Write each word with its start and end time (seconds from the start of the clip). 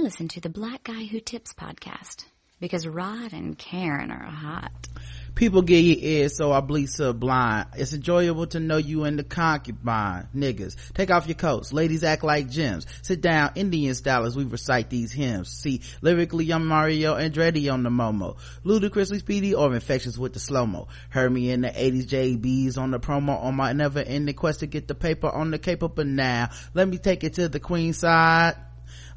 Listen 0.00 0.28
to 0.28 0.40
the 0.40 0.48
Black 0.48 0.84
Guy 0.84 1.04
Who 1.04 1.20
Tips 1.20 1.52
podcast 1.52 2.24
because 2.58 2.86
Rod 2.86 3.34
and 3.34 3.58
Karen 3.58 4.10
are 4.10 4.30
hot. 4.30 4.88
People 5.34 5.60
get 5.60 5.80
your 5.80 5.98
ears, 6.00 6.38
so 6.38 6.52
I 6.52 6.60
bleed 6.60 6.88
so 6.88 7.12
blind. 7.12 7.68
It's 7.76 7.92
enjoyable 7.92 8.46
to 8.48 8.60
know 8.60 8.78
you 8.78 9.04
in 9.04 9.16
the 9.16 9.24
concubine, 9.24 10.28
niggas. 10.34 10.74
Take 10.94 11.10
off 11.10 11.26
your 11.26 11.34
coats. 11.34 11.74
Ladies 11.74 12.02
act 12.02 12.24
like 12.24 12.48
gems. 12.48 12.86
Sit 13.02 13.20
down, 13.20 13.52
Indian 13.56 13.94
style 13.94 14.24
as 14.24 14.34
we 14.34 14.44
recite 14.44 14.88
these 14.88 15.12
hymns. 15.12 15.50
See, 15.50 15.82
lyrically, 16.00 16.50
I'm 16.50 16.66
Mario 16.66 17.16
Andretti 17.16 17.70
on 17.70 17.82
the 17.82 17.90
Momo. 17.90 18.38
Ludicrously 18.64 19.18
speedy 19.18 19.54
or 19.54 19.74
infectious 19.74 20.16
with 20.16 20.32
the 20.32 20.40
slow-mo. 20.40 20.88
Heard 21.10 21.30
me 21.30 21.50
in 21.50 21.60
the 21.60 21.68
80s 21.68 22.06
JBs 22.06 22.78
on 22.78 22.90
the 22.90 23.00
promo 23.00 23.38
on 23.38 23.54
my 23.54 23.74
never-ending 23.74 24.34
quest 24.34 24.60
to 24.60 24.66
get 24.66 24.88
the 24.88 24.94
paper 24.94 25.28
on 25.28 25.50
the 25.50 25.58
cape 25.58 25.80
but 25.80 26.06
now. 26.06 26.48
Let 26.72 26.88
me 26.88 26.96
take 26.96 27.22
it 27.22 27.34
to 27.34 27.50
the 27.50 27.60
queen 27.60 27.92
side. 27.92 28.56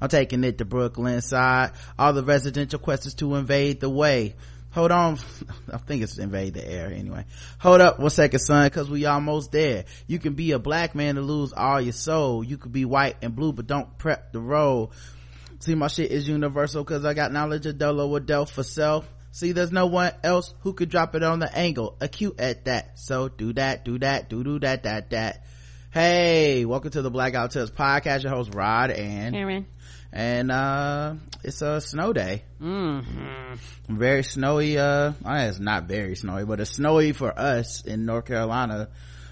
I'm 0.04 0.10
taking 0.10 0.44
it 0.44 0.58
to 0.58 0.66
Brooklyn 0.66 1.22
side. 1.22 1.72
All 1.98 2.12
the 2.12 2.26
residential 2.26 2.78
quests 2.78 3.14
to 3.16 3.36
invade 3.36 3.80
the 3.80 3.90
way. 3.90 4.36
Hold 4.72 4.92
on. 4.92 5.18
I 5.72 5.78
think 5.78 6.04
it's 6.04 6.18
invade 6.18 6.56
the 6.56 6.70
air 6.70 6.88
anyway. 6.88 7.24
Hold 7.60 7.80
up 7.80 8.02
one 8.02 8.10
second 8.10 8.42
son 8.42 8.66
because 8.66 8.90
we 8.90 9.06
almost 9.06 9.54
there. 9.54 9.86
You 10.06 10.20
can 10.20 10.34
be 10.34 10.52
a 10.52 10.60
black 10.60 10.94
man 10.94 11.16
to 11.16 11.22
lose 11.22 11.54
all 11.54 11.80
your 11.80 11.94
soul. 11.94 12.44
You 12.44 12.58
could 12.58 12.74
be 12.74 12.84
white 12.84 13.16
and 13.22 13.34
blue 13.34 13.54
but 13.54 13.66
don't 13.66 13.98
prep 13.98 14.34
the 14.34 14.42
road 14.42 14.90
see 15.60 15.76
my 15.76 15.88
shit 15.88 16.12
is 16.12 16.28
universal 16.28 16.84
because 16.84 17.06
i 17.06 17.14
got 17.14 17.32
knowledge 17.32 17.66
of 17.66 17.78
dolo 17.78 18.20
del 18.20 18.46
for 18.46 18.64
self. 18.64 19.10
See 19.32 19.54
there's 19.54 19.72
no 19.72 19.86
one 19.86 20.12
else 20.22 20.54
who 20.60 20.74
could 20.74 20.90
drop 20.90 21.16
it 21.16 21.24
on 21.24 21.40
the 21.40 21.58
angle. 21.58 21.96
Acute 22.02 22.42
at 22.42 22.66
that. 22.66 23.00
So 23.00 23.30
do 23.30 23.54
that 23.54 23.86
do 23.86 23.98
that 24.00 24.30
do 24.30 24.44
do 24.44 24.60
that 24.60 24.84
that 24.84 25.12
that. 25.12 25.46
Hey 25.92 26.66
welcome 26.66 26.92
to 26.92 27.02
the 27.02 27.10
Black 27.10 27.32
Guy 27.32 27.44
Who 27.44 27.48
Tips 27.48 27.72
podcast. 27.72 28.24
Your 28.24 28.34
host 28.34 28.54
rod 28.54 28.92
and 28.92 29.34
Karen 29.34 29.66
and 30.14 30.52
uh 30.52 31.16
it's 31.44 31.62
a 31.62 31.82
snow 31.82 32.14
day. 32.14 32.44
Mm-hmm. 32.62 33.98
very 33.98 34.24
snowy 34.24 34.78
uh 34.78 35.14
it's 35.26 35.60
not 35.60 35.86
very 35.86 36.16
snowy 36.16 36.46
but 36.46 36.60
it's 36.60 36.72
snowy 36.72 37.12
for 37.12 37.38
us 37.38 37.84
in 37.84 38.06
north 38.06 38.26
carolina. 38.26 38.90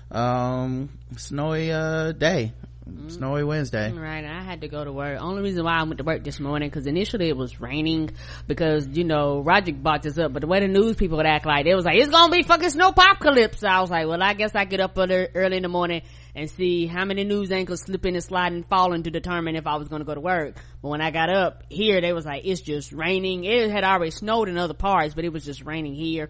Um 0.09 0.89
snowy 1.15 1.71
uh 1.71 2.11
day 2.11 2.53
Mm-hmm. 2.91 3.09
snowy 3.09 3.43
wednesday 3.43 3.91
right 3.93 4.25
i 4.25 4.43
had 4.43 4.61
to 4.61 4.67
go 4.67 4.83
to 4.83 4.91
work 4.91 5.19
only 5.21 5.41
reason 5.41 5.63
why 5.63 5.77
i 5.77 5.83
went 5.83 5.97
to 5.99 6.03
work 6.03 6.23
this 6.23 6.39
morning 6.39 6.69
because 6.69 6.87
initially 6.87 7.29
it 7.29 7.37
was 7.37 7.61
raining 7.61 8.11
because 8.47 8.85
you 8.87 9.05
know 9.05 9.39
roger 9.41 9.71
brought 9.71 10.03
this 10.03 10.17
up 10.17 10.33
but 10.33 10.41
the 10.41 10.47
way 10.47 10.59
the 10.59 10.67
news 10.67 10.97
people 10.97 11.17
would 11.17 11.25
act 11.25 11.45
like 11.45 11.65
it 11.65 11.75
was 11.75 11.85
like 11.85 11.95
it's 11.95 12.11
gonna 12.11 12.31
be 12.31 12.43
fucking 12.43 12.69
snow 12.69 12.89
apocalypse 12.89 13.63
i 13.63 13.79
was 13.79 13.89
like 13.89 14.07
well 14.07 14.21
i 14.21 14.33
guess 14.33 14.53
i 14.55 14.65
get 14.65 14.81
up 14.81 14.97
early, 14.97 15.27
early 15.33 15.57
in 15.57 15.63
the 15.63 15.69
morning 15.69 16.01
and 16.35 16.49
see 16.49 16.87
how 16.87 17.05
many 17.05 17.23
news 17.23 17.51
anchors 17.51 17.81
slipping 17.81 18.15
and 18.15 18.23
sliding 18.23 18.57
and 18.57 18.67
falling 18.67 19.03
to 19.03 19.11
determine 19.11 19.55
if 19.55 19.67
I 19.67 19.75
was 19.75 19.87
going 19.87 20.01
to 20.01 20.05
go 20.05 20.15
to 20.15 20.21
work. 20.21 20.55
But 20.81 20.89
when 20.89 21.01
I 21.01 21.11
got 21.11 21.29
up 21.29 21.63
here, 21.69 22.01
they 22.01 22.13
was 22.13 22.25
like, 22.25 22.43
it's 22.45 22.61
just 22.61 22.91
raining. 22.91 23.43
It 23.43 23.69
had 23.69 23.83
already 23.83 24.11
snowed 24.11 24.49
in 24.49 24.57
other 24.57 24.73
parts, 24.73 25.13
but 25.13 25.25
it 25.25 25.33
was 25.33 25.43
just 25.43 25.63
raining 25.63 25.93
here. 25.93 26.29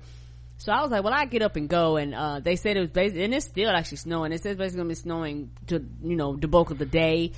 So 0.61 0.71
I 0.71 0.81
was 0.81 0.91
like, 0.91 1.03
well, 1.03 1.13
I 1.13 1.25
get 1.25 1.41
up 1.41 1.55
and 1.55 1.67
go. 1.67 1.97
And, 1.97 2.13
uh, 2.13 2.39
they 2.39 2.55
said 2.55 2.77
it 2.77 2.81
was 2.81 2.89
basically, 2.89 3.23
and 3.23 3.33
it's 3.33 3.45
still 3.45 3.69
actually 3.69 3.97
snowing. 3.97 4.31
It 4.31 4.43
says 4.43 4.57
basically 4.57 4.83
going 4.83 4.89
to 4.89 4.95
be 4.95 5.01
snowing 5.01 5.51
to, 5.67 5.85
you 6.03 6.15
know, 6.15 6.35
the 6.35 6.47
bulk 6.47 6.71
of 6.71 6.77
the 6.77 6.85
day. 6.85 7.31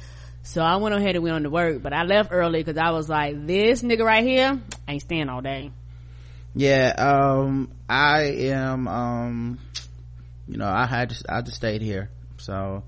So 0.44 0.62
I 0.62 0.76
went 0.76 0.94
ahead 0.94 1.16
and 1.16 1.24
went 1.24 1.36
on 1.38 1.44
to 1.44 1.50
work, 1.50 1.82
but 1.82 1.94
I 1.94 2.04
left 2.04 2.34
early 2.34 2.62
because 2.62 2.78
I 2.78 2.92
was 2.92 3.08
like, 3.08 3.48
this 3.48 3.82
nigga 3.82 4.04
right 4.04 4.26
here 4.26 4.60
ain't 4.90 5.02
staying 5.02 5.30
all 5.30 5.42
day. 5.42 5.72
Yeah, 6.54 6.94
um, 6.98 7.72
I 7.88 8.24
am, 8.24 8.88
um, 8.90 9.60
you 10.48 10.58
know, 10.58 10.68
I 10.68 10.86
had 10.86 11.12
to, 11.12 11.34
I 11.34 11.42
just 11.42 11.56
stayed 11.56 11.82
here 11.82 12.10
so 12.44 12.84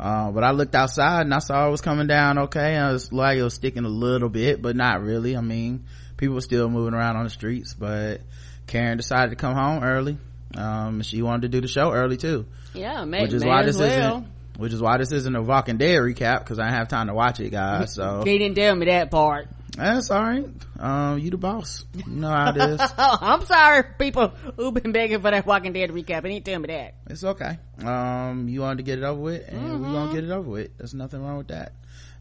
uh, 0.00 0.32
but 0.32 0.42
I 0.42 0.50
looked 0.50 0.74
outside 0.74 1.22
and 1.22 1.32
I 1.32 1.38
saw 1.38 1.68
it 1.68 1.70
was 1.70 1.80
coming 1.80 2.08
down 2.08 2.38
okay. 2.38 2.76
I 2.76 2.90
was 2.90 3.12
like 3.12 3.38
it 3.38 3.42
was 3.42 3.54
sticking 3.54 3.84
a 3.84 3.88
little 3.88 4.28
bit, 4.28 4.60
but 4.60 4.74
not 4.74 5.02
really. 5.02 5.36
I 5.36 5.40
mean, 5.40 5.84
people 6.16 6.34
were 6.34 6.40
still 6.40 6.68
moving 6.68 6.94
around 6.94 7.16
on 7.16 7.24
the 7.24 7.30
streets, 7.30 7.74
but 7.74 8.20
Karen 8.66 8.96
decided 8.96 9.30
to 9.30 9.36
come 9.36 9.54
home 9.54 9.82
early. 9.82 10.18
Um, 10.56 11.02
she 11.02 11.22
wanted 11.22 11.42
to 11.42 11.48
do 11.48 11.60
the 11.60 11.68
show 11.68 11.92
early 11.92 12.16
too. 12.16 12.46
Yeah, 12.74 13.04
may, 13.04 13.22
which 13.22 13.32
is 13.32 13.44
why 13.44 13.64
this 13.64 13.78
well. 13.78 14.18
isn't, 14.18 14.26
which 14.56 14.72
is 14.72 14.80
why 14.80 14.98
this 14.98 15.12
isn't 15.12 15.34
a 15.34 15.42
Walking 15.42 15.78
Dead 15.78 15.98
recap 15.98 16.40
because 16.40 16.58
I 16.58 16.70
have 16.70 16.88
time 16.88 17.08
to 17.08 17.14
watch 17.14 17.40
it, 17.40 17.50
guys. 17.50 17.94
So 17.94 18.22
they 18.24 18.38
didn't 18.38 18.56
tell 18.56 18.74
me 18.74 18.86
that 18.86 19.10
part. 19.10 19.48
That's 19.76 20.08
all 20.10 20.22
right. 20.22 20.46
Um, 20.78 21.18
you 21.18 21.30
the 21.30 21.36
boss. 21.36 21.84
You 21.94 22.04
know 22.06 22.28
how 22.28 22.50
it 22.50 22.56
is. 22.56 22.80
I'm 22.98 23.44
sorry, 23.44 23.82
people 23.98 24.28
who've 24.56 24.72
been 24.72 24.92
begging 24.92 25.20
for 25.20 25.30
that 25.30 25.46
Walking 25.46 25.72
Dead 25.72 25.90
recap. 25.90 26.22
They 26.22 26.30
didn't 26.30 26.44
tell 26.44 26.60
me 26.60 26.68
that. 26.68 26.94
It's 27.10 27.24
okay. 27.24 27.58
Um, 27.84 28.48
you 28.48 28.60
wanted 28.60 28.78
to 28.78 28.82
get 28.84 28.98
it 28.98 29.04
over 29.04 29.20
with, 29.20 29.48
and 29.48 29.60
mm-hmm. 29.60 29.82
we're 29.82 29.92
gonna 29.92 30.14
get 30.14 30.24
it 30.24 30.30
over 30.30 30.48
with. 30.48 30.78
There's 30.78 30.94
nothing 30.94 31.24
wrong 31.24 31.38
with 31.38 31.48
that. 31.48 31.72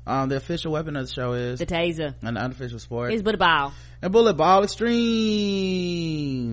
Um, 0.06 0.28
the 0.28 0.36
official 0.36 0.74
weapon 0.74 0.97
of 0.97 1.08
the 1.08 1.14
show 1.14 1.31
is 1.31 1.59
the 1.59 1.66
taser, 1.66 2.14
and 2.22 2.36
the 2.36 2.41
unofficial 2.41 2.78
sport 2.78 3.14
is 3.14 3.22
bullet 3.22 3.40
ball. 3.40 3.72
And 4.02 4.12
bullet 4.12 4.34
ball 4.34 4.64
extreme. 4.64 5.02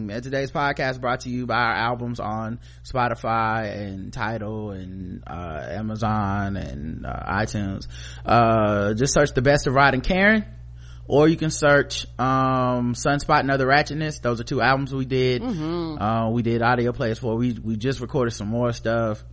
And 0.08 0.22
today's 0.22 0.52
podcast 0.52 1.00
brought 1.00 1.22
to 1.22 1.30
you 1.30 1.46
by 1.46 1.56
our 1.56 1.74
albums 1.74 2.20
on 2.20 2.60
Spotify 2.84 3.76
and 3.76 4.12
Tidal 4.12 4.70
and 4.70 5.24
uh, 5.26 5.66
Amazon 5.68 6.56
and 6.56 7.04
uh, 7.04 7.24
iTunes. 7.28 7.88
Uh, 8.24 8.94
just 8.94 9.12
search 9.14 9.32
the 9.32 9.42
best 9.42 9.66
of 9.66 9.74
Rod 9.74 9.94
and 9.94 10.04
Karen 10.04 10.44
or 11.08 11.26
you 11.26 11.36
can 11.36 11.50
search 11.50 12.06
um 12.20 12.94
sunspot 12.94 13.40
and 13.40 13.50
other 13.50 13.66
ratchetness 13.66 14.22
those 14.22 14.40
are 14.40 14.44
two 14.44 14.60
albums 14.60 14.94
we 14.94 15.04
did 15.04 15.42
mm-hmm. 15.42 16.00
uh, 16.00 16.30
we 16.30 16.42
did 16.42 16.62
audio 16.62 16.92
plays 16.92 17.18
for 17.18 17.34
we 17.34 17.52
we 17.52 17.76
just 17.76 17.98
recorded 18.00 18.30
some 18.30 18.46
more 18.46 18.72
stuff 18.72 19.24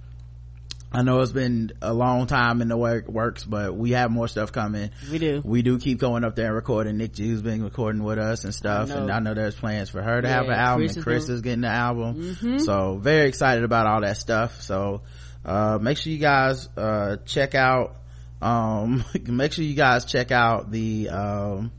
I 0.92 1.02
know 1.02 1.20
it's 1.20 1.34
been 1.34 1.74
a 1.82 1.94
long 1.94 2.28
time 2.28 2.62
in 2.62 2.70
the 2.70 2.78
work, 2.78 3.08
works, 3.10 3.44
but 3.44 3.76
we 3.76 3.92
have 3.92 4.10
more 4.10 4.28
stuff 4.28 4.54
coming. 4.54 4.92
We 5.12 5.20
do. 5.20 5.42
We 5.44 5.62
do 5.62 5.80
keep 5.80 6.00
going 6.00 6.24
up 6.24 6.36
there 6.36 6.48
and 6.48 6.56
recording. 6.56 6.98
Nick 6.98 7.14
G's 7.14 7.42
been 7.42 7.62
recording 7.62 8.04
with 8.04 8.18
us 8.18 8.46
and 8.46 8.54
stuff. 8.56 8.90
I 8.90 8.96
and 8.96 9.12
I 9.12 9.20
know 9.20 9.34
there's 9.34 9.56
plans 9.56 9.90
for 9.90 10.02
her 10.02 10.22
to 10.22 10.28
yeah, 10.28 10.34
have 10.36 10.46
an 10.46 10.54
album 10.54 10.86
Chris 10.86 10.96
and 10.96 11.04
Chris 11.04 11.24
is, 11.24 11.30
is 11.30 11.42
getting 11.42 11.62
the 11.62 11.68
album. 11.68 12.16
Mm-hmm. 12.16 12.58
So 12.60 12.98
very 12.98 13.28
excited 13.28 13.66
about 13.66 13.86
all 13.86 14.02
that 14.02 14.16
stuff. 14.16 14.62
So, 14.62 15.02
uh, 15.44 15.78
make 15.82 15.98
sure 15.98 16.14
you 16.14 16.20
guys, 16.20 16.70
uh, 16.78 17.18
check 17.26 17.54
out, 17.54 17.98
um 18.42 19.04
make 19.26 19.52
sure 19.52 19.66
you 19.66 19.76
guys 19.76 20.06
check 20.06 20.32
out 20.32 20.72
the 20.72 21.10
um 21.10 21.72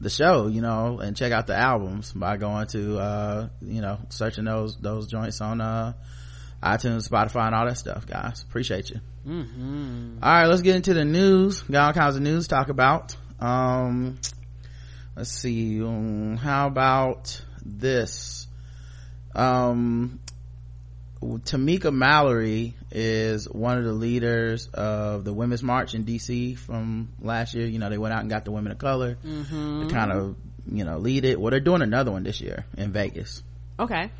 the 0.00 0.10
show 0.10 0.46
you 0.46 0.60
know 0.60 0.98
and 1.00 1.16
check 1.16 1.32
out 1.32 1.46
the 1.46 1.56
albums 1.56 2.12
by 2.12 2.36
going 2.36 2.66
to 2.66 2.98
uh 2.98 3.48
you 3.62 3.80
know 3.80 3.98
searching 4.10 4.44
those 4.44 4.76
those 4.76 5.06
joints 5.06 5.40
on 5.40 5.60
uh 5.60 5.92
itunes 6.62 7.08
spotify 7.08 7.46
and 7.46 7.54
all 7.54 7.66
that 7.66 7.78
stuff 7.78 8.06
guys 8.06 8.42
appreciate 8.42 8.90
you 8.90 9.00
mm-hmm. 9.26 10.18
all 10.22 10.30
right 10.32 10.46
let's 10.46 10.62
get 10.62 10.76
into 10.76 10.94
the 10.94 11.04
news 11.04 11.62
got 11.62 11.88
all 11.88 12.02
kinds 12.02 12.16
of 12.16 12.22
news 12.22 12.48
to 12.48 12.54
talk 12.54 12.68
about 12.68 13.16
um 13.40 14.18
let's 15.16 15.30
see 15.30 15.80
um, 15.82 16.36
how 16.36 16.66
about 16.66 17.40
this 17.64 18.46
um 19.34 20.18
Tamika 21.20 21.92
Mallory 21.92 22.74
is 22.90 23.48
one 23.48 23.78
of 23.78 23.84
the 23.84 23.92
leaders 23.92 24.68
of 24.68 25.24
the 25.24 25.32
Women's 25.32 25.62
March 25.62 25.94
in 25.94 26.04
DC 26.04 26.56
from 26.56 27.08
last 27.20 27.54
year. 27.54 27.66
You 27.66 27.78
know, 27.78 27.90
they 27.90 27.98
went 27.98 28.14
out 28.14 28.20
and 28.20 28.30
got 28.30 28.44
the 28.44 28.52
women 28.52 28.72
of 28.72 28.78
color 28.78 29.18
mm-hmm. 29.24 29.88
to 29.88 29.94
kind 29.94 30.12
of, 30.12 30.36
you 30.70 30.84
know, 30.84 30.98
lead 30.98 31.24
it. 31.24 31.40
Well, 31.40 31.50
they're 31.50 31.60
doing 31.60 31.82
another 31.82 32.12
one 32.12 32.22
this 32.22 32.40
year 32.40 32.64
in 32.76 32.92
Vegas. 32.92 33.42
Okay. 33.78 34.10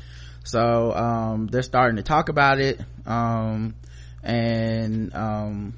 So, 0.43 0.93
um, 0.93 1.47
they're 1.47 1.61
starting 1.61 1.97
to 1.97 2.03
talk 2.03 2.29
about 2.29 2.59
it. 2.59 2.79
Um, 3.05 3.75
and, 4.23 5.13
um, 5.13 5.73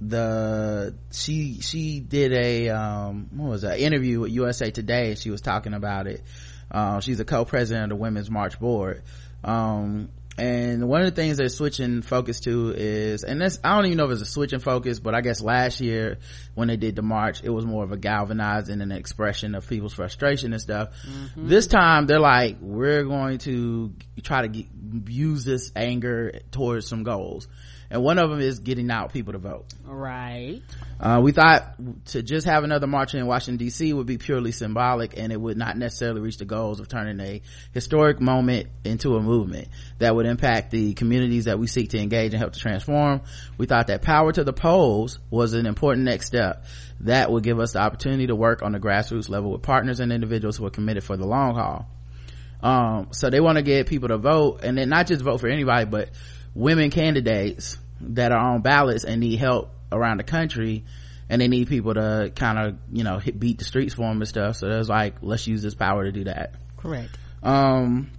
the 0.00 0.94
she 1.10 1.60
she 1.60 2.00
did 2.00 2.32
a 2.32 2.68
um 2.68 3.28
what 3.34 3.48
was 3.48 3.62
that 3.62 3.80
interview 3.80 4.20
with 4.20 4.30
usa 4.30 4.70
today 4.70 5.14
she 5.14 5.30
was 5.30 5.40
talking 5.40 5.72
about 5.72 6.06
it 6.06 6.22
uh, 6.70 7.00
she's 7.00 7.18
a 7.20 7.24
co-president 7.24 7.84
of 7.84 7.90
the 7.90 7.96
women's 7.96 8.30
march 8.30 8.58
board 8.60 9.02
um 9.42 10.10
and 10.38 10.86
one 10.86 11.00
of 11.00 11.06
the 11.06 11.20
things 11.20 11.38
they're 11.38 11.48
switching 11.48 12.02
focus 12.02 12.40
to 12.40 12.72
is 12.76 13.24
and 13.24 13.40
this 13.40 13.58
i 13.64 13.74
don't 13.74 13.86
even 13.86 13.96
know 13.96 14.04
if 14.04 14.10
it's 14.12 14.20
a 14.20 14.26
switching 14.26 14.58
focus 14.58 15.00
but 15.00 15.14
i 15.14 15.20
guess 15.20 15.40
last 15.40 15.80
year 15.80 16.18
when 16.54 16.68
they 16.68 16.76
did 16.76 16.94
the 16.94 17.02
march 17.02 17.42
it 17.42 17.50
was 17.50 17.64
more 17.64 17.84
of 17.84 17.92
a 17.92 17.96
galvanizing 17.96 18.80
and 18.80 18.92
an 18.92 18.98
expression 18.98 19.54
of 19.54 19.66
people's 19.66 19.94
frustration 19.94 20.52
and 20.52 20.60
stuff 20.60 20.90
mm-hmm. 21.08 21.48
this 21.48 21.66
time 21.66 22.06
they're 22.06 22.20
like 22.20 22.58
we're 22.60 23.04
going 23.04 23.38
to 23.38 23.92
try 24.22 24.42
to 24.42 24.48
get, 24.48 24.66
use 25.08 25.44
this 25.44 25.72
anger 25.74 26.40
towards 26.50 26.86
some 26.86 27.02
goals 27.02 27.48
and 27.90 28.02
one 28.02 28.18
of 28.18 28.30
them 28.30 28.40
is 28.40 28.58
getting 28.60 28.90
out 28.90 29.12
people 29.12 29.32
to 29.32 29.38
vote. 29.38 29.66
Right. 29.84 30.62
Uh, 30.98 31.20
we 31.22 31.32
thought 31.32 31.74
to 32.06 32.22
just 32.22 32.46
have 32.46 32.64
another 32.64 32.86
march 32.86 33.14
in 33.14 33.26
washington 33.26 33.66
dc 33.66 33.92
would 33.92 34.06
be 34.06 34.16
purely 34.16 34.50
symbolic 34.50 35.18
and 35.18 35.30
it 35.30 35.38
would 35.38 35.58
not 35.58 35.76
necessarily 35.76 36.22
reach 36.22 36.38
the 36.38 36.46
goals 36.46 36.80
of 36.80 36.88
turning 36.88 37.20
a 37.20 37.42
historic 37.72 38.18
moment 38.18 38.68
into 38.82 39.16
a 39.16 39.20
movement 39.20 39.68
that 39.98 40.14
would 40.14 40.24
impact 40.24 40.70
the 40.70 40.94
communities 40.94 41.44
that 41.44 41.58
we 41.58 41.66
seek 41.66 41.90
to 41.90 41.98
engage 41.98 42.32
and 42.32 42.40
help 42.40 42.54
to 42.54 42.58
transform. 42.58 43.20
We 43.58 43.66
thought 43.66 43.88
that 43.88 44.00
power 44.00 44.32
to 44.32 44.42
the 44.42 44.54
polls 44.54 45.18
was 45.30 45.52
an 45.52 45.66
important 45.66 46.06
next 46.06 46.26
step 46.26 46.64
that 47.00 47.30
would 47.30 47.42
give 47.42 47.60
us 47.60 47.72
the 47.72 47.80
opportunity 47.80 48.28
to 48.28 48.34
work 48.34 48.62
on 48.62 48.72
the 48.72 48.80
grassroots 48.80 49.28
level 49.28 49.52
with 49.52 49.62
partners 49.62 50.00
and 50.00 50.12
individuals 50.12 50.56
who 50.56 50.64
are 50.64 50.70
committed 50.70 51.04
for 51.04 51.16
the 51.16 51.26
long 51.26 51.54
haul. 51.54 51.86
Um, 52.62 53.08
so 53.12 53.28
they 53.28 53.40
want 53.40 53.58
to 53.58 53.62
get 53.62 53.86
people 53.86 54.08
to 54.08 54.18
vote 54.18 54.60
and 54.62 54.78
then 54.78 54.88
not 54.88 55.06
just 55.06 55.22
vote 55.22 55.40
for 55.40 55.48
anybody 55.48 55.84
but 55.84 56.08
women 56.56 56.90
candidates 56.90 57.76
that 58.00 58.32
are 58.32 58.38
on 58.54 58.62
ballots 58.62 59.04
and 59.04 59.20
need 59.20 59.36
help 59.36 59.70
around 59.92 60.18
the 60.18 60.24
country 60.24 60.84
and 61.28 61.40
they 61.40 61.48
need 61.48 61.68
people 61.68 61.94
to 61.94 62.32
kind 62.34 62.58
of 62.58 62.78
you 62.92 63.04
know 63.04 63.18
hit, 63.18 63.38
beat 63.38 63.58
the 63.58 63.64
streets 63.64 63.94
for 63.94 64.02
them 64.02 64.20
and 64.20 64.28
stuff. 64.28 64.56
So 64.56 64.68
there's 64.68 64.88
like 64.88 65.16
let's 65.22 65.46
use 65.46 65.62
this 65.62 65.74
power 65.74 66.04
to 66.04 66.12
do 66.12 66.24
that. 66.24 66.54
Correct. 66.76 67.16
Um 67.42 68.10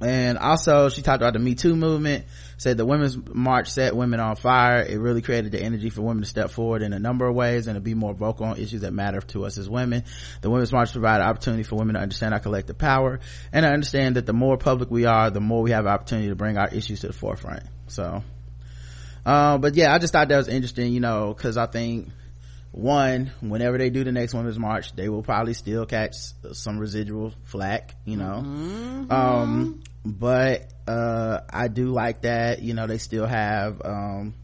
and 0.00 0.38
also 0.38 0.88
she 0.88 1.02
talked 1.02 1.22
about 1.22 1.32
the 1.32 1.38
me 1.38 1.54
too 1.54 1.74
movement. 1.74 2.26
Said 2.56 2.76
the 2.76 2.84
women's 2.84 3.16
march 3.16 3.70
set 3.70 3.94
women 3.94 4.18
on 4.20 4.36
fire. 4.36 4.82
It 4.82 4.96
really 4.98 5.22
created 5.22 5.52
the 5.52 5.60
energy 5.60 5.90
for 5.90 6.02
women 6.02 6.22
to 6.22 6.28
step 6.28 6.50
forward 6.50 6.82
in 6.82 6.92
a 6.92 6.98
number 6.98 7.26
of 7.26 7.34
ways 7.34 7.66
and 7.66 7.76
to 7.76 7.80
be 7.80 7.94
more 7.94 8.14
vocal 8.14 8.46
on 8.46 8.58
issues 8.58 8.80
that 8.80 8.92
matter 8.92 9.20
to 9.20 9.44
us 9.44 9.58
as 9.58 9.68
women. 9.68 10.04
The 10.40 10.50
women's 10.50 10.72
march 10.72 10.92
provided 10.92 11.24
opportunity 11.24 11.62
for 11.62 11.76
women 11.76 11.94
to 11.94 12.00
understand 12.00 12.34
our 12.34 12.40
collective 12.40 12.76
power 12.78 13.20
and 13.52 13.64
to 13.64 13.70
understand 13.70 14.16
that 14.16 14.26
the 14.26 14.32
more 14.32 14.56
public 14.56 14.90
we 14.90 15.04
are 15.04 15.30
the 15.30 15.40
more 15.40 15.62
we 15.62 15.70
have 15.70 15.86
opportunity 15.86 16.28
to 16.28 16.36
bring 16.36 16.58
our 16.58 16.68
issues 16.68 17.00
to 17.00 17.08
the 17.08 17.12
forefront. 17.12 17.62
So 17.86 18.22
uh, 19.28 19.58
but 19.58 19.74
yeah 19.74 19.92
i 19.92 19.98
just 19.98 20.12
thought 20.12 20.28
that 20.28 20.36
was 20.36 20.48
interesting 20.48 20.92
you 20.92 21.00
know 21.00 21.34
because 21.34 21.56
i 21.56 21.66
think 21.66 22.08
one 22.72 23.32
whenever 23.40 23.78
they 23.78 23.90
do 23.90 24.04
the 24.04 24.12
next 24.12 24.34
women's 24.34 24.58
march 24.58 24.94
they 24.94 25.08
will 25.08 25.22
probably 25.22 25.54
still 25.54 25.86
catch 25.86 26.14
some 26.52 26.78
residual 26.78 27.32
flack 27.44 27.94
you 28.04 28.16
know? 28.16 28.42
Mm-hmm. 28.44 29.10
um 29.12 29.82
but 30.04 30.72
uh 30.86 31.40
i 31.50 31.68
do 31.68 31.86
like 31.86 32.22
that 32.22 32.62
you 32.62 32.74
know 32.74 32.86
they 32.86 32.98
still 32.98 33.26
have 33.26 33.80
um 33.84 34.34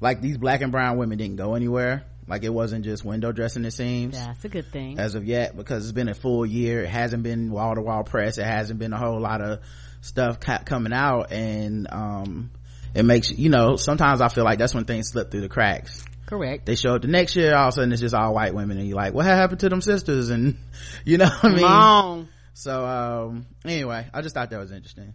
like 0.00 0.20
these 0.20 0.36
black 0.38 0.60
and 0.60 0.72
brown 0.72 0.98
women 0.98 1.18
didn't 1.18 1.36
go 1.36 1.54
anywhere. 1.54 2.04
Like 2.28 2.42
it 2.42 2.52
wasn't 2.52 2.84
just 2.84 3.04
window 3.04 3.30
dressing 3.32 3.64
it 3.64 3.70
seems 3.70 4.16
yeah 4.16 4.32
it's 4.32 4.44
a 4.44 4.48
good 4.48 4.72
thing. 4.72 4.98
as 4.98 5.14
of 5.14 5.24
yet 5.24 5.56
because 5.56 5.84
it's 5.84 5.92
been 5.92 6.08
a 6.08 6.14
full 6.14 6.44
year. 6.44 6.82
It 6.82 6.88
hasn't 6.88 7.22
been 7.22 7.52
wall 7.52 7.74
to 7.74 7.80
wall 7.80 8.02
press. 8.02 8.36
It 8.36 8.44
hasn't 8.44 8.78
been 8.78 8.92
a 8.92 8.98
whole 8.98 9.20
lot 9.20 9.40
of 9.40 9.60
stuff 10.00 10.40
ca- 10.40 10.62
coming 10.64 10.92
out 10.92 11.32
and 11.32 11.86
um 11.90 12.50
it 12.94 13.04
makes 13.04 13.30
you 13.30 13.48
know 13.48 13.76
sometimes 13.76 14.20
i 14.20 14.28
feel 14.28 14.44
like 14.44 14.58
that's 14.58 14.74
when 14.74 14.84
things 14.84 15.08
slip 15.08 15.30
through 15.32 15.40
the 15.40 15.48
cracks 15.48 16.04
correct. 16.26 16.66
They 16.66 16.74
show 16.74 16.94
up 16.96 17.02
the 17.02 17.08
next 17.08 17.36
year 17.36 17.54
all 17.54 17.68
of 17.68 17.68
a 17.68 17.72
sudden 17.72 17.92
it's 17.92 18.00
just 18.00 18.14
all 18.14 18.34
white 18.34 18.54
women 18.54 18.78
and 18.78 18.86
you're 18.86 18.96
like 18.96 19.14
what 19.14 19.24
happened 19.24 19.60
to 19.60 19.68
them 19.68 19.80
sisters? 19.80 20.30
And 20.30 20.58
you 21.04 21.18
know 21.18 21.26
what 21.26 21.44
i 21.44 21.54
mean? 21.54 21.62
Long. 21.62 22.28
so 22.52 22.84
um 22.84 23.46
anyway 23.64 24.08
i 24.12 24.22
just 24.22 24.34
thought 24.34 24.50
that 24.50 24.58
was 24.58 24.72
interesting. 24.72 25.14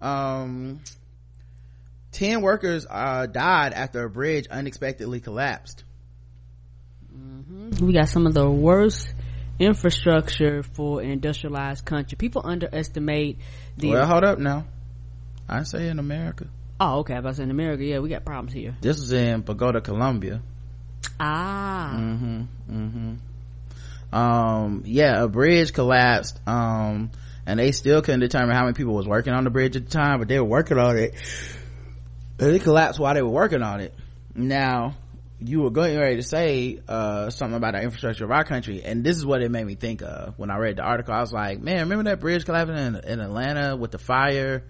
Um 0.00 0.80
10 2.12 2.42
workers 2.42 2.86
uh 2.88 3.26
died 3.26 3.72
after 3.72 4.04
a 4.04 4.10
bridge 4.10 4.46
unexpectedly 4.48 5.20
collapsed. 5.20 5.84
Mm-hmm. 7.14 7.86
we 7.86 7.94
got 7.94 8.10
some 8.10 8.26
of 8.26 8.34
the 8.34 8.48
worst 8.48 9.10
infrastructure 9.58 10.62
for 10.62 11.00
an 11.00 11.10
industrialized 11.10 11.82
country. 11.86 12.16
People 12.16 12.42
underestimate 12.44 13.38
the 13.78 13.90
well 13.90 14.06
hold 14.06 14.24
up 14.24 14.38
now. 14.38 14.66
I 15.48 15.62
say 15.62 15.88
in 15.88 15.98
america 15.98 16.48
oh 16.80 16.98
okay. 17.00 17.14
I 17.14 17.20
was 17.20 17.38
in 17.38 17.50
america 17.50 17.84
yeah 17.84 17.98
we 17.98 18.08
got 18.08 18.24
problems 18.24 18.52
here. 18.52 18.76
This 18.80 18.98
is 18.98 19.12
in 19.12 19.42
bogota 19.42 19.80
colombia. 19.80 20.42
Ah. 21.18 21.92
Mm-hmm 21.96 22.42
mm-hmm. 22.70 24.16
Um 24.16 24.82
yeah 24.86 25.22
a 25.22 25.28
bridge 25.28 25.72
collapsed 25.72 26.40
um 26.46 27.10
and 27.46 27.58
they 27.58 27.72
still 27.72 28.02
couldn't 28.02 28.20
determine 28.20 28.54
how 28.54 28.62
many 28.62 28.74
people 28.74 28.94
was 28.94 29.06
working 29.06 29.32
on 29.32 29.44
the 29.44 29.50
bridge 29.50 29.76
at 29.76 29.84
the 29.84 29.90
time 29.90 30.18
but 30.18 30.28
they 30.28 30.38
were 30.38 30.46
working 30.46 30.78
on 30.78 30.96
it. 30.96 31.14
And 32.38 32.54
it 32.54 32.62
collapsed 32.62 32.98
while 33.00 33.14
they 33.14 33.22
were 33.22 33.30
working 33.30 33.62
on 33.62 33.80
it. 33.80 33.94
Now 34.34 34.96
you 35.40 35.62
were 35.62 35.70
going 35.70 35.98
ready 35.98 36.16
to 36.16 36.22
say 36.22 36.80
uh, 36.88 37.28
something 37.30 37.56
about 37.56 37.74
the 37.74 37.82
infrastructure 37.82 38.24
of 38.24 38.30
our 38.30 38.44
country 38.44 38.82
and 38.82 39.04
this 39.04 39.16
is 39.16 39.26
what 39.26 39.42
it 39.42 39.50
made 39.50 39.66
me 39.66 39.74
think 39.74 40.00
of 40.02 40.38
when 40.38 40.50
i 40.50 40.56
read 40.56 40.76
the 40.76 40.82
article. 40.82 41.12
I 41.12 41.20
was 41.20 41.32
like 41.32 41.60
man 41.60 41.80
remember 41.80 42.04
that 42.04 42.20
bridge 42.20 42.44
collapsing 42.44 42.76
in, 42.76 42.96
in 42.96 43.20
atlanta 43.20 43.76
with 43.76 43.90
the 43.90 43.98
fire 43.98 44.64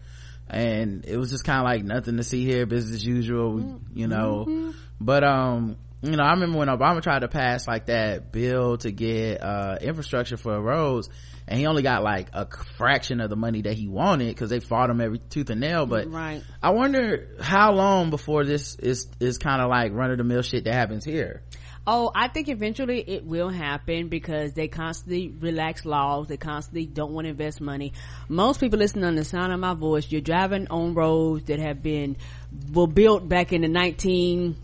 and 0.49 1.05
it 1.07 1.17
was 1.17 1.31
just 1.31 1.45
kind 1.45 1.59
of 1.59 1.65
like 1.65 1.85
nothing 1.85 2.17
to 2.17 2.23
see 2.23 2.45
here 2.45 2.67
business 2.67 2.97
as 2.97 3.07
usual 3.07 3.81
you 3.95 4.07
know. 4.07 4.45
Mm-hmm. 4.49 4.71
but 5.01 5.25
um 5.25 5.77
you 6.03 6.13
know 6.13 6.23
i 6.23 6.31
remember 6.31 6.59
when 6.59 6.69
obama 6.69 7.03
tried 7.03 7.21
to 7.21 7.29
pass 7.29 7.67
like 7.67 7.87
that 7.87 8.31
bill 8.33 8.77
to 8.79 8.93
get 8.93 9.43
uh 9.43 9.79
infrastructure 9.81 10.37
for 10.37 10.61
roads 10.61 11.09
and 11.49 11.59
he 11.59 11.67
only 11.67 11.83
got 11.83 12.03
like 12.03 12.29
a 12.33 12.47
fraction 12.77 13.21
of 13.21 13.31
the 13.31 13.37
money 13.37 13.63
that 13.63 13.75
he 13.75 13.87
wanted 13.89 14.29
because 14.29 14.51
they 14.51 14.61
fought 14.61 14.91
him 14.91 15.01
every 15.01 15.19
tooth 15.19 15.49
and 15.51 15.61
nail. 15.61 15.87
But 15.87 16.11
right. 16.11 16.43
I 16.63 16.71
wonder 16.71 17.29
how 17.41 17.73
long 17.73 18.11
before 18.11 18.45
this 18.45 18.75
is 18.77 19.07
is 19.21 19.39
kind 19.39 19.63
of 19.63 19.69
like 19.69 19.93
run-of-the-mill 19.93 20.43
shit 20.43 20.65
that 20.65 20.75
happens 20.75 21.05
here 21.05 21.43
Oh, 21.89 22.11
I 22.13 22.27
think 22.27 22.49
eventually 22.49 22.99
it 22.99 23.25
will 23.25 23.49
happen 23.49 24.09
because 24.09 24.55
they 24.55 24.67
constantly 24.67 25.29
relax 25.29 25.85
laws. 25.85 26.27
They 26.27 26.37
constantly 26.37 26.85
don't 26.85 27.13
want 27.13 27.27
to 27.27 27.31
invest 27.31 27.61
money. 27.61 27.93
Most 28.29 28.59
people 28.59 28.81
listening 28.81 29.05
on 29.05 29.15
the 29.15 29.25
sound 29.25 29.53
of 29.53 29.61
my 29.61 29.75
voice, 29.75 30.11
you're 30.11 30.21
driving 30.21 30.67
on 30.67 30.95
roads 30.95 31.45
that 31.45 31.61
have 31.61 31.85
been, 31.85 32.17
were 32.73 32.89
built 32.89 33.29
back 33.29 33.53
in 33.53 33.63
the 33.63 33.69
1950s 33.69 34.57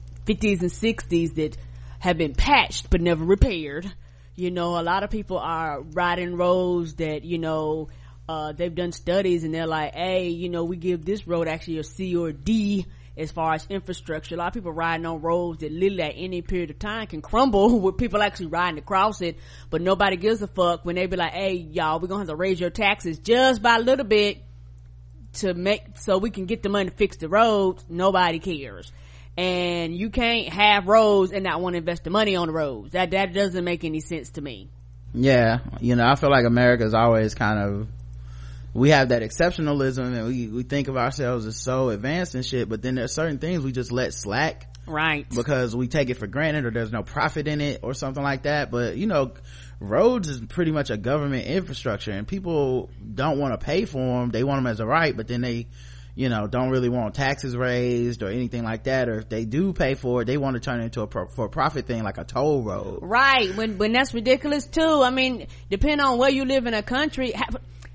and 0.62 0.70
60s 0.70 1.34
that 1.36 1.56
have 2.00 2.18
been 2.18 2.34
patched 2.34 2.90
but 2.90 3.00
never 3.00 3.24
repaired. 3.24 3.92
You 4.34 4.50
know, 4.50 4.80
a 4.80 4.82
lot 4.82 5.04
of 5.04 5.10
people 5.10 5.38
are 5.38 5.80
riding 5.80 6.36
roads 6.36 6.94
that, 6.94 7.22
you 7.22 7.38
know, 7.38 7.88
uh, 8.28 8.52
they've 8.52 8.74
done 8.74 8.92
studies 8.92 9.44
and 9.44 9.52
they're 9.52 9.66
like, 9.66 9.94
hey, 9.94 10.28
you 10.28 10.48
know, 10.48 10.64
we 10.64 10.76
give 10.76 11.04
this 11.04 11.26
road 11.26 11.48
actually 11.48 11.78
a 11.78 11.84
C 11.84 12.16
or 12.16 12.32
D 12.32 12.86
as 13.16 13.30
far 13.30 13.54
as 13.54 13.66
infrastructure. 13.68 14.34
A 14.34 14.38
lot 14.38 14.48
of 14.48 14.54
people 14.54 14.72
riding 14.72 15.04
on 15.06 15.20
roads 15.20 15.60
that 15.60 15.72
literally 15.72 16.02
at 16.02 16.14
any 16.16 16.42
period 16.42 16.70
of 16.70 16.78
time 16.78 17.06
can 17.06 17.20
crumble 17.20 17.80
with 17.80 17.96
people 17.96 18.22
actually 18.22 18.46
riding 18.46 18.78
across 18.78 19.20
it, 19.20 19.38
but 19.70 19.82
nobody 19.82 20.16
gives 20.16 20.40
a 20.42 20.46
fuck 20.46 20.84
when 20.84 20.96
they 20.96 21.06
be 21.06 21.16
like, 21.16 21.32
hey, 21.32 21.54
y'all, 21.54 22.00
we're 22.00 22.08
gonna 22.08 22.20
have 22.20 22.28
to 22.28 22.36
raise 22.36 22.60
your 22.60 22.70
taxes 22.70 23.18
just 23.18 23.62
by 23.62 23.76
a 23.76 23.80
little 23.80 24.06
bit 24.06 24.42
to 25.34 25.54
make, 25.54 25.98
so 25.98 26.18
we 26.18 26.30
can 26.30 26.46
get 26.46 26.62
the 26.62 26.68
money 26.68 26.90
to 26.90 26.96
fix 26.96 27.16
the 27.16 27.28
roads. 27.28 27.84
Nobody 27.88 28.38
cares. 28.38 28.92
And 29.36 29.96
you 29.96 30.10
can't 30.10 30.48
have 30.50 30.86
roads 30.86 31.32
and 31.32 31.42
not 31.42 31.60
want 31.62 31.72
to 31.72 31.78
invest 31.78 32.04
the 32.04 32.10
money 32.10 32.36
on 32.36 32.48
the 32.48 32.52
roads. 32.52 32.92
That, 32.92 33.12
that 33.12 33.32
doesn't 33.32 33.64
make 33.64 33.82
any 33.82 34.00
sense 34.00 34.30
to 34.32 34.42
me. 34.42 34.68
Yeah. 35.14 35.60
You 35.80 35.96
know, 35.96 36.06
I 36.06 36.16
feel 36.16 36.30
like 36.30 36.44
America's 36.44 36.92
always 36.92 37.34
kind 37.34 37.58
of 37.58 37.88
we 38.74 38.90
have 38.90 39.10
that 39.10 39.22
exceptionalism 39.22 40.16
and 40.16 40.26
we, 40.26 40.48
we 40.48 40.62
think 40.62 40.88
of 40.88 40.96
ourselves 40.96 41.46
as 41.46 41.56
so 41.56 41.90
advanced 41.90 42.34
and 42.34 42.44
shit, 42.44 42.68
but 42.68 42.82
then 42.82 42.94
there's 42.94 43.12
certain 43.12 43.38
things 43.38 43.62
we 43.62 43.72
just 43.72 43.92
let 43.92 44.14
slack. 44.14 44.68
Right. 44.86 45.28
Because 45.28 45.76
we 45.76 45.86
take 45.88 46.10
it 46.10 46.14
for 46.14 46.26
granted 46.26 46.64
or 46.64 46.70
there's 46.70 46.90
no 46.90 47.02
profit 47.02 47.46
in 47.46 47.60
it 47.60 47.80
or 47.82 47.94
something 47.94 48.22
like 48.22 48.42
that. 48.44 48.70
But, 48.70 48.96
you 48.96 49.06
know, 49.06 49.32
roads 49.78 50.28
is 50.28 50.40
pretty 50.40 50.72
much 50.72 50.90
a 50.90 50.96
government 50.96 51.46
infrastructure 51.46 52.10
and 52.10 52.26
people 52.26 52.90
don't 53.14 53.38
want 53.38 53.58
to 53.58 53.64
pay 53.64 53.84
for 53.84 53.98
them. 53.98 54.30
They 54.30 54.42
want 54.42 54.58
them 54.58 54.66
as 54.66 54.80
a 54.80 54.86
right, 54.86 55.16
but 55.16 55.28
then 55.28 55.42
they, 55.42 55.68
you 56.16 56.28
know, 56.28 56.46
don't 56.48 56.70
really 56.70 56.88
want 56.88 57.14
taxes 57.14 57.56
raised 57.56 58.22
or 58.22 58.28
anything 58.28 58.64
like 58.64 58.84
that. 58.84 59.08
Or 59.08 59.18
if 59.20 59.28
they 59.28 59.44
do 59.44 59.72
pay 59.72 59.94
for 59.94 60.22
it, 60.22 60.24
they 60.24 60.36
want 60.36 60.54
to 60.54 60.60
turn 60.60 60.80
it 60.80 60.84
into 60.84 61.02
a 61.02 61.06
pro- 61.06 61.28
for 61.28 61.48
profit 61.48 61.86
thing 61.86 62.02
like 62.02 62.18
a 62.18 62.24
toll 62.24 62.62
road. 62.62 63.00
Right. 63.02 63.54
When, 63.54 63.78
when 63.78 63.92
that's 63.92 64.12
ridiculous 64.14 64.66
too. 64.66 65.02
I 65.02 65.10
mean, 65.10 65.46
depending 65.70 66.00
on 66.00 66.18
where 66.18 66.30
you 66.30 66.44
live 66.44 66.66
in 66.66 66.74
a 66.74 66.82
country, 66.82 67.34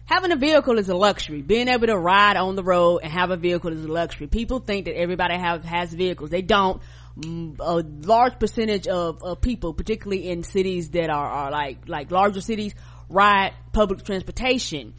having 0.07 0.31
a 0.31 0.35
vehicle 0.35 0.79
is 0.79 0.89
a 0.89 0.95
luxury. 0.95 1.41
Being 1.41 1.67
able 1.67 1.87
to 1.87 1.97
ride 1.97 2.37
on 2.37 2.55
the 2.55 2.63
road 2.63 3.01
and 3.03 3.11
have 3.11 3.29
a 3.29 3.37
vehicle 3.37 3.71
is 3.71 3.85
a 3.85 3.87
luxury. 3.87 4.27
People 4.27 4.59
think 4.59 4.85
that 4.85 4.97
everybody 4.97 5.37
have, 5.37 5.63
has 5.63 5.93
vehicles. 5.93 6.31
They 6.31 6.41
don't. 6.41 6.81
Mm, 7.19 7.57
a 7.59 7.83
large 8.07 8.39
percentage 8.39 8.87
of, 8.87 9.23
of 9.23 9.41
people, 9.41 9.73
particularly 9.73 10.29
in 10.29 10.43
cities 10.43 10.89
that 10.91 11.09
are, 11.09 11.27
are 11.27 11.51
like, 11.51 11.87
like 11.87 12.09
larger 12.09 12.41
cities, 12.41 12.73
ride 13.09 13.53
public 13.73 14.03
transportation. 14.03 14.93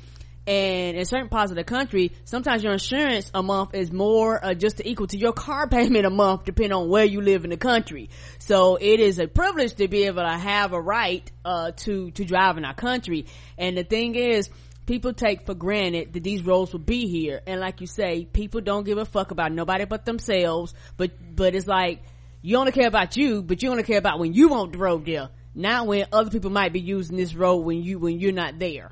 And 0.47 0.97
in 0.97 1.05
certain 1.05 1.29
parts 1.29 1.53
of 1.53 1.57
the 1.57 1.65
country, 1.65 2.12
sometimes 2.25 2.65
your 2.65 2.73
insurance 2.73 3.31
a 3.35 3.43
month 3.43 3.75
is 3.75 3.93
more 3.93 4.43
uh, 4.43 4.55
just 4.55 4.81
equal 4.83 5.07
to 5.09 5.19
your 5.19 5.35
car 5.35 5.69
payment 5.71 6.07
a 6.07 6.11
month, 6.11 6.45
depending 6.45 6.73
on 6.73 6.88
where 6.88 7.05
you 7.05 7.21
live 7.21 7.45
in 7.45 7.50
the 7.50 7.57
country. 7.57 8.11
So 8.38 8.77
it 8.77 8.99
is 8.99 9.19
a 9.19 9.27
privilege 9.27 9.75
to 9.75 9.88
be 9.88 10.05
able 10.05 10.23
to 10.23 10.38
have 10.38 10.73
a 10.73 10.81
right 10.81 11.31
uh, 11.45 11.73
to 11.73 12.11
to 12.12 12.25
drive 12.25 12.57
in 12.57 12.65
our 12.65 12.75
country. 12.75 13.27
And 13.59 13.77
the 13.77 13.85
thing 13.85 14.15
is, 14.15 14.49
people 14.88 15.12
take 15.12 15.45
for 15.45 15.54
granted 15.54 16.14
that 16.14 16.25
these 16.25 16.42
roles 16.42 16.73
will 16.73 16.80
be 16.80 17.07
here. 17.07 17.42
And 17.47 17.61
like 17.61 17.83
you 17.83 17.87
say, 17.87 18.25
people 18.25 18.62
don't 18.62 18.85
give 18.85 18.97
a 18.97 19.04
fuck 19.04 19.30
about 19.30 19.52
nobody 19.52 19.85
but 19.85 20.07
themselves. 20.07 20.75
But, 20.97 21.37
but 21.37 21.54
it's 21.54 21.66
like, 21.66 22.02
you 22.40 22.57
only 22.57 22.73
care 22.73 22.88
about 22.88 23.16
you, 23.16 23.42
but 23.42 23.62
you 23.62 23.71
only 23.71 23.83
care 23.83 23.99
about 23.99 24.18
when 24.18 24.33
you 24.33 24.49
want 24.49 24.73
the 24.73 24.78
road 24.78 25.04
there. 25.04 25.28
Not 25.54 25.87
when 25.87 26.07
other 26.11 26.30
people 26.30 26.50
might 26.50 26.73
be 26.73 26.80
using 26.80 27.16
this 27.16 27.35
road 27.35 27.59
when 27.59 27.83
you, 27.83 27.99
when 27.99 28.18
you're 28.18 28.33
not 28.33 28.59
there. 28.59 28.90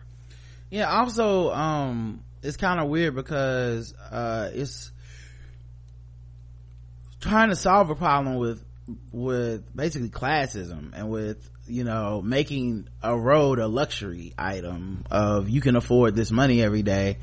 Yeah, 0.69 0.91
also, 0.91 1.51
um, 1.53 2.23
it's 2.43 2.59
kind 2.59 2.79
of 2.79 2.89
weird 2.89 3.15
because, 3.15 3.95
uh, 4.11 4.51
it's 4.53 4.93
trying 7.21 7.49
to 7.49 7.57
solve 7.57 7.89
a 7.89 7.95
problem 7.95 8.37
with, 8.37 8.63
with 9.13 9.75
basically 9.75 10.11
classism 10.11 10.93
and 10.95 11.09
with 11.09 11.49
you 11.69 11.85
know 11.85 12.23
making 12.23 12.89
a 13.03 13.17
road 13.17 13.59
a 13.59 13.67
luxury 13.67 14.35
item 14.39 15.05
of 15.11 15.49
you 15.49 15.61
can 15.61 15.77
afford 15.77 16.15
this 16.15 16.31
money 16.31 16.63
every 16.63 16.83
day 16.83 17.19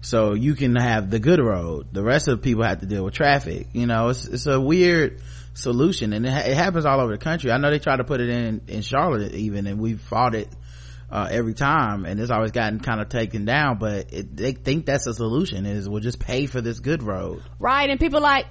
so 0.00 0.34
you 0.34 0.54
can 0.54 0.76
have 0.76 1.10
the 1.10 1.18
good 1.18 1.40
road. 1.40 1.88
The 1.92 2.04
rest 2.04 2.28
of 2.28 2.38
the 2.38 2.42
people 2.42 2.62
have 2.62 2.80
to 2.80 2.86
deal 2.86 3.04
with 3.04 3.14
traffic 3.14 3.68
you 3.72 3.86
know 3.86 4.08
it's 4.08 4.26
it's 4.26 4.46
a 4.46 4.60
weird 4.60 5.20
solution 5.54 6.12
and 6.12 6.24
it, 6.24 6.30
it 6.30 6.56
happens 6.56 6.86
all 6.86 7.00
over 7.00 7.12
the 7.12 7.18
country. 7.18 7.50
I 7.50 7.58
know 7.58 7.70
they 7.70 7.78
try 7.78 7.96
to 7.96 8.04
put 8.04 8.20
it 8.20 8.30
in 8.30 8.62
in 8.68 8.82
charlotte 8.82 9.34
even 9.34 9.66
and 9.66 9.80
we've 9.80 10.00
fought 10.00 10.34
it 10.34 10.48
uh, 11.10 11.26
every 11.30 11.54
time 11.54 12.04
and 12.04 12.20
it's 12.20 12.30
always 12.30 12.50
gotten 12.50 12.80
kind 12.80 13.00
of 13.00 13.08
taken 13.08 13.46
down 13.46 13.78
but 13.78 14.12
it, 14.12 14.36
they 14.36 14.52
think 14.52 14.84
that's 14.84 15.06
a 15.06 15.14
solution 15.14 15.64
is 15.64 15.88
we'll 15.88 16.00
just 16.00 16.20
pay 16.20 16.46
for 16.46 16.60
this 16.60 16.80
good 16.80 17.02
road. 17.02 17.42
Right 17.58 17.88
and 17.88 17.98
people 17.98 18.20
like 18.20 18.46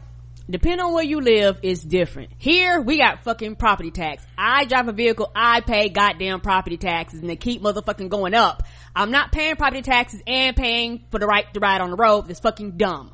depending 0.49 0.79
on 0.79 0.93
where 0.93 1.03
you 1.03 1.21
live, 1.21 1.59
it's 1.63 1.81
different. 1.81 2.31
Here, 2.37 2.81
we 2.81 2.97
got 2.97 3.23
fucking 3.23 3.55
property 3.55 3.91
tax. 3.91 4.25
I 4.37 4.65
drive 4.65 4.87
a 4.87 4.93
vehicle, 4.93 5.31
I 5.35 5.61
pay 5.61 5.89
goddamn 5.89 6.41
property 6.41 6.77
taxes, 6.77 7.19
and 7.19 7.29
they 7.29 7.35
keep 7.35 7.61
motherfucking 7.61 8.09
going 8.09 8.33
up. 8.33 8.63
I'm 8.95 9.11
not 9.11 9.31
paying 9.31 9.55
property 9.55 9.81
taxes 9.81 10.21
and 10.25 10.55
paying 10.55 11.05
for 11.11 11.19
the 11.19 11.27
right 11.27 11.51
to 11.53 11.59
ride 11.59 11.81
on 11.81 11.91
the 11.91 11.97
road. 11.97 12.27
That's 12.27 12.39
fucking 12.39 12.77
dumb. 12.77 13.13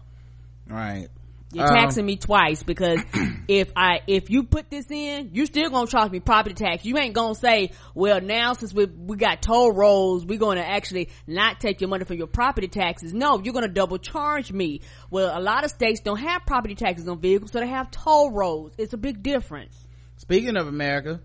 Right. 0.68 1.10
You're 1.54 1.68
Um, 1.68 1.76
taxing 1.76 2.06
me 2.06 2.18
twice 2.18 2.64
because 2.64 3.00
if 3.48 3.72
I 3.76 4.02
if 4.08 4.30
you 4.30 4.44
put 4.44 4.70
this 4.70 4.90
in, 4.90 5.30
you're 5.34 5.46
still 5.46 5.70
gonna 5.70 5.88
charge 5.88 6.12
me 6.12 6.20
property 6.20 6.56
tax. 6.56 6.84
You 6.86 6.98
ain't 6.98 7.14
gonna 7.14 7.36
say, 7.36 7.72
well, 7.94 8.20
now 8.22 8.54
since 8.54 8.74
we 8.74 8.86
we 8.86 9.18
got 9.18 9.42
toll 9.42 9.72
rolls, 9.72 10.26
we're 10.26 10.40
gonna 10.40 10.62
actually 10.62 11.10
not 11.28 11.60
take 11.60 11.80
your 11.82 11.90
money 11.90 12.06
for 12.06 12.14
your 12.16 12.28
property 12.28 12.68
taxes. 12.68 13.14
No, 13.14 13.40
you're 13.40 13.54
gonna 13.54 13.68
double 13.68 13.98
charge 14.00 14.52
me. 14.52 14.82
Well, 15.12 15.38
a 15.38 15.42
lot 15.42 15.64
of 15.64 15.70
states 15.70 16.00
don't 16.02 16.18
have 16.20 16.46
property 16.46 16.76
taxes 16.76 17.08
on 17.08 17.20
vehicles, 17.20 17.52
so 17.52 17.60
they 17.60 17.68
have 17.68 17.92
toll 17.92 18.32
rolls. 18.32 18.74
It's 18.78 18.94
a 18.94 18.98
big 18.98 19.22
difference. 19.22 19.78
Speaking 20.18 20.58
of 20.58 20.68
America, 20.68 21.20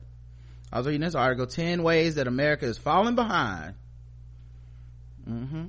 I 0.73 0.79
was 0.79 0.87
reading 0.87 1.01
this 1.01 1.15
article, 1.15 1.47
10 1.47 1.83
ways 1.83 2.17
that 2.17 2.27
America 2.27 2.67
is 2.67 2.77
falling 2.77 3.15
behind. 3.15 3.75
hmm 5.25 5.65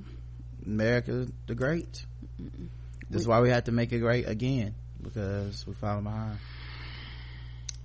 America 0.66 1.26
the 1.46 1.54
great. 1.54 2.04
This 2.38 2.50
is 3.12 3.26
why 3.26 3.40
we 3.40 3.50
have 3.50 3.64
to 3.64 3.72
make 3.72 3.92
it 3.92 3.98
great 3.98 4.28
again, 4.28 4.74
because 5.02 5.66
we're 5.66 5.74
falling 5.74 6.04
behind. 6.04 6.38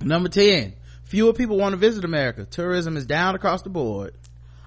Number 0.02 0.30
10. 0.30 0.74
Fewer 1.06 1.34
people 1.34 1.58
want 1.58 1.74
to 1.74 1.78
visit 1.78 2.04
America. 2.04 2.46
Tourism 2.46 2.98
is 2.98 3.06
down 3.06 3.36
across 3.36 3.62
the 3.62 3.70
board. 3.70 4.14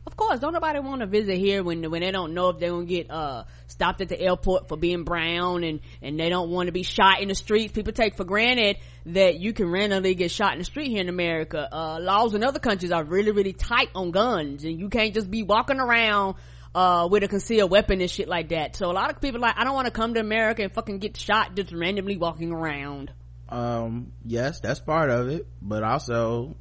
Of 0.08 0.16
course, 0.16 0.40
don't 0.40 0.54
nobody 0.54 0.78
want 0.78 1.02
to 1.02 1.06
visit 1.06 1.36
here 1.36 1.62
when 1.62 1.90
when 1.90 2.00
they 2.00 2.10
don't 2.10 2.32
know 2.32 2.48
if 2.48 2.58
they're 2.58 2.70
gonna 2.70 2.86
get 2.86 3.10
uh 3.10 3.44
stopped 3.66 4.00
at 4.00 4.08
the 4.08 4.18
airport 4.18 4.66
for 4.66 4.78
being 4.78 5.04
brown 5.04 5.64
and 5.64 5.80
and 6.00 6.18
they 6.18 6.30
don't 6.30 6.48
want 6.48 6.68
to 6.68 6.72
be 6.72 6.82
shot 6.82 7.20
in 7.20 7.28
the 7.28 7.34
streets. 7.34 7.72
People 7.72 7.92
take 7.92 8.16
for 8.16 8.24
granted 8.24 8.78
that 9.04 9.38
you 9.38 9.52
can 9.52 9.70
randomly 9.70 10.14
get 10.14 10.30
shot 10.30 10.52
in 10.54 10.60
the 10.60 10.64
street 10.64 10.88
here 10.88 11.02
in 11.02 11.10
America. 11.10 11.68
Uh 11.70 11.98
laws 12.00 12.34
in 12.34 12.42
other 12.42 12.58
countries 12.58 12.90
are 12.90 13.04
really 13.04 13.32
really 13.32 13.52
tight 13.52 13.90
on 13.94 14.10
guns 14.10 14.64
and 14.64 14.80
you 14.80 14.88
can't 14.88 15.12
just 15.12 15.30
be 15.30 15.42
walking 15.42 15.78
around 15.78 16.36
uh 16.75 17.08
with 17.10 17.22
a 17.22 17.28
concealed 17.28 17.70
weapon 17.70 18.00
and 18.00 18.10
shit 18.10 18.28
like 18.28 18.50
that. 18.50 18.76
So 18.76 18.90
a 18.90 18.92
lot 18.92 19.10
of 19.10 19.20
people 19.20 19.38
are 19.38 19.42
like 19.42 19.58
I 19.58 19.64
don't 19.64 19.75
want 19.75 19.87
to 19.87 19.92
come 19.92 20.14
to 20.14 20.20
America 20.20 20.62
and 20.62 20.72
fucking 20.72 20.98
get 20.98 21.16
shot 21.16 21.54
just 21.56 21.72
randomly 21.72 22.16
walking 22.16 22.52
around. 22.52 23.12
Um, 23.48 24.12
yes, 24.25 24.60
that's 24.60 24.80
part 24.80 25.10
of 25.10 25.28
it, 25.28 25.46
but 25.62 25.82
also 25.82 26.56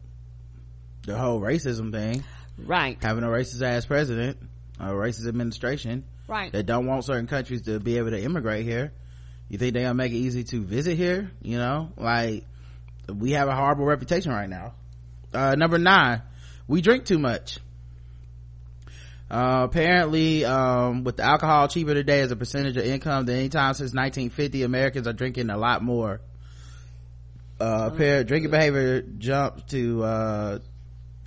the 1.06 1.18
whole 1.18 1.42
racism 1.42 1.92
thing. 1.92 2.24
Right. 2.58 2.98
Having 3.02 3.24
a 3.26 3.28
racist 3.28 3.62
ass 3.62 3.86
president, 3.86 4.38
a 4.80 4.92
racist 4.92 5.28
administration. 5.28 6.06
Right. 6.30 6.52
that 6.52 6.66
don't 6.66 6.86
want 6.88 7.06
certain 7.06 7.28
countries 7.28 7.62
to 7.64 7.80
be 7.80 7.98
able 7.98 8.10
to 8.10 8.22
immigrate 8.22 8.66
here 8.66 8.92
you 9.50 9.58
think 9.58 9.74
they're 9.74 9.84
gonna 9.84 9.94
make 9.94 10.12
it 10.12 10.18
easy 10.18 10.44
to 10.44 10.62
visit 10.62 10.98
here 10.98 11.32
you 11.42 11.58
know 11.58 11.92
like 11.98 12.44
we 13.08 13.32
have 13.32 13.48
a 13.48 13.56
horrible 13.56 13.86
reputation 13.86 14.32
right 14.32 14.50
now 14.50 14.74
uh, 15.34 15.56
number 15.56 15.78
nine 15.78 16.22
we 16.68 16.82
drink 16.82 17.06
too 17.06 17.20
much 17.20 17.60
uh, 19.30 19.68
apparently 19.70 20.46
um, 20.46 21.04
with 21.04 21.18
the 21.18 21.24
alcohol 21.24 21.68
cheaper 21.68 21.94
today 21.94 22.22
as 22.22 22.32
a 22.32 22.36
percentage 22.36 22.78
of 22.78 22.86
income 22.86 23.26
than 23.26 23.38
any 23.38 23.50
time 23.50 23.74
since 23.74 23.94
1950 23.94 24.64
americans 24.64 25.08
are 25.08 25.14
drinking 25.14 25.50
a 25.50 25.58
lot 25.58 25.84
more. 25.84 26.22
Uh, 27.60 27.90
pair, 27.90 28.24
drinking 28.24 28.52
behavior 28.52 29.02
jumped 29.02 29.72
to 29.72 30.04
uh, 30.04 30.60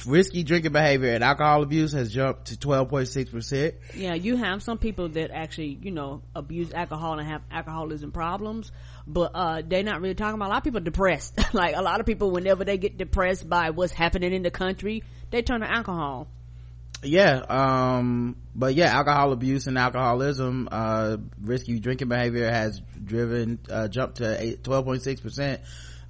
risky 0.06 0.42
drinking 0.42 0.72
behavior 0.72 1.12
and 1.12 1.24
alcohol 1.24 1.62
abuse 1.62 1.92
has 1.92 2.12
jumped 2.12 2.46
to 2.46 2.56
12.6 2.56 3.30
percent. 3.30 3.74
Yeah 3.94 4.14
you 4.14 4.36
have 4.36 4.62
some 4.62 4.78
people 4.78 5.08
that 5.10 5.30
actually 5.30 5.78
you 5.82 5.90
know 5.90 6.22
abuse 6.34 6.72
alcohol 6.72 7.18
and 7.18 7.28
have 7.28 7.42
alcoholism 7.50 8.12
problems 8.12 8.72
but 9.06 9.32
uh 9.34 9.62
they're 9.66 9.82
not 9.82 10.00
really 10.00 10.14
talking 10.14 10.34
about 10.34 10.46
a 10.46 10.50
lot 10.50 10.58
of 10.58 10.64
people 10.64 10.80
depressed. 10.80 11.38
Like 11.52 11.74
a 11.74 11.82
lot 11.82 11.98
of 11.98 12.06
people 12.06 12.30
whenever 12.30 12.64
they 12.64 12.78
get 12.78 12.96
depressed 12.96 13.48
by 13.48 13.70
what's 13.70 13.92
happening 13.92 14.32
in 14.32 14.42
the 14.42 14.50
country 14.50 15.02
they 15.30 15.42
turn 15.42 15.60
to 15.60 15.70
alcohol 15.70 16.28
yeah 17.02 17.38
um 17.48 18.36
but 18.54 18.74
yeah 18.74 18.86
alcohol 18.94 19.32
abuse 19.32 19.66
and 19.66 19.78
alcoholism 19.78 20.68
uh 20.70 21.16
risky 21.40 21.78
drinking 21.80 22.08
behavior 22.08 22.50
has 22.50 22.80
driven 23.02 23.58
uh 23.70 23.88
jumped 23.88 24.16
to 24.18 24.24
12.6 24.62 25.22
percent 25.22 25.60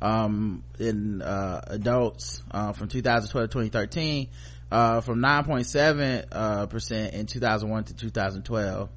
um 0.03 0.65
in 0.79 1.23
uh 1.23 1.61
adults 1.69 2.43
uh 2.51 2.73
from 2.73 2.89
2012 2.89 3.49
to 3.49 3.53
2013 3.53 4.29
uh 4.73 5.01
from 5.01 5.19
9.7 5.21 6.25
uh 6.33 6.67
percent 6.67 7.15
in 7.15 7.27
2001 7.27 7.85
to 7.85 7.95
2012 7.95 8.89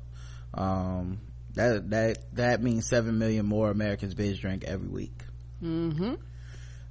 um 0.55 1.19
that 1.53 1.89
that 1.91 2.17
that 2.33 2.63
means 2.63 2.87
7 2.87 3.17
million 3.19 3.45
more 3.45 3.69
americans 3.69 4.15
binge 4.15 4.41
drink 4.41 4.63
every 4.63 4.87
week. 4.87 5.13
Mm-hmm. 5.61 6.13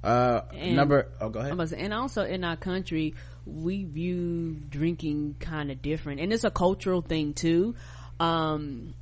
Uh 0.03 0.41
And- 0.53 0.75
number 0.75 1.07
oh 1.21 1.29
go 1.29 1.39
ahead. 1.39 1.51
About 1.53 1.63
to 1.69 1.75
say, 1.75 1.79
and 1.81 1.93
also 1.93 2.23
in 2.23 2.43
our 2.43 2.55
country, 2.57 3.15
we 3.45 3.83
view 3.83 4.55
drinking 4.69 5.35
kind 5.39 5.71
of 5.71 5.81
different, 5.81 6.19
and 6.19 6.31
it's 6.31 6.43
a 6.43 6.51
cultural 6.51 7.01
thing 7.01 7.33
too. 7.33 7.75
Um, 8.19 8.93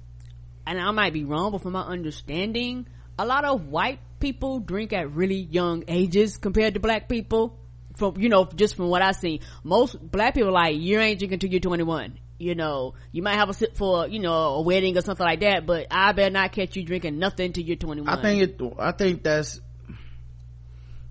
and 0.66 0.80
I 0.80 0.92
might 0.92 1.14
be 1.14 1.24
wrong, 1.24 1.52
but 1.52 1.62
from 1.62 1.74
my 1.74 1.82
understanding, 1.82 2.88
a 3.18 3.26
lot 3.26 3.46
of 3.46 3.68
white 3.68 4.00
people 4.20 4.60
drink 4.60 4.94
at 4.94 5.12
really 5.12 5.36
young 5.36 5.84
ages 5.88 6.38
compared 6.38 6.76
to 6.76 6.80
black 6.80 7.10
people. 7.10 7.58
From 7.96 8.18
you 8.18 8.30
know, 8.30 8.46
just 8.46 8.76
from 8.76 8.88
what 8.88 9.02
I 9.02 9.12
see, 9.12 9.42
most 9.64 10.00
black 10.00 10.34
people 10.34 10.54
like 10.54 10.78
you 10.78 11.00
ain't 11.00 11.20
drinking 11.20 11.40
till 11.40 11.50
you're 11.50 11.60
21. 11.60 12.18
You 12.40 12.56
know, 12.56 12.96
you 13.12 13.22
might 13.22 13.36
have 13.36 13.50
a 13.50 13.54
sip 13.54 13.76
for 13.76 14.08
you 14.08 14.20
know 14.20 14.32
a 14.32 14.62
wedding 14.62 14.98
or 14.98 15.02
something 15.02 15.26
like 15.26 15.42
that, 15.42 15.66
but 15.66 15.88
I 15.92 16.14
better 16.14 16.32
not 16.32 16.54
catch 16.54 16.76
you 16.76 16.84
drinking 16.84 17.20
nothing 17.20 17.54
till 17.54 17.64
you're 17.64 17.76
21. 17.76 18.08
I 18.08 18.22
think 18.22 18.42
it. 18.42 18.62
I 18.80 18.92
think 18.94 19.24
that's 19.24 19.60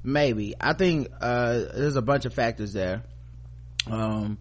maybe. 0.02 0.54
I 0.58 0.72
think 0.72 1.08
uh, 1.20 1.52
there's 1.74 1.96
a 1.96 2.02
bunch 2.02 2.24
of 2.24 2.34
factors 2.34 2.72
there. 2.72 3.02
Um, 3.90 4.38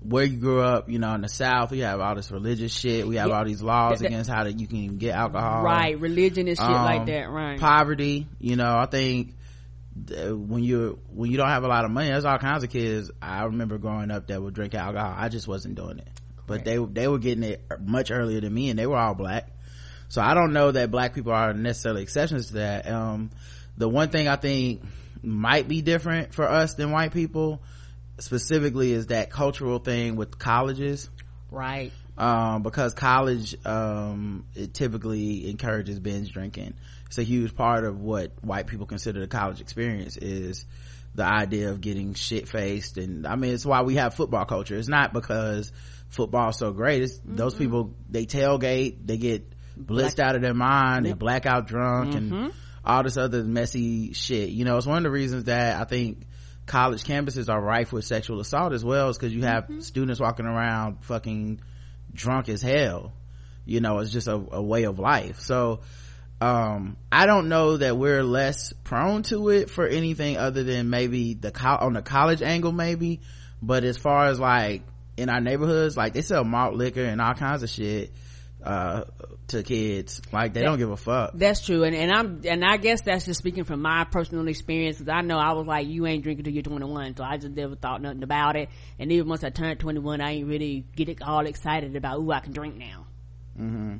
where 0.00 0.24
you 0.24 0.36
grew 0.36 0.60
up, 0.60 0.88
you 0.88 0.98
know, 0.98 1.12
in 1.14 1.22
the 1.22 1.28
South, 1.28 1.70
we 1.72 1.80
have 1.80 2.00
all 2.00 2.14
this 2.14 2.30
religious 2.30 2.72
shit. 2.72 3.08
We 3.08 3.16
have 3.16 3.30
all 3.30 3.44
these 3.44 3.62
laws 3.62 3.98
That- 3.98 4.04
that- 4.04 4.06
against 4.08 4.30
how 4.30 4.44
that 4.44 4.60
you 4.60 4.66
can 4.68 4.98
get 4.98 5.14
alcohol. 5.16 5.62
right, 5.64 5.98
religion 5.98 6.46
and 6.48 6.56
shit 6.56 6.66
like 6.66 7.00
Um, 7.00 7.06
that, 7.06 7.30
right? 7.30 7.58
Poverty, 7.58 8.28
you 8.38 8.54
know, 8.56 8.76
I 8.76 8.86
think 8.86 9.34
when 10.08 10.62
you 10.62 10.98
when 11.12 11.30
you 11.30 11.36
don't 11.38 11.48
have 11.48 11.64
a 11.64 11.68
lot 11.68 11.84
of 11.84 11.90
money, 11.90 12.08
there's 12.08 12.24
all 12.26 12.38
kinds 12.38 12.62
of 12.62 12.70
kids. 12.70 13.10
I 13.20 13.44
remember 13.44 13.78
growing 13.78 14.10
up 14.10 14.26
that 14.28 14.42
would 14.42 14.54
drink 14.54 14.74
alcohol. 14.74 15.14
I 15.16 15.28
just 15.28 15.48
wasn't 15.48 15.74
doing 15.74 15.98
it, 15.98 16.08
but 16.46 16.64
they 16.64 16.76
they 16.76 17.08
were 17.08 17.18
getting 17.18 17.44
it 17.44 17.64
much 17.80 18.10
earlier 18.10 18.40
than 18.40 18.52
me, 18.52 18.68
and 18.70 18.78
they 18.78 18.86
were 18.86 18.98
all 18.98 19.14
black. 19.14 19.48
So 20.08 20.20
I 20.22 20.34
don't 20.34 20.52
know 20.52 20.70
that 20.70 20.90
black 20.90 21.14
people 21.14 21.32
are 21.32 21.52
necessarily 21.54 22.02
exceptions 22.02 22.48
to 22.48 22.54
that. 22.54 22.88
Um, 22.88 23.30
the 23.76 23.88
one 23.88 24.10
thing 24.10 24.28
I 24.28 24.36
think 24.36 24.82
might 25.22 25.66
be 25.66 25.82
different 25.82 26.32
for 26.34 26.48
us 26.48 26.74
than 26.74 26.92
white 26.92 27.12
people 27.12 27.60
specifically 28.18 28.92
is 28.92 29.06
that 29.08 29.30
cultural 29.30 29.78
thing 29.78 30.16
with 30.16 30.38
colleges. 30.38 31.08
Right. 31.50 31.92
um, 32.18 32.62
because 32.62 32.94
college 32.94 33.56
um, 33.66 34.46
it 34.54 34.74
typically 34.74 35.48
encourages 35.48 35.98
binge 36.00 36.32
drinking. 36.32 36.74
It's 37.06 37.18
a 37.18 37.22
huge 37.22 37.54
part 37.54 37.84
of 37.84 38.00
what 38.00 38.32
white 38.42 38.66
people 38.66 38.86
consider 38.86 39.20
the 39.20 39.28
college 39.28 39.60
experience 39.60 40.16
is 40.16 40.66
the 41.14 41.24
idea 41.24 41.70
of 41.70 41.80
getting 41.80 42.12
shit 42.12 42.46
faced 42.46 42.98
and 42.98 43.26
i 43.26 43.36
mean 43.36 43.54
it's 43.54 43.64
why 43.64 43.80
we 43.82 43.94
have 43.96 44.14
football 44.14 44.44
culture. 44.44 44.76
It's 44.76 44.88
not 44.88 45.12
because 45.12 45.72
football's 46.08 46.58
so 46.58 46.72
great. 46.72 47.02
It's 47.02 47.20
those 47.24 47.54
people 47.54 47.94
they 48.10 48.26
tailgate 48.26 49.06
they 49.06 49.16
get 49.16 49.50
blitzed 49.78 50.18
out 50.18 50.36
of 50.36 50.42
their 50.42 50.54
mind 50.54 51.06
they 51.06 51.12
blackout 51.12 51.66
drunk 51.68 52.14
and 52.14 52.52
all 52.84 53.02
this 53.02 53.16
other 53.16 53.44
messy 53.44 54.12
shit. 54.14 54.50
You 54.50 54.64
know 54.64 54.76
it's 54.76 54.86
one 54.86 54.98
of 54.98 55.04
the 55.04 55.10
reasons 55.10 55.44
that 55.44 55.80
i 55.80 55.84
think 55.84 56.26
college 56.66 57.04
campuses 57.04 57.48
are 57.48 57.60
rife 57.60 57.92
with 57.92 58.04
sexual 58.04 58.40
assault 58.40 58.72
as 58.72 58.84
well. 58.84 59.08
Is 59.08 59.16
because 59.16 59.32
you 59.32 59.42
have 59.42 59.70
students 59.80 60.20
walking 60.20 60.46
around 60.46 61.04
fucking 61.04 61.60
drunk 62.12 62.48
as 62.48 62.60
hell. 62.62 63.12
You 63.64 63.80
know 63.80 63.98
it's 63.98 64.12
just 64.12 64.28
a, 64.28 64.34
a 64.34 64.62
way 64.62 64.84
of 64.84 64.98
life. 64.98 65.40
So 65.40 65.80
um 66.38 66.98
i 67.10 67.24
don't 67.24 67.48
know 67.48 67.78
that 67.78 67.96
we're 67.96 68.22
less 68.22 68.74
prone 68.84 69.22
to 69.22 69.48
it 69.48 69.70
for 69.70 69.86
anything 69.86 70.36
other 70.36 70.64
than 70.64 70.90
maybe 70.90 71.32
the 71.32 71.50
co- 71.50 71.78
on 71.80 71.94
the 71.94 72.02
college 72.02 72.42
angle 72.42 72.72
maybe. 72.72 73.20
But 73.62 73.84
as 73.84 73.96
far 73.96 74.26
as 74.26 74.38
like 74.38 74.82
in 75.16 75.30
our 75.30 75.40
neighborhoods 75.40 75.96
like 75.96 76.12
they 76.12 76.20
sell 76.20 76.44
malt 76.44 76.74
liquor 76.74 77.04
and 77.04 77.20
all 77.20 77.34
kinds 77.34 77.62
of 77.62 77.70
shit 77.70 78.12
uh 78.66 79.04
to 79.48 79.62
kids 79.62 80.20
like 80.32 80.52
they 80.52 80.62
don't 80.62 80.78
give 80.78 80.90
a 80.90 80.96
fuck 80.96 81.30
That's 81.34 81.64
true, 81.64 81.84
and 81.84 81.94
and 81.94 82.10
I'm 82.10 82.40
and 82.44 82.64
I 82.64 82.78
guess 82.78 83.02
that's 83.02 83.24
just 83.24 83.38
speaking 83.38 83.64
from 83.64 83.80
my 83.80 84.04
personal 84.04 84.48
experience. 84.48 84.98
Cause 84.98 85.08
I 85.08 85.20
know 85.20 85.38
I 85.38 85.52
was 85.52 85.66
like, 85.66 85.86
you 85.86 86.04
ain't 86.06 86.24
drinking 86.24 86.44
till 86.44 86.52
you're 86.52 86.64
21, 86.64 87.16
so 87.16 87.22
I 87.22 87.36
just 87.36 87.54
never 87.54 87.76
thought 87.76 88.02
nothing 88.02 88.24
about 88.24 88.56
it. 88.56 88.68
And 88.98 89.12
even 89.12 89.28
once 89.28 89.44
I 89.44 89.50
turned 89.50 89.78
21, 89.78 90.20
I 90.20 90.32
ain't 90.32 90.48
really 90.48 90.84
get 90.96 91.08
it 91.08 91.22
all 91.22 91.46
excited 91.46 91.94
about, 91.94 92.18
ooh, 92.18 92.32
I 92.32 92.40
can 92.40 92.52
drink 92.52 92.76
now. 92.76 93.06
Mm-hmm. 93.58 93.96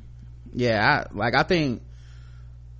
Yeah 0.53 1.05
I, 1.09 1.15
like 1.15 1.35
i 1.35 1.43
think 1.43 1.81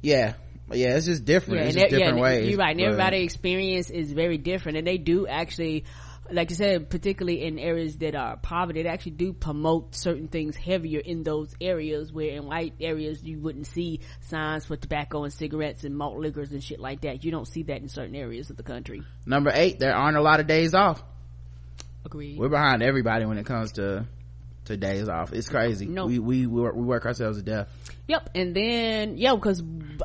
yeah 0.01 0.33
yeah 0.71 0.95
it's 0.95 1.05
just 1.05 1.25
different 1.25 1.61
it's 1.61 1.75
just 1.75 1.89
different 1.89 2.17
yeah, 2.17 2.23
ways 2.23 2.49
You're 2.49 2.59
right. 2.59 2.71
And 2.71 2.79
but- 2.79 2.85
everybody's 2.85 3.23
experience 3.23 3.89
is 3.89 4.11
very 4.11 4.37
different, 4.37 4.77
and 4.77 4.85
they 4.87 4.97
do 4.97 5.25
actually 5.27 5.85
like 6.31 6.49
you 6.49 6.55
said, 6.55 6.89
particularly 6.89 7.43
in 7.43 7.59
areas 7.59 7.97
that 7.97 8.15
are 8.15 8.37
poverty, 8.37 8.83
they 8.83 8.89
actually 8.89 9.13
do 9.13 9.33
promote 9.33 9.95
certain 9.95 10.27
things 10.27 10.55
heavier 10.55 10.99
in 10.99 11.23
those 11.23 11.53
areas 11.61 12.11
where 12.11 12.31
in 12.31 12.45
white 12.45 12.73
areas 12.79 13.23
you 13.23 13.39
wouldn't 13.39 13.67
see 13.67 14.01
signs 14.21 14.65
for 14.65 14.75
tobacco 14.75 15.23
and 15.23 15.33
cigarettes 15.33 15.83
and 15.83 15.97
malt 15.97 16.17
liquors 16.17 16.51
and 16.51 16.63
shit 16.63 16.79
like 16.79 17.01
that. 17.01 17.23
You 17.23 17.31
don't 17.31 17.47
see 17.47 17.63
that 17.63 17.81
in 17.81 17.89
certain 17.89 18.15
areas 18.15 18.49
of 18.49 18.57
the 18.57 18.63
country. 18.63 19.03
Number 19.25 19.51
eight, 19.53 19.79
there 19.79 19.95
aren't 19.95 20.17
a 20.17 20.21
lot 20.21 20.39
of 20.39 20.47
days 20.47 20.73
off. 20.73 21.01
Agreed. 22.05 22.37
We're 22.39 22.49
behind 22.49 22.83
everybody 22.83 23.25
when 23.25 23.37
it 23.37 23.45
comes 23.45 23.73
to 23.73 24.05
to 24.67 24.77
days 24.77 25.09
off. 25.09 25.33
It's 25.33 25.49
crazy. 25.49 25.85
No. 25.85 26.05
We, 26.05 26.19
we, 26.19 26.45
we 26.45 26.61
work, 26.61 26.75
we 26.75 26.83
work 26.83 27.05
ourselves 27.05 27.37
to 27.37 27.43
death. 27.43 27.67
Yep, 28.07 28.29
and 28.35 28.55
then 28.55 29.17
yeah, 29.17 29.33
because 29.35 29.61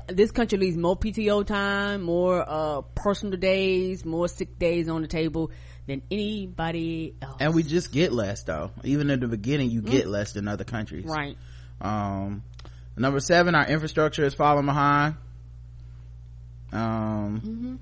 this 0.08 0.30
country 0.30 0.58
leaves 0.58 0.76
more 0.76 0.96
PTO 0.96 1.46
time, 1.46 2.02
more 2.02 2.44
uh 2.46 2.82
personal 2.94 3.38
days, 3.38 4.04
more 4.04 4.28
sick 4.28 4.58
days 4.58 4.88
on 4.88 5.02
the 5.02 5.08
table 5.08 5.50
than 5.86 6.02
anybody 6.10 7.14
else. 7.20 7.36
And 7.40 7.54
we 7.54 7.62
just 7.62 7.92
get 7.92 8.12
less 8.12 8.42
though. 8.44 8.70
Even 8.84 9.10
in 9.10 9.20
the 9.20 9.28
beginning, 9.28 9.70
you 9.70 9.82
get 9.82 10.06
less 10.06 10.32
than 10.32 10.48
other 10.48 10.64
countries. 10.64 11.04
right. 11.06 11.36
Um, 11.80 12.44
number 12.96 13.20
seven, 13.20 13.54
our 13.54 13.66
infrastructure 13.66 14.24
is 14.24 14.34
falling 14.34 14.66
behind. 14.66 15.16
Um, 16.72 17.80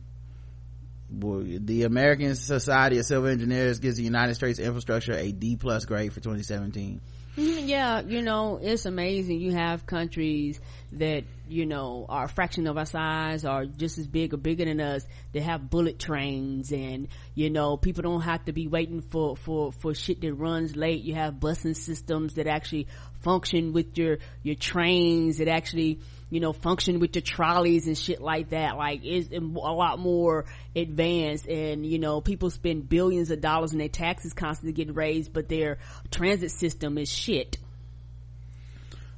well, 1.13 1.43
the 1.45 1.85
American 1.85 2.35
Society 2.35 2.99
of 2.99 3.05
Civil 3.05 3.29
Engineers 3.29 3.79
gives 3.79 3.97
the 3.97 4.05
United 4.05 4.35
States 4.35 4.59
infrastructure 4.59 5.13
a 5.13 5.33
D 5.33 5.57
plus 5.57 5.85
grade 5.85 6.13
for 6.13 6.21
2017. 6.21 7.01
Mhm, 7.37 7.69
Yeah, 7.69 8.01
you 8.01 8.23
know, 8.23 8.59
it's 8.61 8.87
amazing. 8.87 9.41
You 9.41 9.53
have 9.53 9.87
countries 9.87 10.61
that, 10.93 11.25
you 11.49 11.65
know, 11.65 12.05
are 12.09 12.25
a 12.25 12.29
fraction 12.29 12.67
of 12.67 12.77
our 12.77 12.85
size 12.85 13.45
or 13.45 13.67
just 13.67 13.99
as 13.99 14.07
big 14.07 14.35
or 14.35 14.37
bigger 14.37 14.65
than 14.65 14.81
us 14.81 15.07
that 15.33 15.43
have 15.43 15.71
bullet 15.71 15.99
trains 15.99 16.73
and, 16.73 17.07
you 17.35 17.49
know, 17.49 17.77
people 17.77 18.03
don't 18.03 18.23
have 18.23 18.45
to 18.47 18.53
be 18.53 18.67
waiting 18.67 19.01
for, 19.01 19.37
for, 19.37 19.71
for 19.73 19.95
shit 19.95 20.21
that 20.23 20.35
runs 20.35 20.75
late. 20.75 21.03
You 21.03 21.15
have 21.15 21.35
busing 21.35 21.77
systems 21.77 22.35
that 22.35 22.49
actually 22.49 22.89
function 23.21 23.73
with 23.73 23.97
your, 23.97 24.19
your 24.43 24.57
trains 24.57 25.39
that 25.39 25.49
actually, 25.49 26.01
you 26.31 26.41
know, 26.41 26.53
function 26.53 27.01
with 27.01 27.15
your 27.15 27.23
trolleys 27.23 27.87
and 27.87 27.99
shit 27.99 28.21
like 28.21 28.51
that. 28.51 28.77
Like, 28.77 29.01
it's 29.05 29.31
a 29.33 29.41
lot 29.41 29.99
more 29.99 30.47
advanced 30.75 31.47
and, 31.47 31.85
you 31.85 31.99
know, 31.99 32.21
people 32.21 32.51
spend 32.51 32.89
billions 32.89 33.31
of 33.31 33.41
dollars 33.41 33.73
and 33.73 33.81
their 33.81 33.89
taxes 33.89 34.33
constantly 34.33 34.73
getting 34.73 34.95
raised, 34.95 35.33
but 35.33 35.49
their 35.49 35.79
transit 36.11 36.53
system 36.53 36.97
is 36.99 37.11
shit. 37.11 37.59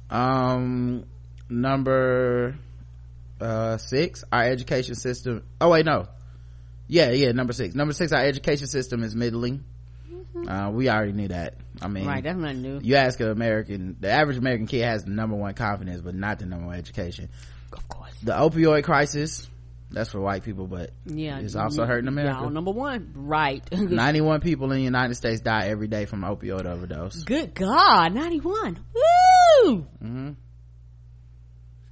Um, 0.09 1.05
number, 1.49 2.55
uh, 3.39 3.77
six, 3.77 4.23
our 4.31 4.43
education 4.43 4.95
system. 4.95 5.43
Oh 5.61 5.69
wait, 5.69 5.85
no. 5.85 6.07
Yeah, 6.87 7.11
yeah, 7.11 7.31
number 7.31 7.53
six. 7.53 7.75
Number 7.75 7.93
six, 7.93 8.11
our 8.11 8.21
education 8.21 8.67
system 8.67 9.03
is 9.03 9.15
middling. 9.15 9.63
Uh, 10.47 10.71
we 10.73 10.89
already 10.89 11.13
knew 11.13 11.27
that. 11.29 11.55
I 11.83 11.87
mean, 11.87 12.05
Right, 12.07 12.23
that's 12.23 12.37
not 12.37 12.55
new. 12.55 12.79
you 12.81 12.95
ask 12.95 13.19
an 13.19 13.29
American, 13.29 13.97
the 13.99 14.09
average 14.09 14.37
American 14.37 14.67
kid 14.67 14.83
has 14.85 15.03
the 15.03 15.11
number 15.11 15.35
one 15.35 15.53
confidence, 15.53 16.01
but 16.01 16.15
not 16.15 16.39
the 16.39 16.45
number 16.45 16.67
one 16.67 16.75
education. 16.77 17.29
Of 17.73 17.87
course. 17.89 18.13
The 18.23 18.31
opioid 18.33 18.83
crisis, 18.83 19.47
that's 19.91 20.09
for 20.11 20.19
white 20.21 20.43
people, 20.43 20.65
but 20.67 20.91
Yeah. 21.05 21.39
it's 21.39 21.55
also 21.55 21.85
hurting 21.85 22.07
America. 22.07 22.39
Y'all 22.41 22.49
number 22.49 22.71
one. 22.71 23.11
Right. 23.15 23.63
91 23.71 24.41
people 24.41 24.71
in 24.71 24.77
the 24.77 24.83
United 24.83 25.15
States 25.15 25.41
die 25.41 25.67
every 25.67 25.87
day 25.87 26.05
from 26.05 26.21
opioid 26.21 26.65
overdose. 26.65 27.23
Good 27.23 27.53
God, 27.53 28.13
91. 28.13 28.79
Woo! 29.65 29.85
hmm 30.01 30.29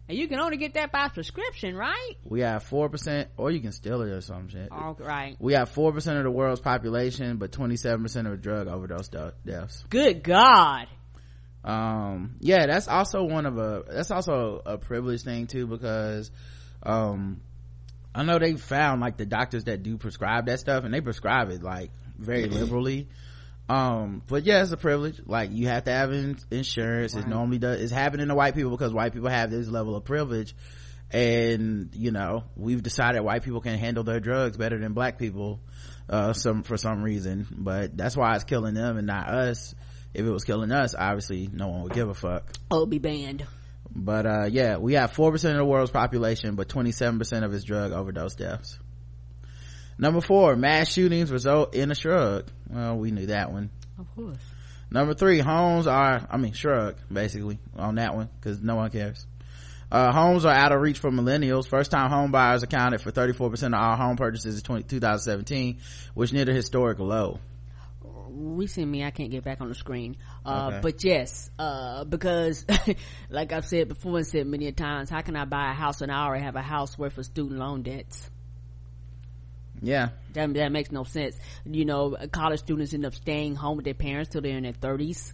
And 0.10 0.17
you 0.17 0.27
can 0.27 0.39
only 0.39 0.58
get 0.58 0.74
that 0.74 0.91
by 0.91 1.08
prescription, 1.08 1.75
right? 1.75 2.13
We 2.25 2.41
have 2.41 2.63
4%, 2.67 3.27
or 3.38 3.50
you 3.51 3.62
can 3.62 3.72
steal 3.72 4.01
it 4.01 4.10
or 4.10 4.20
some 4.22 4.50
shit. 4.50 4.70
All 4.72 4.98
right. 5.00 5.38
We 5.39 5.53
have 5.53 5.70
4% 5.74 6.17
of 6.17 6.24
the 6.24 6.31
world's 6.31 6.60
population, 6.60 7.38
but 7.38 7.51
27% 7.51 8.31
of 8.31 8.41
drug 8.41 8.67
overdose 8.67 9.08
deaths. 9.46 9.86
Good 9.89 10.24
God. 10.24 10.88
um 11.63 12.36
yeah 12.39 12.65
that's 12.65 12.88
also 12.88 13.24
one 13.24 13.46
of 13.46 13.58
a 13.60 13.84
that's 13.88 14.10
also 14.10 14.62
a 14.65 14.79
privilege 14.79 15.22
thing 15.22 15.46
too 15.46 15.67
because 15.67 16.31
um 16.81 17.39
i 18.15 18.24
know 18.24 18.39
they 18.39 18.53
found 18.55 19.00
like 19.00 19.15
the 19.17 19.27
doctors 19.27 19.65
that 19.65 19.84
do 19.84 19.96
prescribe 19.96 20.48
that 20.48 20.60
stuff 20.60 20.84
and 20.86 20.91
they 20.91 21.01
prescribe 21.01 21.51
it 21.51 21.62
like 21.62 21.91
very 22.17 22.48
liberally 22.48 23.08
um 23.72 24.22
but 24.28 24.44
yeah 24.44 24.62
it's 24.62 24.72
a 24.72 24.78
privilege. 24.78 25.22
Like 25.25 25.51
you 25.51 25.68
have 25.68 25.86
to 25.86 25.92
have 25.92 26.12
in- 26.12 26.38
insurance. 26.51 27.16
It 27.16 27.27
normally 27.27 27.57
does 27.60 27.81
it's 27.81 27.92
happening 27.92 28.27
to 28.27 28.36
white 28.36 28.55
people 28.55 28.72
because 28.72 28.94
white 28.94 29.14
people 29.14 29.29
have 29.29 29.50
this 29.50 29.68
level 29.68 29.96
of 29.96 30.03
privilege. 30.03 30.55
And 31.12 31.90
you 31.96 32.12
know 32.12 32.44
we've 32.55 32.81
decided 32.81 33.22
white 33.22 33.44
people 33.44 33.62
can 33.62 33.77
handle 33.77 34.03
their 34.03 34.20
drugs 34.20 34.57
better 34.57 34.79
than 34.79 34.94
black 34.94 35.18
people 35.18 35.60
uh 36.10 36.34
some 36.34 36.64
for 36.64 36.77
some 36.77 37.03
reason. 37.03 37.48
But 37.51 37.96
that's 37.98 38.16
why 38.18 38.36
it's 38.36 38.44
killing 38.46 38.74
them 38.74 38.98
and 38.98 39.07
not 39.07 39.27
us. 39.29 39.74
If 40.14 40.25
it 40.25 40.29
was 40.31 40.44
killing 40.44 40.72
us 40.72 40.96
obviously 40.98 41.50
no 41.51 41.68
one 41.70 41.84
would 41.84 41.94
give 41.94 42.10
a 42.10 42.14
fuck. 42.14 42.51
Oh, 42.70 42.86
be 42.86 43.00
banned. 43.00 43.46
but 43.94 44.25
uh 44.25 44.46
yeah 44.50 44.77
we 44.77 44.94
have 44.94 45.12
4% 45.12 45.34
of 45.51 45.57
the 45.57 45.66
world's 45.66 45.92
population 45.92 46.55
but 46.55 46.70
27% 46.70 47.44
of 47.44 47.53
its 47.53 47.64
drug 47.66 47.92
overdose 47.92 48.36
deaths 48.36 48.79
number 50.01 50.20
four 50.20 50.57
mass 50.57 50.92
shootings 50.92 51.31
result 51.31 51.74
in 51.74 51.90
a 51.92 51.96
shrug 51.96 52.48
well 52.70 52.98
we 52.98 53.11
knew 53.11 53.27
that 53.27 53.51
one 53.53 53.70
Of 53.98 54.14
course. 54.16 54.37
number 54.92 55.14
three 55.14 55.40
homes 55.40 55.87
are 55.87 56.27
i 56.29 56.35
mean 56.37 56.51
shrug 56.51 56.98
basically 57.11 57.59
on 57.77 57.96
that 57.96 58.14
one 58.16 58.27
because 58.40 58.59
no 58.61 58.75
one 58.75 58.90
cares 58.92 59.25
uh, 59.92 60.14
homes 60.14 60.46
are 60.46 60.53
out 60.53 60.72
of 60.72 60.79
reach 60.79 61.00
for 61.00 61.11
millennials. 61.11 61.68
First 61.68 61.92
time 61.92 62.09
home 62.09 62.31
buyers 62.31 62.64
accounted 62.64 63.01
for 63.01 63.11
34% 63.11 63.68
of 63.68 63.74
all 63.74 63.98
home 63.98 64.16
purchases 64.16 64.55
in 64.55 64.61
20, 64.64 64.83
2017, 64.83 65.79
which 66.14 66.31
near 66.31 66.50
a 66.50 66.53
historic 66.53 66.98
low. 67.00 67.42
recently 68.29 69.03
I 69.03 69.11
can't 69.11 69.31
get 69.31 69.44
back 69.44 69.59
on 69.59 69.68
the 69.68 69.75
screen. 69.75 70.16
Uh, 70.46 70.68
Okay. 70.70 70.79
but 70.81 71.03
yes, 71.03 71.50
uh, 71.59 72.05
because 72.05 72.66
like 73.29 73.51
I've 73.51 73.66
said 73.66 73.90
before 73.90 74.16
and 74.16 74.25
said 74.25 74.48
many 74.48 74.68
a 74.68 74.72
times, 74.72 75.09
how 75.09 75.20
can 75.24 75.35
I 75.35 75.44
buy 75.44 75.72
a 75.72 75.74
house 75.74 76.00
and 76.00 76.09
I 76.09 76.24
already 76.24 76.46
have 76.46 76.55
a 76.55 76.61
house 76.61 76.98
worth 76.98 77.18
of 77.18 77.25
student 77.25 77.59
loan 77.59 77.83
debts? 77.83 78.29
Yeah. 79.81 80.09
That, 80.33 80.53
that 80.53 80.72
makes 80.72 80.91
no 80.91 81.03
sense. 81.03 81.35
You 81.65 81.85
know, 81.85 82.15
college 82.31 82.59
students 82.59 82.94
end 82.94 83.05
up 83.05 83.15
staying 83.15 83.55
home 83.55 83.77
with 83.77 83.85
their 83.85 83.94
parents 83.94 84.29
till 84.31 84.41
they're 84.41 84.57
in 84.57 84.63
their 84.63 84.74
thirties 84.74 85.33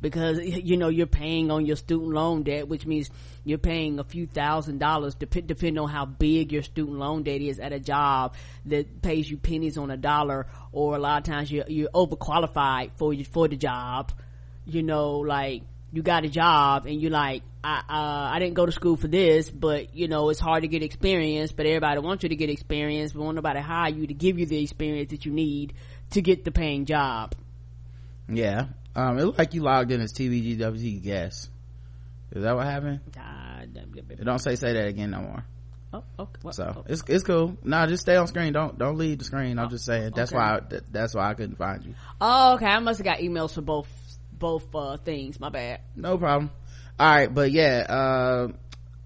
because, 0.00 0.38
you 0.42 0.76
know, 0.76 0.88
you're 0.88 1.06
paying 1.06 1.50
on 1.50 1.66
your 1.66 1.76
student 1.76 2.10
loan 2.10 2.42
debt, 2.42 2.68
which 2.68 2.86
means 2.86 3.10
you're 3.44 3.58
paying 3.58 3.98
a 3.98 4.04
few 4.04 4.26
thousand 4.26 4.78
dollars 4.78 5.14
dep- 5.14 5.46
depending 5.46 5.78
on 5.78 5.88
how 5.88 6.04
big 6.04 6.52
your 6.52 6.62
student 6.62 6.98
loan 6.98 7.22
debt 7.22 7.40
is 7.40 7.58
at 7.58 7.72
a 7.72 7.80
job 7.80 8.34
that 8.66 9.02
pays 9.02 9.30
you 9.30 9.36
pennies 9.36 9.78
on 9.78 9.90
a 9.90 9.96
dollar 9.96 10.46
or 10.72 10.96
a 10.96 10.98
lot 10.98 11.18
of 11.18 11.24
times 11.32 11.50
you're, 11.50 11.66
you're 11.68 11.90
overqualified 11.90 12.90
for 12.96 13.14
you, 13.14 13.24
for 13.24 13.48
the 13.48 13.56
job. 13.56 14.12
You 14.66 14.82
know, 14.82 15.18
like, 15.18 15.62
you 15.92 16.02
got 16.02 16.24
a 16.24 16.28
job 16.28 16.86
and 16.86 17.00
you're 17.00 17.12
like, 17.12 17.42
I, 17.66 17.78
uh, 17.88 18.34
I 18.34 18.38
didn't 18.38 18.54
go 18.54 18.64
to 18.64 18.70
school 18.70 18.96
for 18.96 19.08
this, 19.08 19.50
but 19.50 19.92
you 19.92 20.06
know, 20.06 20.30
it's 20.30 20.38
hard 20.38 20.62
to 20.62 20.68
get 20.68 20.84
experience, 20.84 21.50
but 21.50 21.66
everybody 21.66 21.98
wants 21.98 22.22
you 22.22 22.28
to 22.28 22.36
get 22.36 22.48
experience, 22.48 23.12
but 23.12 23.22
won't 23.22 23.34
nobody 23.34 23.58
hire 23.58 23.90
you 23.90 24.06
to 24.06 24.14
give 24.14 24.38
you 24.38 24.46
the 24.46 24.62
experience 24.62 25.10
that 25.10 25.26
you 25.26 25.32
need 25.32 25.74
to 26.10 26.22
get 26.22 26.44
the 26.44 26.52
paying 26.52 26.84
job. 26.84 27.34
Yeah. 28.28 28.66
Um, 28.94 29.18
it 29.18 29.24
looked 29.24 29.38
like 29.38 29.52
you 29.54 29.62
logged 29.62 29.90
in 29.90 30.00
as 30.00 30.12
TBGWT 30.12 31.02
guest. 31.02 31.50
Is 32.30 32.44
that 32.44 32.54
what 32.54 32.66
happened? 32.66 33.00
It 34.10 34.24
don't 34.24 34.38
say 34.38 34.54
say 34.54 34.72
that 34.72 34.86
again 34.86 35.10
no 35.10 35.22
more. 35.22 35.44
Oh, 35.92 36.04
okay. 36.20 36.40
Well, 36.44 36.52
So 36.52 36.74
oh, 36.76 36.84
it's 36.88 37.02
it's 37.08 37.24
cool. 37.24 37.56
No, 37.64 37.84
just 37.86 38.02
stay 38.02 38.14
on 38.14 38.28
screen. 38.28 38.52
Don't 38.52 38.78
don't 38.78 38.96
leave 38.96 39.18
the 39.18 39.24
screen. 39.24 39.58
I'm 39.58 39.70
just 39.70 39.84
saying. 39.84 40.12
That's 40.14 40.30
okay. 40.30 40.38
why 40.38 40.56
I, 40.56 40.60
that, 40.60 40.92
that's 40.92 41.14
why 41.14 41.30
I 41.30 41.34
couldn't 41.34 41.56
find 41.56 41.84
you. 41.84 41.94
oh, 42.20 42.54
okay. 42.54 42.66
I 42.66 42.78
must 42.78 42.98
have 42.98 43.04
got 43.04 43.18
emails 43.18 43.54
for 43.54 43.62
both, 43.62 43.88
both, 44.32 44.72
uh, 44.74 44.98
things. 44.98 45.40
My 45.40 45.48
bad. 45.48 45.80
No 45.96 46.16
problem. 46.16 46.50
All 46.98 47.14
right, 47.14 47.32
but 47.32 47.52
yeah, 47.52 47.86
uh, 47.88 48.48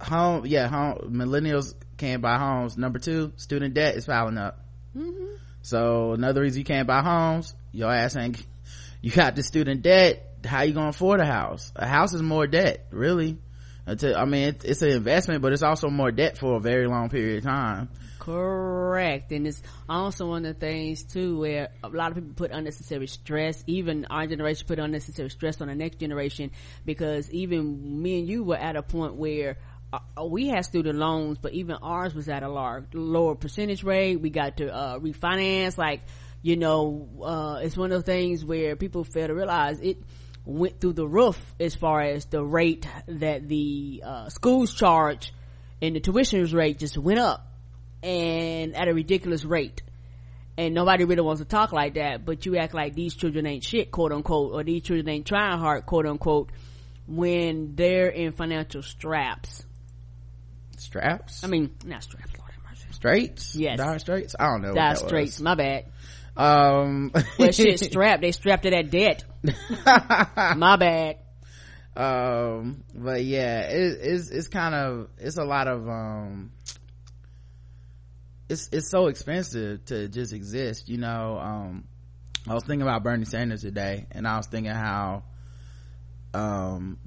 home. 0.04 0.46
Yeah, 0.46 0.68
home. 0.68 1.10
Millennials 1.12 1.74
can't 1.96 2.22
buy 2.22 2.38
homes. 2.38 2.76
Number 2.78 2.98
two, 2.98 3.32
student 3.36 3.74
debt 3.74 3.96
is 3.96 4.06
piling 4.06 4.38
up. 4.38 4.64
Mm-hmm. 4.96 5.34
So 5.62 6.12
another 6.12 6.40
reason 6.40 6.58
you 6.60 6.64
can't 6.64 6.86
buy 6.86 7.02
homes, 7.02 7.54
your 7.72 7.92
ass 7.92 8.16
ain't. 8.16 8.44
You 9.02 9.10
got 9.10 9.34
the 9.34 9.42
student 9.42 9.80
debt. 9.80 10.36
How 10.44 10.60
you 10.60 10.74
gonna 10.74 10.90
afford 10.90 11.20
a 11.20 11.24
house? 11.24 11.72
A 11.74 11.86
house 11.88 12.12
is 12.12 12.20
more 12.20 12.46
debt, 12.46 12.84
really. 12.90 13.38
I 13.90 14.24
mean, 14.24 14.48
it, 14.48 14.64
it's 14.64 14.82
an 14.82 14.90
investment, 14.90 15.42
but 15.42 15.52
it's 15.52 15.62
also 15.62 15.88
more 15.88 16.10
debt 16.10 16.38
for 16.38 16.56
a 16.56 16.60
very 16.60 16.86
long 16.86 17.08
period 17.08 17.38
of 17.38 17.44
time. 17.44 17.88
Correct. 18.18 19.32
And 19.32 19.46
it's 19.46 19.62
also 19.88 20.28
one 20.28 20.44
of 20.44 20.54
the 20.54 20.60
things 20.60 21.02
too 21.02 21.38
where 21.38 21.70
a 21.82 21.88
lot 21.88 22.10
of 22.10 22.16
people 22.16 22.32
put 22.34 22.50
unnecessary 22.50 23.06
stress, 23.06 23.64
even 23.66 24.04
our 24.10 24.26
generation 24.26 24.66
put 24.66 24.78
unnecessary 24.78 25.30
stress 25.30 25.60
on 25.60 25.68
the 25.68 25.74
next 25.74 25.98
generation 25.98 26.50
because 26.84 27.30
even 27.30 28.02
me 28.02 28.20
and 28.20 28.28
you 28.28 28.44
were 28.44 28.56
at 28.58 28.76
a 28.76 28.82
point 28.82 29.14
where 29.14 29.56
uh, 29.92 30.24
we 30.24 30.48
had 30.48 30.64
student 30.64 30.98
loans, 30.98 31.38
but 31.38 31.52
even 31.54 31.76
ours 31.82 32.14
was 32.14 32.28
at 32.28 32.42
a 32.42 32.48
lower 32.48 33.34
percentage 33.34 33.82
rate. 33.82 34.16
We 34.16 34.30
got 34.30 34.58
to, 34.58 34.72
uh, 34.72 34.98
refinance. 34.98 35.76
Like, 35.78 36.02
you 36.42 36.56
know, 36.56 37.08
uh, 37.22 37.60
it's 37.62 37.76
one 37.76 37.90
of 37.90 37.98
those 37.98 38.06
things 38.06 38.44
where 38.44 38.76
people 38.76 39.02
fail 39.02 39.28
to 39.28 39.34
realize 39.34 39.80
it 39.80 39.96
went 40.44 40.80
through 40.80 40.94
the 40.94 41.06
roof 41.06 41.38
as 41.60 41.74
far 41.74 42.00
as 42.00 42.24
the 42.26 42.42
rate 42.42 42.86
that 43.06 43.48
the, 43.48 44.02
uh, 44.04 44.28
schools 44.28 44.74
charge 44.74 45.32
and 45.82 45.94
the 45.96 46.00
tuition 46.00 46.44
rate 46.54 46.78
just 46.78 46.96
went 46.98 47.18
up 47.18 47.46
and 48.02 48.74
at 48.74 48.88
a 48.88 48.94
ridiculous 48.94 49.44
rate 49.44 49.82
and 50.56 50.74
nobody 50.74 51.04
really 51.04 51.22
wants 51.22 51.40
to 51.40 51.44
talk 51.46 51.72
like 51.72 51.94
that 51.94 52.24
but 52.24 52.46
you 52.46 52.56
act 52.56 52.74
like 52.74 52.94
these 52.94 53.14
children 53.14 53.46
ain't 53.46 53.62
shit 53.64 53.90
quote 53.90 54.12
unquote 54.12 54.52
or 54.52 54.64
these 54.64 54.82
children 54.82 55.08
ain't 55.08 55.26
trying 55.26 55.58
hard 55.58 55.84
quote 55.86 56.06
unquote 56.06 56.50
when 57.06 57.74
they're 57.76 58.08
in 58.08 58.32
financial 58.32 58.82
straps 58.82 59.64
straps 60.78 61.44
i 61.44 61.46
mean 61.46 61.70
not 61.84 62.02
straps 62.02 62.32
Lord 62.38 62.50
have 62.52 62.70
mercy. 62.70 62.86
straits 62.92 63.54
Yes. 63.54 63.76
dire 63.78 63.98
straits 63.98 64.34
i 64.38 64.46
don't 64.46 64.62
know 64.62 64.72
Dire 64.74 64.92
was. 64.92 65.00
straits 65.00 65.40
my 65.40 65.54
bad 65.54 65.84
um 66.40 67.12
well 67.38 67.52
shit 67.52 67.78
strapped. 67.90 68.22
They 68.22 68.32
strapped 68.32 68.62
to 68.62 68.70
that 68.70 68.90
debt. 68.90 69.24
My 70.56 70.76
bad. 70.76 71.18
Um 71.94 72.84
but 72.94 73.24
yeah 73.24 73.62
it, 73.62 73.98
it's 74.00 74.30
it's 74.30 74.48
kind 74.48 74.74
of 74.74 75.08
it's 75.18 75.36
a 75.36 75.44
lot 75.44 75.68
of 75.68 75.86
um 75.86 76.52
it's 78.48 78.70
it's 78.72 78.90
so 78.90 79.08
expensive 79.08 79.84
to 79.86 80.08
just 80.08 80.32
exist 80.32 80.88
you 80.88 80.96
know? 80.96 81.38
Um 81.38 81.84
i 82.48 82.54
was 82.54 82.64
thinking 82.64 82.80
about 82.80 83.02
bernie 83.02 83.26
sanders 83.26 83.60
today 83.60 84.06
and 84.12 84.26
i 84.26 84.38
was 84.38 84.46
thinking 84.46 84.72
how 84.72 85.22
um 86.32 86.98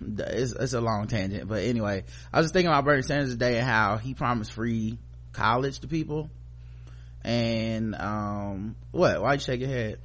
it's, 0.00 0.50
it's 0.50 0.72
a 0.72 0.80
long 0.80 1.06
tangent 1.06 1.46
but 1.46 1.62
anyway 1.62 2.02
i 2.32 2.38
was 2.38 2.46
just 2.46 2.52
thinking 2.52 2.66
about 2.66 2.84
bernie 2.84 3.02
sanders 3.02 3.30
today 3.30 3.58
and 3.58 3.66
how 3.66 3.96
he 3.96 4.12
promised 4.12 4.52
free 4.52 4.98
college 5.32 5.78
to 5.78 5.86
people 5.86 6.28
and 7.26 7.94
um 7.96 8.76
what 8.92 9.20
why'd 9.20 9.40
you 9.40 9.44
shake 9.44 9.60
your 9.60 9.68
head 9.68 9.98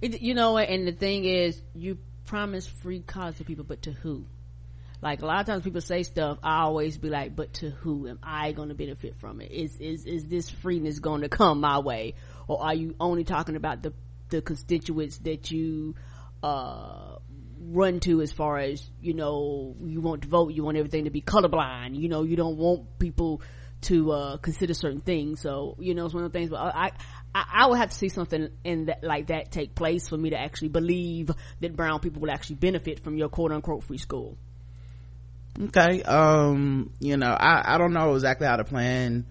It, 0.00 0.20
you 0.20 0.34
know? 0.34 0.58
And 0.58 0.86
the 0.86 0.92
thing 0.92 1.24
is, 1.24 1.60
you 1.74 1.98
promise 2.26 2.66
free 2.66 3.00
college 3.00 3.38
to 3.38 3.44
people, 3.44 3.64
but 3.64 3.82
to 3.82 3.92
who? 3.92 4.26
Like 5.00 5.22
a 5.22 5.26
lot 5.26 5.40
of 5.40 5.46
times 5.46 5.64
people 5.64 5.80
say 5.80 6.02
stuff, 6.04 6.38
I 6.42 6.62
always 6.62 6.96
be 6.96 7.08
like, 7.08 7.34
but 7.34 7.54
to 7.54 7.70
who 7.70 8.08
am 8.08 8.18
I 8.22 8.52
going 8.52 8.68
to 8.68 8.74
benefit 8.74 9.16
from 9.18 9.40
it? 9.40 9.50
Is, 9.50 9.76
is, 9.80 10.06
is 10.06 10.28
this 10.28 10.48
freeness 10.48 10.98
going 10.98 11.22
to 11.22 11.28
come 11.28 11.60
my 11.60 11.78
way? 11.80 12.14
Or 12.46 12.62
are 12.62 12.74
you 12.74 12.94
only 13.00 13.24
talking 13.24 13.56
about 13.56 13.82
the, 13.82 13.92
the 14.28 14.42
constituents 14.42 15.18
that 15.18 15.50
you, 15.50 15.94
uh, 16.42 17.16
run 17.64 18.00
to 18.00 18.20
as 18.20 18.32
far 18.32 18.58
as, 18.58 18.84
you 19.00 19.14
know, 19.14 19.76
you 19.84 20.00
want 20.00 20.22
to 20.22 20.28
vote, 20.28 20.52
you 20.52 20.64
want 20.64 20.76
everything 20.76 21.04
to 21.04 21.10
be 21.10 21.22
colorblind, 21.22 21.94
you 21.94 22.08
know, 22.08 22.22
you 22.22 22.36
don't 22.36 22.56
want 22.56 22.98
people 22.98 23.40
to, 23.82 24.12
uh, 24.12 24.36
consider 24.38 24.74
certain 24.74 25.00
things. 25.00 25.40
So, 25.40 25.76
you 25.78 25.94
know, 25.94 26.04
it's 26.04 26.14
one 26.14 26.24
of 26.24 26.32
the 26.32 26.38
things, 26.38 26.50
but 26.50 26.56
I, 26.56 26.92
I, 27.34 27.44
I 27.52 27.66
would 27.66 27.78
have 27.78 27.90
to 27.90 27.96
see 27.96 28.08
something 28.08 28.50
in 28.64 28.86
that, 28.86 29.02
like 29.02 29.28
that 29.28 29.50
take 29.50 29.74
place 29.74 30.08
for 30.08 30.16
me 30.16 30.30
to 30.30 30.38
actually 30.38 30.68
believe 30.68 31.30
that 31.60 31.76
brown 31.76 32.00
people 32.00 32.20
will 32.22 32.30
actually 32.30 32.56
benefit 32.56 33.00
from 33.00 33.16
your 33.16 33.28
quote 33.28 33.52
unquote 33.52 33.84
free 33.84 33.98
school. 33.98 34.36
okay 35.60 36.02
um 36.02 36.90
you 36.98 37.16
know 37.16 37.30
i 37.30 37.74
i 37.74 37.78
don't 37.78 37.92
know 37.92 38.14
exactly 38.14 38.46
how 38.46 38.56
the 38.56 38.64
plan 38.64 39.26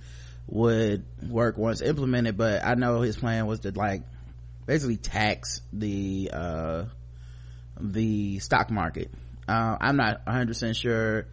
would 0.47 1.05
work 1.27 1.57
once 1.57 1.81
implemented 1.81 2.37
but 2.37 2.63
i 2.65 2.73
know 2.73 3.01
his 3.01 3.17
plan 3.17 3.45
was 3.45 3.61
to 3.61 3.71
like 3.71 4.03
basically 4.65 4.97
tax 4.97 5.61
the 5.71 6.29
uh 6.33 6.85
the 7.79 8.39
stock 8.39 8.69
market 8.69 9.11
uh, 9.47 9.77
i'm 9.79 9.97
not 9.97 10.25
100% 10.25 10.75
sure 10.75 11.25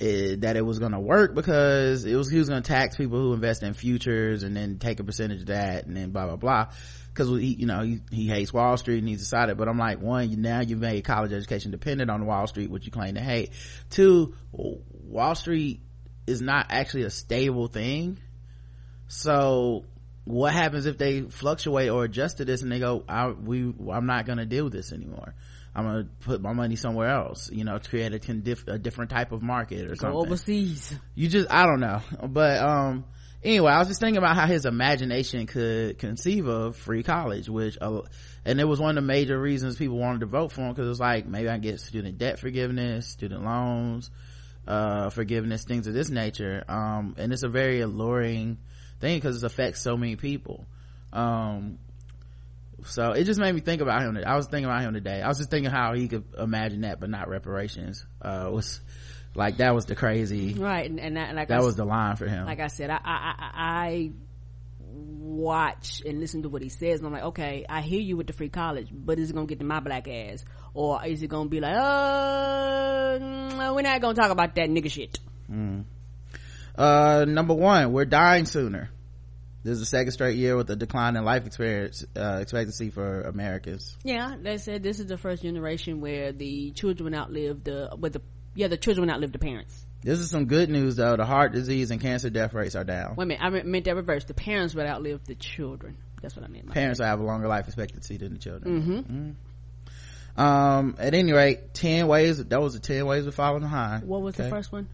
it, 0.00 0.42
that 0.42 0.56
it 0.56 0.64
was 0.64 0.78
going 0.78 0.92
to 0.92 1.00
work 1.00 1.34
because 1.34 2.04
it 2.04 2.14
was 2.14 2.30
he 2.30 2.38
was 2.38 2.48
going 2.48 2.62
to 2.62 2.68
tax 2.68 2.96
people 2.96 3.18
who 3.18 3.32
invest 3.32 3.62
in 3.62 3.74
futures 3.74 4.42
and 4.42 4.56
then 4.56 4.78
take 4.78 5.00
a 5.00 5.04
percentage 5.04 5.40
of 5.40 5.46
that 5.46 5.86
and 5.86 5.96
then 5.96 6.10
blah 6.10 6.26
blah 6.26 6.36
blah. 6.36 6.66
Because 7.08 7.28
he 7.40 7.54
you 7.54 7.66
know 7.66 7.80
he, 7.80 8.00
he 8.10 8.28
hates 8.28 8.52
wall 8.52 8.76
street 8.76 8.98
and 8.98 9.08
he's 9.08 9.18
decided 9.18 9.58
but 9.58 9.66
i'm 9.66 9.78
like 9.78 10.00
one 10.00 10.40
now 10.40 10.60
you've 10.60 10.78
made 10.78 11.02
college 11.02 11.32
education 11.32 11.72
dependent 11.72 12.10
on 12.10 12.26
wall 12.26 12.46
street 12.46 12.70
which 12.70 12.86
you 12.86 12.92
claim 12.92 13.14
to 13.16 13.20
hate. 13.20 13.50
Two 13.90 14.34
wall 14.52 15.34
street 15.34 15.80
is 16.26 16.40
not 16.40 16.66
actually 16.70 17.04
a 17.04 17.10
stable 17.10 17.66
thing. 17.66 18.18
So 19.08 19.84
what 20.28 20.52
happens 20.52 20.84
if 20.84 20.98
they 20.98 21.22
fluctuate 21.22 21.88
or 21.88 22.04
adjust 22.04 22.36
to 22.36 22.44
this 22.44 22.62
and 22.62 22.70
they 22.70 22.78
go 22.78 23.02
I, 23.08 23.28
we 23.28 23.62
i'm 23.90 24.04
not 24.04 24.26
going 24.26 24.36
to 24.36 24.44
deal 24.44 24.64
with 24.64 24.74
this 24.74 24.92
anymore 24.92 25.34
i'm 25.78 25.84
going 25.84 26.04
to 26.04 26.10
put 26.26 26.40
my 26.42 26.52
money 26.52 26.76
somewhere 26.76 27.08
else 27.08 27.50
you 27.52 27.64
know 27.64 27.78
create 27.78 28.12
a, 28.14 28.18
condif- 28.18 28.66
a 28.66 28.78
different 28.78 29.10
type 29.10 29.32
of 29.32 29.42
market 29.42 29.84
or 29.84 29.90
Go 29.90 29.94
something. 29.94 30.18
overseas. 30.18 30.94
you 31.14 31.28
just 31.28 31.50
i 31.50 31.64
don't 31.64 31.80
know. 31.80 32.00
But 32.28 32.58
um 32.60 33.04
anyway 33.44 33.70
i 33.70 33.78
was 33.78 33.88
just 33.88 34.00
thinking 34.00 34.18
about 34.18 34.34
how 34.36 34.46
his 34.46 34.64
imagination 34.66 35.46
could 35.46 35.98
conceive 35.98 36.46
of 36.46 36.76
free 36.76 37.02
college 37.02 37.48
which 37.48 37.78
uh, 37.80 38.00
and 38.44 38.60
it 38.60 38.64
was 38.64 38.80
one 38.80 38.90
of 38.90 38.96
the 38.96 39.06
major 39.06 39.38
reasons 39.40 39.76
people 39.76 39.96
wanted 39.96 40.20
to 40.20 40.26
vote 40.26 40.50
for 40.52 40.62
him 40.62 40.70
because 40.70 40.86
it 40.86 40.88
was 40.88 41.00
like 41.00 41.26
maybe 41.26 41.48
i 41.48 41.52
can 41.52 41.60
get 41.60 41.78
student 41.80 42.18
debt 42.18 42.38
forgiveness 42.40 43.06
student 43.06 43.44
loans 43.44 44.10
uh 44.66 45.08
forgiveness 45.10 45.64
things 45.64 45.86
of 45.86 45.94
this 45.94 46.10
nature. 46.10 46.62
Um 46.68 47.14
and 47.16 47.32
it's 47.32 47.42
a 47.42 47.48
very 47.48 47.80
alluring 47.80 48.58
thing 49.00 49.16
because 49.16 49.42
it 49.42 49.46
affects 49.46 49.80
so 49.80 49.96
many 49.96 50.16
people. 50.16 50.66
Um 51.12 51.78
so 52.84 53.12
it 53.12 53.24
just 53.24 53.40
made 53.40 53.52
me 53.54 53.60
think 53.60 53.80
about 53.82 54.02
him 54.02 54.16
i 54.26 54.36
was 54.36 54.46
thinking 54.46 54.64
about 54.66 54.82
him 54.82 54.94
today 54.94 55.20
i 55.20 55.28
was 55.28 55.38
just 55.38 55.50
thinking 55.50 55.70
how 55.70 55.94
he 55.94 56.06
could 56.08 56.24
imagine 56.38 56.82
that 56.82 57.00
but 57.00 57.10
not 57.10 57.28
reparations 57.28 58.06
uh 58.22 58.48
was 58.50 58.80
like 59.34 59.58
that 59.58 59.74
was 59.74 59.84
the 59.86 59.94
crazy 59.94 60.54
Right. 60.54 60.88
And, 60.88 60.98
and, 60.98 61.16
that, 61.16 61.34
like, 61.34 61.48
that 61.48 61.58
s- 61.60 61.64
was 61.64 61.76
the 61.76 61.84
line 61.84 62.16
for 62.16 62.26
him 62.26 62.46
like 62.46 62.60
I 62.60 62.68
said, 62.68 62.90
I, 62.90 62.98
I, 63.04 63.34
I, 63.38 63.50
I 63.86 64.10
watch 64.80 66.02
and 66.04 66.18
listen 66.18 66.42
to 66.42 66.48
what 66.48 66.62
he 66.62 66.68
says 66.68 66.98
and 67.00 67.06
I'm 67.06 67.12
like, 67.12 67.22
okay, 67.24 67.64
I 67.68 67.80
hear 67.82 68.00
you 68.00 68.16
with 68.16 68.26
the 68.26 68.32
free 68.32 68.48
college, 68.48 68.88
but 68.90 69.18
is 69.18 69.30
it 69.30 69.34
gonna 69.34 69.46
get 69.46 69.58
to 69.60 69.64
my 69.64 69.80
black 69.80 70.08
ass? 70.08 70.44
Or 70.74 71.04
is 71.04 71.22
it 71.22 71.28
gonna 71.28 71.48
be 71.48 71.60
like, 71.60 71.76
uh, 71.76 73.18
mm, 73.18 73.74
we're 73.74 73.82
not 73.82 74.00
gonna 74.00 74.14
talk 74.14 74.30
about 74.30 74.54
that 74.56 74.68
nigga 74.70 74.90
shit. 74.90 75.18
uh 76.76 77.24
number 77.28 77.54
one 77.54 77.92
we're 77.92 78.04
dying 78.04 78.44
sooner 78.46 78.90
this 79.64 79.72
is 79.74 79.80
the 79.80 79.86
second 79.86 80.12
straight 80.12 80.36
year 80.36 80.56
with 80.56 80.70
a 80.70 80.76
decline 80.76 81.16
in 81.16 81.24
life 81.24 81.46
experience 81.46 82.04
uh 82.16 82.38
expectancy 82.40 82.90
for 82.90 83.22
americans 83.22 83.96
Yeah, 84.04 84.36
they 84.40 84.58
said 84.58 84.82
this 84.82 85.00
is 85.00 85.06
the 85.06 85.18
first 85.18 85.42
generation 85.42 86.00
where 86.00 86.32
the 86.32 86.70
children 86.72 87.14
outlive 87.14 87.64
the, 87.64 87.90
with 87.98 88.12
the, 88.14 88.22
yeah, 88.54 88.68
the 88.68 88.76
children 88.76 89.10
outlive 89.10 89.32
the 89.32 89.38
parents. 89.38 89.84
this 90.02 90.20
is 90.20 90.30
some 90.30 90.46
good 90.46 90.70
news 90.70 90.96
though 90.96 91.16
the 91.16 91.24
heart 91.26 91.52
disease 91.52 91.90
and 91.90 92.00
cancer 92.00 92.30
death 92.30 92.54
rates 92.54 92.76
are 92.76 92.84
down 92.84 93.16
Wait 93.16 93.24
a 93.24 93.26
minute, 93.26 93.42
I 93.44 93.50
meant- 93.50 93.66
meant 93.66 93.84
that 93.86 93.96
reverse. 93.96 94.24
The 94.24 94.34
parents 94.34 94.74
would 94.74 94.86
outlive 94.86 95.24
the 95.24 95.34
children. 95.34 95.96
That's 96.22 96.34
what 96.34 96.44
I 96.44 96.48
meant. 96.48 96.68
Parents 96.72 97.00
have 97.00 97.20
a 97.20 97.22
longer 97.22 97.46
life 97.48 97.66
expectancy 97.66 98.16
than 98.16 98.32
the 98.34 98.38
children 98.38 99.36
Mhm. 100.36 100.40
um 100.40 100.96
at 100.98 101.14
any 101.14 101.32
rate 101.32 101.74
10 101.74 102.06
ways 102.06 102.38
that 102.44 102.60
was 102.60 102.74
the 102.74 102.80
10 102.80 103.06
ways 103.06 103.26
of 103.26 103.34
falling 103.34 103.62
behind 103.62 104.04
What 104.06 104.22
was 104.22 104.34
the 104.36 104.48
first 104.48 104.70
one? 104.72 104.88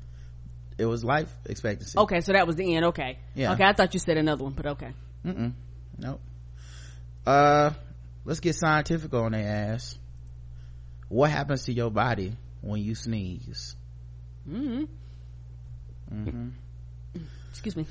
It 0.78 0.86
was 0.86 1.04
life 1.04 1.32
expectancy 1.46 1.98
Okay, 1.98 2.20
so 2.20 2.32
that 2.32 2.46
was 2.46 2.56
the 2.56 2.74
end. 2.74 2.86
Okay. 2.86 3.18
Yeah. 3.34 3.52
Okay, 3.52 3.64
I 3.64 3.72
thought 3.72 3.94
you 3.94 4.00
said 4.00 4.16
another 4.16 4.44
one, 4.44 4.54
but 4.54 4.66
okay. 4.66 4.92
Mm-mm. 5.24 5.52
Nope. 5.98 6.20
Uh, 7.26 7.70
let's 8.24 8.40
get 8.40 8.54
scientific 8.54 9.12
on 9.14 9.32
their 9.32 9.72
ass. 9.72 9.98
What 11.08 11.30
happens 11.30 11.64
to 11.64 11.72
your 11.72 11.90
body 11.90 12.36
when 12.60 12.80
you 12.80 12.94
sneeze? 12.94 13.76
hmm 14.46 14.84
Mm-hmm. 16.12 16.48
Excuse 17.50 17.76
me. 17.76 17.86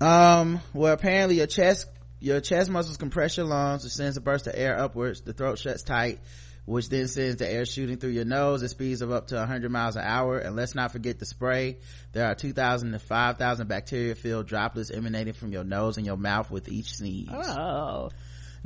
Um, 0.00 0.60
well, 0.72 0.92
apparently 0.92 1.36
your 1.36 1.46
chest, 1.46 1.86
your 2.20 2.40
chest 2.40 2.70
muscles 2.70 2.96
compress 2.96 3.36
your 3.36 3.46
lungs, 3.46 3.84
which 3.84 3.92
sends 3.92 4.16
a 4.16 4.20
burst 4.20 4.46
of 4.46 4.54
air 4.56 4.78
upwards. 4.78 5.22
The 5.22 5.32
throat 5.32 5.58
shuts 5.58 5.82
tight, 5.82 6.18
which 6.66 6.88
then 6.88 7.08
sends 7.08 7.36
the 7.36 7.50
air 7.50 7.66
shooting 7.66 7.98
through 7.98 8.10
your 8.10 8.24
nose 8.24 8.62
at 8.62 8.70
speeds 8.70 9.02
of 9.02 9.12
up 9.12 9.28
to 9.28 9.36
100 9.36 9.70
miles 9.70 9.96
an 9.96 10.04
hour. 10.04 10.38
And 10.38 10.56
let's 10.56 10.74
not 10.74 10.92
forget 10.92 11.18
the 11.18 11.26
spray. 11.26 11.78
There 12.12 12.26
are 12.26 12.34
2,000 12.34 12.92
to 12.92 12.98
5,000 12.98 13.68
bacteria-filled 13.68 14.46
droplets 14.46 14.90
emanating 14.90 15.34
from 15.34 15.52
your 15.52 15.64
nose 15.64 15.96
and 15.96 16.06
your 16.06 16.16
mouth 16.16 16.50
with 16.50 16.68
each 16.68 16.94
sneeze. 16.94 17.28
Oh. 17.30 18.10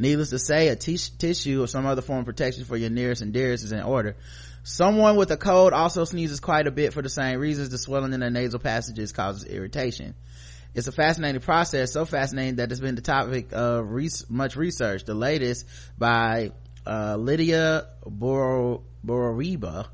Needless 0.00 0.30
to 0.30 0.38
say, 0.38 0.68
a 0.68 0.76
tissue 0.76 1.62
or 1.62 1.66
some 1.66 1.84
other 1.84 2.02
form 2.02 2.20
of 2.20 2.26
protection 2.26 2.64
for 2.64 2.76
your 2.76 2.90
nearest 2.90 3.20
and 3.20 3.32
dearest 3.32 3.64
is 3.64 3.72
in 3.72 3.82
order. 3.82 4.16
Someone 4.62 5.16
with 5.16 5.30
a 5.32 5.36
cold 5.36 5.72
also 5.72 6.04
sneezes 6.04 6.38
quite 6.38 6.68
a 6.68 6.70
bit 6.70 6.92
for 6.92 7.02
the 7.02 7.08
same 7.08 7.40
reasons. 7.40 7.70
The 7.70 7.78
swelling 7.78 8.12
in 8.12 8.20
the 8.20 8.30
nasal 8.30 8.60
passages 8.60 9.10
causes 9.10 9.44
irritation. 9.44 10.14
It's 10.74 10.86
a 10.86 10.92
fascinating 10.92 11.40
process, 11.40 11.92
so 11.92 12.04
fascinating 12.04 12.56
that 12.56 12.70
it's 12.70 12.80
been 12.80 12.94
the 12.94 13.00
topic 13.00 13.48
of 13.52 13.90
res- 13.90 14.28
much 14.28 14.54
research. 14.54 15.04
The 15.04 15.14
latest 15.14 15.66
by 15.96 16.52
uh, 16.86 17.16
Lydia 17.16 17.86
Bor- 18.06 18.82
Bourouiba, 19.04 19.88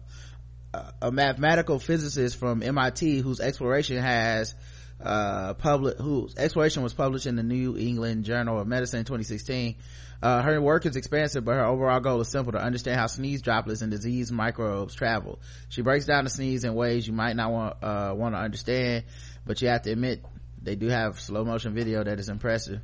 uh, 0.73 0.91
a 1.03 1.13
mathematical 1.13 1.79
physicist 1.79 2.37
from 2.37 2.63
MIT 2.63 3.19
whose 3.19 3.41
exploration 3.41 3.99
has 3.99 4.55
uh 5.03 5.55
public 5.55 5.99
whose 5.99 6.37
exploration 6.37 6.85
was 6.85 6.95
published 6.95 7.27
in 7.27 7.35
the 7.35 7.43
New 7.43 7.77
England 7.77 8.25
Journal 8.25 8.61
of 8.61 8.67
Medicine 8.67 9.01
in 9.01 9.05
2016. 9.05 9.75
Uh, 10.23 10.41
her 10.41 10.59
work 10.61 10.87
is 10.87 10.97
expansive, 10.97 11.45
but 11.45 11.53
her 11.53 11.67
overall 11.67 12.01
goal 12.01 12.21
is 12.21 12.29
simple 12.29 12.53
to 12.53 12.59
understand 12.59 12.99
how 12.99 13.07
sneeze 13.07 13.43
droplets 13.43 13.83
and 13.83 13.91
disease 13.91 14.33
microbes 14.33 14.95
travel. 14.95 15.39
She 15.69 15.83
breaks 15.83 16.07
down 16.07 16.25
the 16.25 16.31
sneeze 16.31 16.65
in 16.65 16.75
ways 16.75 17.07
you 17.07 17.13
might 17.13 17.37
not 17.37 17.53
want, 17.53 17.77
uh, 17.83 18.15
want 18.17 18.35
to 18.35 18.39
understand, 18.39 19.05
but 19.45 19.61
you 19.61 19.69
have 19.69 19.83
to 19.83 19.91
admit 19.93 20.25
they 20.63 20.77
do 20.77 20.87
have 20.89 21.21
slow 21.21 21.45
motion 21.45 21.75
video 21.75 22.03
that 22.03 22.19
is 22.19 22.31
impressive. 22.31 22.81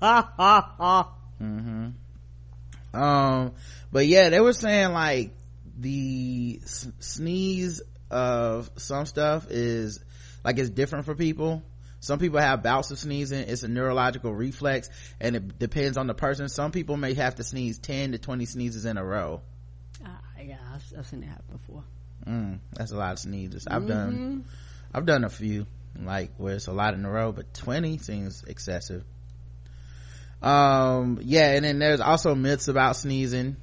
Ha 0.00 0.32
ha 0.36 0.74
ha. 0.78 1.12
Um 2.94 3.52
but 3.92 4.06
yeah 4.06 4.30
they 4.30 4.40
were 4.40 4.52
saying 4.52 4.92
like 4.92 5.32
the 5.78 6.60
s- 6.62 6.88
sneeze 6.98 7.82
of 8.10 8.70
some 8.76 9.06
stuff 9.06 9.46
is 9.50 10.00
like 10.44 10.58
it's 10.58 10.70
different 10.70 11.04
for 11.04 11.14
people. 11.14 11.62
Some 12.00 12.18
people 12.18 12.38
have 12.38 12.62
bouts 12.62 12.90
of 12.90 12.98
sneezing. 12.98 13.48
It's 13.48 13.64
a 13.64 13.68
neurological 13.68 14.32
reflex 14.32 14.88
and 15.20 15.36
it 15.36 15.58
depends 15.58 15.96
on 15.96 16.06
the 16.06 16.14
person. 16.14 16.48
Some 16.48 16.70
people 16.70 16.96
may 16.96 17.14
have 17.14 17.36
to 17.36 17.44
sneeze 17.44 17.78
10 17.78 18.12
to 18.12 18.18
20 18.18 18.44
sneezes 18.46 18.84
in 18.84 18.96
a 18.96 19.04
row. 19.04 19.42
Uh, 20.04 20.08
yeah 20.42 20.58
I've, 20.74 20.84
I've, 20.98 21.06
seen 21.06 21.22
it 21.22 21.26
happen 21.26 21.56
before. 21.56 21.84
Mm, 22.26 22.58
that's 22.72 22.92
a 22.92 22.96
lot 22.96 23.12
of 23.12 23.18
sneezes. 23.18 23.66
I've 23.66 23.82
mm-hmm. 23.82 23.88
done 23.88 24.44
i've 24.94 25.04
done 25.04 25.24
a 25.24 25.28
few 25.28 25.66
like 26.00 26.30
where 26.38 26.54
it's 26.54 26.66
a 26.66 26.72
lot 26.72 26.94
in 26.94 27.04
a 27.04 27.10
row 27.10 27.30
but 27.30 27.52
20 27.52 27.98
seems 27.98 28.42
excessive 28.44 29.04
um 30.42 31.18
yeah 31.22 31.52
and 31.52 31.64
then 31.64 31.78
there's 31.78 32.00
also 32.00 32.34
myths 32.34 32.68
about 32.68 32.96
sneezing 32.96 33.56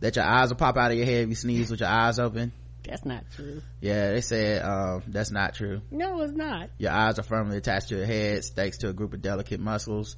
that 0.00 0.16
your 0.16 0.24
eyes 0.24 0.48
will 0.48 0.56
pop 0.56 0.76
out 0.76 0.90
of 0.90 0.96
your 0.96 1.06
head 1.06 1.24
if 1.24 1.28
you 1.28 1.34
sneeze 1.34 1.70
with 1.70 1.80
your 1.80 1.88
eyes 1.88 2.18
open 2.18 2.52
that's 2.84 3.04
not 3.04 3.24
true. 3.34 3.62
Yeah, 3.80 4.10
they 4.10 4.20
said 4.20 4.62
um, 4.62 5.02
that's 5.06 5.30
not 5.30 5.54
true. 5.54 5.82
No, 5.90 6.20
it's 6.22 6.32
not. 6.32 6.70
Your 6.78 6.90
eyes 6.90 7.18
are 7.18 7.22
firmly 7.22 7.56
attached 7.56 7.88
to 7.88 7.96
your 7.96 8.06
head, 8.06 8.44
thanks 8.44 8.78
to 8.78 8.88
a 8.88 8.92
group 8.92 9.14
of 9.14 9.22
delicate 9.22 9.60
muscles. 9.60 10.16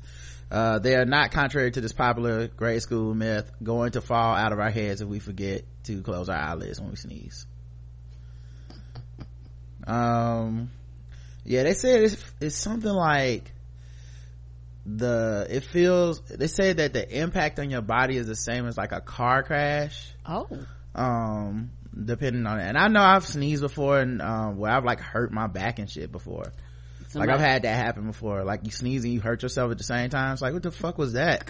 Uh, 0.50 0.78
they 0.78 0.94
are 0.94 1.04
not 1.04 1.30
contrary 1.30 1.70
to 1.70 1.80
this 1.80 1.92
popular 1.92 2.48
grade 2.48 2.82
school 2.82 3.14
myth 3.14 3.50
going 3.62 3.92
to 3.92 4.00
fall 4.00 4.34
out 4.34 4.52
of 4.52 4.58
our 4.58 4.70
heads 4.70 5.00
if 5.00 5.08
we 5.08 5.18
forget 5.18 5.64
to 5.84 6.02
close 6.02 6.28
our 6.28 6.36
eyelids 6.36 6.80
when 6.80 6.90
we 6.90 6.96
sneeze. 6.96 7.46
Um, 9.86 10.70
yeah, 11.44 11.64
they 11.64 11.74
said 11.74 12.04
it's, 12.04 12.24
it's 12.40 12.56
something 12.56 12.90
like 12.90 13.52
the 14.86 15.46
it 15.48 15.64
feels 15.64 16.20
they 16.20 16.46
say 16.46 16.72
that 16.72 16.92
the 16.92 17.18
impact 17.20 17.58
on 17.58 17.70
your 17.70 17.80
body 17.80 18.16
is 18.16 18.26
the 18.26 18.36
same 18.36 18.66
as 18.66 18.76
like 18.76 18.92
a 18.92 19.00
car 19.00 19.42
crash 19.42 20.14
oh 20.26 20.46
um 20.94 21.70
depending 22.02 22.46
on 22.46 22.60
it. 22.60 22.66
And 22.66 22.78
I 22.78 22.88
know 22.88 23.02
I've 23.02 23.26
sneezed 23.26 23.62
before 23.62 24.00
and, 24.00 24.20
um, 24.20 24.56
where 24.58 24.72
I've 24.72 24.84
like 24.84 25.00
hurt 25.00 25.32
my 25.32 25.46
back 25.46 25.78
and 25.78 25.90
shit 25.90 26.10
before. 26.10 26.52
Somebody. 27.08 27.32
Like 27.32 27.40
I've 27.40 27.46
had 27.46 27.62
that 27.62 27.76
happen 27.76 28.06
before. 28.06 28.44
Like 28.44 28.60
you 28.64 28.70
sneeze 28.70 29.04
and 29.04 29.12
you 29.12 29.20
hurt 29.20 29.42
yourself 29.42 29.70
at 29.70 29.78
the 29.78 29.84
same 29.84 30.10
time. 30.10 30.32
It's 30.32 30.42
like, 30.42 30.52
what 30.52 30.62
the 30.62 30.72
fuck 30.72 30.98
was 30.98 31.12
that? 31.12 31.46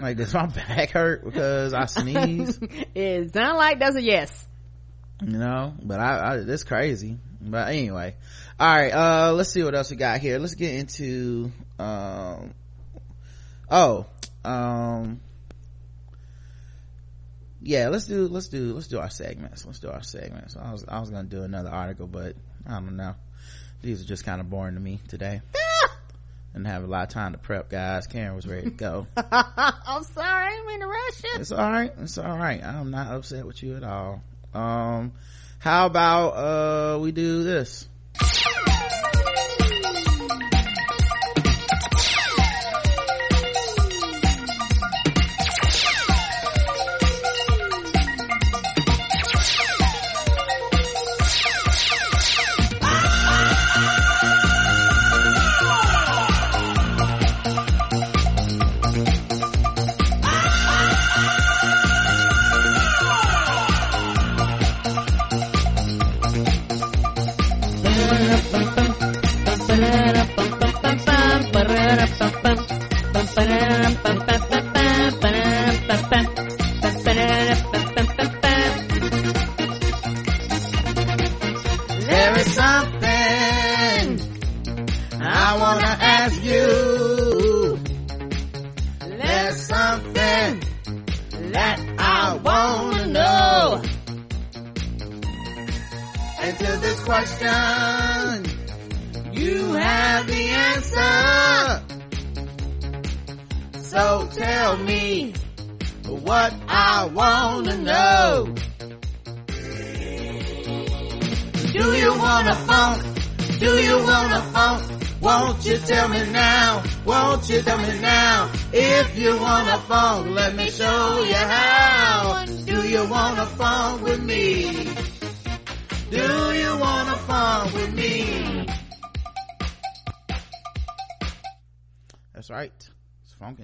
like, 0.00 0.16
does 0.16 0.34
my 0.34 0.46
back 0.68 0.90
hurt 0.90 1.24
because 1.24 1.72
I 1.72 1.86
sneeze? 1.86 2.58
it 2.94 3.32
sounds 3.34 3.56
like 3.56 3.80
that's 3.80 3.96
a 3.96 4.02
yes. 4.02 4.46
You 5.22 5.38
know, 5.38 5.74
but 5.82 6.00
I, 6.00 6.16
I, 6.16 6.36
it's 6.38 6.64
crazy. 6.64 7.18
But 7.44 7.68
anyway. 7.68 8.14
All 8.58 8.66
right, 8.66 8.92
uh, 8.92 9.32
let's 9.32 9.50
see 9.50 9.62
what 9.62 9.74
else 9.74 9.90
we 9.90 9.96
got 9.96 10.20
here. 10.20 10.38
Let's 10.38 10.54
get 10.54 10.74
into, 10.74 11.52
um, 11.78 12.54
oh, 13.70 14.06
um, 14.44 15.20
yeah 17.64 17.88
let's 17.88 18.04
do 18.04 18.28
let's 18.28 18.48
do 18.48 18.74
let's 18.74 18.88
do 18.88 18.98
our 18.98 19.10
segments. 19.10 19.64
Let's 19.64 19.78
do 19.78 19.88
our 19.88 20.02
segments. 20.02 20.54
I 20.56 20.70
was 20.70 20.84
i 20.86 21.00
was 21.00 21.10
gonna 21.10 21.24
do 21.24 21.42
another 21.42 21.70
article 21.70 22.06
but 22.06 22.36
i 22.66 22.74
don't 22.74 22.96
know. 22.96 23.14
These 23.82 24.02
are 24.02 24.04
just 24.04 24.24
kind 24.24 24.40
of 24.40 24.48
boring 24.48 24.74
to 24.74 24.80
me 24.80 25.00
today. 25.08 25.40
And 26.56 26.68
have 26.68 26.84
a 26.84 26.86
lot 26.86 27.02
of 27.02 27.08
time 27.08 27.32
to 27.32 27.38
prep 27.38 27.68
guys. 27.68 28.06
Karen 28.06 28.36
was 28.36 28.46
ready 28.46 28.62
to 28.62 28.70
go. 28.70 29.08
I'm 29.16 30.04
sorry 30.04 30.46
i 30.46 30.50
didn't 30.50 30.66
mean 30.68 30.80
to 30.82 30.86
rush 30.86 31.18
it 31.24 31.40
it's 31.40 31.50
all 31.50 31.68
right 31.68 31.92
it's 31.98 32.16
all 32.16 32.38
right 32.38 32.62
i'm 32.62 32.92
not 32.92 33.08
upset 33.12 33.44
with 33.44 33.60
you 33.60 33.76
at 33.76 33.82
all. 33.82 34.22
Um 34.54 35.14
how 35.64 35.86
about 35.86 36.28
uh 36.36 36.98
we 36.98 37.10
do 37.10 37.42
this 37.42 37.88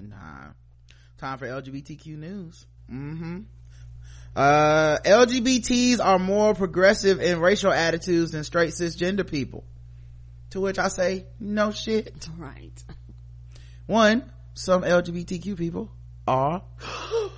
time. 0.09 0.55
Time 1.17 1.37
for 1.37 1.47
LGBTQ 1.47 2.07
news. 2.17 2.65
Mm-hmm. 2.91 3.41
Uh, 4.35 4.97
LGBTs 4.99 6.03
are 6.03 6.17
more 6.17 6.55
progressive 6.55 7.21
in 7.21 7.39
racial 7.39 7.71
attitudes 7.71 8.31
than 8.31 8.43
straight 8.43 8.71
cisgender 8.71 9.29
people. 9.29 9.63
To 10.51 10.61
which 10.61 10.79
I 10.79 10.87
say, 10.87 11.25
no 11.39 11.71
shit. 11.71 12.27
Right. 12.37 12.83
One, 13.85 14.23
some 14.53 14.83
LGBTQ 14.83 15.57
people 15.57 15.91
are 16.27 16.63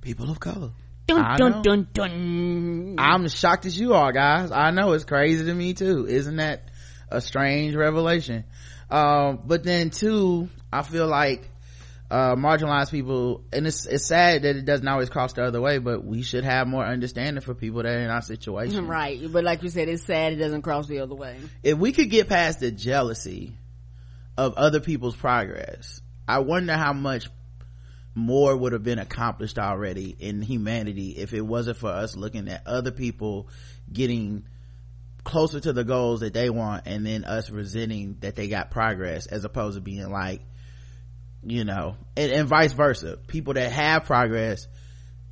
people 0.00 0.30
of 0.30 0.40
color. 0.40 0.70
Dun, 1.06 1.36
dun, 1.38 1.62
dun, 1.62 1.88
dun. 1.92 2.96
I'm 2.98 3.24
as 3.26 3.34
shocked 3.34 3.66
as 3.66 3.78
you 3.78 3.92
are, 3.92 4.10
guys. 4.12 4.50
I 4.50 4.70
know 4.70 4.92
it's 4.92 5.04
crazy 5.04 5.44
to 5.44 5.54
me 5.54 5.74
too. 5.74 6.06
Isn't 6.08 6.36
that 6.36 6.70
a 7.10 7.20
strange 7.20 7.74
revelation? 7.74 8.44
Um, 8.94 9.40
but 9.44 9.64
then 9.64 9.90
two, 9.90 10.48
I 10.72 10.82
feel 10.82 11.08
like, 11.08 11.50
uh, 12.12 12.36
marginalized 12.36 12.92
people, 12.92 13.42
and 13.52 13.66
it's, 13.66 13.86
it's 13.86 14.06
sad 14.06 14.42
that 14.42 14.54
it 14.54 14.64
doesn't 14.64 14.86
always 14.86 15.08
cross 15.08 15.32
the 15.32 15.42
other 15.42 15.60
way, 15.60 15.78
but 15.78 16.04
we 16.04 16.22
should 16.22 16.44
have 16.44 16.68
more 16.68 16.84
understanding 16.84 17.40
for 17.40 17.54
people 17.54 17.82
that 17.82 17.92
are 17.92 17.98
in 17.98 18.08
our 18.08 18.22
situation. 18.22 18.86
Right. 18.94 19.20
But 19.32 19.42
like 19.42 19.64
you 19.64 19.68
said, 19.68 19.88
it's 19.88 20.04
sad 20.04 20.34
it 20.34 20.36
doesn't 20.36 20.62
cross 20.62 20.86
the 20.86 21.00
other 21.00 21.16
way. 21.16 21.40
If 21.64 21.76
we 21.76 21.90
could 21.90 22.08
get 22.08 22.28
past 22.28 22.60
the 22.60 22.70
jealousy 22.70 23.58
of 24.36 24.54
other 24.54 24.78
people's 24.78 25.16
progress, 25.16 26.00
I 26.28 26.38
wonder 26.38 26.76
how 26.76 26.92
much 26.92 27.28
more 28.14 28.56
would 28.56 28.74
have 28.74 28.84
been 28.84 29.00
accomplished 29.00 29.58
already 29.58 30.14
in 30.16 30.40
humanity 30.40 31.16
if 31.16 31.34
it 31.34 31.40
wasn't 31.40 31.78
for 31.78 31.90
us 31.90 32.14
looking 32.16 32.46
at 32.46 32.64
other 32.64 32.92
people 32.92 33.48
getting 33.92 34.44
closer 35.24 35.58
to 35.58 35.72
the 35.72 35.84
goals 35.84 36.20
that 36.20 36.34
they 36.34 36.50
want 36.50 36.86
and 36.86 37.04
then 37.04 37.24
us 37.24 37.50
resenting 37.50 38.18
that 38.20 38.36
they 38.36 38.48
got 38.48 38.70
progress 38.70 39.26
as 39.26 39.44
opposed 39.44 39.76
to 39.76 39.80
being 39.80 40.10
like 40.10 40.42
you 41.42 41.64
know 41.64 41.96
and, 42.16 42.30
and 42.30 42.48
vice 42.48 42.72
versa. 42.72 43.18
People 43.26 43.54
that 43.54 43.72
have 43.72 44.04
progress 44.04 44.68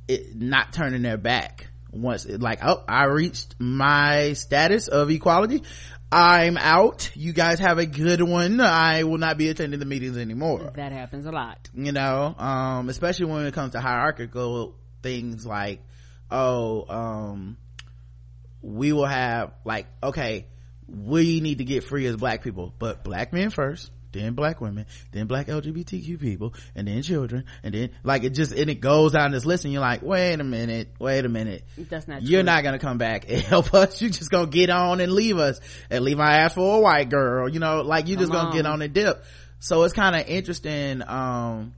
it, 0.07 0.35
not 0.35 0.73
turning 0.73 1.03
their 1.03 1.17
back 1.17 1.67
once 1.91 2.25
it, 2.25 2.41
like 2.41 2.59
oh 2.63 2.83
i 2.87 3.05
reached 3.05 3.55
my 3.59 4.33
status 4.33 4.87
of 4.87 5.09
equality. 5.09 5.63
I'm 6.11 6.57
out. 6.57 7.09
You 7.15 7.33
guys 7.33 7.57
have 7.57 7.79
a 7.79 7.87
good 7.87 8.21
one. 8.21 8.61
I 8.61 9.01
will 9.03 9.17
not 9.17 9.35
be 9.39 9.49
attending 9.49 9.79
the 9.79 9.85
meetings 9.87 10.15
anymore. 10.15 10.71
That 10.75 10.91
happens 10.91 11.25
a 11.25 11.31
lot. 11.31 11.69
You 11.73 11.91
know 11.91 12.35
um 12.37 12.89
especially 12.89 13.27
when 13.27 13.45
it 13.45 13.53
comes 13.53 13.73
to 13.73 13.79
hierarchical 13.79 14.75
things 15.01 15.45
like 15.45 15.81
oh 16.31 16.85
um 16.89 17.57
we 18.63 18.91
will 18.93 19.05
have 19.05 19.51
like 19.63 19.85
okay 20.01 20.47
we 20.87 21.41
need 21.41 21.59
to 21.59 21.63
get 21.63 21.83
free 21.83 22.05
as 22.07 22.15
black 22.15 22.43
people 22.43 22.73
but 22.79 23.03
black 23.03 23.31
men 23.33 23.49
first 23.51 23.91
then 24.13 24.33
black 24.33 24.61
women, 24.61 24.85
then 25.11 25.27
black 25.27 25.47
LGBTQ 25.47 26.19
people, 26.19 26.53
and 26.75 26.87
then 26.87 27.01
children, 27.01 27.45
and 27.63 27.73
then 27.73 27.89
like 28.03 28.23
it 28.23 28.29
just 28.29 28.51
and 28.51 28.69
it 28.69 28.79
goes 28.79 29.11
down 29.11 29.31
this 29.31 29.45
list, 29.45 29.65
and 29.65 29.73
you're 29.73 29.81
like, 29.81 30.03
wait 30.03 30.39
a 30.39 30.43
minute, 30.43 30.89
wait 30.99 31.25
a 31.25 31.29
minute, 31.29 31.63
that's 31.77 32.07
not. 32.07 32.21
You're 32.21 32.41
true. 32.41 32.45
not 32.45 32.63
gonna 32.63 32.79
come 32.79 32.97
back 32.97 33.25
and 33.27 33.41
help 33.41 33.73
us. 33.73 34.01
you're 34.01 34.11
just 34.11 34.29
gonna 34.29 34.47
get 34.47 34.69
on 34.69 35.01
and 35.01 35.11
leave 35.11 35.37
us 35.37 35.59
and 35.89 36.05
leave 36.05 36.17
my 36.17 36.37
ass 36.37 36.53
for 36.53 36.77
a 36.77 36.79
white 36.79 37.09
girl. 37.09 37.49
You 37.49 37.59
know, 37.59 37.81
like 37.81 38.07
you 38.07 38.15
just 38.15 38.31
gonna 38.31 38.49
on. 38.49 38.55
get 38.55 38.65
on 38.65 38.81
and 38.81 38.93
dip. 38.93 39.23
So 39.59 39.83
it's 39.83 39.93
kind 39.93 40.15
of 40.15 40.27
interesting. 40.27 41.01
Um, 41.05 41.73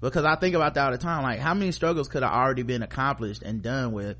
because 0.00 0.24
I 0.24 0.34
think 0.34 0.56
about 0.56 0.74
that 0.74 0.84
all 0.84 0.90
the 0.90 0.98
time. 0.98 1.22
Like, 1.22 1.38
how 1.38 1.54
many 1.54 1.70
struggles 1.70 2.08
could 2.08 2.24
have 2.24 2.32
already 2.32 2.64
been 2.64 2.82
accomplished 2.82 3.42
and 3.42 3.62
done 3.62 3.92
with 3.92 4.16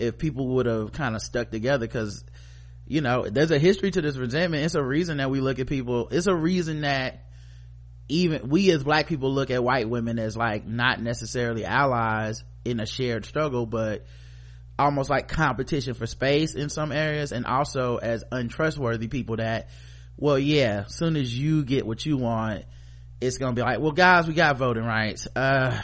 if 0.00 0.18
people 0.18 0.48
would 0.48 0.66
have 0.66 0.92
kind 0.92 1.14
of 1.14 1.22
stuck 1.22 1.50
together? 1.50 1.86
Because, 1.86 2.24
you 2.86 3.00
know, 3.00 3.28
there's 3.28 3.50
a 3.50 3.58
history 3.58 3.90
to 3.90 4.00
this 4.00 4.16
resentment. 4.16 4.64
It's 4.64 4.74
a 4.74 4.82
reason 4.82 5.18
that 5.18 5.30
we 5.30 5.40
look 5.40 5.58
at 5.58 5.66
people. 5.66 6.08
It's 6.10 6.26
a 6.26 6.34
reason 6.34 6.80
that 6.82 7.26
even 8.08 8.48
we 8.48 8.70
as 8.72 8.82
black 8.82 9.06
people 9.06 9.32
look 9.32 9.50
at 9.50 9.62
white 9.62 9.88
women 9.88 10.18
as 10.18 10.36
like 10.36 10.66
not 10.66 11.00
necessarily 11.00 11.64
allies 11.64 12.42
in 12.64 12.80
a 12.80 12.86
shared 12.86 13.24
struggle, 13.24 13.66
but 13.66 14.04
almost 14.78 15.10
like 15.10 15.28
competition 15.28 15.94
for 15.94 16.06
space 16.06 16.54
in 16.54 16.68
some 16.68 16.90
areas 16.90 17.32
and 17.32 17.46
also 17.46 17.96
as 17.96 18.24
untrustworthy 18.32 19.08
people 19.08 19.36
that, 19.36 19.68
well, 20.16 20.38
yeah, 20.38 20.84
soon 20.86 21.16
as 21.16 21.36
you 21.36 21.64
get 21.64 21.86
what 21.86 22.04
you 22.04 22.16
want, 22.16 22.64
it's 23.20 23.38
gonna 23.38 23.52
be 23.52 23.62
like, 23.62 23.78
well, 23.80 23.92
guys, 23.92 24.26
we 24.26 24.34
got 24.34 24.56
voting 24.56 24.84
rights. 24.84 25.28
Uh, 25.36 25.80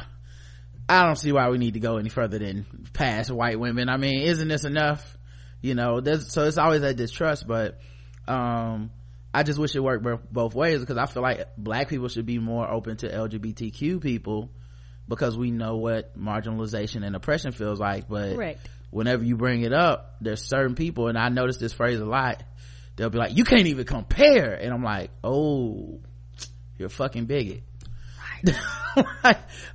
I 0.88 1.05
don't 1.05 1.16
see 1.16 1.33
why 1.33 1.49
we 1.49 1.59
need 1.59 1.75
to 1.75 1.81
go 1.81 1.96
any 1.96 2.09
further 2.09 2.38
than 2.38 2.66
past 2.92 3.31
white 3.31 3.59
women. 3.59 3.88
I 3.88 3.96
mean, 3.96 4.22
isn't 4.22 4.49
this 4.49 4.64
enough? 4.64 5.16
You 5.61 5.75
know, 5.75 6.01
there's, 6.01 6.33
so 6.33 6.44
it's 6.44 6.59
always 6.59 6.83
that 6.83 6.96
distrust, 6.96 7.46
but, 7.46 7.81
um, 8.29 8.90
I 9.35 9.42
just 9.42 9.59
wish 9.59 9.75
it 9.75 9.81
worked 9.81 10.03
bo- 10.03 10.20
both 10.31 10.55
ways 10.55 10.81
because 10.81 10.96
I 10.96 11.07
feel 11.07 11.22
like 11.22 11.46
black 11.59 11.88
people 11.88 12.09
should 12.09 12.25
be 12.25 12.38
more 12.38 12.70
open 12.70 12.96
to 12.99 13.09
LGBTQ 13.09 14.01
people 14.01 14.51
because 15.09 15.37
we 15.37 15.51
know 15.51 15.77
what 15.77 16.18
marginalization 16.18 17.05
and 17.05 17.14
oppression 17.14 17.53
feels 17.53 17.79
like. 17.79 18.09
But 18.09 18.37
whenever 18.90 19.25
you 19.25 19.37
bring 19.37 19.62
it 19.62 19.72
up, 19.75 20.16
there's 20.20 20.42
certain 20.42 20.75
people, 20.75 21.09
and 21.09 21.18
I 21.18 21.29
notice 21.29 21.59
this 21.59 21.72
phrase 21.72 22.01
a 22.01 22.07
lot. 22.07 22.42
They'll 22.96 23.11
be 23.11 23.18
like, 23.18 23.37
"You 23.37 23.44
can't 23.44 23.66
even 23.66 23.85
compare," 23.85 24.55
and 24.55 24.72
I'm 24.72 24.83
like, 24.83 25.11
"Oh, 25.22 26.01
you're 26.79 26.87
a 26.87 26.90
fucking 26.90 27.27
bigot." 27.27 27.62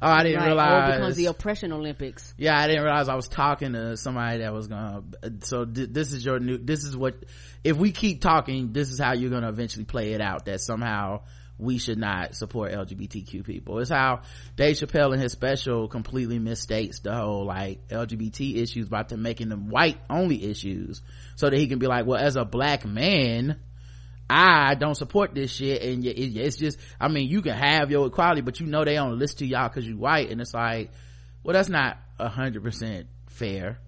Oh, 0.04 0.08
I 0.08 0.24
didn't 0.24 0.38
Right. 0.40 0.46
Or 0.46 0.48
realize. 0.48 0.96
becomes 0.96 1.16
the 1.16 1.26
oppression 1.28 1.72
Olympics. 1.72 2.34
yeah, 2.40 2.60
I 2.60 2.66
didn't 2.68 2.84
realize 2.84 3.08
I 3.08 3.14
was 3.14 3.28
talking 3.28 3.74
to 3.74 3.96
somebody 3.96 4.40
that 4.40 4.52
was 4.52 4.68
gonna. 4.68 5.04
So 5.42 5.64
th- 5.64 5.90
this 5.92 6.12
is 6.12 6.26
your 6.26 6.40
new. 6.40 6.58
This 6.58 6.84
is 6.84 6.98
what. 6.98 7.24
If 7.64 7.78
we 7.78 7.92
keep 7.92 8.22
talking, 8.22 8.74
this 8.74 8.90
is 8.90 8.98
how 9.00 9.14
you're 9.14 9.30
gonna 9.30 9.50
eventually 9.50 9.86
play 9.86 10.14
it 10.14 10.22
out. 10.22 10.46
That 10.46 10.60
somehow 10.60 11.22
we 11.60 11.78
should 11.78 12.00
not 12.00 12.34
support 12.34 12.72
LGBTQ 12.72 13.46
people. 13.46 13.78
It's 13.78 13.92
how 13.92 14.22
Dave 14.56 14.78
Chappelle 14.78 15.14
in 15.14 15.20
his 15.20 15.34
special 15.34 15.88
completely 15.88 16.40
misstates 16.40 17.04
the 17.04 17.14
whole 17.16 17.46
like 17.46 17.88
LGBT 17.90 18.56
issues 18.58 18.90
by 18.90 19.04
to 19.04 19.18
making 19.18 19.50
them 19.50 19.70
white 19.70 20.00
only 20.10 20.44
issues, 20.46 21.04
so 21.36 21.48
that 21.52 21.60
he 21.60 21.68
can 21.68 21.78
be 21.78 21.86
like, 21.86 22.08
well, 22.08 22.20
as 22.20 22.38
a 22.38 22.46
black 22.46 22.86
man. 22.86 23.60
I 24.34 24.76
don't 24.76 24.96
support 24.96 25.36
this 25.36 25.52
shit 25.52 25.82
and 25.82 26.06
it's 26.06 26.56
just, 26.56 26.80
I 27.02 27.10
mean, 27.10 27.28
you 27.28 27.42
can 27.42 27.54
have 27.54 27.92
your 27.92 28.08
equality, 28.08 28.40
but 28.40 28.62
you 28.62 28.66
know 28.66 28.86
they 28.86 28.98
only 28.98 29.18
listen 29.18 29.40
to 29.40 29.46
y'all 29.46 29.68
cause 29.68 29.86
you 29.86 29.98
white 29.98 30.30
and 30.30 30.40
it's 30.40 30.54
like, 30.54 30.92
well, 31.44 31.54
that's 31.54 31.68
not 31.68 31.98
a 32.18 32.30
hundred 32.30 32.64
percent 32.64 33.08
fair 33.28 33.80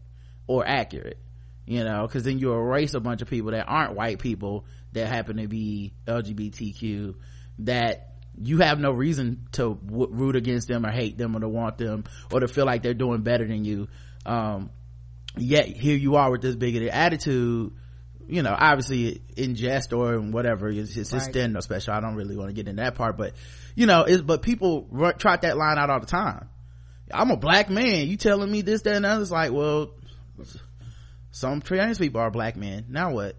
or 0.45 0.67
accurate, 0.67 1.17
you 1.65 1.85
know, 1.85 2.05
cause 2.09 2.23
then 2.23 2.39
you 2.39 2.51
erase 2.51 2.93
a 2.93 2.99
bunch 2.99 3.21
of 3.21 3.29
people 3.29 3.51
that 3.51 3.63
aren't 3.69 3.95
white 3.95 4.19
people 4.19 4.65
that 4.91 5.07
happen 5.07 5.37
to 5.37 5.47
be 5.47 5.93
LGBTQ 6.07 7.15
that 7.59 8.15
you 8.37 8.57
have 8.57 8.79
no 8.79 8.91
reason 8.91 9.47
to 9.53 9.75
w- 9.75 10.09
root 10.11 10.35
against 10.35 10.67
them 10.67 10.85
or 10.85 10.91
hate 10.91 11.17
them 11.17 11.37
or 11.37 11.39
to 11.39 11.47
want 11.47 11.77
them 11.77 12.03
or 12.33 12.41
to 12.41 12.49
feel 12.49 12.65
like 12.65 12.83
they're 12.83 12.93
doing 12.93 13.21
better 13.21 13.47
than 13.47 13.63
you. 13.63 13.87
Um, 14.25 14.71
yet 15.37 15.67
here 15.67 15.95
you 15.95 16.17
are 16.17 16.29
with 16.29 16.41
this 16.41 16.57
bigoted 16.57 16.89
attitude 16.89 17.71
you 18.27 18.41
know 18.43 18.55
obviously 18.57 19.21
in 19.37 19.55
jest 19.55 19.93
or 19.93 20.15
in 20.15 20.31
whatever 20.31 20.69
it's, 20.69 20.95
it's 20.97 21.11
Right. 21.13 21.21
stand 21.21 21.55
up 21.57 21.63
special. 21.63 21.93
I 21.93 21.99
don't 21.99 22.15
really 22.15 22.35
want 22.37 22.49
to 22.49 22.53
get 22.53 22.67
in 22.67 22.77
that 22.77 22.95
part 22.95 23.17
but 23.17 23.33
you 23.75 23.85
know 23.85 24.03
it's 24.03 24.21
but 24.21 24.41
people 24.41 24.87
ru- 24.91 25.13
trot 25.13 25.41
that 25.41 25.57
line 25.57 25.77
out 25.77 25.89
all 25.89 25.99
the 25.99 26.05
time. 26.05 26.49
I'm 27.13 27.31
a 27.31 27.37
black 27.37 27.69
man. 27.69 28.07
You 28.07 28.17
telling 28.17 28.51
me 28.51 28.61
this 28.61 28.81
that 28.83 28.95
and 28.95 29.05
the 29.05 29.09
other 29.09 29.21
it's 29.21 29.31
like 29.31 29.51
well 29.51 29.91
some 31.31 31.61
trans 31.61 31.97
people 31.97 32.21
are 32.21 32.31
black 32.31 32.55
men. 32.55 32.85
Now 32.89 33.11
what? 33.13 33.35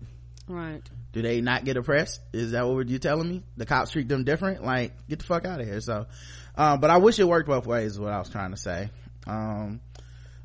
Right. 0.49 0.83
do 1.12 1.23
they 1.23 1.40
not 1.40 1.64
get 1.64 1.77
oppressed? 1.77 2.20
Is 2.33 2.51
that 2.53 2.66
what 2.66 2.88
you're 2.88 2.99
telling 2.99 3.29
me? 3.29 3.42
The 3.57 3.64
cops 3.66 3.92
treat 3.92 4.09
them 4.09 4.25
different? 4.25 4.62
Like 4.64 4.92
get 5.09 5.20
the 5.20 5.25
fuck 5.25 5.47
out 5.47 5.61
of 5.61 5.66
here. 5.66 5.81
So 5.81 6.07
um, 6.57 6.81
but 6.81 6.90
i 6.90 6.99
wish 6.99 7.18
it 7.18 7.25
worked 7.27 7.49
both 7.49 7.66
ways 7.66 7.92
is 7.92 8.01
what 8.01 8.12
i 8.12 8.18
was 8.18 8.29
trying 8.31 8.51
to 8.53 8.57
say. 8.57 8.90
Um, 9.27 9.81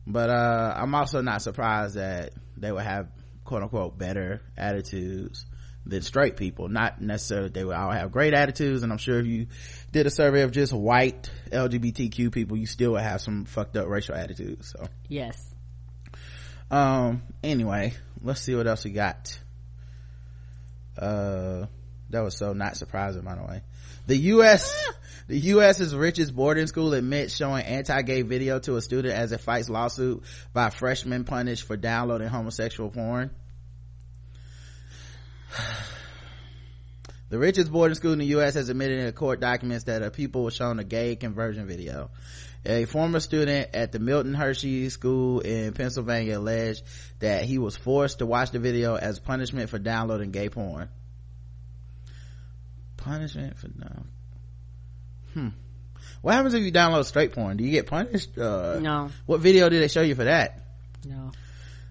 but 0.07 0.29
uh, 0.29 0.73
i'm 0.77 0.95
also 0.95 1.21
not 1.21 1.41
surprised 1.41 1.95
that 1.95 2.31
they 2.57 2.71
would 2.71 2.83
have 2.83 3.09
quote 3.49 3.63
unquote 3.63 3.97
better 3.97 4.41
attitudes 4.55 5.43
than 5.83 6.03
straight 6.03 6.37
people. 6.37 6.69
Not 6.69 7.01
necessarily 7.01 7.49
they 7.49 7.65
would 7.65 7.75
all 7.75 7.89
have 7.89 8.11
great 8.11 8.35
attitudes 8.35 8.83
and 8.83 8.91
i'm 8.91 8.99
sure 8.99 9.19
if 9.19 9.25
you 9.25 9.47
did 9.91 10.05
a 10.05 10.11
survey 10.11 10.43
of 10.43 10.51
just 10.51 10.71
white 10.71 11.31
lgbtq 11.51 12.31
people 12.31 12.57
you 12.57 12.67
still 12.67 12.91
would 12.91 13.01
have 13.01 13.21
some 13.21 13.45
fucked 13.45 13.75
up 13.75 13.87
racial 13.87 14.13
attitudes 14.13 14.71
so. 14.77 14.87
Yes. 15.07 15.43
um 16.69 17.23
anyway 17.43 17.93
let's 18.21 18.39
see 18.39 18.53
what 18.53 18.67
else 18.67 18.85
we 18.85 18.91
got. 18.91 19.39
Uh 20.95 21.65
that 22.11 22.21
was 22.21 22.37
so 22.37 22.53
not 22.53 22.77
surprising 22.77 23.23
by 23.23 23.33
the 23.33 23.43
way. 23.43 23.61
The 24.05 24.17
us 24.17 24.71
the 25.29 25.37
us's 25.51 25.95
richest 25.95 26.35
boarding 26.35 26.67
school 26.67 26.93
admits 26.93 27.35
showing 27.35 27.63
anti-gay 27.63 28.23
video 28.23 28.59
to 28.59 28.75
a 28.75 28.81
student 28.81 29.13
as 29.13 29.31
it 29.31 29.39
fights 29.39 29.69
lawsuit 29.69 30.23
by 30.53 30.69
freshmen 30.69 31.23
punished 31.23 31.63
for 31.63 31.77
downloading 31.77 32.27
homosexual 32.27 32.89
porn 32.89 33.29
the 37.29 37.37
richest 37.37 37.71
boarding 37.71 37.95
school 37.95 38.13
in 38.13 38.19
the 38.19 38.25
U.S. 38.27 38.53
has 38.55 38.69
admitted 38.69 38.99
in 38.99 39.11
court 39.13 39.39
documents 39.39 39.85
that 39.85 40.01
a 40.03 40.11
pupil 40.11 40.43
was 40.43 40.55
shown 40.55 40.79
a 40.79 40.83
gay 40.83 41.15
conversion 41.15 41.67
video. 41.67 42.11
A 42.65 42.85
former 42.85 43.19
student 43.19 43.69
at 43.73 43.91
the 43.91 43.99
Milton 43.99 44.33
Hershey 44.33 44.89
School 44.89 45.39
in 45.39 45.73
Pennsylvania 45.73 46.37
alleged 46.37 46.83
that 47.19 47.45
he 47.45 47.57
was 47.57 47.75
forced 47.77 48.19
to 48.19 48.25
watch 48.25 48.51
the 48.51 48.59
video 48.59 48.95
as 48.95 49.17
punishment 49.19 49.69
for 49.69 49.79
downloading 49.79 50.31
gay 50.31 50.49
porn. 50.49 50.89
Punishment 52.97 53.57
for 53.57 53.69
no. 53.77 54.03
Hmm. 55.39 55.47
What 56.21 56.33
happens 56.33 56.53
if 56.53 56.63
you 56.63 56.71
download 56.71 57.05
straight 57.05 57.31
porn? 57.33 57.57
Do 57.57 57.63
you 57.63 57.71
get 57.71 57.87
punished? 57.87 58.37
Uh, 58.37 58.79
No. 58.79 59.09
What 59.25 59.39
video 59.39 59.69
did 59.69 59.81
they 59.81 59.87
show 59.87 60.01
you 60.01 60.15
for 60.15 60.25
that? 60.25 60.59
No. 61.05 61.31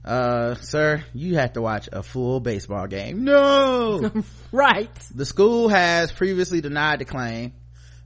Uh, 0.05 0.55
sir, 0.57 1.05
you 1.15 1.37
have 1.37 1.55
to 1.55 1.63
watch 1.63 1.89
a 1.93 2.03
full 2.03 2.41
baseball 2.41 2.87
game. 2.87 3.25
No! 3.25 4.11
Right. 4.51 4.91
The 5.15 5.27
school 5.27 5.69
has 5.69 6.11
previously 6.11 6.63
denied 6.63 7.01
the 7.01 7.05
claim 7.05 7.53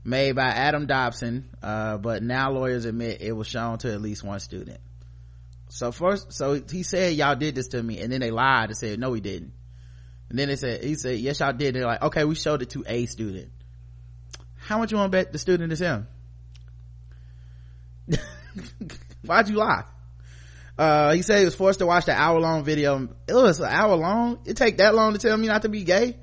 made 0.03 0.33
by 0.33 0.47
Adam 0.47 0.87
Dobson, 0.87 1.47
uh, 1.61 1.97
but 1.97 2.21
now 2.21 2.51
lawyers 2.51 2.83
admit 2.83 3.21
it 3.21 3.31
was 3.31 3.47
shown 3.47 3.77
to 3.79 3.93
at 3.93 4.01
least 4.01 4.25
one 4.25 4.41
student. 4.41 4.79
So 5.69 5.93
first, 5.93 6.33
so 6.33 6.61
he 6.69 6.83
said 6.83 7.13
y'all 7.15 7.37
did 7.37 7.55
this 7.55 7.69
to 7.69 7.81
me, 7.81 7.99
and 8.01 8.11
then 8.11 8.19
they 8.19 8.29
lied 8.31 8.69
and 8.69 8.77
said 8.77 8.99
no, 8.99 9.11
we 9.11 9.21
didn't. 9.21 9.53
And 10.29 10.37
then 10.37 10.49
they 10.49 10.57
said 10.57 10.83
he 10.83 10.95
said 10.95 11.19
yes, 11.19 11.39
y'all 11.39 11.53
did. 11.53 11.75
They're 11.75 11.85
like, 11.85 12.01
okay, 12.01 12.25
we 12.25 12.35
showed 12.35 12.61
it 12.61 12.71
to 12.71 12.83
a 12.85 13.05
student. 13.05 13.49
How 14.65 14.77
much 14.77 14.91
you 14.91 14.97
want 14.97 15.11
to 15.11 15.17
bet 15.17 15.31
the 15.31 15.39
student 15.39 15.71
is 15.73 15.79
him? 15.79 16.07
Why'd 19.25 19.49
you 19.49 19.55
lie? 19.55 19.83
Uh, 20.77 21.13
he 21.13 21.21
said 21.21 21.39
he 21.39 21.45
was 21.45 21.55
forced 21.55 21.79
to 21.79 21.85
watch 21.85 22.05
the 22.05 22.13
hour 22.13 22.39
long 22.39 22.63
video. 22.63 23.09
It 23.27 23.33
was 23.33 23.59
an 23.59 23.69
hour 23.69 23.95
long. 23.95 24.39
It 24.45 24.57
take 24.57 24.77
that 24.77 24.95
long 24.95 25.13
to 25.13 25.19
tell 25.19 25.37
me 25.37 25.47
not 25.47 25.61
to 25.63 25.69
be 25.69 25.83
gay? 25.83 26.17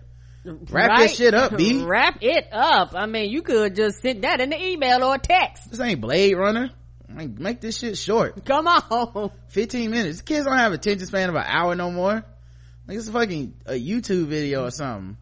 Wrap 0.44 0.90
right? 0.90 1.08
that 1.08 1.16
shit 1.16 1.34
up, 1.34 1.56
B. 1.56 1.84
Wrap 1.86 2.18
it 2.22 2.48
up. 2.50 2.94
I 2.94 3.06
mean, 3.06 3.30
you 3.30 3.42
could 3.42 3.76
just 3.76 4.00
send 4.00 4.24
that 4.24 4.40
in 4.40 4.50
the 4.50 4.60
email 4.60 5.04
or 5.04 5.18
text. 5.18 5.70
This 5.70 5.80
ain't 5.80 6.00
Blade 6.00 6.34
Runner. 6.34 6.70
Like, 7.14 7.38
make 7.38 7.60
this 7.60 7.78
shit 7.78 7.98
short. 7.98 8.44
Come 8.44 8.66
on. 8.66 9.30
15 9.48 9.90
minutes. 9.90 10.22
Kids 10.22 10.46
don't 10.46 10.56
have 10.56 10.72
attention 10.72 11.06
span 11.06 11.28
of 11.28 11.34
an 11.34 11.44
hour 11.46 11.74
no 11.74 11.90
more. 11.90 12.24
Like 12.86 12.98
it's 12.98 13.08
a 13.08 13.12
fucking 13.12 13.54
a 13.66 13.74
YouTube 13.74 14.26
video 14.26 14.64
or 14.64 14.70
something. 14.70 15.16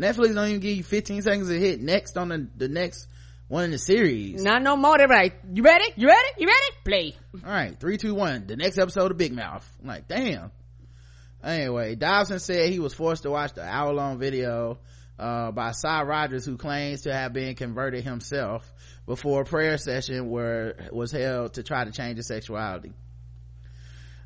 Netflix 0.00 0.34
don't 0.34 0.48
even 0.48 0.60
give 0.60 0.76
you 0.76 0.82
15 0.82 1.22
seconds 1.22 1.48
to 1.48 1.58
hit 1.58 1.80
next 1.80 2.16
on 2.16 2.28
the, 2.30 2.48
the 2.56 2.68
next 2.68 3.06
one 3.48 3.64
in 3.64 3.70
the 3.70 3.78
series. 3.78 4.42
Not 4.42 4.62
no 4.62 4.76
more. 4.76 4.96
They're 4.96 5.08
like, 5.08 5.40
you 5.52 5.62
ready? 5.62 5.84
You 5.96 6.08
ready? 6.08 6.28
You 6.38 6.46
ready? 6.46 6.76
Play. 6.84 7.16
All 7.44 7.52
right, 7.52 7.78
three, 7.78 7.98
two, 7.98 8.14
one. 8.14 8.46
The 8.46 8.56
next 8.56 8.78
episode 8.78 9.10
of 9.10 9.18
Big 9.18 9.32
Mouth. 9.32 9.68
I'm 9.82 9.88
like, 9.88 10.08
damn. 10.08 10.52
Anyway, 11.44 11.96
Dobson 11.96 12.38
said 12.38 12.70
he 12.70 12.78
was 12.78 12.94
forced 12.94 13.24
to 13.24 13.30
watch 13.30 13.52
the 13.54 13.62
hour 13.62 13.92
long 13.92 14.18
video 14.18 14.78
uh, 15.18 15.50
by 15.50 15.72
Cy 15.72 16.02
Rogers, 16.02 16.46
who 16.46 16.56
claims 16.56 17.02
to 17.02 17.12
have 17.12 17.32
been 17.32 17.54
converted 17.54 18.02
himself 18.04 18.72
before 19.06 19.42
a 19.42 19.44
prayer 19.44 19.76
session 19.76 20.30
where 20.30 20.88
was 20.92 21.12
held 21.12 21.54
to 21.54 21.62
try 21.62 21.84
to 21.84 21.92
change 21.92 22.16
his 22.16 22.26
sexuality. 22.26 22.92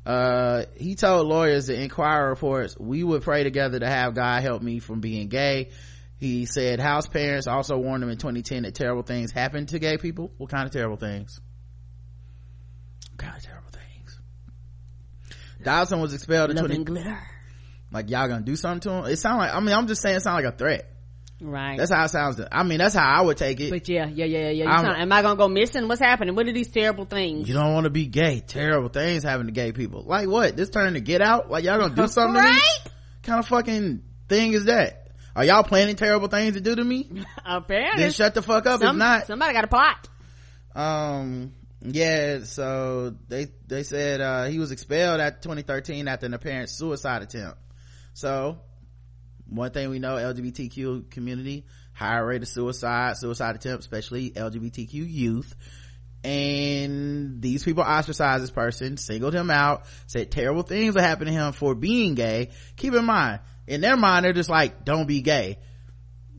Uh, 0.05 0.65
he 0.75 0.95
told 0.95 1.27
lawyers 1.27 1.67
the 1.67 1.81
Inquirer 1.81 2.29
reports, 2.29 2.77
we 2.79 3.03
would 3.03 3.23
pray 3.23 3.43
together 3.43 3.79
to 3.79 3.87
have 3.87 4.13
God 4.13 4.43
help 4.43 4.61
me 4.61 4.79
from 4.79 4.99
being 4.99 5.29
gay. 5.29 5.71
he 6.17 6.45
said 6.45 6.79
house 6.79 7.07
parents 7.07 7.47
also 7.47 7.77
warned 7.77 8.03
him 8.03 8.09
in 8.09 8.17
2010 8.17 8.63
that 8.63 8.75
terrible 8.75 9.01
things 9.01 9.31
happen 9.31 9.65
to 9.67 9.79
gay 9.79 9.97
people. 9.97 10.31
What 10.37 10.51
kind 10.51 10.65
of 10.65 10.71
terrible 10.71 10.97
things? 10.97 11.39
What 13.11 13.19
kind 13.19 13.35
of 13.35 13.43
terrible 13.43 13.71
things? 13.71 14.19
Dobson 15.63 15.99
was 15.99 16.13
expelled 16.13 16.51
in 16.51 16.57
20 16.57 16.83
glitter. 16.83 17.19
like 17.91 18.09
y'all 18.11 18.27
gonna 18.27 18.45
do 18.45 18.55
something 18.55 18.81
to 18.81 18.91
him? 18.97 19.05
It 19.05 19.17
sound 19.17 19.39
like 19.39 19.53
i 19.53 19.59
mean 19.59 19.73
i'm 19.73 19.87
just 19.87 20.01
saying 20.01 20.17
it 20.17 20.21
sound 20.21 20.43
like 20.43 20.53
a 20.53 20.55
threat 20.55 20.94
Right. 21.47 21.77
that's 21.77 21.91
how 21.91 22.03
it 22.05 22.09
sounds 22.09 22.37
to, 22.37 22.47
i 22.51 22.63
mean 22.63 22.79
that's 22.79 22.95
how 22.95 23.05
i 23.07 23.21
would 23.21 23.37
take 23.37 23.59
it 23.59 23.69
but 23.69 23.87
yeah, 23.87 24.07
yeah, 24.07 24.25
yeah, 24.25 24.49
yeah. 24.49 24.81
Sound- 24.81 24.97
am 24.97 25.11
I 25.11 25.21
gonna 25.21 25.37
go 25.37 25.47
missing? 25.47 25.87
What's 25.87 26.01
happening? 26.01 26.33
What 26.35 26.47
are 26.47 26.53
these 26.53 26.69
terrible 26.69 27.05
things? 27.05 27.47
you 27.47 27.53
don't 27.53 27.73
want 27.73 27.83
to 27.85 27.89
be 27.89 28.07
gay 28.07 28.39
terrible 28.39 28.89
things 28.89 29.23
happen 29.23 29.45
to 29.45 29.51
gay 29.51 29.71
people 29.71 30.03
like 30.05 30.27
what 30.27 30.57
this 30.57 30.69
turn 30.69 30.93
to 30.93 30.99
get 31.01 31.21
out 31.21 31.49
like 31.51 31.63
y'all 31.63 31.77
gonna 31.79 31.95
do 31.95 32.07
something 32.07 32.35
to 32.41 32.41
me 32.49 32.55
right? 32.55 32.79
kind 33.23 33.39
of 33.39 33.47
fucking 33.47 34.01
thing 34.27 34.53
is 34.53 34.65
that 34.65 35.07
are 35.35 35.43
y'all 35.45 35.63
planning 35.63 35.95
terrible 35.95 36.27
things 36.29 36.53
to 36.55 36.61
do 36.61 36.75
to 36.75 36.83
me 36.83 37.09
Apparently. 37.45 38.01
then 38.03 38.11
shut 38.11 38.33
the 38.33 38.41
fuck 38.41 38.65
up 38.65 38.79
some- 38.81 38.95
if 38.95 38.99
not 38.99 39.27
Somebody 39.27 39.53
got 39.53 39.63
a 39.65 39.67
plot. 39.67 40.07
um 40.75 41.53
yeah 41.81 42.39
so 42.43 43.13
they 43.27 43.47
they 43.67 43.83
said 43.83 44.19
uh 44.21 44.45
he 44.45 44.57
was 44.59 44.71
expelled 44.71 45.19
at 45.21 45.41
2013 45.43 46.07
after 46.07 46.25
an 46.25 46.33
apparent 46.33 46.69
suicide 46.69 47.21
attempt 47.21 47.59
so 48.13 48.59
one 49.47 49.71
thing 49.71 49.89
we 49.89 49.99
know 49.99 50.15
lgbtq 50.15 51.09
community 51.09 51.65
higher 51.93 52.25
rate 52.25 52.41
of 52.41 52.47
suicide 52.47 53.17
suicide 53.17 53.55
attempts 53.55 53.85
especially 53.85 54.31
lgbtq 54.31 54.93
youth. 54.93 55.55
And 56.23 57.39
these 57.39 57.63
people 57.63 57.83
ostracized 57.83 58.41
this 58.41 58.49
person 58.49 58.97
singled 58.97 59.35
him 59.35 59.51
out 59.51 59.85
said 60.07 60.31
terrible 60.31 60.63
things 60.63 60.95
will 60.95 61.03
happen 61.03 61.27
to 61.27 61.31
him 61.31 61.51
for 61.53 61.75
being 61.75 62.15
gay. 62.15 62.49
Keep 62.77 62.95
in 62.95 63.05
mind 63.05 63.41
in 63.67 63.81
their 63.81 63.95
mind 63.95 64.25
they're 64.25 64.33
just 64.33 64.49
like 64.49 64.83
don't 64.83 65.07
be 65.07 65.21
gay 65.21 65.59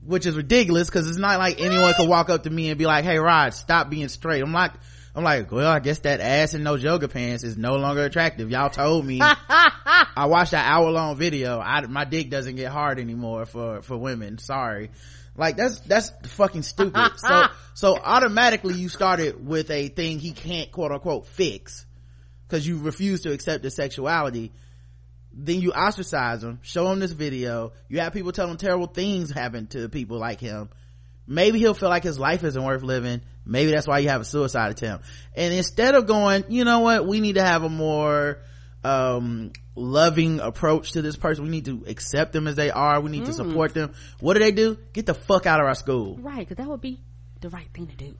which 0.07 0.25
is 0.25 0.37
ridiculous 0.37 0.89
because 0.89 1.09
it's 1.09 1.19
not 1.19 1.39
like 1.39 1.61
anyone 1.61 1.93
could 1.95 2.09
walk 2.09 2.31
up 2.31 2.45
to 2.45 2.51
me 2.51 2.71
and 2.71 2.79
be 2.79 2.87
like, 2.87 3.05
"Hey, 3.05 3.19
Rod, 3.19 3.53
stop 3.53 3.91
being 3.91 4.09
straight." 4.09 4.41
I'm 4.41 4.53
like, 4.53 4.73
I'm 5.17 5.25
like, 5.25 5.51
well, 5.51 5.71
I 5.71 5.81
guess 5.81 6.01
that 6.01 6.21
ass 6.21 6.53
and 6.53 6.62
no 6.62 6.75
yoga 6.75 7.09
pants 7.09 7.43
is 7.43 7.57
no 7.57 7.77
longer 7.77 8.05
attractive. 8.05 8.51
Y'all 8.51 8.69
told 8.69 9.05
me. 9.07 9.19
I 9.23 10.27
watched 10.27 10.51
that 10.51 10.71
hour 10.71 10.91
long 10.91 11.17
video. 11.17 11.59
I, 11.59 11.81
my 11.87 12.05
dick 12.05 12.29
doesn't 12.29 12.57
get 12.57 12.71
hard 12.71 12.99
anymore 13.01 13.47
for 13.47 13.81
for 13.81 13.97
women. 13.97 14.37
Sorry. 14.37 14.91
Like 15.35 15.57
that's 15.57 15.81
that's 15.81 16.12
fucking 16.35 16.62
stupid. 16.62 17.12
so 17.17 17.45
so 17.73 17.97
automatically 17.97 18.75
you 18.75 18.91
started 18.91 19.47
with 19.47 19.71
a 19.71 19.89
thing 19.89 20.19
he 20.19 20.33
can't 20.33 20.71
quote 20.71 20.93
unquote 20.93 21.27
fix 21.27 21.87
because 22.47 22.67
you 22.67 22.79
refuse 22.79 23.23
to 23.23 23.33
accept 23.33 23.64
his 23.64 23.75
sexuality 23.75 24.53
then 25.39 25.61
you 25.61 25.73
ostracize 25.73 26.43
him 26.43 26.59
show 26.62 26.91
him 26.91 27.01
this 27.01 27.12
video 27.12 27.73
you 27.89 28.01
have 28.01 28.14
people 28.14 28.33
tell 28.33 28.49
him 28.49 28.57
terrible 28.57 28.87
things 28.87 29.31
happen 29.31 29.67
to 29.67 29.91
people 29.91 30.19
like 30.19 30.41
him 30.41 30.71
maybe 31.27 31.59
he'll 31.59 31.75
feel 31.75 31.91
like 31.91 32.05
his 32.05 32.19
life 32.19 32.43
isn't 32.43 32.64
worth 32.64 32.83
living 32.83 33.21
maybe 33.47 33.70
that's 33.70 33.86
why 33.86 34.01
you 34.01 34.09
have 34.09 34.20
a 34.20 34.24
suicide 34.24 34.70
attempt. 34.72 35.07
And 35.34 35.55
instead 35.55 35.94
of 35.94 36.07
going 36.07 36.44
you 36.49 36.64
know 36.64 36.80
what 36.80 37.07
we 37.07 37.20
need 37.20 37.36
to 37.36 37.42
have 37.44 37.62
a 37.62 37.68
more 37.68 38.38
um 38.84 39.53
loving 39.74 40.40
approach 40.40 40.92
to 40.92 41.03
this 41.03 41.16
person. 41.16 41.44
We 41.44 41.51
need 41.51 41.66
to 41.66 41.84
accept 41.86 42.32
them 42.32 42.47
as 42.47 42.57
they 42.57 42.70
are. 42.70 43.01
We 43.01 43.11
need 43.11 43.26
to 43.26 43.32
support 43.32 43.74
them. 43.74 43.92
What 44.20 44.34
do 44.34 44.40
they 44.40 44.51
do? 44.53 44.78
Get 44.94 45.05
the 45.07 45.12
fuck 45.14 45.44
out 45.47 45.61
of 45.61 45.66
our 45.66 45.74
school. 45.74 46.16
Right, 46.16 46.38
because 46.38 46.57
that 46.57 46.66
would 46.68 46.80
be 46.80 47.01
the 47.40 47.51
right 47.51 47.68
thing 47.74 47.86
to 47.88 47.97
do. 47.97 48.14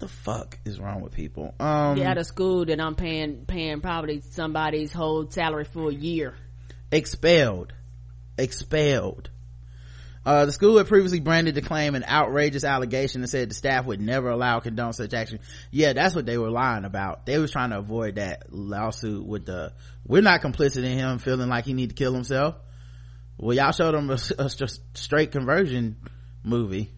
the 0.00 0.08
fuck 0.08 0.58
is 0.64 0.78
wrong 0.80 1.00
with 1.00 1.12
people? 1.12 1.54
Um 1.60 1.96
Get 1.96 2.06
out 2.06 2.18
of 2.18 2.26
school 2.26 2.64
that 2.66 2.80
I'm 2.80 2.94
paying 2.94 3.44
paying 3.46 3.80
probably 3.80 4.20
somebody's 4.20 4.92
whole 4.92 5.30
salary 5.30 5.64
for 5.64 5.88
a 5.90 5.94
year. 5.94 6.34
expelled. 6.90 7.72
Expelled 8.38 9.30
uh, 10.24 10.46
the 10.46 10.52
school 10.52 10.78
had 10.78 10.86
previously 10.86 11.20
branded 11.20 11.54
the 11.54 11.62
claim 11.62 11.94
an 11.94 12.04
outrageous 12.04 12.64
allegation 12.64 13.22
and 13.22 13.30
said 13.30 13.50
the 13.50 13.54
staff 13.54 13.86
would 13.86 14.00
never 14.00 14.28
allow 14.28 14.58
or 14.58 14.60
condone 14.60 14.92
such 14.92 15.14
action. 15.14 15.40
Yeah, 15.70 15.92
that's 15.92 16.14
what 16.14 16.26
they 16.26 16.38
were 16.38 16.50
lying 16.50 16.84
about. 16.84 17.26
They 17.26 17.38
was 17.38 17.50
trying 17.50 17.70
to 17.70 17.78
avoid 17.78 18.16
that 18.16 18.52
lawsuit 18.52 19.26
with 19.26 19.46
the, 19.46 19.72
we're 20.06 20.22
not 20.22 20.42
complicit 20.42 20.84
in 20.84 20.98
him 20.98 21.18
feeling 21.18 21.48
like 21.48 21.64
he 21.64 21.74
need 21.74 21.90
to 21.90 21.94
kill 21.96 22.14
himself. 22.14 22.56
Well, 23.36 23.56
y'all 23.56 23.72
showed 23.72 23.94
him 23.94 24.10
a, 24.10 24.18
a 24.38 24.50
straight 24.94 25.32
conversion 25.32 25.96
movie. 26.44 26.92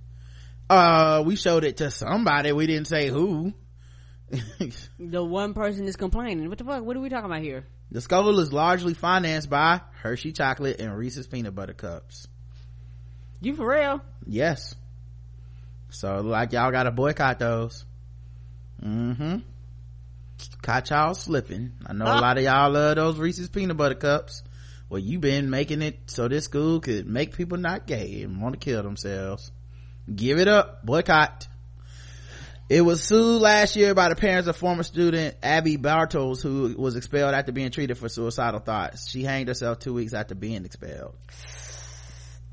Uh, 0.68 1.22
we 1.24 1.36
showed 1.36 1.64
it 1.64 1.78
to 1.78 1.90
somebody. 1.90 2.52
We 2.52 2.66
didn't 2.66 2.88
say 2.88 3.08
who. 3.08 3.54
The 4.98 5.22
one 5.22 5.54
person 5.54 5.86
is 5.86 5.96
complaining. 5.96 6.48
What 6.48 6.58
the 6.58 6.64
fuck? 6.64 6.82
What 6.82 6.96
are 6.96 7.00
we 7.00 7.08
talking 7.08 7.26
about 7.26 7.42
here? 7.42 7.66
the 7.90 8.00
school 8.00 8.40
is 8.40 8.52
largely 8.52 8.92
financed 8.92 9.48
by 9.48 9.80
Hershey 10.02 10.32
chocolate 10.32 10.80
and 10.80 10.96
Reese's 10.96 11.28
peanut 11.28 11.54
butter 11.54 11.74
cups. 11.74 12.26
You 13.44 13.54
for 13.54 13.68
real? 13.68 14.00
Yes. 14.26 14.74
So 15.90 16.20
like 16.20 16.52
y'all 16.52 16.70
gotta 16.70 16.90
boycott 16.90 17.38
those. 17.38 17.84
Mm-hmm. 18.82 19.38
Caught 20.62 20.90
y'all 20.90 21.14
slipping. 21.14 21.72
I 21.86 21.92
know 21.92 22.06
a 22.06 22.20
lot 22.20 22.38
of 22.38 22.44
y'all 22.44 22.70
love 22.70 22.96
those 22.96 23.18
Reese's 23.18 23.48
peanut 23.48 23.76
butter 23.76 23.94
cups. 23.94 24.42
Well, 24.88 24.98
you 24.98 25.18
been 25.18 25.50
making 25.50 25.82
it 25.82 25.98
so 26.06 26.28
this 26.28 26.44
school 26.44 26.80
could 26.80 27.06
make 27.06 27.36
people 27.36 27.58
not 27.58 27.86
gay 27.86 28.22
and 28.22 28.40
want 28.40 28.54
to 28.54 28.58
kill 28.58 28.82
themselves. 28.82 29.50
Give 30.14 30.38
it 30.38 30.48
up. 30.48 30.84
Boycott. 30.84 31.46
It 32.70 32.80
was 32.80 33.02
sued 33.02 33.42
last 33.42 33.76
year 33.76 33.94
by 33.94 34.08
the 34.08 34.16
parents 34.16 34.48
of 34.48 34.56
former 34.56 34.82
student 34.82 35.36
Abby 35.42 35.76
Bartels, 35.76 36.42
who 36.42 36.74
was 36.78 36.96
expelled 36.96 37.34
after 37.34 37.52
being 37.52 37.70
treated 37.70 37.98
for 37.98 38.08
suicidal 38.08 38.60
thoughts. 38.60 39.10
She 39.10 39.22
hanged 39.22 39.48
herself 39.48 39.80
two 39.80 39.92
weeks 39.92 40.14
after 40.14 40.34
being 40.34 40.64
expelled. 40.64 41.14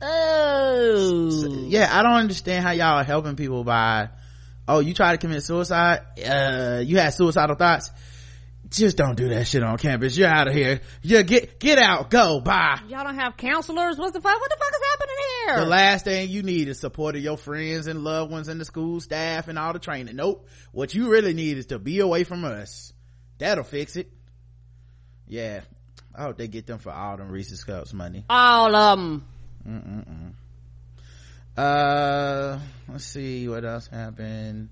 Oh. 0.01 1.65
yeah 1.67 1.89
i 1.91 2.01
don't 2.01 2.13
understand 2.13 2.63
how 2.63 2.71
y'all 2.71 2.97
are 2.97 3.03
helping 3.03 3.35
people 3.35 3.63
by 3.63 4.09
oh 4.67 4.79
you 4.79 4.93
try 4.93 5.11
to 5.11 5.17
commit 5.17 5.43
suicide 5.43 6.01
uh 6.25 6.81
you 6.83 6.97
had 6.97 7.13
suicidal 7.13 7.55
thoughts. 7.55 7.91
Just 8.69 8.95
don't 8.95 9.15
do 9.15 9.27
that 9.29 9.47
shit 9.47 9.63
on 9.63 9.77
campus. 9.77 10.17
You're 10.17 10.29
out 10.29 10.47
of 10.47 10.53
here. 10.53 10.79
Yeah 11.01 11.23
get 11.23 11.59
get 11.59 11.77
out. 11.77 12.09
Go. 12.09 12.39
Bye. 12.39 12.79
Y'all 12.87 13.03
don't 13.03 13.15
have 13.15 13.35
counselors? 13.35 13.97
What 13.97 14.13
the 14.13 14.21
fuck? 14.21 14.39
What 14.39 14.49
the 14.49 14.55
fuck 14.57 14.71
is 14.71 14.87
happening 14.91 15.15
here? 15.45 15.59
the 15.65 15.69
last 15.69 16.05
thing 16.05 16.29
you 16.29 16.41
need 16.41 16.69
is 16.69 16.79
support 16.79 17.17
of 17.17 17.21
your 17.21 17.35
friends 17.35 17.87
and 17.87 18.01
loved 18.05 18.31
ones 18.31 18.47
and 18.47 18.61
the 18.61 18.65
school 18.65 19.01
staff 19.01 19.49
and 19.49 19.59
all 19.59 19.73
the 19.73 19.79
training. 19.79 20.15
Nope. 20.15 20.47
What 20.71 20.93
you 20.93 21.09
really 21.09 21.33
need 21.33 21.57
is 21.57 21.65
to 21.67 21.79
be 21.79 21.99
away 21.99 22.23
from 22.23 22.45
us. 22.45 22.93
That'll 23.39 23.65
fix 23.65 23.97
it. 23.97 24.09
Yeah. 25.27 25.61
I 26.15 26.23
hope 26.23 26.37
they 26.37 26.47
get 26.47 26.65
them 26.65 26.79
for 26.79 26.91
all 26.91 27.17
them 27.17 27.29
reese's 27.29 27.65
cups 27.65 27.93
money. 27.93 28.23
All 28.29 28.73
of 28.73 28.97
them. 28.97 29.25
Mm-mm-mm. 29.67 30.33
Uh, 31.57 32.59
let's 32.89 33.05
see 33.05 33.47
what 33.47 33.65
else 33.65 33.87
happened. 33.87 34.69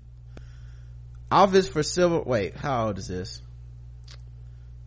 Office 1.30 1.68
for 1.68 1.82
Civil, 1.82 2.24
wait, 2.24 2.56
how 2.56 2.86
old 2.88 2.98
is 2.98 3.06
this? 3.06 3.40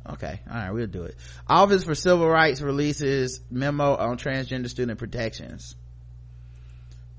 Okay, 0.09 0.41
alright, 0.49 0.73
we'll 0.73 0.87
do 0.87 1.03
it. 1.03 1.15
Office 1.47 1.85
for 1.85 1.95
Civil 1.95 2.27
Rights 2.27 2.61
releases 2.61 3.39
memo 3.49 3.95
on 3.95 4.17
transgender 4.17 4.69
student 4.69 4.99
protections. 4.99 5.75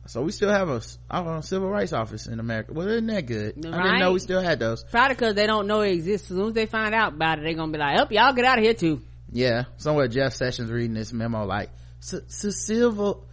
So 0.06 0.20
we 0.20 0.32
still 0.32 0.50
have 0.50 0.68
a, 0.68 0.82
a 1.10 1.42
civil 1.42 1.70
rights 1.70 1.94
office 1.94 2.26
in 2.26 2.38
America. 2.38 2.74
Well, 2.74 2.86
isn't 2.88 3.06
that 3.06 3.24
good? 3.24 3.54
I 3.66 3.82
didn't 3.82 4.00
know 4.00 4.12
we 4.12 4.18
still 4.18 4.42
had 4.42 4.58
those. 4.58 4.84
Probably 4.84 5.14
because 5.14 5.34
they 5.34 5.46
don't 5.46 5.66
know 5.66 5.80
it 5.80 5.92
exists. 5.92 6.30
As 6.30 6.36
soon 6.36 6.48
as 6.48 6.52
they 6.54 6.66
find 6.66 6.94
out 6.94 7.14
about 7.14 7.38
it, 7.38 7.42
they're 7.42 7.54
gonna 7.54 7.72
be 7.72 7.78
like, 7.78 7.98
"Up, 7.98 8.12
y'all 8.12 8.34
get 8.34 8.44
out 8.44 8.58
of 8.58 8.64
here 8.64 8.74
too." 8.74 9.00
Yeah, 9.32 9.64
somewhere 9.78 10.06
Jeff 10.08 10.34
Sessions 10.34 10.70
reading 10.70 10.92
this 10.92 11.10
memo 11.10 11.46
like, 11.46 11.70
"C- 11.70 11.74
c- 11.74 11.83
civil, 12.04 13.26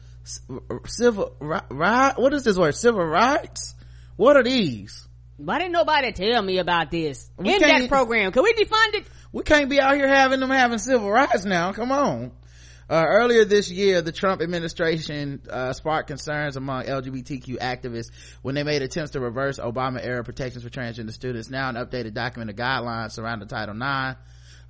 civil, 0.86 1.36
ri- 1.40 1.60
right? 1.70 2.14
What 2.18 2.34
is 2.34 2.44
this 2.44 2.58
word? 2.58 2.76
Civil 2.76 3.06
rights? 3.06 3.76
What 4.16 4.38
are 4.38 4.44
these? 4.44 5.08
Why 5.38 5.58
didn't 5.58 5.74
nobody 5.74 6.12
tell 6.12 6.42
me 6.42 6.60
about 6.60 6.92
this 6.92 7.30
We 7.38 7.56
in 7.56 7.62
that 7.62 7.90
program? 7.90 8.32
Can 8.32 8.44
we 8.44 8.54
defund 8.54 8.94
it? 8.96 9.08
We 9.32 9.44
can't 9.44 9.70
be 9.70 9.80
out 9.80 9.96
here 9.96 10.08
having 10.08 10.40
them 10.40 10.50
having 10.50 10.78
civil 10.78 11.10
rights 11.10 11.46
now. 11.46 11.74
Come 11.74 11.92
on. 11.92 12.32
Uh, 12.90 13.06
earlier 13.08 13.46
this 13.46 13.72
year, 13.72 14.02
the 14.02 14.12
Trump 14.12 14.42
administration 14.42 15.42
uh, 15.50 15.72
sparked 15.72 16.10
concerns 16.10 16.58
among 16.58 16.84
LGBTQ 16.84 17.58
activists 17.60 18.12
when 18.42 18.54
they 18.54 18.64
made 18.64 18.82
attempts 18.82 19.12
to 19.12 19.22
reverse 19.22 19.60
Obama 19.60 20.04
era 20.04 20.24
protections 20.26 20.64
for 20.64 20.70
transgender 20.70 21.14
students. 21.14 21.50
Now, 21.50 21.70
an 21.70 21.76
updated 21.76 22.14
document 22.14 22.50
of 22.52 22.58
guidelines 22.58 23.14
surrounding 23.14 23.48
Title 23.48 23.76
IX 23.76 24.20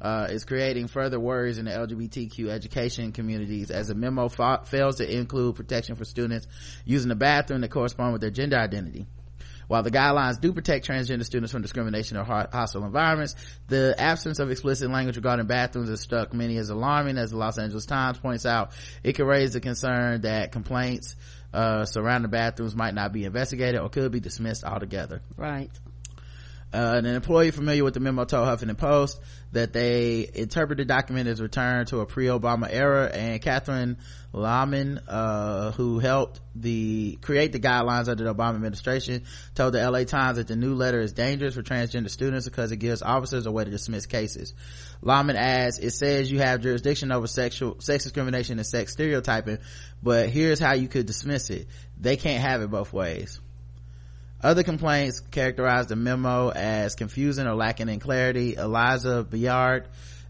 uh, 0.01 0.27
is 0.29 0.43
creating 0.43 0.87
further 0.87 1.19
worries 1.19 1.59
in 1.59 1.65
the 1.65 1.71
LGBTQ 1.71 2.49
education 2.49 3.11
communities 3.11 3.69
as 3.69 3.87
the 3.87 3.95
memo 3.95 4.27
fa- 4.27 4.61
fails 4.65 4.97
to 4.97 5.09
include 5.09 5.55
protection 5.55 5.95
for 5.95 6.05
students 6.05 6.47
using 6.85 7.09
the 7.09 7.15
bathroom 7.15 7.61
that 7.61 7.69
correspond 7.69 8.11
with 8.11 8.21
their 8.21 8.31
gender 8.31 8.57
identity. 8.57 9.05
While 9.67 9.83
the 9.83 9.91
guidelines 9.91 10.41
do 10.41 10.51
protect 10.51 10.85
transgender 10.85 11.23
students 11.23 11.53
from 11.53 11.61
discrimination 11.61 12.17
or 12.17 12.25
hostile 12.25 12.83
environments, 12.83 13.35
the 13.69 13.95
absence 13.97 14.39
of 14.39 14.51
explicit 14.51 14.91
language 14.91 15.15
regarding 15.15 15.47
bathrooms 15.47 15.87
has 15.87 16.01
struck 16.01 16.33
many 16.33 16.57
as 16.57 16.69
alarming. 16.69 17.17
As 17.17 17.31
the 17.31 17.37
Los 17.37 17.57
Angeles 17.57 17.85
Times 17.85 18.17
points 18.17 18.45
out, 18.45 18.71
it 19.01 19.13
could 19.13 19.27
raise 19.27 19.53
the 19.53 19.61
concern 19.61 20.21
that 20.21 20.51
complaints 20.51 21.15
uh, 21.53 21.85
surrounding 21.85 22.31
bathrooms 22.31 22.75
might 22.75 22.93
not 22.93 23.13
be 23.13 23.23
investigated 23.23 23.79
or 23.79 23.87
could 23.87 24.11
be 24.11 24.19
dismissed 24.19 24.65
altogether. 24.65 25.21
Right. 25.37 25.69
Uh, 26.73 26.93
an 26.95 27.05
employee 27.05 27.51
familiar 27.51 27.83
with 27.83 27.93
the 27.93 27.99
memo 27.99 28.23
told 28.23 28.47
Huffington 28.47 28.77
Post 28.77 29.19
that 29.51 29.73
they 29.73 30.29
interpret 30.33 30.77
the 30.77 30.85
document 30.85 31.27
as 31.27 31.41
return 31.41 31.85
to 31.87 31.99
a 31.99 32.05
pre-Obama 32.05 32.67
era 32.71 33.09
and 33.13 33.41
Catherine 33.41 33.97
Lhamon, 34.33 35.01
uh, 35.05 35.71
who 35.71 35.99
helped 35.99 36.39
the 36.55 37.17
create 37.21 37.51
the 37.51 37.59
guidelines 37.59 38.07
under 38.07 38.23
the 38.23 38.33
Obama 38.33 38.55
administration 38.55 39.23
told 39.53 39.73
the 39.73 39.91
LA 39.91 40.05
Times 40.05 40.37
that 40.37 40.47
the 40.47 40.55
new 40.55 40.73
letter 40.73 41.01
is 41.01 41.11
dangerous 41.11 41.55
for 41.55 41.63
transgender 41.63 42.09
students 42.09 42.47
because 42.47 42.71
it 42.71 42.77
gives 42.77 43.01
officers 43.01 43.45
a 43.45 43.51
way 43.51 43.65
to 43.65 43.69
dismiss 43.69 44.05
cases. 44.05 44.53
Lhamon 45.03 45.35
adds, 45.35 45.77
it 45.77 45.91
says 45.91 46.31
you 46.31 46.39
have 46.39 46.61
jurisdiction 46.61 47.11
over 47.11 47.27
sexual, 47.27 47.81
sex 47.81 48.05
discrimination 48.05 48.57
and 48.57 48.65
sex 48.65 48.93
stereotyping, 48.93 49.57
but 50.01 50.29
here's 50.29 50.59
how 50.59 50.71
you 50.71 50.87
could 50.87 51.05
dismiss 51.05 51.49
it. 51.49 51.67
They 51.99 52.15
can't 52.15 52.41
have 52.41 52.61
it 52.61 52.71
both 52.71 52.93
ways. 52.93 53.41
Other 54.43 54.63
complaints 54.63 55.19
characterized 55.19 55.89
the 55.89 55.95
memo 55.95 56.49
as 56.49 56.95
confusing 56.95 57.45
or 57.45 57.53
lacking 57.53 57.89
in 57.89 57.99
clarity. 57.99 58.55
Eliza 58.55 59.25
Byard, 59.29 59.85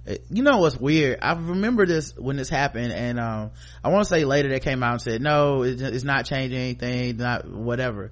uh, 0.08 0.16
you 0.30 0.44
know 0.44 0.58
what's 0.58 0.76
weird? 0.76 1.20
I 1.22 1.34
remember 1.34 1.86
this 1.86 2.16
when 2.18 2.36
this 2.36 2.50
happened 2.50 2.92
and, 2.92 3.20
um, 3.20 3.52
I 3.84 3.90
want 3.90 4.06
to 4.06 4.10
say 4.10 4.26
later 4.26 4.50
they 4.50 4.60
came 4.60 4.84
out 4.84 4.94
and 4.94 5.02
said, 5.02 5.22
no, 5.22 5.64
it's 5.64 6.04
not 6.04 6.26
changing 6.26 6.60
anything, 6.60 7.18
not 7.18 7.48
whatever. 7.48 8.12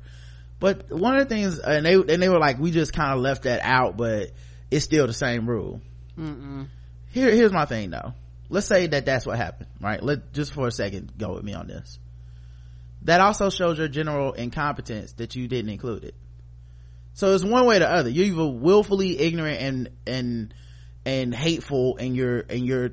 But 0.59 0.89
one 0.89 1.17
of 1.17 1.27
the 1.27 1.33
things, 1.33 1.59
and 1.59 1.85
they, 1.85 1.93
and 1.93 2.21
they 2.21 2.29
were 2.29 2.39
like, 2.39 2.59
we 2.59 2.71
just 2.71 2.93
kind 2.93 3.13
of 3.13 3.19
left 3.19 3.43
that 3.43 3.61
out, 3.61 3.97
but 3.97 4.31
it's 4.71 4.85
still 4.85 5.07
the 5.07 5.13
same 5.13 5.49
rule. 5.49 5.81
Mm-mm. 6.17 6.67
Here, 7.11 7.31
here's 7.31 7.51
my 7.51 7.65
thing 7.65 7.89
though. 7.89 8.13
Let's 8.49 8.67
say 8.67 8.87
that 8.87 9.05
that's 9.05 9.25
what 9.25 9.37
happened, 9.37 9.69
right? 9.81 10.01
Let, 10.01 10.31
just 10.33 10.53
for 10.53 10.67
a 10.67 10.71
second, 10.71 11.13
go 11.17 11.33
with 11.33 11.43
me 11.43 11.53
on 11.53 11.67
this 11.67 11.99
that 13.03 13.21
also 13.21 13.49
shows 13.49 13.77
your 13.77 13.87
general 13.87 14.33
incompetence 14.33 15.13
that 15.13 15.35
you 15.35 15.47
didn't 15.47 15.71
include 15.71 16.03
it. 16.03 16.15
So 17.13 17.33
it's 17.33 17.43
one 17.43 17.65
way 17.65 17.77
or 17.77 17.79
the 17.79 17.91
other. 17.91 18.09
You're 18.09 18.25
either 18.27 18.47
willfully 18.47 19.19
ignorant 19.19 19.61
and 19.61 19.89
and 20.07 20.53
and 21.05 21.33
hateful 21.33 21.97
and 21.97 22.15
you're 22.15 22.45
and 22.49 22.65
you're 22.65 22.91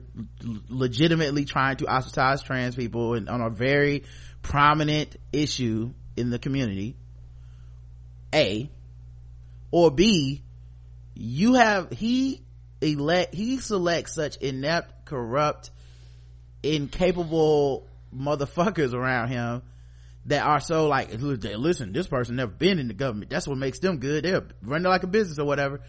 legitimately 0.69 1.45
trying 1.45 1.77
to 1.79 1.87
ostracize 1.87 2.43
trans 2.43 2.75
people 2.75 3.15
and 3.15 3.29
on 3.29 3.41
a 3.41 3.51
very 3.51 4.05
prominent 4.43 5.17
issue 5.33 5.93
in 6.17 6.31
the 6.31 6.39
community. 6.39 6.97
A. 8.35 8.71
Or 9.71 9.91
b 9.91 10.43
you 11.15 11.55
have 11.55 11.91
he 11.91 12.43
elect 12.81 13.35
he 13.35 13.59
selects 13.59 14.15
such 14.15 14.37
inept 14.37 15.07
corrupt 15.07 15.71
incapable 16.63 17.87
motherfuckers 18.15 18.93
around 18.93 19.29
him 19.29 19.63
that 20.27 20.45
are 20.45 20.61
so 20.61 20.89
like 20.89 21.11
listen 21.13 21.93
this 21.93 22.09
person 22.09 22.37
never 22.37 22.51
been 22.51 22.79
in 22.79 22.89
the 22.89 22.95
government. 22.95 23.31
That's 23.31 23.47
what 23.47 23.59
makes 23.59 23.79
them 23.79 23.99
good. 23.99 24.25
They're 24.25 24.47
running 24.63 24.89
like 24.89 25.03
a 25.03 25.09
business 25.09 25.39
or 25.39 25.47
whatever. 25.47 25.81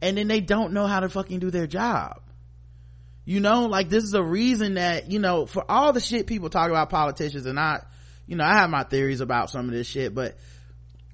And 0.00 0.16
then 0.16 0.28
they 0.28 0.40
don't 0.40 0.72
know 0.72 0.86
how 0.86 1.00
to 1.00 1.08
fucking 1.08 1.38
do 1.38 1.50
their 1.50 1.66
job. 1.66 2.20
You 3.24 3.40
know 3.40 3.66
like 3.66 3.88
this 3.88 4.04
is 4.04 4.14
a 4.14 4.22
reason 4.22 4.74
that 4.74 5.10
you 5.10 5.18
know 5.18 5.46
for 5.46 5.64
all 5.70 5.92
the 5.92 6.00
shit 6.00 6.26
people 6.26 6.50
talk 6.50 6.70
about 6.70 6.90
politicians 6.90 7.46
and 7.46 7.58
i 7.58 7.80
you 8.26 8.34
know 8.34 8.42
i 8.42 8.54
have 8.54 8.68
my 8.68 8.82
theories 8.82 9.20
about 9.20 9.48
some 9.48 9.66
of 9.66 9.72
this 9.72 9.86
shit 9.86 10.12
but 10.12 10.36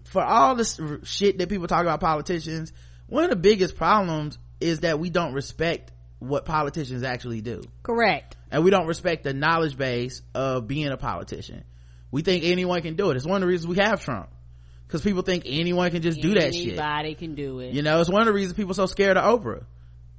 for 0.05 0.25
all 0.25 0.55
this 0.55 0.81
shit 1.03 1.37
that 1.37 1.51
people 1.51 1.66
talk 1.66 1.83
about 1.83 2.01
politicians 2.01 2.73
one 3.09 3.25
of 3.25 3.31
the 3.31 3.37
biggest 3.37 3.77
problems 3.77 4.39
is 4.59 4.81
that 4.81 4.99
we 4.99 5.11
don't 5.11 5.35
respect 5.35 5.93
what 6.19 6.45
politicians 6.45 7.03
actually 7.03 7.41
do. 7.41 7.62
Correct. 7.83 8.37
And 8.51 8.64
we 8.64 8.71
don't 8.71 8.87
respect 8.87 9.25
the 9.25 9.33
knowledge 9.33 9.77
base 9.77 10.23
of 10.35 10.66
being 10.66 10.89
a 10.89 10.97
politician 10.97 11.64
we 12.11 12.22
think 12.22 12.44
anyone 12.44 12.80
can 12.82 12.96
do 12.96 13.11
it. 13.11 13.16
It's 13.16 13.26
one 13.26 13.36
of 13.36 13.40
the 13.42 13.46
reasons 13.46 13.68
we 13.68 13.82
have 13.82 14.04
trump. 14.04 14.28
Because 14.86 15.02
people 15.02 15.22
think 15.22 15.42
anyone 15.46 15.90
can 15.90 16.00
just 16.00 16.20
do 16.20 16.34
that 16.34 16.54
shit. 16.54 16.78
Anybody 16.78 17.14
can 17.14 17.34
do 17.34 17.61
it. 17.61 17.74
You 17.74 17.82
know 17.82 18.00
it's 18.00 18.09
one 18.09 18.22
of 18.22 18.26
the 18.26 18.32
reasons 18.32 18.54
people 18.54 18.70
are 18.70 18.74
so 18.74 18.86
scared 18.86 19.18
of 19.18 19.40
oprah. 19.40 19.64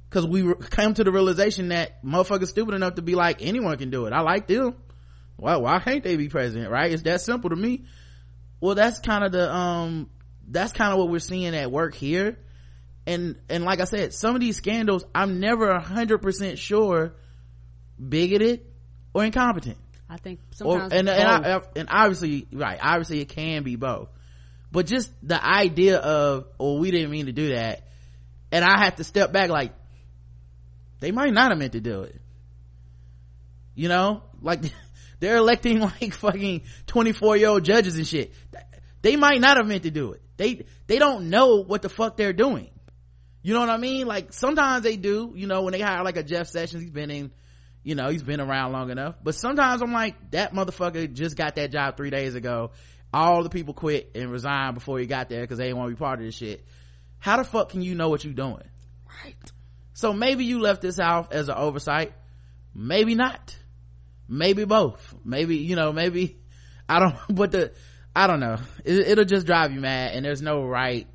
Because 0.08 0.26
we 0.26 0.42
re- 0.42 0.54
come 0.70 0.94
to 0.94 1.04
the 1.04 1.10
realization 1.10 1.68
that 1.68 2.04
motherfuckers 2.04 2.48
stupid 2.48 2.74
enough 2.74 2.94
to 2.94 3.02
be 3.02 3.14
like 3.16 3.42
anyone 3.42 3.76
can 3.78 3.90
do 3.90 4.06
it. 4.06 4.12
I 4.12 4.20
like 4.20 4.46
them. 4.46 4.76
Why 5.36 5.56
why 5.56 5.80
can't 5.80 6.04
they 6.04 6.16
be 6.16 6.28
president 6.28 6.70
right? 6.70 6.92
It's 6.92 7.02
that 7.02 7.20
simple 7.20 7.50
to 7.50 7.56
me. 7.56 7.84
Well 8.60 8.76
that's 8.76 9.00
kind 9.00 9.24
of 9.24 9.32
the 9.32 9.52
um 9.52 10.08
that's 10.46 10.72
kind 10.72 10.92
of 10.92 10.98
what 10.98 11.08
we're 11.08 11.18
seeing 11.18 11.54
at 11.56 11.72
work 11.72 11.94
here. 11.96 12.38
And 13.06 13.36
and 13.48 13.64
like 13.64 13.80
i 13.80 13.84
said 13.84 14.12
some 14.12 14.34
of 14.36 14.40
these 14.40 14.56
scandals 14.56 15.04
i'm 15.14 15.40
never 15.40 15.70
a 15.70 15.80
hundred 15.80 16.18
percent 16.18 16.58
sure 16.58 17.14
bigoted 17.98 18.60
or 19.14 19.24
incompetent 19.24 19.78
I 20.10 20.16
think 20.16 20.40
sometimes 20.50 20.92
or, 20.92 20.96
and 20.96 21.08
and, 21.08 21.46
I, 21.46 21.60
and 21.76 21.88
obviously 21.90 22.48
right 22.52 22.78
obviously 22.82 23.20
it 23.20 23.28
can 23.28 23.62
be 23.62 23.76
both. 23.76 24.08
But 24.72 24.86
just 24.86 25.10
the 25.22 25.42
idea 25.42 25.98
of 25.98 26.46
oh 26.58 26.78
we 26.78 26.90
didn't 26.90 27.10
mean 27.10 27.26
to 27.26 27.32
do 27.32 27.54
that 27.54 27.86
and 28.52 28.64
I 28.64 28.84
have 28.84 28.96
to 28.96 29.04
step 29.04 29.32
back 29.32 29.50
like 29.50 29.72
they 30.98 31.12
might 31.12 31.32
not 31.32 31.50
have 31.50 31.58
meant 31.58 31.72
to 31.72 31.80
do 31.80 32.02
it. 32.02 32.20
You 33.74 33.88
know? 33.88 34.22
Like 34.42 34.60
they're 35.20 35.36
electing 35.36 35.80
like 36.00 36.12
fucking 36.14 36.62
24 36.86 37.36
year 37.36 37.48
old 37.48 37.64
judges 37.64 37.96
and 37.96 38.06
shit. 38.06 38.32
They 39.02 39.16
might 39.16 39.40
not 39.40 39.56
have 39.56 39.66
meant 39.66 39.84
to 39.84 39.90
do 39.90 40.12
it. 40.12 40.22
They 40.36 40.66
they 40.86 40.98
don't 40.98 41.30
know 41.30 41.62
what 41.62 41.82
the 41.82 41.88
fuck 41.88 42.16
they're 42.16 42.32
doing. 42.32 42.70
You 43.42 43.54
know 43.54 43.60
what 43.60 43.70
I 43.70 43.78
mean? 43.78 44.06
Like 44.06 44.32
sometimes 44.32 44.82
they 44.82 44.96
do 44.96 45.32
you 45.34 45.46
know 45.46 45.62
when 45.62 45.72
they 45.72 45.80
hire 45.80 46.02
like 46.02 46.16
a 46.16 46.22
Jeff 46.22 46.48
Sessions 46.48 46.82
he's 46.82 46.90
been 46.90 47.10
in 47.10 47.30
you 47.82 47.94
know 47.94 48.08
he's 48.08 48.22
been 48.22 48.40
around 48.40 48.72
long 48.72 48.90
enough. 48.90 49.16
But 49.22 49.34
sometimes 49.34 49.82
i'm 49.82 49.92
like 49.92 50.30
that 50.32 50.52
motherfucker 50.52 51.12
just 51.12 51.36
got 51.36 51.56
that 51.56 51.70
job 51.70 51.96
three 51.96 52.10
days 52.10 52.34
ago. 52.34 52.72
All 53.12 53.42
the 53.42 53.50
people 53.50 53.74
quit 53.74 54.12
and 54.14 54.30
resigned 54.30 54.74
before 54.74 54.98
he 54.98 55.06
got 55.06 55.28
there 55.28 55.40
because 55.40 55.58
they 55.58 55.64
didn't 55.64 55.78
want 55.78 55.90
to 55.90 55.96
be 55.96 55.98
part 55.98 56.20
of 56.20 56.24
this 56.24 56.36
shit. 56.36 56.64
How 57.18 57.36
the 57.36 57.44
fuck 57.44 57.70
can 57.70 57.82
you 57.82 57.94
know 57.94 58.08
what 58.08 58.24
you're 58.24 58.32
doing? 58.32 58.62
Right. 59.24 59.36
So 59.94 60.12
maybe 60.12 60.44
you 60.44 60.60
left 60.60 60.80
this 60.80 61.00
out 61.00 61.32
as 61.32 61.48
an 61.48 61.56
oversight. 61.56 62.12
Maybe 62.74 63.14
not. 63.14 63.56
Maybe 64.28 64.64
both. 64.64 65.14
Maybe 65.24 65.56
you 65.56 65.76
know 65.76 65.92
maybe 65.92 66.38
i 66.88 67.00
don't 67.00 67.16
but 67.28 67.50
the 67.52 67.72
i 68.14 68.26
don't 68.26 68.40
know. 68.40 68.58
It, 68.84 69.18
will 69.18 69.24
just 69.24 69.46
drive 69.46 69.72
you 69.72 69.80
mad 69.80 70.12
and 70.14 70.24
there's 70.24 70.42
no 70.42 70.64
right 70.64 71.08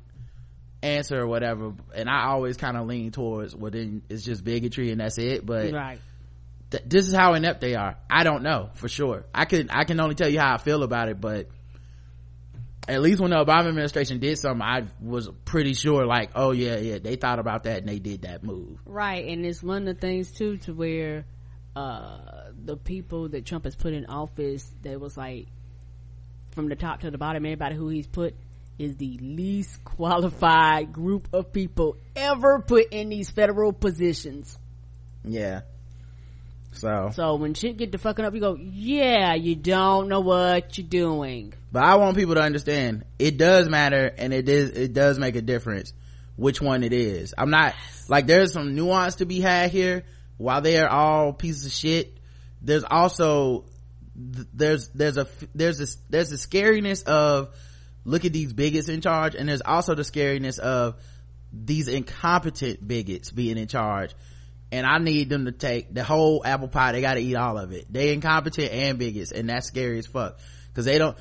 answer 0.82 1.18
or 1.18 1.26
whatever. 1.26 1.72
And 1.94 2.10
i 2.10 2.26
always 2.26 2.56
kind 2.56 2.76
of 2.76 2.86
lean 2.86 3.12
towards 3.12 3.56
well 3.56 3.70
then 3.70 4.02
it's 4.10 4.22
just 4.24 4.44
bigotry 4.44 4.90
and 4.90 5.00
that's 5.00 5.16
it. 5.18 5.46
But 5.46 5.72
right 5.72 6.00
th- 6.70 6.84
this 6.86 7.08
is 7.08 7.14
how 7.14 7.34
inept 7.34 7.60
they 7.60 7.74
are. 7.74 7.96
I 8.10 8.24
don't 8.24 8.42
know 8.42 8.70
for 8.74 8.88
sure. 8.88 9.26
I 9.34 9.44
can 9.44 9.70
i 9.70 9.84
can 9.84 10.00
only 10.00 10.14
tell 10.14 10.28
you 10.28 10.40
how 10.40 10.54
i 10.54 10.58
feel 10.58 10.82
about 10.82 11.08
it 11.08 11.20
but 11.20 11.48
at 12.88 13.02
least 13.02 13.20
when 13.20 13.30
the 13.30 13.36
obama 13.36 13.68
administration 13.68 14.20
did 14.20 14.38
something 14.38 14.62
i 14.62 14.84
was 15.00 15.28
pretty 15.44 15.74
sure 15.74 16.06
like 16.06 16.30
oh 16.34 16.52
yeah 16.52 16.76
yeah 16.78 16.98
they 16.98 17.16
thought 17.16 17.38
about 17.38 17.64
that 17.64 17.78
and 17.78 17.88
they 17.88 17.98
did 17.98 18.22
that 18.22 18.44
move. 18.44 18.78
Right 18.84 19.26
and 19.26 19.44
it's 19.44 19.62
one 19.62 19.88
of 19.88 19.94
the 19.94 20.00
things 20.00 20.30
too 20.32 20.58
to 20.58 20.72
where 20.72 21.24
uh 21.74 22.50
the 22.64 22.76
people 22.76 23.28
that 23.30 23.44
trump 23.44 23.64
has 23.64 23.76
put 23.76 23.92
in 23.92 24.06
office 24.06 24.68
that 24.82 25.00
was 25.00 25.16
like 25.16 25.46
from 26.52 26.68
the 26.68 26.76
top 26.76 27.00
to 27.00 27.10
the 27.10 27.18
bottom 27.18 27.44
everybody 27.44 27.74
who 27.76 27.88
he's 27.88 28.06
put 28.06 28.34
is 28.78 28.96
the 28.96 29.18
least 29.20 29.82
qualified 29.84 30.92
group 30.92 31.28
of 31.32 31.52
people 31.52 31.96
ever 32.14 32.60
put 32.60 32.92
in 32.92 33.08
these 33.08 33.30
federal 33.30 33.72
positions. 33.72 34.58
Yeah 35.24 35.62
so. 36.76 37.10
So 37.14 37.36
when 37.36 37.54
shit 37.54 37.76
get 37.76 37.92
to 37.92 37.98
fucking 37.98 38.24
up 38.24 38.34
you 38.34 38.40
go 38.40 38.56
yeah 38.60 39.34
you 39.34 39.54
don't 39.54 40.08
know 40.08 40.20
what 40.20 40.76
you're 40.78 40.86
doing. 40.86 41.54
But 41.72 41.84
i 41.84 41.96
want 41.96 42.16
people 42.16 42.34
to 42.34 42.42
understand 42.42 43.04
it 43.18 43.36
does 43.36 43.68
matter 43.68 44.12
and 44.16 44.32
it 44.32 44.48
is 44.48 44.70
it 44.70 44.92
does 44.92 45.18
make 45.18 45.36
a 45.36 45.42
difference 45.42 45.92
which 46.36 46.60
one 46.60 46.82
it 46.82 46.92
is. 46.92 47.34
I'm 47.36 47.50
not 47.50 47.74
like 48.08 48.26
there's 48.26 48.52
some 48.52 48.74
nuance 48.74 49.16
to 49.16 49.26
be 49.26 49.40
had 49.40 49.70
here. 49.70 50.04
While 50.38 50.60
they 50.60 50.78
are 50.78 50.88
all 50.88 51.32
pieces 51.32 51.64
of 51.64 51.72
shit 51.72 52.16
there's 52.62 52.84
also 52.84 53.64
there's 54.14 54.88
there's 54.88 55.16
a 55.16 55.26
there's 55.54 55.80
a 55.80 55.86
there's 56.08 56.32
a 56.32 56.36
scariness 56.36 57.04
of 57.04 57.54
look 58.04 58.24
at 58.24 58.32
these 58.32 58.52
bigots 58.52 58.88
in 58.88 59.00
charge 59.00 59.34
and 59.34 59.48
there's 59.48 59.62
also 59.62 59.94
the 59.94 60.02
scariness 60.02 60.58
of 60.58 60.96
these 61.52 61.88
incompetent 61.88 62.86
bigots 62.86 63.30
being 63.30 63.58
in 63.58 63.68
charge 63.68 64.14
and 64.72 64.86
I 64.86 64.98
need 64.98 65.28
them 65.28 65.44
to 65.44 65.52
take 65.52 65.92
the 65.92 66.04
whole 66.04 66.42
apple 66.44 66.68
pie. 66.68 66.92
They 66.92 67.00
got 67.00 67.14
to 67.14 67.20
eat 67.20 67.36
all 67.36 67.58
of 67.58 67.72
it. 67.72 67.86
They 67.92 68.12
incompetent 68.12 68.72
and 68.72 68.98
bigots, 68.98 69.32
and 69.32 69.48
that's 69.48 69.66
scary 69.66 69.98
as 69.98 70.06
fuck 70.06 70.38
because 70.68 70.84
they 70.84 70.98
don't. 70.98 71.16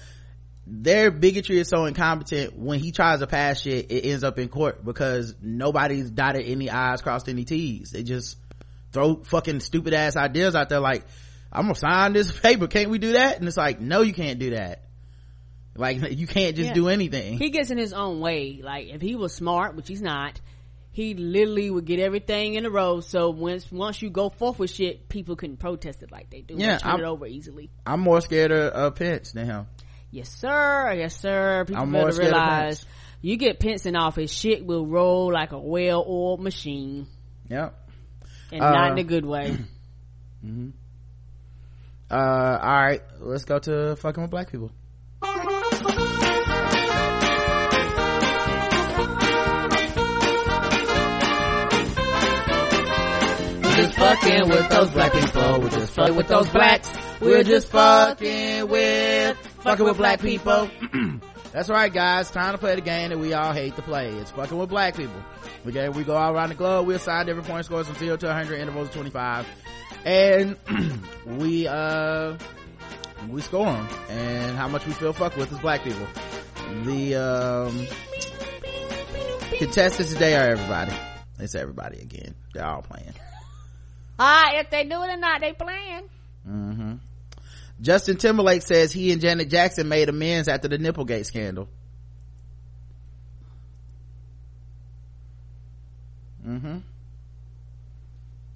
Their 0.67 1.11
bigotry 1.11 1.59
is 1.59 1.69
so 1.69 1.85
incompetent. 1.85 2.57
When 2.57 2.79
he 2.79 2.91
tries 2.91 3.19
to 3.19 3.27
pass 3.27 3.61
shit, 3.61 3.91
it 3.91 4.05
ends 4.05 4.23
up 4.23 4.39
in 4.39 4.49
court 4.49 4.83
because 4.83 5.35
nobody's 5.39 6.09
dotted 6.09 6.47
any 6.47 6.71
i's, 6.71 7.01
crossed 7.01 7.29
any 7.29 7.45
t's. 7.45 7.91
They 7.91 8.01
just 8.01 8.37
throw 8.91 9.23
fucking 9.23 9.59
stupid 9.59 9.93
ass 9.93 10.15
ideas 10.15 10.55
out 10.55 10.69
there 10.69 10.79
like, 10.79 11.05
"I'm 11.51 11.65
gonna 11.65 11.75
sign 11.75 12.13
this 12.13 12.31
paper. 12.39 12.67
Can't 12.67 12.89
we 12.89 12.97
do 12.97 13.13
that?" 13.13 13.37
And 13.37 13.47
it's 13.47 13.57
like, 13.57 13.79
no, 13.79 14.01
you 14.01 14.13
can't 14.13 14.39
do 14.39 14.51
that. 14.51 14.81
Like 15.75 15.99
you 16.17 16.25
can't 16.25 16.55
just 16.55 16.69
yeah. 16.69 16.73
do 16.73 16.89
anything. 16.89 17.37
He 17.37 17.49
gets 17.51 17.69
in 17.69 17.77
his 17.77 17.93
own 17.93 18.19
way. 18.19 18.61
Like 18.63 18.87
if 18.87 19.01
he 19.01 19.15
was 19.15 19.33
smart, 19.33 19.75
which 19.75 19.87
he's 19.87 20.01
not, 20.01 20.39
he 20.95 21.13
literally 21.13 21.69
would 21.69 21.83
get 21.83 21.99
everything 21.99 22.53
in 22.53 22.65
a 22.65 22.69
row. 22.69 23.01
So 23.01 23.29
once 23.29 23.69
once 23.69 24.01
you 24.01 24.09
go 24.09 24.29
forth 24.29 24.59
with 24.59 24.71
shit, 24.71 25.09
people 25.09 25.35
can 25.35 25.57
protest 25.57 26.01
it 26.01 26.09
like 26.09 26.29
they 26.29 26.39
do. 26.39 26.55
Yeah, 26.57 26.77
turn 26.77 26.91
I'm, 26.93 26.99
it 27.01 27.03
over 27.03 27.27
easily. 27.27 27.69
I'm 27.85 27.99
more 27.99 28.21
scared 28.21 28.53
of, 28.53 28.71
of 28.71 28.95
Pence 28.95 29.33
than 29.33 29.45
him. 29.45 29.67
Yes, 30.09 30.29
sir. 30.29 30.93
Yes, 30.97 31.19
sir. 31.19 31.65
People 31.67 31.83
I'm 31.83 31.91
more 31.91 32.09
realize 32.11 32.85
You 33.21 33.35
get 33.35 33.59
Pence 33.59 33.85
in 33.85 33.97
office, 33.97 34.31
shit 34.31 34.65
will 34.65 34.87
roll 34.87 35.33
like 35.33 35.51
a 35.51 35.59
well-oiled 35.59 36.39
machine. 36.39 37.07
Yep. 37.49 37.77
And 38.53 38.61
uh, 38.61 38.71
not 38.71 38.91
in 38.93 38.97
a 38.99 39.03
good 39.03 39.25
way. 39.25 39.57
mm-hmm. 40.45 40.69
Uh, 42.09 42.15
all 42.15 42.83
right, 42.83 43.01
let's 43.19 43.43
go 43.43 43.59
to 43.59 43.97
fucking 43.97 44.21
with 44.21 44.31
black 44.31 44.49
people. 44.49 44.71
Fucking 53.95 54.49
with 54.49 54.69
those 54.69 54.89
black 54.91 55.13
people. 55.13 55.61
We're 55.61 55.69
just 55.69 55.93
fucking 55.93 56.15
with 56.15 56.27
those 56.27 56.49
blacks. 56.49 56.91
We're 57.19 57.43
just 57.43 57.69
fucking 57.69 58.67
with, 58.67 59.37
fucking 59.37 59.85
with 59.85 59.97
black 59.97 60.21
people. 60.21 60.69
That's 61.51 61.69
right, 61.69 61.91
guys. 61.91 62.29
Time 62.31 62.53
to 62.53 62.57
play 62.57 62.75
the 62.75 62.81
game 62.81 63.09
that 63.09 63.17
we 63.17 63.33
all 63.33 63.53
hate 63.53 63.75
to 63.77 63.81
play. 63.81 64.09
It's 64.09 64.31
fucking 64.31 64.57
with 64.57 64.69
black 64.69 64.97
people. 64.97 65.23
Okay, 65.65 65.87
we 65.89 66.03
go 66.03 66.15
all 66.15 66.33
around 66.33 66.49
the 66.49 66.55
globe. 66.55 66.85
We 66.85 66.95
assign 66.95 67.25
different 67.25 67.47
point 67.47 67.65
scores 67.65 67.87
from 67.87 67.95
0 67.95 68.17
to 68.17 68.25
100, 68.25 68.59
intervals 68.59 68.89
of 68.89 68.93
25. 68.93 69.47
And 70.03 70.57
we, 71.25 71.67
uh, 71.67 72.37
we 73.29 73.41
score 73.41 73.65
them. 73.65 73.87
And 74.09 74.57
how 74.57 74.67
much 74.67 74.85
we 74.85 74.93
feel 74.93 75.13
fucked 75.13 75.37
with 75.37 75.51
is 75.51 75.59
black 75.59 75.83
people. 75.83 76.05
The, 76.83 77.15
um, 77.15 77.87
contestants 79.57 80.11
today 80.11 80.35
are 80.35 80.49
everybody. 80.49 80.93
It's 81.39 81.55
everybody 81.55 81.99
again. 81.99 82.35
They're 82.53 82.65
all 82.65 82.81
playing. 82.81 83.13
Ah, 84.17 84.51
if 84.59 84.69
they 84.69 84.83
do 84.83 85.01
it 85.01 85.09
or 85.09 85.17
not, 85.17 85.41
they 85.41 85.53
playing. 85.53 86.09
Mm-hmm. 86.47 86.93
Justin 87.81 88.17
Timberlake 88.17 88.61
says 88.61 88.91
he 88.91 89.11
and 89.11 89.21
Janet 89.21 89.49
Jackson 89.49 89.89
made 89.89 90.07
amends 90.07 90.47
after 90.47 90.67
the 90.67 90.77
Nipplegate 90.77 91.25
scandal. 91.25 91.67
Mm-hmm. 96.47 96.77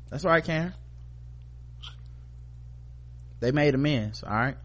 That's 0.09 0.23
right, 0.23 0.43
Karen. 0.43 0.73
They 3.39 3.51
made 3.51 3.75
amends, 3.75 4.23
alright? 4.23 4.57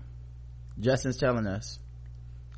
Justin's 0.78 1.16
telling 1.16 1.46
us. 1.46 1.78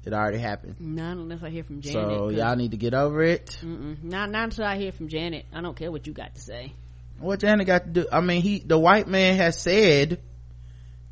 It 0.05 0.12
already 0.12 0.39
happened. 0.39 0.76
Not 0.78 1.16
unless 1.16 1.43
I 1.43 1.51
hear 1.51 1.64
from 1.64 1.80
Janet. 1.80 2.16
So 2.16 2.28
y'all 2.30 2.55
need 2.55 2.70
to 2.70 2.76
get 2.76 2.95
over 2.95 3.22
it. 3.22 3.59
Not, 3.62 4.30
not 4.30 4.45
until 4.45 4.64
I 4.64 4.78
hear 4.78 4.93
from 4.93 5.09
Janet. 5.09 5.47
I 5.53 5.61
don't 5.61 5.76
care 5.76 5.91
what 5.91 6.07
you 6.07 6.12
got 6.12 6.37
to 6.37 6.41
say. 6.41 6.74
What 7.18 7.40
Janet 7.40 7.66
got 7.66 7.84
to 7.84 7.90
do? 7.90 8.06
I 8.12 8.20
mean, 8.20 8.42
he, 8.42 8.58
the 8.58 8.78
white 8.78 9.08
man 9.08 9.36
has 9.36 9.58
said 9.58 10.20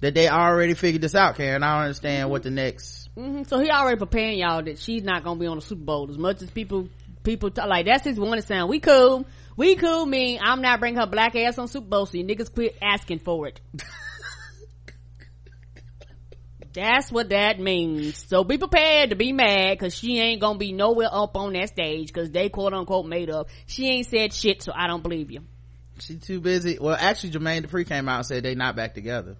that 0.00 0.14
they 0.14 0.28
already 0.28 0.74
figured 0.74 1.02
this 1.02 1.14
out, 1.14 1.36
Karen. 1.36 1.62
I 1.62 1.76
don't 1.76 1.84
understand 1.84 2.30
what 2.30 2.42
the 2.42 2.50
next. 2.50 3.08
Mm-hmm. 3.16 3.44
So 3.44 3.58
he 3.58 3.70
already 3.70 3.96
preparing 3.98 4.38
y'all 4.38 4.62
that 4.62 4.78
she's 4.78 5.02
not 5.02 5.24
gonna 5.24 5.40
be 5.40 5.46
on 5.46 5.56
the 5.56 5.62
Super 5.62 5.84
Bowl 5.84 6.10
as 6.10 6.18
much 6.18 6.42
as 6.42 6.50
people, 6.50 6.88
people 7.22 7.50
t- 7.50 7.62
like 7.66 7.86
that's 7.86 8.04
his 8.04 8.18
one 8.18 8.40
sound. 8.42 8.68
We 8.68 8.80
cool. 8.80 9.24
We 9.56 9.76
cool 9.76 10.04
mean 10.04 10.40
I'm 10.42 10.60
not 10.60 10.80
bringing 10.80 11.00
her 11.00 11.06
black 11.06 11.36
ass 11.36 11.58
on 11.58 11.68
Super 11.68 11.86
Bowl 11.86 12.06
so 12.06 12.18
you 12.18 12.24
niggas 12.24 12.52
quit 12.52 12.76
asking 12.82 13.20
for 13.20 13.46
it. 13.46 13.60
That's 16.74 17.12
what 17.12 17.28
that 17.28 17.60
means. 17.60 18.26
So 18.28 18.42
be 18.42 18.58
prepared 18.58 19.10
to 19.10 19.16
be 19.16 19.32
mad 19.32 19.78
cause 19.78 19.94
she 19.94 20.18
ain't 20.18 20.40
gonna 20.40 20.58
be 20.58 20.72
nowhere 20.72 21.08
up 21.08 21.36
on 21.36 21.52
that 21.52 21.68
stage 21.68 22.12
cause 22.12 22.32
they 22.32 22.48
quote 22.48 22.74
unquote 22.74 23.06
made 23.06 23.30
up. 23.30 23.48
She 23.66 23.88
ain't 23.88 24.08
said 24.08 24.32
shit 24.32 24.60
so 24.60 24.72
I 24.74 24.88
don't 24.88 25.04
believe 25.04 25.30
you 25.30 25.42
she 26.06 26.16
too 26.16 26.40
busy. 26.40 26.78
Well 26.80 26.96
actually 26.98 27.30
jermaine 27.30 27.66
dupri 27.66 27.86
came 27.86 28.08
out 28.08 28.18
and 28.18 28.26
said 28.26 28.42
they 28.42 28.54
not 28.54 28.76
back 28.76 28.94
together 28.94 29.36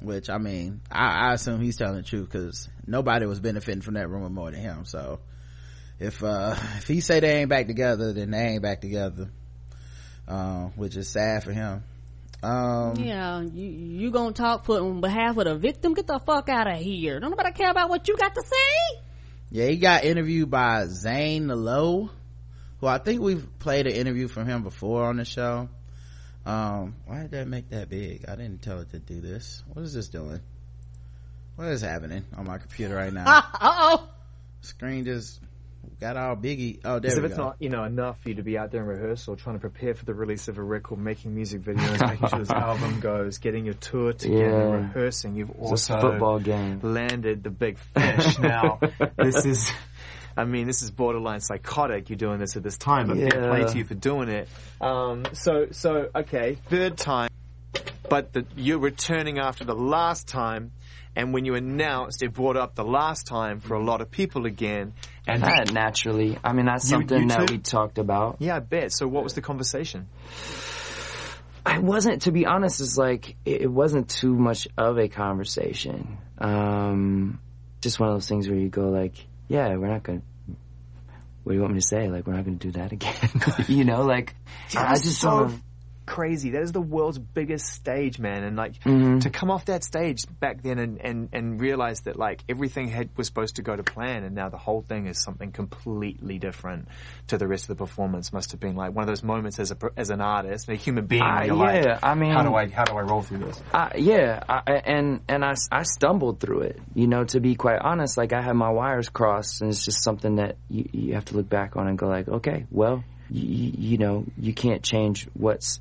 which 0.00 0.30
i 0.30 0.38
mean 0.38 0.80
i, 0.90 1.30
I 1.30 1.34
assume 1.34 1.60
he's 1.60 1.76
telling 1.76 1.96
the 1.96 2.02
truth 2.02 2.30
because 2.30 2.68
nobody 2.86 3.26
was 3.26 3.40
benefiting 3.40 3.82
from 3.82 3.94
that 3.94 4.08
rumor 4.08 4.28
more 4.28 4.50
than 4.50 4.60
him. 4.60 4.84
So 4.84 5.20
if 5.98 6.22
uh 6.22 6.56
if 6.78 6.86
he 6.86 7.00
say 7.00 7.20
they 7.20 7.36
ain't 7.40 7.50
back 7.50 7.66
together 7.66 8.12
then 8.12 8.30
they 8.30 8.38
ain't 8.38 8.62
back 8.62 8.80
together 8.80 9.30
uh, 10.26 10.66
which 10.76 10.96
is 10.96 11.08
sad 11.08 11.42
for 11.42 11.52
him. 11.52 11.82
Um 12.42 12.96
yeah 12.96 13.40
you 13.40 13.68
you 13.68 14.10
gonna 14.10 14.32
talk 14.32 14.64
for 14.64 14.78
on 14.78 15.00
behalf 15.00 15.36
of 15.36 15.44
the 15.44 15.56
victim? 15.56 15.94
Get 15.94 16.06
the 16.06 16.20
fuck 16.20 16.48
out 16.48 16.70
of 16.70 16.78
here. 16.78 17.18
Don't 17.18 17.30
nobody 17.30 17.52
care 17.52 17.70
about 17.70 17.88
what 17.88 18.06
you 18.06 18.16
got 18.16 18.34
to 18.34 18.42
say. 18.42 19.00
Yeah 19.50 19.66
he 19.66 19.76
got 19.76 20.04
interviewed 20.04 20.50
by 20.50 20.86
zane 20.86 21.48
lowe 21.48 22.10
who 22.80 22.86
I 22.86 22.98
think 22.98 23.20
we've 23.20 23.46
played 23.58 23.86
an 23.86 23.92
interview 23.94 24.28
from 24.28 24.46
him 24.46 24.62
before 24.62 25.04
on 25.04 25.16
the 25.16 25.24
show. 25.24 25.68
Um, 26.46 26.94
why 27.06 27.22
did 27.22 27.32
that 27.32 27.48
make 27.48 27.70
that 27.70 27.88
big? 27.90 28.24
I 28.28 28.36
didn't 28.36 28.62
tell 28.62 28.78
it 28.80 28.90
to 28.90 28.98
do 28.98 29.20
this. 29.20 29.62
What 29.72 29.82
is 29.84 29.92
this 29.92 30.08
doing? 30.08 30.40
What 31.56 31.68
is 31.68 31.80
happening 31.82 32.24
on 32.36 32.46
my 32.46 32.58
computer 32.58 32.94
right 32.94 33.12
now? 33.12 33.24
Uh-oh. 33.26 34.08
Screen 34.60 35.04
just 35.04 35.40
got 36.00 36.16
all 36.16 36.36
biggie. 36.36 36.80
Oh, 36.84 37.00
there 37.00 37.10
As 37.10 37.16
we 37.18 37.24
if 37.24 37.30
it's 37.32 37.36
go. 37.36 37.44
not, 37.48 37.56
you 37.58 37.68
know, 37.68 37.82
enough 37.84 38.20
for 38.22 38.28
you 38.28 38.36
to 38.36 38.42
be 38.42 38.56
out 38.56 38.70
there 38.70 38.80
in 38.82 38.86
rehearsal, 38.86 39.36
trying 39.36 39.56
to 39.56 39.60
prepare 39.60 39.94
for 39.94 40.04
the 40.04 40.14
release 40.14 40.46
of 40.48 40.58
a 40.58 40.62
record, 40.62 40.98
making 41.00 41.34
music 41.34 41.62
videos, 41.62 42.00
making 42.08 42.28
sure 42.28 42.38
this 42.38 42.50
album 42.50 43.00
goes, 43.00 43.38
getting 43.38 43.64
your 43.64 43.74
tour 43.74 44.12
together, 44.12 44.44
Yeah. 44.44 44.74
rehearsing. 44.76 45.34
You've 45.34 45.50
also 45.60 46.00
football 46.00 46.38
game. 46.38 46.80
landed 46.82 47.42
the 47.42 47.50
big 47.50 47.78
fish. 47.78 48.38
now, 48.38 48.78
this 49.16 49.44
is, 49.44 49.70
I 50.38 50.44
mean, 50.44 50.66
this 50.68 50.82
is 50.82 50.90
borderline 50.92 51.40
psychotic. 51.40 52.08
You're 52.10 52.16
doing 52.16 52.38
this 52.38 52.56
at 52.56 52.62
this 52.62 52.78
time, 52.78 53.08
but 53.08 53.16
fair 53.16 53.42
Yeah. 53.42 53.48
play 53.48 53.64
to 53.72 53.78
you 53.78 53.84
for 53.84 53.94
doing 53.94 54.28
it. 54.28 54.48
Um, 54.80 55.24
so, 55.32 55.66
so 55.72 56.08
okay, 56.14 56.56
third 56.68 56.96
time, 56.96 57.28
but 58.08 58.32
the, 58.32 58.46
you're 58.56 58.78
returning 58.78 59.38
after 59.38 59.64
the 59.64 59.74
last 59.74 60.28
time. 60.28 60.72
And 61.16 61.34
when 61.34 61.44
you 61.44 61.56
announced, 61.56 62.22
it 62.22 62.32
brought 62.32 62.56
up 62.56 62.76
the 62.76 62.84
last 62.84 63.26
time 63.26 63.58
for 63.58 63.74
a 63.74 63.82
lot 63.82 64.00
of 64.00 64.08
people 64.12 64.46
again. 64.46 64.92
And 65.26 65.42
That 65.42 65.72
naturally. 65.72 66.38
I 66.44 66.52
mean, 66.52 66.66
that's 66.66 66.88
something 66.88 67.22
you 67.22 67.28
that 67.30 67.48
too? 67.48 67.54
we 67.54 67.58
talked 67.58 67.98
about. 67.98 68.36
yeah, 68.38 68.54
I 68.54 68.60
bet. 68.60 68.92
So, 68.92 69.08
what 69.08 69.24
was 69.24 69.34
the 69.34 69.40
conversation? 69.40 70.06
I 71.66 71.78
wasn't, 71.80 72.22
to 72.22 72.30
be 72.32 72.46
honest, 72.46 72.80
it's 72.80 72.96
like, 72.96 73.36
it, 73.44 73.62
it 73.62 73.66
wasn't 73.70 74.08
too 74.08 74.32
much 74.34 74.68
of 74.78 74.96
a 74.98 75.08
conversation. 75.08 76.18
Um, 76.38 77.40
just 77.80 77.98
one 77.98 78.10
of 78.10 78.14
those 78.14 78.28
things 78.28 78.48
where 78.48 78.58
you 78.58 78.68
go 78.68 78.88
like, 78.88 79.14
yeah, 79.48 79.76
we're 79.76 79.88
not 79.88 80.02
gonna, 80.02 80.22
what 81.42 81.52
do 81.52 81.56
you 81.56 81.62
want 81.62 81.74
me 81.74 81.80
to 81.80 81.86
say? 81.86 82.08
Like, 82.08 82.26
we're 82.26 82.34
not 82.34 82.44
gonna 82.44 82.56
do 82.56 82.72
that 82.72 82.92
again. 82.92 83.14
you 83.68 83.84
know, 83.84 84.02
like, 84.02 84.34
I, 84.76 84.92
I 84.92 84.94
just 84.94 85.20
so 85.20 85.30
don't 85.30 85.52
know. 85.52 85.60
Crazy. 86.08 86.50
That 86.50 86.62
is 86.62 86.72
the 86.72 86.80
world's 86.80 87.18
biggest 87.18 87.66
stage, 87.66 88.18
man. 88.18 88.42
And 88.42 88.56
like 88.56 88.74
Mm-hmm. 88.84 89.18
to 89.20 89.30
come 89.30 89.50
off 89.50 89.66
that 89.66 89.84
stage 89.84 90.24
back 90.40 90.62
then 90.62 90.78
and, 90.78 91.00
and, 91.00 91.28
and 91.32 91.60
realize 91.60 92.00
that 92.02 92.16
like 92.18 92.42
everything 92.48 92.88
had 92.88 93.10
was 93.16 93.26
supposed 93.26 93.56
to 93.56 93.62
go 93.62 93.76
to 93.76 93.82
plan, 93.82 94.24
and 94.24 94.34
now 94.34 94.48
the 94.48 94.56
whole 94.58 94.80
thing 94.82 95.06
is 95.06 95.22
something 95.22 95.52
completely 95.52 96.38
different 96.38 96.88
to 97.28 97.38
the 97.38 97.46
rest 97.46 97.64
of 97.64 97.76
the 97.76 97.84
performance. 97.84 98.32
Must 98.32 98.50
have 98.52 98.60
been 98.60 98.76
like 98.76 98.94
one 98.94 99.02
of 99.02 99.08
those 99.08 99.22
moments 99.22 99.58
as 99.58 99.70
a 99.70 99.76
as 99.96 100.10
an 100.10 100.20
artist, 100.20 100.68
a 100.68 100.74
human 100.74 101.06
being. 101.06 101.22
You're 101.22 101.56
yeah, 101.56 101.82
like, 101.92 102.04
I 102.04 102.14
mean- 102.14 102.32
how 102.32 102.42
do 102.42 102.54
I 102.54 102.68
how 102.68 102.84
do 102.84 102.94
I 102.96 103.02
roll 103.02 103.22
through 103.22 103.38
this? 103.38 103.60
I, 103.74 103.92
yeah, 103.98 104.42
I, 104.48 104.72
and 104.84 105.20
and 105.28 105.44
I, 105.44 105.54
I 105.70 105.82
stumbled 105.82 106.40
through 106.40 106.60
it. 106.62 106.80
You 106.94 107.06
know, 107.06 107.24
to 107.24 107.40
be 107.40 107.54
quite 107.54 107.80
honest, 107.80 108.16
like 108.16 108.32
I 108.32 108.40
had 108.42 108.54
my 108.54 108.70
wires 108.70 109.08
crossed, 109.08 109.60
and 109.60 109.70
it's 109.70 109.84
just 109.84 110.02
something 110.02 110.36
that 110.36 110.56
you, 110.70 110.88
you 110.92 111.14
have 111.14 111.26
to 111.26 111.36
look 111.36 111.48
back 111.48 111.76
on 111.76 111.86
and 111.88 111.98
go 111.98 112.06
like, 112.08 112.28
okay, 112.28 112.66
well, 112.70 113.04
you, 113.30 113.72
you 113.76 113.98
know, 113.98 114.24
you 114.38 114.54
can't 114.54 114.82
change 114.82 115.28
what's 115.34 115.80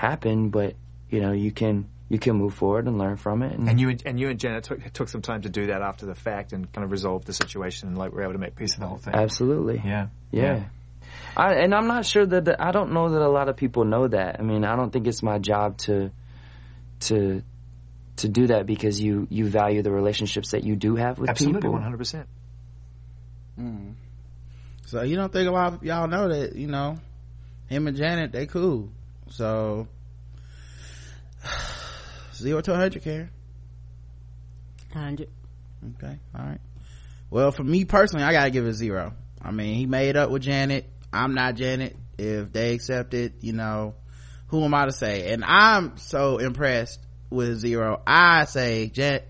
happened, 0.00 0.50
but 0.52 0.74
you 1.10 1.20
know, 1.20 1.32
you 1.32 1.50
can 1.52 1.88
you 2.08 2.18
can 2.18 2.34
move 2.36 2.54
forward 2.54 2.86
and 2.88 2.98
learn 2.98 3.16
from 3.16 3.42
it. 3.42 3.52
And 3.56 3.78
you 3.78 3.90
and- 3.90 4.02
and 4.06 4.18
you 4.18 4.28
and 4.30 4.40
Janet 4.40 4.64
took 4.64 4.92
took 4.92 5.08
some 5.08 5.22
time 5.22 5.42
to 5.42 5.48
do 5.48 5.66
that 5.66 5.82
after 5.82 6.06
the 6.06 6.14
fact 6.14 6.52
and 6.52 6.70
kind 6.72 6.84
of 6.84 6.90
resolve 6.90 7.24
the 7.24 7.32
situation 7.32 7.88
and 7.88 7.98
like 7.98 8.12
we're 8.12 8.22
able 8.22 8.32
to 8.32 8.38
make 8.38 8.56
peace 8.56 8.74
of 8.74 8.80
the 8.80 8.86
whole 8.86 8.98
thing. 8.98 9.14
absolutely, 9.14 9.80
Yeah. 9.84 10.08
yeah. 10.32 10.64
I, 11.36 11.54
and 11.54 11.74
I'm 11.74 11.86
not 11.86 12.04
sure 12.06 12.24
that 12.26 12.44
the, 12.44 12.60
I 12.62 12.72
don't 12.72 12.92
know 12.92 13.10
that 13.10 13.20
a 13.22 13.28
lot 13.28 13.48
of 13.48 13.56
people 13.56 13.84
know 13.84 14.08
that. 14.08 14.40
I 14.40 14.42
mean, 14.42 14.64
I 14.64 14.74
don't 14.76 14.90
think 14.92 15.06
it's 15.06 15.22
my 15.22 15.38
job 15.38 15.76
to 15.86 16.10
to 17.08 17.42
to 18.16 18.28
do 18.28 18.46
that 18.48 18.66
because 18.66 19.00
you 19.00 19.26
you 19.30 19.48
value 19.48 19.82
the 19.82 19.92
relationships 19.92 20.50
that 20.52 20.64
you 20.64 20.76
do 20.76 20.96
have 20.96 21.18
with 21.18 21.30
Absolutely, 21.30 21.60
people. 21.60 21.72
one 21.72 21.82
hundred 21.82 21.98
percent. 21.98 22.26
Mm. 23.58 23.94
So 24.86 25.02
you 25.02 25.16
don't 25.16 25.32
think 25.32 25.48
a 25.48 25.52
lot 25.52 25.74
of 25.74 25.82
y'all 25.84 26.08
know 26.08 26.28
that, 26.28 26.56
you 26.56 26.66
know, 26.66 26.98
him 27.68 27.86
and 27.86 27.96
Janet, 27.96 28.32
they 28.32 28.46
cool. 28.46 28.88
So, 29.30 29.88
zero 32.34 32.60
to 32.60 32.70
100, 32.70 33.02
Karen. 33.02 33.30
100. 34.92 35.28
Okay, 35.96 36.18
alright. 36.36 36.60
Well, 37.30 37.52
for 37.52 37.62
me 37.64 37.84
personally, 37.84 38.24
I 38.24 38.32
gotta 38.32 38.50
give 38.50 38.66
it 38.66 38.72
zero. 38.74 39.14
I 39.40 39.52
mean, 39.52 39.74
he 39.74 39.86
made 39.86 40.16
up 40.16 40.30
with 40.30 40.42
Janet. 40.42 40.86
I'm 41.12 41.34
not 41.34 41.54
Janet. 41.54 41.96
If 42.18 42.52
they 42.52 42.74
accept 42.74 43.14
it, 43.14 43.34
you 43.40 43.52
know, 43.52 43.94
who 44.48 44.64
am 44.64 44.74
I 44.74 44.86
to 44.86 44.92
say? 44.92 45.32
And 45.32 45.44
I'm 45.44 45.96
so 45.96 46.38
impressed 46.38 47.00
with 47.30 47.56
zero. 47.58 48.02
I 48.06 48.44
say, 48.44 48.88
Jan- 48.88 49.22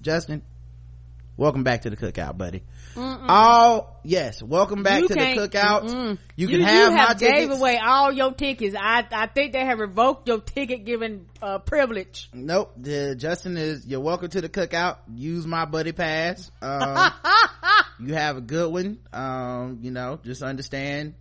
Justin, 0.00 0.42
welcome 1.36 1.64
back 1.64 1.82
to 1.82 1.90
the 1.90 1.96
cookout, 1.96 2.38
buddy. 2.38 2.62
Oh, 2.96 3.88
yes, 4.02 4.42
welcome 4.42 4.82
back 4.82 5.00
You 5.00 5.08
to 5.08 5.14
the 5.14 5.20
cookout. 5.20 5.82
mm-mm. 5.84 6.18
You 6.36 6.48
can 6.48 6.60
have 6.60 6.90
you 6.92 6.96
my 6.96 7.14
gave 7.14 7.18
tickets. 7.48 7.58
away 7.58 7.78
all 7.78 8.12
your 8.12 8.32
tickets. 8.32 8.76
I 8.78 9.06
I 9.10 9.26
think 9.26 9.52
they 9.52 9.64
have 9.64 9.78
revoked 9.78 10.28
your 10.28 10.40
ticket 10.40 10.84
giving 10.84 11.26
uh, 11.40 11.58
privilege. 11.58 12.28
Nope. 12.32 12.72
The, 12.76 13.14
Justin 13.16 13.56
is, 13.56 13.86
you're 13.86 14.00
welcome 14.00 14.28
to 14.30 14.40
the 14.40 14.48
cookout. 14.48 14.98
Use 15.14 15.46
my 15.46 15.64
buddy 15.64 15.92
pass. 15.92 16.50
Um, 16.60 17.12
you 18.00 18.14
have 18.14 18.36
a 18.36 18.40
good 18.40 18.72
one 18.72 18.98
um 19.12 19.78
you 19.82 19.90
know 19.90 20.18
just 20.24 20.42
understand 20.42 21.14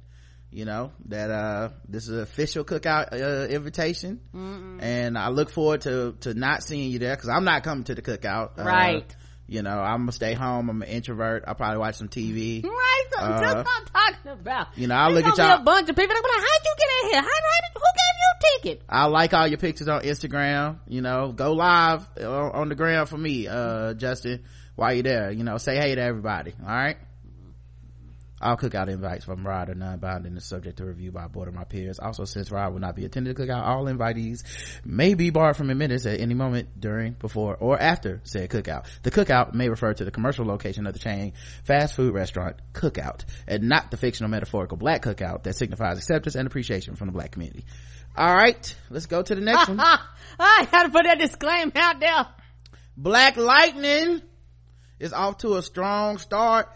you 0.52 0.66
know 0.66 0.92
that 1.08 1.30
uh 1.30 1.70
this 1.88 2.04
is 2.04 2.10
an 2.10 2.22
official 2.22 2.64
cookout 2.66 3.14
uh, 3.14 3.48
invitation 3.48 4.20
Mm-mm. 4.34 4.82
and 4.82 5.18
i 5.18 5.30
look 5.30 5.50
forward 5.50 5.82
to 5.82 6.14
to 6.22 6.34
not 6.34 6.64
seeing 6.64 6.92
you 6.92 7.00
there 7.00 7.16
because 7.16 7.30
i'm 7.30 7.44
not 7.44 7.64
coming 7.64 7.84
to 7.86 7.96
the 7.96 8.02
cookout 8.02 8.58
uh, 8.58 8.64
right 8.64 9.16
you 9.52 9.62
know 9.62 9.80
i'm 9.80 10.00
gonna 10.04 10.12
stay 10.14 10.34
home. 10.34 10.70
I'm 10.70 10.82
an 10.82 10.88
introvert. 10.88 11.44
I'll 11.46 11.56
probably 11.56 11.78
watch 11.80 11.96
some 11.96 12.08
tv 12.08 12.64
right 12.64 13.04
so 13.12 13.22
uh, 13.22 13.40
that's 13.42 13.56
what 13.56 13.68
i'm 13.68 13.86
talking 14.14 14.32
about. 14.32 14.68
you 14.78 14.88
know 14.88 14.96
i'll 14.96 15.12
look 15.12 15.26
at 15.26 15.38
y'all 15.38 15.60
a 15.60 15.64
bunch 15.64 15.90
of 15.90 15.96
people 15.96 16.16
like 16.16 16.24
how'd 16.24 16.66
you 16.66 16.76
get 16.78 16.88
in 17.04 17.10
here? 17.12 17.22
How, 17.22 17.28
how 17.28 17.62
did, 17.62 17.72
who 17.76 17.90
gave 18.00 18.16
you 18.22 18.32
a 18.32 18.60
ticket? 18.62 18.82
I 18.88 19.06
like 19.06 19.34
all 19.34 19.48
your 19.48 19.58
pictures 19.58 19.88
on 19.90 20.02
instagram 20.04 20.80
you 20.88 21.02
know. 21.02 21.34
Go 21.34 21.54
live 21.54 22.08
on, 22.18 22.52
on 22.52 22.70
the 22.70 22.76
ground 22.76 23.10
for 23.10 23.18
me 23.18 23.48
uh 23.48 23.94
justin 23.94 24.44
while 24.76 24.94
you're 24.94 25.04
there 25.04 25.32
you 25.32 25.44
know. 25.44 25.58
Say 25.58 25.76
hey 25.76 25.96
to 25.96 26.02
everybody 26.02 26.54
all 26.62 26.68
right 26.70 26.98
all 28.42 28.58
cookout 28.58 28.90
invites 28.90 29.26
from 29.26 29.46
Rod 29.46 29.70
are 29.70 29.76
non-binding 29.76 30.34
and 30.34 30.44
subject 30.44 30.78
to 30.78 30.86
review 30.86 31.12
by 31.12 31.26
a 31.26 31.30
board 31.30 31.48
of 31.48 31.54
my 31.54 31.64
peers. 31.64 32.00
Also, 32.00 32.26
since 32.26 32.52
Rod 32.52 32.74
will 32.74 32.80
not 32.80 32.96
be 32.96 33.06
attending 33.06 33.34
the 33.34 33.42
cookout, 33.42 33.64
all 33.64 33.86
invitees 33.86 34.44
may 34.84 35.14
be 35.14 35.30
barred 35.30 35.58
from 35.58 35.70
admittance 35.70 36.06
at 36.06 36.20
any 36.20 36.34
moment 36.34 36.80
during, 36.80 37.14
before, 37.14 37.56
or 37.56 37.80
after 37.80 38.22
said 38.24 38.50
cookout. 38.50 38.86
The 39.04 39.12
cookout 39.12 39.54
may 39.54 39.70
refer 39.70 39.94
to 39.94 40.06
the 40.06 40.12
commercial 40.12 40.46
location 40.46 40.88
of 40.88 40.94
the 40.94 41.00
chain 41.00 41.34
fast 41.64 41.96
food 41.96 42.14
restaurant 42.14 42.58
cookout 42.74 43.26
and 43.48 43.70
not 43.70 43.92
the 43.92 43.98
fictional 43.98 44.30
metaphorical 44.30 44.78
black 44.78 45.04
cookout 45.04 45.44
that 45.44 45.56
signifies 45.56 45.98
acceptance 45.98 46.36
and 46.36 46.48
appreciation 46.48 46.96
from 46.96 47.08
the 47.08 47.14
black 47.14 47.32
community. 47.32 47.66
All 48.16 48.34
right, 48.34 48.76
let's 48.90 49.06
go 49.06 49.22
to 49.22 49.36
the 49.36 49.42
next 49.42 49.70
one. 49.70 49.80
I 50.40 50.68
had 50.70 50.84
to 50.84 50.90
put 50.90 51.06
that 51.06 51.20
disclaimer 51.20 51.72
out 51.76 52.00
there. 52.00 52.28
Black 52.98 53.38
Lightning 53.38 54.22
is 55.00 55.14
off 55.14 55.40
to 55.40 55.56
a 55.56 55.62
strong 55.62 56.18
start 56.18 56.68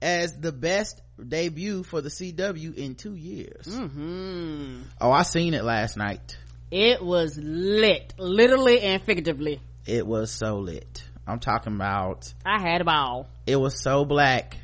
as 0.00 0.38
the 0.38 0.52
best 0.52 1.00
debut 1.22 1.82
for 1.82 2.00
the 2.00 2.08
CW 2.08 2.74
in 2.74 2.94
two 2.94 3.14
years. 3.14 3.66
Mm-hmm. 3.66 4.82
Oh, 5.00 5.10
I 5.10 5.22
seen 5.22 5.54
it 5.54 5.64
last 5.64 5.96
night. 5.96 6.36
It 6.70 7.02
was 7.02 7.38
lit, 7.38 8.14
literally 8.18 8.80
and 8.80 9.02
figuratively. 9.02 9.60
It 9.86 10.06
was 10.06 10.32
so 10.32 10.58
lit. 10.58 11.04
I'm 11.26 11.38
talking 11.38 11.74
about. 11.74 12.32
I 12.44 12.60
had 12.60 12.80
a 12.80 12.84
ball. 12.84 13.28
It 13.46 13.56
was 13.56 13.80
so 13.80 14.04
black. 14.04 14.56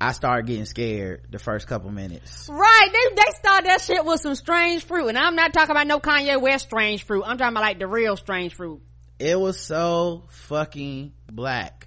I 0.00 0.12
started 0.12 0.46
getting 0.46 0.66
scared 0.66 1.22
the 1.30 1.38
first 1.38 1.66
couple 1.66 1.90
minutes. 1.90 2.48
Right. 2.50 2.88
They, 2.92 3.14
they 3.14 3.30
started 3.34 3.70
that 3.70 3.80
shit 3.80 4.04
with 4.04 4.20
some 4.20 4.34
strange 4.34 4.84
fruit. 4.84 5.08
And 5.08 5.18
I'm 5.18 5.36
not 5.36 5.54
talking 5.54 5.70
about 5.70 5.86
no 5.86 6.00
Kanye 6.00 6.40
West 6.40 6.66
strange 6.66 7.04
fruit. 7.04 7.24
I'm 7.24 7.38
talking 7.38 7.54
about 7.54 7.62
like 7.62 7.78
the 7.78 7.86
real 7.86 8.16
strange 8.16 8.54
fruit. 8.54 8.82
It 9.18 9.40
was 9.40 9.58
so 9.58 10.24
fucking 10.28 11.12
black. 11.32 11.85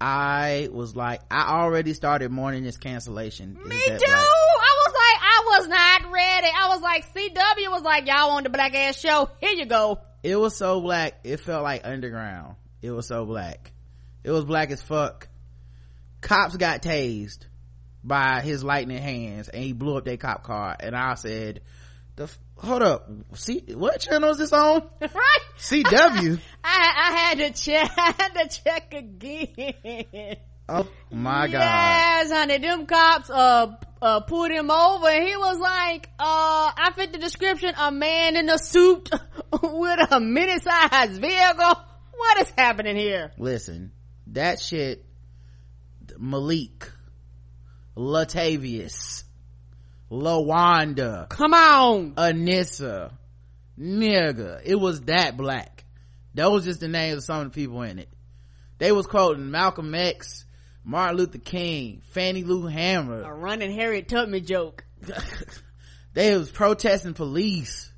I 0.00 0.68
was 0.72 0.96
like, 0.96 1.20
I 1.30 1.60
already 1.60 1.92
started 1.92 2.30
mourning 2.30 2.64
this 2.64 2.78
cancellation. 2.78 3.54
Me 3.54 3.76
too. 3.76 3.92
I 3.92 4.76
was 4.86 4.94
like, 4.94 5.18
I 5.20 5.44
was 5.46 5.68
not 5.68 6.10
ready. 6.10 6.48
I 6.56 6.68
was 6.68 6.80
like, 6.80 7.12
CW 7.14 7.70
was 7.70 7.82
like, 7.82 8.06
y'all 8.06 8.30
want 8.30 8.44
the 8.44 8.50
black 8.50 8.74
ass 8.74 8.98
show? 8.98 9.28
Here 9.40 9.52
you 9.52 9.66
go. 9.66 9.98
It 10.22 10.36
was 10.36 10.56
so 10.56 10.80
black. 10.80 11.20
It 11.24 11.40
felt 11.40 11.62
like 11.62 11.82
underground. 11.84 12.56
It 12.80 12.90
was 12.92 13.06
so 13.06 13.26
black. 13.26 13.72
It 14.24 14.30
was 14.30 14.44
black 14.44 14.70
as 14.70 14.82
fuck. 14.82 15.28
Cops 16.22 16.56
got 16.56 16.82
tased 16.82 17.46
by 18.02 18.40
his 18.40 18.64
lightning 18.64 19.02
hands 19.02 19.48
and 19.48 19.62
he 19.62 19.72
blew 19.72 19.98
up 19.98 20.04
their 20.04 20.16
cop 20.16 20.44
car. 20.44 20.76
And 20.80 20.96
I 20.96 21.14
said, 21.14 21.60
the 22.16 22.30
hold 22.60 22.82
up. 22.82 23.08
See 23.34 23.64
what 23.74 24.00
channel 24.00 24.30
is 24.30 24.38
this 24.38 24.52
on? 24.52 24.82
Right 25.00 25.38
cw 25.58 26.40
I, 26.64 26.92
I 26.96 27.16
had 27.16 27.38
to 27.38 27.50
check 27.52 27.90
i 27.96 28.14
had 28.18 28.34
to 28.34 28.62
check 28.62 28.94
again. 28.94 30.36
Oh 30.68 30.88
my 31.10 31.48
god. 31.48 31.60
Yes 31.60 32.30
honey. 32.30 32.58
Them 32.58 32.86
cops 32.86 33.30
uh 33.30 33.76
uh 34.00 34.20
pulled 34.20 34.50
him 34.50 34.70
over. 34.70 35.08
And 35.08 35.26
he 35.26 35.36
was 35.36 35.58
like 35.58 36.08
uh 36.18 36.72
i 36.76 36.92
fit 36.94 37.12
the 37.12 37.18
description 37.18 37.74
a 37.78 37.90
man 37.90 38.36
in 38.36 38.48
a 38.48 38.58
suit 38.58 39.10
with 39.62 40.12
a 40.12 40.20
mini-sized 40.20 41.20
vehicle. 41.20 41.74
What 42.16 42.40
is 42.42 42.52
happening 42.56 42.96
here? 42.96 43.32
Listen 43.38 43.92
that 44.32 44.60
shit 44.60 45.04
malik 46.18 46.90
latavius 47.96 49.24
Lawanda. 50.10 51.28
Come 51.28 51.54
on. 51.54 52.14
Anissa. 52.14 53.12
Nigga. 53.78 54.60
It 54.64 54.74
was 54.74 55.02
that 55.02 55.36
black. 55.36 55.84
That 56.34 56.50
was 56.50 56.64
just 56.64 56.80
the 56.80 56.88
names 56.88 57.18
of 57.18 57.24
some 57.24 57.38
of 57.40 57.44
the 57.44 57.50
people 57.50 57.82
in 57.82 57.98
it. 57.98 58.08
They 58.78 58.92
was 58.92 59.06
quoting 59.06 59.50
Malcolm 59.50 59.94
X, 59.94 60.46
Martin 60.84 61.18
Luther 61.18 61.38
King, 61.38 62.02
Fannie 62.10 62.44
Lou 62.44 62.66
Hamer. 62.66 63.22
A 63.22 63.34
running 63.34 63.72
Harriet 63.72 64.08
Tubman 64.08 64.44
joke. 64.44 64.84
they 66.14 66.36
was 66.36 66.50
protesting 66.50 67.14
police. 67.14 67.89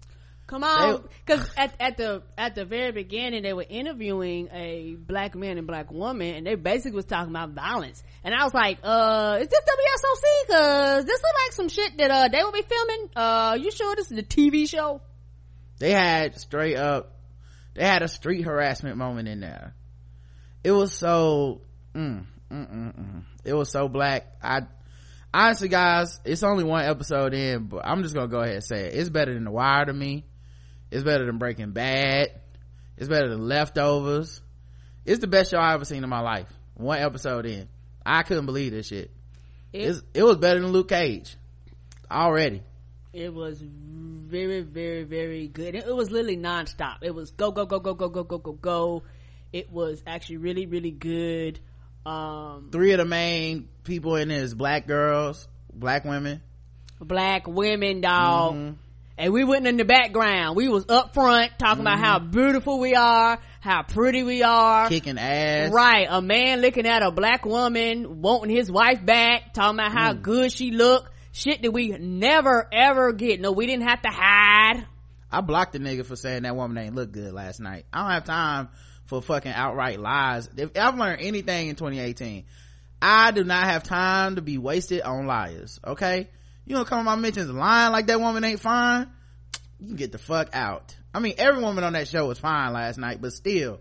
Come 0.52 0.64
on, 0.64 1.08
because 1.24 1.50
at, 1.56 1.74
at 1.80 1.96
the 1.96 2.22
at 2.36 2.54
the 2.54 2.66
very 2.66 2.92
beginning 2.92 3.42
they 3.42 3.54
were 3.54 3.64
interviewing 3.66 4.50
a 4.52 4.96
black 4.98 5.34
man 5.34 5.56
and 5.56 5.66
black 5.66 5.90
woman, 5.90 6.34
and 6.34 6.46
they 6.46 6.56
basically 6.56 6.96
was 6.96 7.06
talking 7.06 7.30
about 7.30 7.52
violence. 7.52 8.02
And 8.22 8.34
I 8.34 8.44
was 8.44 8.52
like, 8.52 8.78
"Uh, 8.82 9.38
is 9.40 9.48
this 9.48 9.60
WSOC? 9.60 10.54
Cause 10.54 11.04
this 11.06 11.22
look 11.22 11.34
like 11.46 11.52
some 11.52 11.70
shit 11.70 11.96
that 11.96 12.10
uh 12.10 12.28
they 12.28 12.44
will 12.44 12.52
be 12.52 12.60
filming. 12.68 13.08
Uh, 13.16 13.56
you 13.58 13.70
sure 13.70 13.96
this 13.96 14.12
is 14.12 14.18
a 14.18 14.22
TV 14.22 14.68
show?" 14.68 15.00
They 15.78 15.92
had 15.92 16.38
straight 16.38 16.76
up, 16.76 17.16
they 17.72 17.86
had 17.86 18.02
a 18.02 18.08
street 18.08 18.42
harassment 18.42 18.98
moment 18.98 19.28
in 19.28 19.40
there. 19.40 19.74
It 20.62 20.72
was 20.72 20.92
so, 20.92 21.62
mm, 21.94 22.26
mm, 22.50 22.70
mm, 22.70 22.94
mm. 22.94 23.22
it 23.42 23.54
was 23.54 23.70
so 23.70 23.88
black. 23.88 24.26
I 24.42 24.66
honestly, 25.32 25.68
guys, 25.68 26.20
it's 26.26 26.42
only 26.42 26.64
one 26.64 26.84
episode 26.84 27.32
in, 27.32 27.68
but 27.68 27.86
I'm 27.86 28.02
just 28.02 28.14
gonna 28.14 28.28
go 28.28 28.40
ahead 28.40 28.56
and 28.56 28.64
say 28.64 28.88
it. 28.88 28.96
It's 28.96 29.08
better 29.08 29.32
than 29.32 29.44
The 29.44 29.50
Wire 29.50 29.86
to 29.86 29.94
me 29.94 30.26
it's 30.92 31.04
better 31.04 31.24
than 31.24 31.38
Breaking 31.38 31.70
Bad. 31.70 32.32
It's 32.98 33.08
better 33.08 33.30
than 33.30 33.48
Leftovers. 33.48 34.42
It's 35.06 35.20
the 35.20 35.26
best 35.26 35.50
show 35.50 35.56
I 35.56 35.72
ever 35.72 35.86
seen 35.86 36.04
in 36.04 36.10
my 36.10 36.20
life. 36.20 36.48
One 36.74 36.98
episode 36.98 37.46
in. 37.46 37.66
I 38.04 38.22
couldn't 38.24 38.44
believe 38.44 38.72
this 38.72 38.88
shit. 38.88 39.10
It, 39.72 39.96
it 40.12 40.22
was 40.22 40.36
better 40.36 40.60
than 40.60 40.70
Luke 40.70 40.90
Cage. 40.90 41.34
Already. 42.10 42.62
It 43.14 43.32
was 43.32 43.58
very, 43.62 44.60
very, 44.60 45.04
very 45.04 45.48
good. 45.48 45.74
It, 45.74 45.86
it 45.86 45.96
was 45.96 46.10
literally 46.10 46.36
nonstop. 46.36 46.98
It 47.00 47.14
was 47.14 47.30
go, 47.30 47.52
go, 47.52 47.64
go, 47.64 47.80
go, 47.80 47.94
go, 47.94 48.10
go, 48.10 48.24
go, 48.24 48.38
go, 48.38 48.52
go. 48.52 49.02
It 49.50 49.72
was 49.72 50.02
actually 50.06 50.36
really, 50.38 50.66
really 50.66 50.90
good. 50.90 51.58
Um, 52.04 52.68
Three 52.70 52.92
of 52.92 52.98
the 52.98 53.06
main 53.06 53.70
people 53.84 54.16
in 54.16 54.28
this 54.28 54.52
black 54.52 54.86
girls, 54.86 55.48
black 55.72 56.04
women. 56.04 56.42
Black 57.00 57.46
women, 57.46 58.02
dog. 58.02 58.54
Mm-hmm 58.54 58.81
and 59.18 59.32
we 59.32 59.44
went 59.44 59.66
in 59.66 59.76
the 59.76 59.84
background. 59.84 60.56
We 60.56 60.68
was 60.68 60.86
up 60.88 61.14
front 61.14 61.52
talking 61.58 61.84
mm-hmm. 61.84 61.94
about 61.94 61.98
how 61.98 62.18
mm-hmm. 62.18 62.30
beautiful 62.30 62.80
we 62.80 62.94
are, 62.94 63.38
how 63.60 63.82
pretty 63.82 64.22
we 64.22 64.42
are. 64.42 64.88
Kicking 64.88 65.18
ass. 65.18 65.72
Right. 65.72 66.06
A 66.08 66.22
man 66.22 66.60
looking 66.60 66.86
at 66.86 67.02
a 67.02 67.10
black 67.10 67.44
woman 67.44 68.22
wanting 68.22 68.54
his 68.54 68.70
wife 68.70 69.04
back, 69.04 69.52
talking 69.52 69.78
about 69.78 69.92
how 69.92 70.12
mm. 70.12 70.22
good 70.22 70.52
she 70.52 70.70
look. 70.70 71.10
Shit 71.32 71.62
that 71.62 71.70
we 71.70 71.88
never 71.88 72.68
ever 72.72 73.12
get. 73.12 73.40
No, 73.40 73.52
we 73.52 73.66
didn't 73.66 73.88
have 73.88 74.02
to 74.02 74.10
hide. 74.10 74.86
I 75.30 75.40
blocked 75.40 75.72
the 75.72 75.78
nigga 75.78 76.04
for 76.04 76.14
saying 76.14 76.42
that 76.42 76.54
woman 76.54 76.76
ain't 76.76 76.94
look 76.94 77.10
good 77.10 77.32
last 77.32 77.58
night. 77.58 77.86
I 77.92 78.02
don't 78.02 78.10
have 78.10 78.24
time 78.24 78.68
for 79.06 79.22
fucking 79.22 79.52
outright 79.52 79.98
lies. 79.98 80.48
If 80.56 80.76
I've 80.76 80.98
learned 80.98 81.22
anything 81.22 81.68
in 81.68 81.76
2018, 81.76 82.44
I 83.00 83.30
do 83.30 83.42
not 83.42 83.64
have 83.64 83.82
time 83.82 84.36
to 84.36 84.42
be 84.42 84.58
wasted 84.58 85.00
on 85.02 85.26
liars. 85.26 85.80
Okay? 85.84 86.28
You 86.64 86.76
don't 86.76 86.86
come 86.86 86.98
on 87.00 87.04
my 87.04 87.16
mentions 87.16 87.50
lying 87.50 87.92
like 87.92 88.06
that 88.06 88.20
woman 88.20 88.44
ain't 88.44 88.60
fine? 88.60 89.08
You 89.80 89.96
get 89.96 90.12
the 90.12 90.18
fuck 90.18 90.50
out. 90.52 90.96
I 91.14 91.20
mean 91.20 91.34
every 91.38 91.62
woman 91.62 91.84
on 91.84 91.92
that 91.94 92.08
show 92.08 92.26
was 92.26 92.38
fine 92.38 92.72
last 92.72 92.98
night 92.98 93.20
but 93.20 93.32
still 93.32 93.80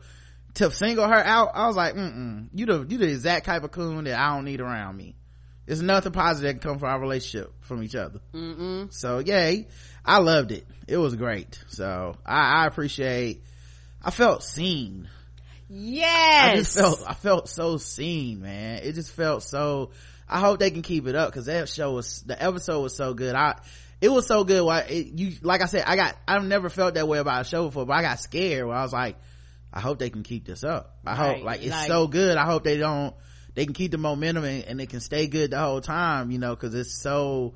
to 0.55 0.69
single 0.71 1.07
her 1.07 1.13
out 1.23 1.51
i 1.53 1.67
was 1.67 1.77
like 1.77 1.95
mm 1.95 2.49
you 2.53 2.65
the 2.65 2.86
you 2.89 2.97
the 2.97 3.07
exact 3.07 3.45
type 3.45 3.63
of 3.63 3.71
coon 3.71 4.03
that 4.03 4.19
i 4.19 4.36
don't 4.36 4.45
need 4.45 4.59
around 4.61 4.97
me. 4.97 5.15
There's 5.65 5.82
nothing 5.82 6.11
positive 6.11 6.47
that 6.55 6.61
can 6.61 6.71
come 6.71 6.79
from 6.79 6.89
our 6.89 6.99
relationship 6.99 7.53
from 7.61 7.84
each 7.84 7.95
other. 7.95 8.19
Mm-mm. 8.34 8.91
so 8.91 9.19
yay. 9.19 9.67
I 10.03 10.17
loved 10.17 10.51
it. 10.51 10.65
It 10.88 10.97
was 10.97 11.15
great. 11.15 11.63
So 11.67 12.17
i, 12.25 12.63
I 12.63 12.67
appreciate 12.67 13.43
i 14.03 14.11
felt 14.11 14.43
seen. 14.43 15.07
Yes 15.69 16.53
i 16.53 16.55
just 16.57 16.77
felt 16.77 17.03
i 17.07 17.13
felt 17.13 17.47
so 17.47 17.77
seen 17.77 18.41
man. 18.41 18.82
It 18.84 18.93
just 18.93 19.13
felt 19.13 19.43
so 19.43 19.91
I 20.32 20.39
hope 20.39 20.59
they 20.59 20.71
can 20.71 20.82
keep 20.82 21.07
it 21.07 21.15
up 21.15 21.29
because 21.29 21.45
that 21.47 21.67
show 21.67 21.91
was 21.91 22.21
the 22.23 22.41
episode 22.41 22.82
was 22.82 22.95
so 22.95 23.13
good. 23.13 23.36
I 23.36 23.59
it 23.99 24.09
was 24.09 24.25
so 24.25 24.43
good. 24.45 24.63
Why 24.63 24.86
you 24.88 25.34
like 25.41 25.61
I 25.61 25.65
said 25.65 25.84
I 25.86 25.97
got 25.97 26.15
I've 26.27 26.45
never 26.45 26.69
felt 26.69 26.95
that 26.95 27.07
way 27.07 27.19
about 27.19 27.41
a 27.41 27.43
show 27.43 27.65
before, 27.65 27.86
but 27.86 27.93
I 27.93 28.01
got 28.01 28.19
scared 28.19 28.65
where 28.65 28.75
I 28.75 28.82
was 28.82 28.93
like, 28.93 29.17
I 29.73 29.82
hope 29.82 29.99
they 29.99 30.09
can 30.09 30.23
keep 30.23 30.45
this 30.45 30.63
up. 30.63 30.95
I 31.05 31.11
right, 31.11 31.36
hope 31.36 31.45
like 31.45 31.61
it's 31.61 31.71
like, 31.71 31.88
so 31.88 32.07
good. 32.07 32.38
I 32.38 32.45
hope 32.45 32.63
they 32.63 32.77
don't 32.77 33.13
they 33.53 33.65
can 33.65 33.73
keep 33.73 33.91
the 33.91 33.97
momentum 33.97 34.45
and, 34.45 34.63
and 34.63 34.82
it 34.82 34.89
can 34.89 35.01
stay 35.01 35.27
good 35.27 35.51
the 35.51 35.59
whole 35.59 35.82
time. 35.82 36.32
You 36.32 36.39
know 36.39 36.55
because 36.55 36.73
it's 36.73 37.01
so 37.01 37.55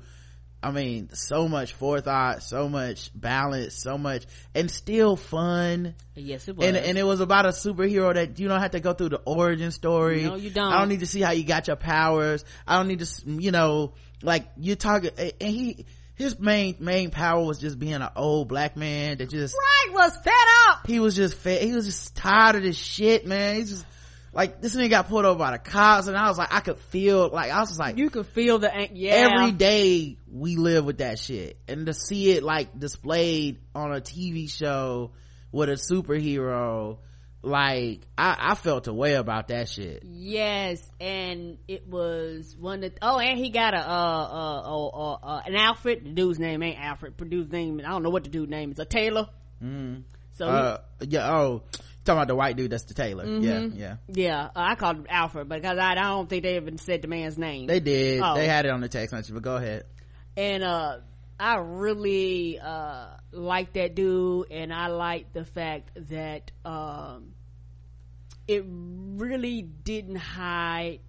I 0.62 0.70
mean, 0.70 1.10
so 1.12 1.48
much 1.48 1.74
forethought, 1.74 2.42
so 2.42 2.68
much 2.68 3.10
balance, 3.14 3.74
so 3.74 3.98
much, 3.98 4.26
and 4.54 4.70
still 4.70 5.14
fun. 5.16 5.94
Yes, 6.14 6.48
it 6.48 6.56
was. 6.56 6.66
And, 6.66 6.76
and 6.76 6.98
it 6.98 7.04
was 7.04 7.20
about 7.20 7.46
a 7.46 7.50
superhero 7.50 8.14
that 8.14 8.38
you 8.40 8.48
don't 8.48 8.60
have 8.60 8.72
to 8.72 8.80
go 8.80 8.92
through 8.92 9.10
the 9.10 9.20
origin 9.24 9.70
story. 9.70 10.24
No, 10.24 10.36
you 10.36 10.50
don't. 10.50 10.72
I 10.72 10.78
don't 10.78 10.88
need 10.88 11.00
to 11.00 11.06
see 11.06 11.20
how 11.20 11.32
you 11.32 11.44
got 11.44 11.66
your 11.68 11.76
powers. 11.76 12.44
I 12.66 12.78
don't 12.78 12.88
need 12.88 13.00
to, 13.00 13.30
you 13.30 13.52
know, 13.52 13.94
like 14.22 14.48
you're 14.56 14.76
talking, 14.76 15.10
and 15.18 15.50
he, 15.50 15.86
his 16.14 16.40
main, 16.40 16.76
main 16.80 17.10
power 17.10 17.44
was 17.44 17.58
just 17.58 17.78
being 17.78 17.94
an 17.94 18.08
old 18.16 18.48
black 18.48 18.76
man 18.76 19.18
that 19.18 19.28
just, 19.28 19.54
right 19.54 19.92
was 19.94 20.16
fed 20.16 20.32
up. 20.68 20.86
he 20.86 20.98
was 20.98 21.14
just 21.14 21.34
fed, 21.34 21.62
he 21.62 21.72
was 21.72 21.84
just 21.84 22.16
tired 22.16 22.56
of 22.56 22.62
this 22.62 22.76
shit, 22.76 23.26
man. 23.26 23.56
He's 23.56 23.70
just, 23.70 23.86
like, 24.36 24.60
this 24.60 24.76
nigga 24.76 24.90
got 24.90 25.08
pulled 25.08 25.24
over 25.24 25.38
by 25.38 25.50
the 25.52 25.58
cops 25.58 26.06
and 26.06 26.16
I 26.16 26.28
was 26.28 26.38
like, 26.38 26.52
I 26.52 26.60
could 26.60 26.78
feel, 26.78 27.28
like, 27.30 27.50
I 27.50 27.58
was 27.60 27.70
just 27.70 27.80
like, 27.80 27.96
You 27.98 28.10
could 28.10 28.26
feel 28.26 28.58
the 28.58 28.70
yeah. 28.92 29.12
every 29.32 29.52
day 29.52 30.18
we 30.30 30.56
live 30.56 30.84
with 30.84 30.98
that 30.98 31.18
shit 31.18 31.58
and 31.66 31.86
to 31.86 31.94
see 31.94 32.30
it 32.32 32.42
like 32.42 32.78
displayed 32.78 33.58
on 33.74 33.92
a 33.92 34.00
tv 34.00 34.50
show 34.50 35.12
with 35.50 35.68
a 35.70 35.72
superhero 35.72 36.98
like 37.42 38.00
i 38.18 38.36
i 38.50 38.54
felt 38.54 38.86
a 38.88 38.92
way 38.92 39.14
about 39.14 39.48
that 39.48 39.68
shit 39.68 40.02
Yes, 40.04 40.82
and 41.00 41.58
it 41.68 41.86
was 41.88 42.56
one 42.58 42.80
that. 42.80 42.98
Oh, 43.00 43.18
and 43.18 43.38
he 43.38 43.50
got 43.50 43.74
a 43.74 43.78
uh 43.78 43.80
uh 43.80 44.62
uh, 44.64 44.86
uh, 44.88 45.18
uh 45.22 45.42
an 45.46 45.54
Alfred. 45.54 46.04
The 46.04 46.10
dude's 46.10 46.38
name 46.40 46.62
ain't 46.64 46.78
Alfred. 46.80 47.16
Producer's 47.16 47.52
name. 47.52 47.80
I 47.84 47.90
don't 47.90 48.02
know 48.02 48.10
what 48.10 48.24
the 48.24 48.30
dude's 48.30 48.50
name 48.50 48.72
is. 48.72 48.78
A 48.80 48.84
tailor. 48.84 49.28
Mm. 49.62 50.02
So 50.32 50.46
he- 50.46 50.50
uh 50.50 50.78
yeah 51.08 51.32
oh 51.32 51.62
talking 52.06 52.18
about 52.18 52.28
the 52.28 52.34
white 52.34 52.56
dude 52.56 52.70
that's 52.70 52.84
the 52.84 52.94
tailor 52.94 53.24
yeah 53.26 53.52
Mm-hmm. 53.60 53.78
yeah 53.78 53.96
yeah, 54.08 54.44
uh, 54.46 54.50
I 54.54 54.74
called 54.76 54.96
him 54.98 55.06
Alfred 55.10 55.48
because 55.48 55.76
I, 55.78 55.92
I 55.92 55.94
don't 55.94 56.28
think 56.28 56.42
they 56.44 56.56
even 56.56 56.78
said 56.78 57.02
the 57.02 57.08
man's 57.08 57.36
name. 57.36 57.66
they 57.66 57.80
did 57.80 58.22
Oh. 58.24 58.34
they 58.34 58.46
had 58.46 58.64
it 58.64 58.70
on 58.70 58.80
the 58.80 58.88
text 58.88 59.12
message 59.12 59.34
but 59.34 59.42
go 59.42 59.56
ahead 59.56 59.84
and 60.36 60.62
uh 60.62 60.98
I 61.38 61.56
really 61.58 62.58
uh 62.58 63.08
like 63.32 63.74
that 63.74 63.94
dude 63.94 64.50
and 64.50 64.72
I 64.72 64.86
like 64.88 65.32
the 65.34 65.44
fact 65.44 65.90
that 66.08 66.50
um 66.64 67.32
it 68.48 68.64
really 68.66 69.60
didn't 69.62 70.16
hide 70.16 71.00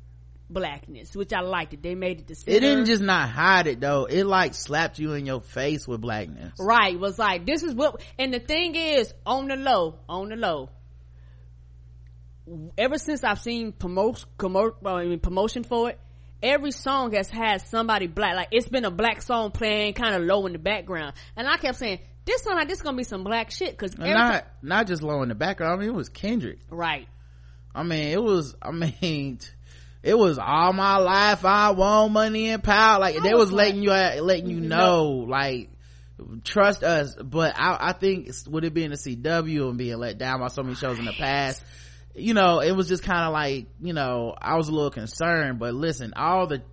blackness, 0.49 1.15
which 1.15 1.33
I 1.33 1.41
liked 1.41 1.73
it. 1.73 1.83
They 1.83 1.93
made 1.93 2.19
it 2.21 2.27
the 2.27 2.33
it 2.55 2.61
didn't 2.61 2.85
just 2.85 3.01
not 3.01 3.29
hide 3.29 3.67
it 3.67 3.79
though 3.81 4.05
it 4.05 4.23
like 4.23 4.53
slapped 4.53 4.97
you 4.97 5.13
in 5.13 5.25
your 5.25 5.41
face 5.41 5.87
with 5.87 5.99
blackness 6.01 6.53
right 6.59 6.97
was 6.99 7.19
like 7.19 7.45
this 7.45 7.63
is 7.63 7.73
what 7.75 8.01
and 8.17 8.33
the 8.33 8.39
thing 8.39 8.73
is 8.75 9.13
on 9.25 9.49
the 9.49 9.55
low 9.57 9.99
on 10.07 10.29
the 10.29 10.35
low 10.37 10.69
ever 12.77 12.97
since 12.97 13.23
i've 13.23 13.39
seen 13.39 13.71
promote, 13.71 14.25
commo- 14.37 14.75
I 14.85 15.05
mean, 15.05 15.19
promotion 15.19 15.63
for 15.63 15.89
it 15.89 15.99
every 16.41 16.71
song 16.71 17.13
has 17.13 17.29
had 17.29 17.61
somebody 17.61 18.07
black 18.07 18.35
like 18.35 18.49
it's 18.51 18.69
been 18.69 18.85
a 18.85 18.91
black 18.91 19.21
song 19.21 19.51
playing 19.51 19.93
kind 19.93 20.15
of 20.15 20.21
low 20.23 20.45
in 20.45 20.53
the 20.53 20.59
background 20.59 21.13
and 21.35 21.47
i 21.47 21.57
kept 21.57 21.77
saying 21.77 21.99
this 22.25 22.43
song 22.43 22.55
like 22.55 22.67
this 22.67 22.77
is 22.77 22.83
gonna 22.83 22.97
be 22.97 23.03
some 23.03 23.23
black 23.23 23.49
shit 23.51 23.71
because 23.71 23.97
not 23.97 24.45
not 24.61 24.85
just 24.87 25.01
low 25.01 25.23
in 25.23 25.29
the 25.29 25.35
background 25.35 25.73
i 25.73 25.77
mean 25.77 25.89
it 25.89 25.95
was 25.95 26.09
kendrick 26.09 26.59
right 26.69 27.07
I 27.77 27.83
mean, 27.83 28.07
it 28.07 28.21
was, 28.21 28.55
I 28.59 28.71
mean, 28.71 29.39
it 30.03 30.17
was 30.17 30.39
all 30.39 30.73
my 30.73 30.97
life. 30.97 31.45
I 31.45 31.71
want 31.71 32.11
money 32.11 32.49
and 32.49 32.63
power. 32.63 32.99
Like, 32.99 33.21
they 33.21 33.33
was, 33.33 33.51
was 33.51 33.53
letting 33.53 33.83
you, 33.83 33.91
letting 33.91 34.49
you 34.49 34.59
know, 34.59 35.25
like, 35.29 35.69
trust 36.43 36.83
us. 36.83 37.15
But 37.15 37.53
I, 37.55 37.77
I 37.79 37.93
think 37.93 38.31
with 38.49 38.63
it 38.63 38.73
being 38.73 38.91
a 38.91 38.95
CW 38.95 39.69
and 39.69 39.77
being 39.77 39.97
let 39.97 40.17
down 40.17 40.39
by 40.39 40.47
so 40.47 40.63
many 40.63 40.73
shows 40.75 40.97
in 40.97 41.05
the 41.05 41.13
past, 41.13 41.63
you 42.17 42.33
know, 42.33 42.59
it 42.59 42.71
was 42.71 42.87
just 42.87 43.03
kind 43.03 43.25
of 43.25 43.33
like, 43.33 43.67
you 43.79 43.93
know, 43.93 44.35
I 44.41 44.55
was 44.55 44.67
a 44.67 44.71
little 44.71 44.91
concerned, 44.91 45.59
but 45.59 45.73
listen, 45.73 46.13
all 46.15 46.47
the 46.47 46.63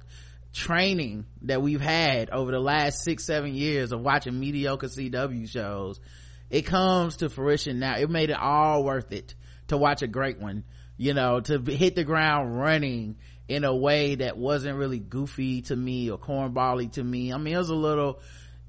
training 0.53 1.26
that 1.42 1.61
we've 1.61 1.80
had 1.80 2.30
over 2.30 2.51
the 2.51 2.61
last 2.61 3.03
six, 3.03 3.24
seven 3.24 3.55
years 3.55 3.92
of 3.92 4.01
watching 4.01 4.38
mediocre 4.38 4.86
CW 4.86 5.49
shows, 5.49 6.01
it 6.49 6.62
comes 6.62 7.18
to 7.18 7.28
fruition 7.28 7.78
now. 7.78 7.97
It 7.99 8.09
made 8.09 8.30
it 8.30 8.38
all 8.38 8.84
worth 8.84 9.12
it 9.12 9.34
to 9.68 9.76
watch 9.76 10.03
a 10.03 10.07
great 10.07 10.40
one, 10.40 10.64
you 10.97 11.12
know, 11.12 11.40
to 11.40 11.59
hit 11.59 11.95
the 11.95 12.05
ground 12.05 12.59
running 12.59 13.16
in 13.47 13.64
a 13.64 13.74
way 13.74 14.14
that 14.14 14.38
wasn't 14.38 14.78
really 14.78 14.99
goofy 14.99 15.62
to 15.62 15.76
me 15.76 16.11
or 16.11 16.18
cornbally 16.18 16.90
to 16.92 17.05
me. 17.05 17.32
I 17.32 17.36
mean, 17.36 17.55
it 17.55 17.59
was 17.59 17.68
a 17.68 17.74
little, 17.74 18.20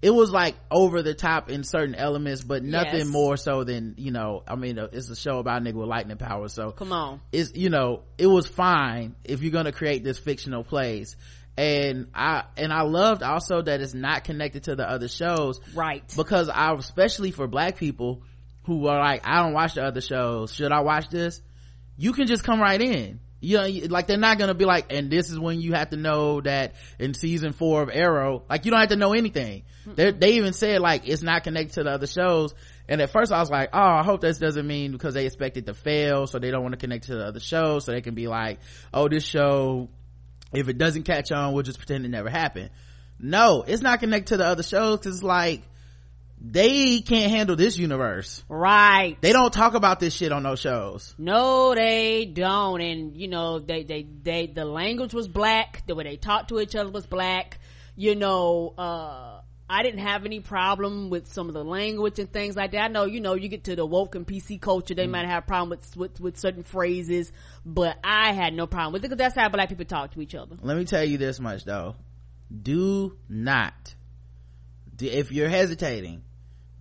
it 0.02 0.10
was 0.12 0.30
like 0.32 0.56
over 0.70 1.02
the 1.02 1.14
top 1.16 1.50
in 1.50 1.64
certain 1.64 1.96
elements, 1.96 2.44
but 2.44 2.64
nothing 2.64 3.00
Yes. 3.00 3.08
more 3.08 3.38
so 3.38 3.64
than, 3.64 3.96
you 3.98 4.12
know, 4.12 4.44
I 4.48 4.56
mean, 4.56 4.78
uh, 4.78 4.90
it's 4.92 5.10
a 5.10 5.16
show 5.16 5.40
about 5.40 5.62
a 5.62 5.66
nigga 5.66 5.76
with 5.76 5.88
lightning 5.88 6.18
power. 6.18 6.48
So 6.50 6.72
come 6.72 6.92
on. 6.92 7.22
is 7.32 7.54
you 7.56 7.70
know 7.70 8.04
it 8.18 8.28
was 8.28 8.46
fine 8.48 9.16
if 9.24 9.42
you're 9.42 9.52
going 9.52 9.66
to 9.66 9.72
create 9.72 10.04
this 10.04 10.20
fictional 10.20 10.64
place. 10.64 11.16
And 11.58 12.08
i 12.14 12.44
and 12.58 12.74
i 12.74 12.82
loved 12.82 13.24
also 13.24 13.62
that 13.62 13.80
it's 13.80 13.94
not 13.94 14.26
connected 14.26 14.64
to 14.64 14.76
the 14.76 14.88
other 14.88 15.08
shows. 15.08 15.62
Right. 15.74 16.04
Because 16.16 16.50
i 16.50 16.74
especially 16.74 17.32
for 17.32 17.48
black 17.48 17.78
people 17.78 18.24
who 18.66 18.88
are 18.88 19.00
like 19.00 19.22
i 19.26 19.42
don't 19.42 19.54
watch 19.54 19.76
the 19.76 19.84
other 19.84 20.02
shows. 20.02 20.54
Should 20.54 20.72
i 20.74 20.82
watch 20.82 21.08
this? 21.10 21.42
You 21.98 22.12
can 22.12 22.28
just 22.28 22.44
come 22.44 22.60
right 22.60 22.82
in 22.82 23.22
you 23.46 23.58
know 23.58 23.88
like 23.90 24.08
they're 24.08 24.18
not 24.18 24.40
gonna 24.40 24.56
be 24.56 24.66
like 24.66 24.92
and 24.92 25.12
this 25.12 25.30
is 25.30 25.38
when 25.38 25.62
you 25.62 25.74
have 25.74 25.92
to 25.92 25.98
know 25.98 26.42
that 26.42 26.74
in 27.00 27.14
season 27.14 27.54
four 27.54 27.84
of 27.84 27.90
arrow 27.94 28.44
like 28.50 28.66
you 28.66 28.72
don't 28.72 28.80
have 28.80 28.90
to 28.90 28.96
know 28.96 29.14
anything. 29.14 29.64
They 29.86 30.12
they 30.12 30.34
even 30.34 30.54
said 30.54 30.82
like 30.82 31.08
it's 31.08 31.22
not 31.22 31.44
connected 31.44 31.76
to 31.76 31.84
the 31.84 31.92
other 31.92 32.08
shows. 32.08 32.56
And 32.88 33.02
at 33.02 33.12
first 33.12 33.32
i 33.32 33.40
was 33.40 33.50
like 33.50 33.70
oh 33.74 33.80
i 33.80 34.04
hope 34.04 34.22
this 34.22 34.40
doesn't 34.40 34.66
mean 34.66 34.92
because 34.92 35.14
they 35.14 35.26
expect 35.26 35.58
it 35.58 35.66
to 35.68 35.74
fail 35.74 36.28
so 36.28 36.40
they 36.40 36.52
don't 36.52 36.62
want 36.62 36.74
to 36.74 36.78
connect 36.78 37.06
to 37.06 37.16
the 37.16 37.26
other 37.26 37.40
shows 37.40 37.86
so 37.86 37.92
they 37.92 38.02
can 38.02 38.16
be 38.16 38.28
like 38.28 38.60
oh 38.94 39.08
this 39.08 39.24
show 39.24 39.90
if 40.54 40.68
it 40.68 40.78
doesn't 40.78 41.04
catch 41.04 41.32
on 41.32 41.54
we'll 41.54 41.64
just 41.64 41.78
pretend 41.80 42.06
it 42.06 42.10
never 42.10 42.30
happened. 42.30 42.72
No 43.20 43.64
it's 43.68 43.82
not 43.82 44.00
connected 44.00 44.34
to 44.34 44.38
the 44.38 44.46
other 44.46 44.64
shows 44.64 45.00
because 45.00 45.16
it's 45.16 45.24
like 45.24 45.62
they 46.40 47.00
can't 47.00 47.32
handle 47.32 47.56
this 47.56 47.78
universe 47.78 48.44
right 48.50 49.18
they 49.22 49.32
don't 49.32 49.54
talk 49.54 49.74
about 49.74 50.00
this 50.00 50.14
shit 50.14 50.32
on 50.32 50.44
those 50.44 50.60
shows 50.60 51.16
No, 51.18 51.74
they 51.76 52.26
don't. 52.26 52.82
And 52.82 53.16
you 53.18 53.28
know, 53.28 53.60
they, 53.60 53.84
they, 53.84 54.04
they, 54.04 54.48
the 54.48 54.66
language 54.66 55.14
was 55.14 55.28
black. 55.28 55.84
The 55.88 55.96
way 55.96 56.04
they 56.04 56.18
talked 56.18 56.50
to 56.50 56.60
each 56.60 56.76
other 56.76 56.90
was 56.92 57.06
black. 57.06 57.60
You 57.96 58.16
know, 58.16 58.74
uh, 58.78 59.42
I 59.70 59.84
didn't 59.84 60.02
have 60.02 60.26
any 60.26 60.42
problem 60.42 61.10
with 61.10 61.28
some 61.28 61.48
of 61.48 61.54
the 61.54 61.64
language 61.64 62.20
and 62.20 62.32
things 62.32 62.56
like 62.56 62.72
that. 62.72 62.82
I 62.82 62.88
know, 62.88 63.06
you 63.06 63.20
know, 63.20 63.34
you 63.34 63.48
get 63.48 63.64
to 63.66 63.76
the 63.76 63.86
woke 63.86 64.16
and 64.16 64.28
PC 64.28 64.62
culture, 64.62 64.94
they 64.94 65.08
might 65.08 65.26
have 65.26 65.44
a 65.44 65.48
problem 65.48 65.70
with, 65.70 65.98
with, 65.98 66.20
with 66.20 66.38
certain 66.38 66.64
phrases, 66.64 67.32
but 67.66 67.98
I 68.04 68.34
had 68.34 68.54
no 68.54 68.68
problem 68.68 68.94
with 68.94 69.04
it 69.04 69.10
because 69.10 69.18
that's 69.18 69.36
how 69.36 69.50
black 69.50 69.70
people 69.70 69.86
talk 69.86 70.12
to 70.14 70.22
each 70.22 70.36
other. 70.36 70.56
let 70.62 70.78
me 70.78 70.86
tell 70.86 71.04
you 71.04 71.18
this 71.18 71.40
much 71.40 71.64
though 71.66 71.96
do 72.62 73.18
not 73.28 73.96
if 75.02 75.32
you're 75.32 75.50
hesitating 75.50 76.22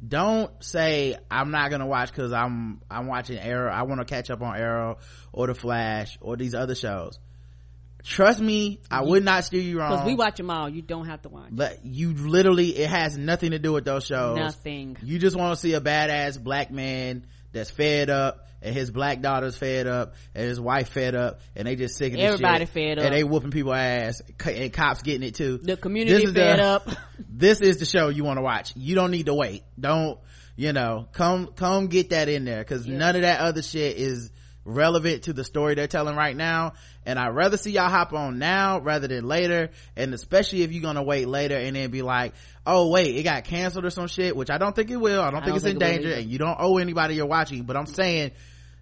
don't 0.06 0.62
say 0.62 1.16
i'm 1.30 1.50
not 1.50 1.70
gonna 1.70 1.86
watch 1.86 2.10
because 2.10 2.32
i'm 2.32 2.80
i'm 2.90 3.06
watching 3.06 3.38
arrow 3.38 3.72
i 3.72 3.82
want 3.82 4.00
to 4.00 4.04
catch 4.04 4.30
up 4.30 4.42
on 4.42 4.56
arrow 4.56 4.98
or 5.32 5.46
the 5.46 5.54
flash 5.54 6.18
or 6.20 6.36
these 6.36 6.54
other 6.54 6.74
shows 6.74 7.18
trust 8.02 8.38
me 8.40 8.80
i 8.90 9.00
would 9.02 9.24
not 9.24 9.44
steer 9.44 9.62
you 9.62 9.78
wrong 9.78 9.92
Because 9.92 10.06
we 10.06 10.14
watch 10.14 10.36
them 10.36 10.50
all. 10.50 10.68
You 10.68 10.82
don't 10.82 11.06
have 11.06 11.22
to 11.22 11.30
watch. 11.30 11.48
but 11.52 11.84
you 11.86 12.12
literally 12.12 12.76
it 12.76 12.90
has 12.90 13.16
nothing 13.16 13.52
to 13.52 13.58
do 13.58 13.72
with 13.72 13.84
those 13.86 14.04
shows 14.04 14.36
Nothing. 14.36 14.96
you 15.02 15.18
just 15.18 15.36
want 15.36 15.54
to 15.54 15.60
see 15.60 15.72
a 15.72 15.80
badass 15.80 16.42
black 16.42 16.70
man 16.70 17.24
that's 17.52 17.70
fed 17.70 18.10
up 18.10 18.46
and 18.64 18.74
his 18.74 18.90
black 18.90 19.20
daughter's 19.20 19.56
fed 19.56 19.86
up 19.86 20.14
and 20.34 20.44
his 20.44 20.58
wife 20.60 20.88
fed 20.88 21.14
up 21.14 21.40
and 21.54 21.68
they 21.68 21.76
just 21.76 21.96
sick 21.96 22.14
of 22.14 22.18
Everybody 22.18 22.64
shit, 22.64 22.74
fed 22.74 22.98
up. 22.98 23.04
and 23.04 23.14
they 23.14 23.22
whooping 23.22 23.50
people 23.52 23.74
ass 23.74 24.22
and 24.44 24.72
cops 24.72 25.02
getting 25.02 25.22
it 25.22 25.34
too. 25.34 25.58
The 25.58 25.76
community 25.76 26.26
fed 26.26 26.58
the- 26.58 26.64
up. 26.64 26.88
this 27.30 27.60
is 27.60 27.76
the 27.76 27.84
show 27.84 28.08
you 28.08 28.24
want 28.24 28.38
to 28.38 28.42
watch. 28.42 28.72
You 28.74 28.94
don't 28.94 29.10
need 29.10 29.26
to 29.26 29.34
wait. 29.34 29.62
Don't 29.78 30.18
you 30.56 30.72
know 30.72 31.08
come 31.12 31.48
come 31.48 31.88
get 31.88 32.10
that 32.10 32.28
in 32.28 32.44
there 32.44 32.58
because 32.62 32.86
none 32.86 33.16
of 33.16 33.22
that 33.22 33.40
other 33.40 33.60
shit 33.62 33.96
is 33.96 34.30
relevant 34.64 35.24
to 35.24 35.32
the 35.34 35.44
story 35.44 35.74
they're 35.74 35.86
telling 35.86 36.16
right 36.16 36.34
now. 36.36 36.72
And 37.04 37.18
i'd 37.18 37.34
rather 37.34 37.58
see 37.58 37.72
y'all 37.72 37.90
hop 37.90 38.14
on 38.14 38.38
now 38.38 38.80
rather 38.80 39.06
than 39.08 39.24
later. 39.28 39.70
And 39.94 40.14
especially 40.14 40.62
if 40.62 40.72
you're 40.72 40.80
gonna 40.82 41.02
wait 41.02 41.28
later 41.28 41.56
and 41.56 41.76
then 41.76 41.90
be 41.90 42.00
like 42.02 42.32
oh 42.66 42.88
wait 42.88 43.14
it 43.16 43.24
got 43.24 43.44
canceled 43.44 43.84
or 43.84 43.90
some 43.90 44.06
shit 44.06 44.34
which 44.34 44.48
i 44.48 44.56
don't 44.56 44.74
think 44.74 44.90
it 44.90 44.96
will. 44.96 45.20
I 45.20 45.30
don't 45.30 45.40
think 45.44 45.48
don't 45.48 45.56
it's 45.56 45.64
think 45.64 45.82
in 45.82 45.82
it 45.82 45.92
danger 45.96 46.14
and 46.14 46.30
you 46.30 46.38
don't 46.38 46.56
owe 46.58 46.78
anybody 46.78 47.14
you're 47.16 47.26
watching. 47.26 47.64
But 47.64 47.76
i'm 47.76 47.84
saying 47.86 48.30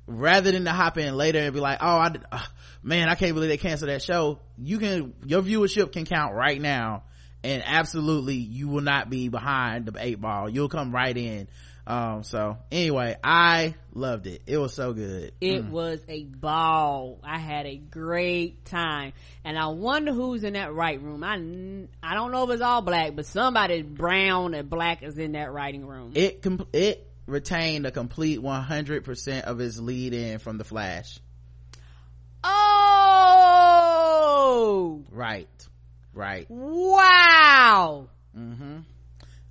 rather 0.06 0.52
than 0.52 0.64
to 0.64 0.72
hop 0.72 0.98
in 0.98 1.16
later 1.16 1.38
and 1.38 1.54
be 1.54 1.60
like 1.60 1.78
oh 1.80 1.86
i 1.86 2.12
uh, 2.32 2.40
man 2.82 3.08
i 3.08 3.14
can't 3.14 3.34
believe 3.34 3.50
they 3.50 3.56
canceled 3.56 3.90
that 3.90 4.02
show. 4.02 4.38
You 4.58 4.78
can 4.78 5.14
your 5.24 5.42
viewership 5.42 5.92
can 5.92 6.04
count 6.04 6.34
right 6.34 6.60
now. 6.60 7.04
And 7.44 7.62
absolutely 7.66 8.36
you 8.36 8.68
will 8.68 8.82
not 8.82 9.10
be 9.10 9.28
behind 9.28 9.86
the 9.86 9.92
eight 9.98 10.20
ball. 10.20 10.48
You'll 10.48 10.68
come 10.68 10.94
right 10.94 11.16
in. 11.16 11.48
Um 11.84 12.22
so 12.22 12.58
anyway 12.70 13.16
i 13.24 13.74
loved 13.94 14.26
it. 14.26 14.42
It 14.46 14.58
was 14.58 14.72
so 14.74 14.92
good. 14.92 15.32
It 15.40 15.64
was 15.64 16.00
a 16.08 16.24
ball. 16.24 17.18
I 17.24 17.38
had 17.38 17.66
a 17.66 17.76
great 17.76 18.64
time, 18.64 19.12
and 19.44 19.58
I 19.58 19.66
wonder 19.68 20.12
who's 20.12 20.44
in 20.44 20.54
that 20.54 20.72
right 20.72 21.00
room. 21.00 21.22
I, 21.24 21.34
I 22.02 22.14
don't 22.14 22.32
know 22.32 22.44
if 22.44 22.50
it's 22.50 22.62
all 22.62 22.82
black, 22.82 23.14
but 23.14 23.26
somebody 23.26 23.82
brown 23.82 24.54
and 24.54 24.70
black 24.70 25.02
is 25.02 25.18
in 25.18 25.32
that 25.32 25.52
writing 25.52 25.86
room. 25.86 26.12
it 26.14 26.44
it 26.72 27.11
retained 27.26 27.86
a 27.86 27.90
complete 27.90 28.40
100% 28.40 29.42
of 29.42 29.58
his 29.58 29.80
lead 29.80 30.14
in 30.14 30.38
from 30.38 30.58
the 30.58 30.64
flash 30.64 31.18
oh 32.44 32.52
right 35.10 35.68
right 36.12 36.46
wow! 36.50 38.08
mm-hmm 38.36 38.78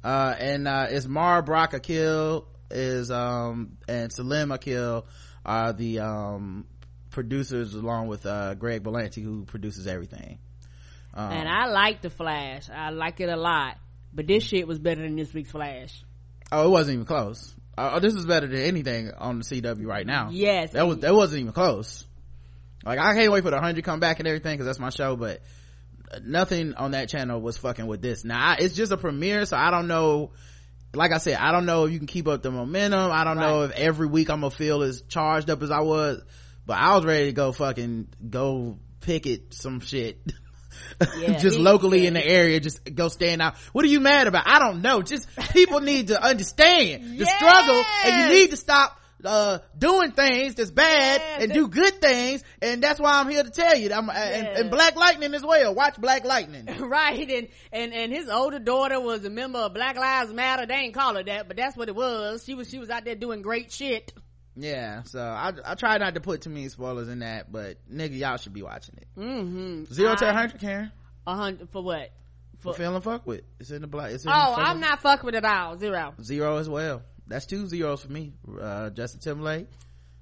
uh 0.04 0.36
and 0.40 0.68
uh 0.68 0.88
it's 0.90 1.08
Mara 1.08 1.44
Brock 1.44 1.74
Akil 1.74 2.48
is 2.70 3.10
um 3.12 3.78
and 3.88 4.12
Salim 4.12 4.52
Akil 4.52 5.06
are 5.46 5.74
the 5.74 6.00
um 6.00 6.66
producers 7.12 7.76
along 7.76 8.08
with 8.08 8.26
uh 8.26 8.56
Greg 8.56 8.84
Berlanti 8.84 9.24
who 9.24 9.46
produces 9.46 9.88
everything 9.88 10.40
um, 11.14 11.32
and 11.32 11.50
I 11.50 11.68
like 11.68 12.02
the 12.02 12.10
Flash. 12.10 12.70
I 12.70 12.92
like 12.92 13.20
it 13.20 13.28
a 13.28 13.36
lot. 13.36 13.76
But 14.14 14.28
this 14.28 14.44
shit 14.44 14.66
was 14.68 14.80
better 14.80 15.02
than 15.02 15.18
this 15.18 15.34
week's 15.34 15.52
Flash. 15.52 16.04
oh 16.52 16.68
it 16.68 16.70
wasn't 16.70 16.94
even 16.96 17.06
close 17.06 17.54
uh, 17.88 18.00
this 18.00 18.14
is 18.14 18.26
better 18.26 18.48
than 18.48 18.62
anything 18.62 19.12
on 19.12 19.40
the 19.40 19.44
CW 19.44 19.86
right 19.86 20.06
now. 20.06 20.30
Yes. 20.32 20.72
that 20.72 20.88
was 20.88 21.00
that 21.00 21.14
wasn't 21.14 21.42
even 21.42 21.54
close. 21.54 22.06
Like 22.84 22.98
i 23.00 23.14
can't 23.14 23.32
wait 23.32 23.44
for 23.44 23.52
the 23.52 23.58
100 23.58 23.84
come 23.84 24.00
back 24.00 24.20
and 24.20 24.28
everything 24.28 24.54
because 24.54 24.66
that's 24.66 24.80
my 24.80 24.90
show 24.90 25.16
but 25.16 25.42
nothing 26.24 26.74
on 26.74 26.92
that 26.92 27.10
channel 27.10 27.40
was 27.40 27.58
fucking 27.58 27.86
with 27.86 28.02
this. 28.02 28.24
Now 28.24 28.52
I, 28.52 28.56
it's 28.60 28.76
just 28.76 28.92
a 28.92 28.98
premiere 28.98 29.46
so 29.46 29.58
i 29.58 29.70
don't 29.72 29.88
know. 29.88 30.32
Like 30.94 31.12
i 31.12 31.18
said 31.20 31.36
i 31.36 31.52
don't 31.52 31.66
know 31.66 31.86
if 31.86 31.92
you 31.92 32.00
can 32.00 32.08
keep 32.08 32.28
up 32.28 32.42
the 32.42 32.52
momentum. 32.52 33.12
I 33.12 33.24
don't 33.24 33.38
know 33.38 33.64
if 33.64 33.72
every 33.72 34.08
week 34.08 34.30
i'm 34.30 34.42
gonna 34.42 34.52
feel 34.52 34.82
as 34.82 35.04
charged 35.04 35.50
up 35.50 35.62
as 35.62 35.72
i 35.72 35.82
was 35.82 36.22
but 36.66 36.78
i 36.78 36.96
was 36.96 37.06
ready 37.06 37.28
to 37.28 37.34
go 37.34 37.52
fucking 37.52 38.08
go 38.30 38.78
picket 39.02 39.54
some 39.54 39.80
shit 39.80 40.20
Yeah, 41.20 41.38
just 41.40 41.58
locally 41.60 42.06
in 42.08 42.14
the 42.14 42.26
area 42.26 42.60
just 42.60 42.80
go 42.96 43.08
stand 43.08 43.42
out. 43.42 43.56
What 43.74 43.86
are 43.86 43.90
you 43.90 44.00
mad 44.00 44.28
about? 44.28 44.44
I 44.48 44.60
don't 44.60 44.82
know. 44.82 45.02
Just 45.02 45.28
people 45.52 45.80
need 45.82 46.08
to 46.08 46.22
understand 46.22 47.20
the 47.20 47.26
struggle 47.26 47.84
and 48.06 48.32
you 48.34 48.40
need 48.40 48.52
to 48.52 48.58
stop 48.58 48.98
uh 49.24 49.60
doing 49.78 50.12
things 50.14 50.56
that's 50.56 50.72
bad 50.72 51.22
Yes. 51.22 51.44
and 51.44 51.54
do 51.54 51.68
good 51.68 52.02
things 52.02 52.44
and 52.60 52.82
that's 52.82 53.00
why 53.00 53.20
i'm 53.20 53.30
here 53.30 53.44
to 53.44 53.52
tell 53.52 53.76
you 53.78 53.94
I'm, 53.94 54.10
and, 54.10 54.46
Yeah. 54.48 54.60
and 54.62 54.72
black 54.72 54.96
lightning 54.96 55.36
as 55.36 55.44
well. 55.44 55.76
Watch 55.76 55.98
black 55.98 56.26
lightning. 56.26 56.66
Right 56.80 57.30
and, 57.30 57.48
and 57.72 57.94
and 57.94 58.12
his 58.12 58.30
older 58.30 58.58
daughter 58.58 59.00
was 59.00 59.24
a 59.24 59.30
member 59.30 59.60
of 59.60 59.76
black 59.76 59.96
lives 59.96 60.34
matter. 60.34 60.66
They 60.66 60.74
ain't 60.74 60.96
call 60.96 61.14
her 61.18 61.24
that 61.24 61.48
but 61.48 61.56
that's 61.56 61.78
what 61.78 61.88
it 61.88 61.96
was. 61.96 62.44
She 62.46 62.56
was 62.56 62.68
she 62.68 62.80
was 62.80 62.90
out 62.90 63.06
there 63.06 63.14
doing 63.14 63.44
great 63.44 63.72
shit 63.72 64.12
yeah 64.56 65.04
so 65.04 65.22
i 65.22 65.54
i 65.66 65.76
try 65.76 65.98
not 65.98 66.16
to 66.16 66.20
put 66.22 66.42
too 66.42 66.50
many 66.50 66.68
spoilers 66.68 67.08
in 67.08 67.20
that 67.20 67.52
but 67.52 67.78
nigga 67.92 68.18
y'all 68.18 68.38
should 68.38 68.54
be 68.54 68.62
watching 68.64 68.96
it. 68.98 69.08
Mm-hmm. 69.18 69.86
Zero 69.94 70.16
to 70.16 70.26
I- 70.26 70.34
100 70.34 70.60
karen. 70.60 70.92
A 71.28 71.36
hundred 71.36 71.70
for 71.70 71.84
what? 71.84 72.12
For 72.60 72.74
feeling 72.74 73.02
fuck 73.02 73.26
with. 73.26 73.42
It's 73.60 73.72
in 73.72 73.82
the 73.82 73.88
black 73.88 74.12
it's 74.12 74.26
in 74.26 74.32
oh 74.32 74.56
i'm 74.58 74.80
not 74.80 75.02
fucking 75.02 75.26
with 75.26 75.36
it 75.36 75.46
all. 75.46 75.78
Zero. 75.78 76.14
Zero 76.22 76.58
as 76.58 76.68
well. 76.70 77.02
That's 77.28 77.46
two 77.46 77.68
zeros 77.68 78.02
for 78.02 78.12
me. 78.12 78.34
Uh 78.60 78.90
justin 78.90 79.22
timberlake 79.22 79.68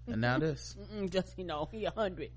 and 0.07 0.21
now 0.21 0.39
this. 0.39 0.75
Just 1.09 1.37
you 1.37 1.45
know 1.45 1.67
he 1.71 1.85
a 1.85 1.91
hundred. 1.91 2.29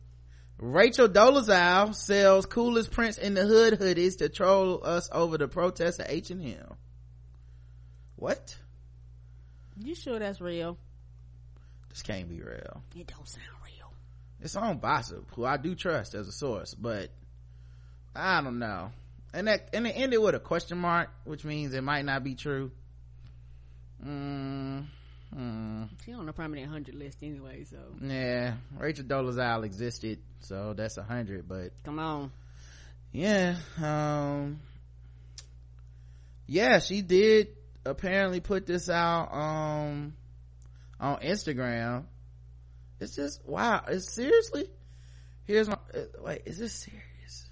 Rachel 0.59 1.09
Dolezal 1.09 1.95
sells 1.95 2.47
coolest 2.47 2.91
prints 2.93 3.19
in 3.19 3.35
the 3.35 3.45
hood 3.45 3.81
hoodies 3.81 4.19
to 4.19 4.29
troll 4.29 4.81
us 4.85 5.09
over 5.11 5.37
the 5.37 5.49
protest 5.49 5.99
at 6.01 6.11
H&M. 6.11 6.57
What? 8.17 8.57
you 9.79 9.95
sure 9.95 10.19
that's 10.19 10.41
real 10.41 10.79
This 11.93 12.03
can't 12.03 12.29
be 12.29 12.41
real. 12.41 12.83
it 12.97 13.07
don't 13.07 13.29
sound 13.29 13.47
real 13.65 13.93
It's 14.41 14.57
on 14.57 14.81
Bossip, 14.81 15.25
who 15.35 15.45
I 15.45 15.57
do 15.57 15.75
trust 15.75 16.15
as 16.15 16.27
a 16.27 16.33
source, 16.33 16.75
but 16.75 17.11
I 18.15 18.41
don't 18.43 18.59
know. 18.59 18.91
And 19.35 19.47
that 19.47 19.71
and 19.73 19.87
it 19.87 19.93
ended 19.97 20.21
with 20.21 20.35
a 20.35 20.41
question 20.41 20.79
mark, 20.79 21.09
which 21.25 21.45
means 21.45 21.73
it 21.73 21.83
might 21.83 22.05
not 22.05 22.23
be 22.23 22.35
true. 22.35 22.71
Mm, 24.05 24.87
mm, 25.35 25.89
she 26.05 26.13
on 26.13 26.27
the 26.27 26.33
prominent 26.33 26.69
hundred 26.69 26.97
list 26.97 27.19
anyway 27.23 27.65
so 27.65 27.79
yeah, 28.01 28.55
Rachel 28.77 29.05
Dolezal 29.05 29.65
existed, 29.65 30.19
so 30.41 30.75
that's 30.75 30.97
a 30.99 31.05
hundred. 31.05 31.47
But 31.49 31.73
come 31.85 32.01
on 32.01 32.33
yeah 33.13 33.57
um 33.81 34.59
yeah 36.47 36.79
she 36.79 37.03
did 37.03 37.49
apparently 37.85 38.41
put 38.41 38.67
this 38.67 38.89
out 38.89 39.29
um 39.33 40.15
on 41.03 41.19
instagram. 41.19 42.05
It's 43.01 43.17
just 43.17 43.45
wow 43.45 43.83
it's 43.89 44.15
seriously 44.15 44.67
here's 45.45 45.69
my 45.69 45.77
uh, 45.95 46.01
wait 46.21 46.43
is 46.47 46.59
this 46.59 46.73
serious? 46.73 47.51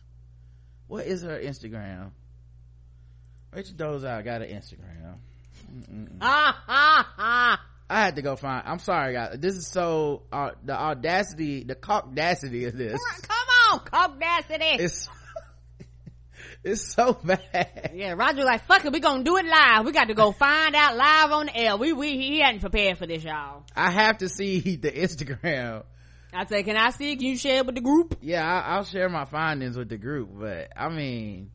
What 0.86 1.06
is 1.06 1.22
her 1.22 1.38
instagram? 1.38 2.12
Rachel 3.52 3.74
dozal 3.74 4.24
got 4.24 4.42
an 4.42 4.48
instagram. 4.50 5.16
Ah 6.20 6.64
ah 6.68 7.14
ah 7.18 7.66
i 7.90 8.00
had 8.00 8.16
to 8.16 8.22
go 8.22 8.36
find 8.36 8.62
i'm 8.66 8.78
sorry 8.78 9.12
guys. 9.12 9.36
This 9.40 9.56
is 9.56 9.66
so 9.66 10.22
uh, 10.32 10.52
the 10.64 10.78
audacity 10.80 11.64
the 11.64 11.74
cockdacity 11.74 12.68
of 12.68 12.76
this. 12.76 13.00
Come 13.22 13.48
on 13.72 13.80
cogdacity 13.80 14.78
it's 14.78 15.08
it's 16.64 16.94
so 16.94 17.14
bad 17.14 17.92
Yeah, 17.94 18.12
Roger 18.12 18.44
like, 18.44 18.64
fuck 18.66 18.84
it, 18.84 18.92
we 18.92 19.00
gonna 19.00 19.24
do 19.24 19.36
it 19.36 19.46
live. 19.46 19.86
We 19.86 19.92
got 19.92 20.08
to 20.08 20.14
go 20.14 20.32
find 20.32 20.74
out 20.74 20.96
live 20.96 21.32
on 21.32 21.46
the 21.46 21.56
air. 21.56 21.76
We, 21.76 21.92
we, 21.92 22.18
he 22.18 22.40
hadn't 22.40 22.60
prepared 22.60 22.98
for 22.98 23.06
this, 23.06 23.24
y'all. 23.24 23.64
I 23.74 23.90
have 23.90 24.18
to 24.18 24.28
see 24.28 24.76
the 24.76 24.90
Instagram. 24.90 25.84
I 26.32 26.44
say, 26.46 26.62
can 26.62 26.76
I 26.76 26.90
see 26.90 27.12
it? 27.12 27.16
Can 27.16 27.26
you 27.26 27.36
share 27.36 27.58
it 27.58 27.66
with 27.66 27.74
the 27.74 27.80
group? 27.80 28.18
Yeah, 28.20 28.46
I, 28.46 28.76
I'll 28.76 28.84
share 28.84 29.08
my 29.08 29.24
findings 29.24 29.76
with 29.76 29.88
the 29.88 29.96
group, 29.98 30.30
but 30.32 30.70
I 30.76 30.88
mean, 30.88 31.50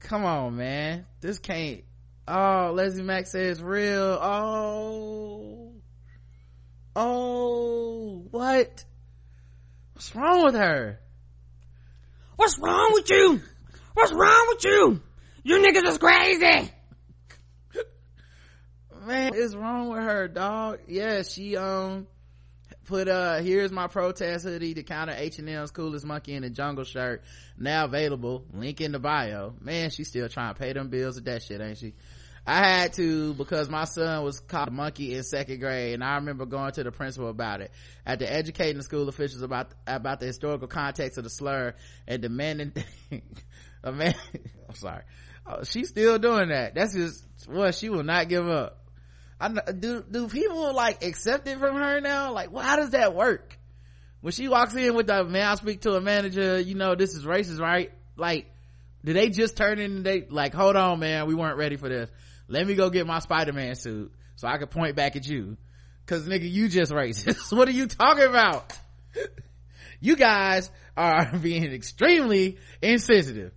come 0.00 0.24
on, 0.24 0.56
man. 0.56 1.06
This 1.20 1.38
can't. 1.38 1.84
Oh, 2.26 2.72
Leslie 2.74 3.04
Mac 3.04 3.26
says 3.26 3.62
real. 3.62 4.18
Oh, 4.20 5.72
oh, 6.96 8.26
what? 8.30 8.84
What's 9.92 10.14
wrong 10.16 10.44
with 10.44 10.54
her? 10.56 10.98
What's 12.34 12.58
wrong 12.58 12.90
with 12.92 13.08
you? 13.08 13.40
What's 13.96 14.12
wrong 14.12 14.46
with 14.48 14.62
you? 14.62 15.00
You 15.42 15.58
niggas 15.58 15.88
is 15.88 15.96
crazy. 15.96 16.70
man 19.06 19.30
what 19.30 19.34
is 19.36 19.56
wrong 19.56 19.88
with 19.88 20.00
her 20.00 20.28
dog? 20.28 20.80
Yeah 20.86 21.22
she 21.22 21.56
um 21.56 22.06
put 22.84 23.08
uh 23.08 23.38
here's 23.38 23.72
my 23.72 23.86
protest 23.86 24.44
hoodie 24.44 24.74
to 24.74 24.82
counter 24.82 25.14
h&m's 25.16 25.70
coolest 25.70 26.04
monkey 26.04 26.34
in 26.34 26.42
the 26.42 26.50
jungle 26.50 26.84
shirt. 26.84 27.22
Now 27.56 27.86
available. 27.86 28.44
Link 28.52 28.82
in 28.82 28.92
the 28.92 28.98
bio. 28.98 29.54
Man 29.62 29.88
she's 29.88 30.08
still 30.08 30.28
trying 30.28 30.52
to 30.52 30.60
pay 30.60 30.74
them 30.74 30.90
bills 30.90 31.14
with 31.14 31.24
that 31.24 31.42
shit 31.42 31.62
ain't 31.62 31.78
she? 31.78 31.94
I 32.46 32.58
had 32.58 32.92
to 32.92 33.32
because 33.32 33.70
my 33.70 33.84
son 33.84 34.22
was 34.24 34.40
called 34.40 34.68
a 34.68 34.72
monkey 34.72 35.14
in 35.14 35.22
second 35.22 35.58
grade 35.58 35.94
and 35.94 36.04
i 36.04 36.16
remember 36.16 36.44
going 36.44 36.70
to 36.72 36.84
the 36.84 36.92
principal 36.92 37.30
about 37.30 37.62
it. 37.62 37.70
After 38.04 38.26
educating 38.26 38.76
the 38.76 38.82
school 38.82 39.08
officials 39.08 39.40
about 39.40 39.72
about 39.86 40.20
the 40.20 40.26
historical 40.26 40.68
context 40.68 41.16
of 41.16 41.24
the 41.24 41.30
slur 41.30 41.74
and 42.06 42.20
demanding 42.20 42.74
a 43.86 43.92
man 43.92 44.14
i'm 44.68 44.74
sorry 44.74 45.02
oh, 45.46 45.62
she's 45.64 45.88
still 45.88 46.18
doing 46.18 46.48
that 46.48 46.74
that's 46.74 46.94
just 46.94 47.24
what 47.48 47.74
she 47.74 47.88
will 47.88 48.04
not 48.04 48.28
give 48.28 48.46
up 48.48 48.86
I 49.38 49.48
do 49.48 50.02
do 50.02 50.28
people 50.28 50.74
like 50.74 51.04
accept 51.04 51.46
it 51.46 51.58
from 51.58 51.76
her 51.76 52.00
now? 52.00 52.32
Like, 52.32 52.50
well, 52.50 52.64
how 52.64 52.76
does 52.76 52.90
that 52.90 53.14
work? 53.14 53.58
When 54.20 54.32
she 54.32 54.48
walks 54.48 54.74
in 54.74 54.94
with 54.94 55.08
the 55.08 55.24
man, 55.24 55.46
I 55.46 55.54
speak 55.56 55.82
to 55.82 55.94
a 55.94 56.00
manager. 56.00 56.58
You 56.58 56.74
know, 56.74 56.94
this 56.94 57.14
is 57.14 57.24
racist, 57.24 57.60
right? 57.60 57.92
Like, 58.16 58.46
do 59.04 59.12
they 59.12 59.28
just 59.28 59.56
turn 59.56 59.78
in? 59.78 60.02
They 60.02 60.22
like, 60.28 60.54
hold 60.54 60.74
on, 60.74 61.00
man, 61.00 61.26
we 61.26 61.34
weren't 61.34 61.58
ready 61.58 61.76
for 61.76 61.88
this. 61.88 62.10
Let 62.48 62.66
me 62.66 62.74
go 62.74 62.88
get 62.88 63.06
my 63.06 63.18
Spider 63.18 63.52
Man 63.52 63.74
suit 63.74 64.10
so 64.36 64.48
I 64.48 64.56
can 64.56 64.68
point 64.68 64.96
back 64.96 65.16
at 65.16 65.26
you, 65.26 65.58
cause 66.06 66.26
nigga, 66.26 66.50
you 66.50 66.68
just 66.68 66.92
racist. 66.92 67.56
what 67.56 67.68
are 67.68 67.72
you 67.72 67.86
talking 67.86 68.24
about? 68.24 68.72
you 70.00 70.16
guys 70.16 70.70
are 70.96 71.36
being 71.38 71.72
extremely 71.72 72.56
insensitive. 72.80 73.52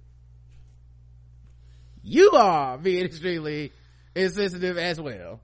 You 2.04 2.32
are 2.32 2.78
being 2.78 3.06
extremely 3.06 3.72
insensitive 4.16 4.78
as 4.78 5.00
well 5.00 5.40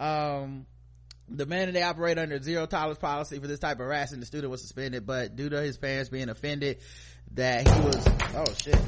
um 0.00 0.66
the 1.28 1.46
man 1.46 1.72
they 1.72 1.82
operate 1.82 2.18
under 2.18 2.40
zero 2.40 2.66
tolerance 2.66 2.98
policy 2.98 3.38
for 3.38 3.46
this 3.46 3.58
type 3.58 3.78
of 3.78 3.86
harassing 3.86 4.20
the 4.20 4.26
student 4.26 4.50
was 4.50 4.60
suspended 4.60 5.06
but 5.06 5.36
due 5.36 5.48
to 5.48 5.60
his 5.60 5.76
parents 5.76 6.08
being 6.08 6.28
offended 6.28 6.78
that 7.34 7.62
he 7.62 7.80
was 7.80 8.06
oh 8.34 8.52
shit 8.54 8.80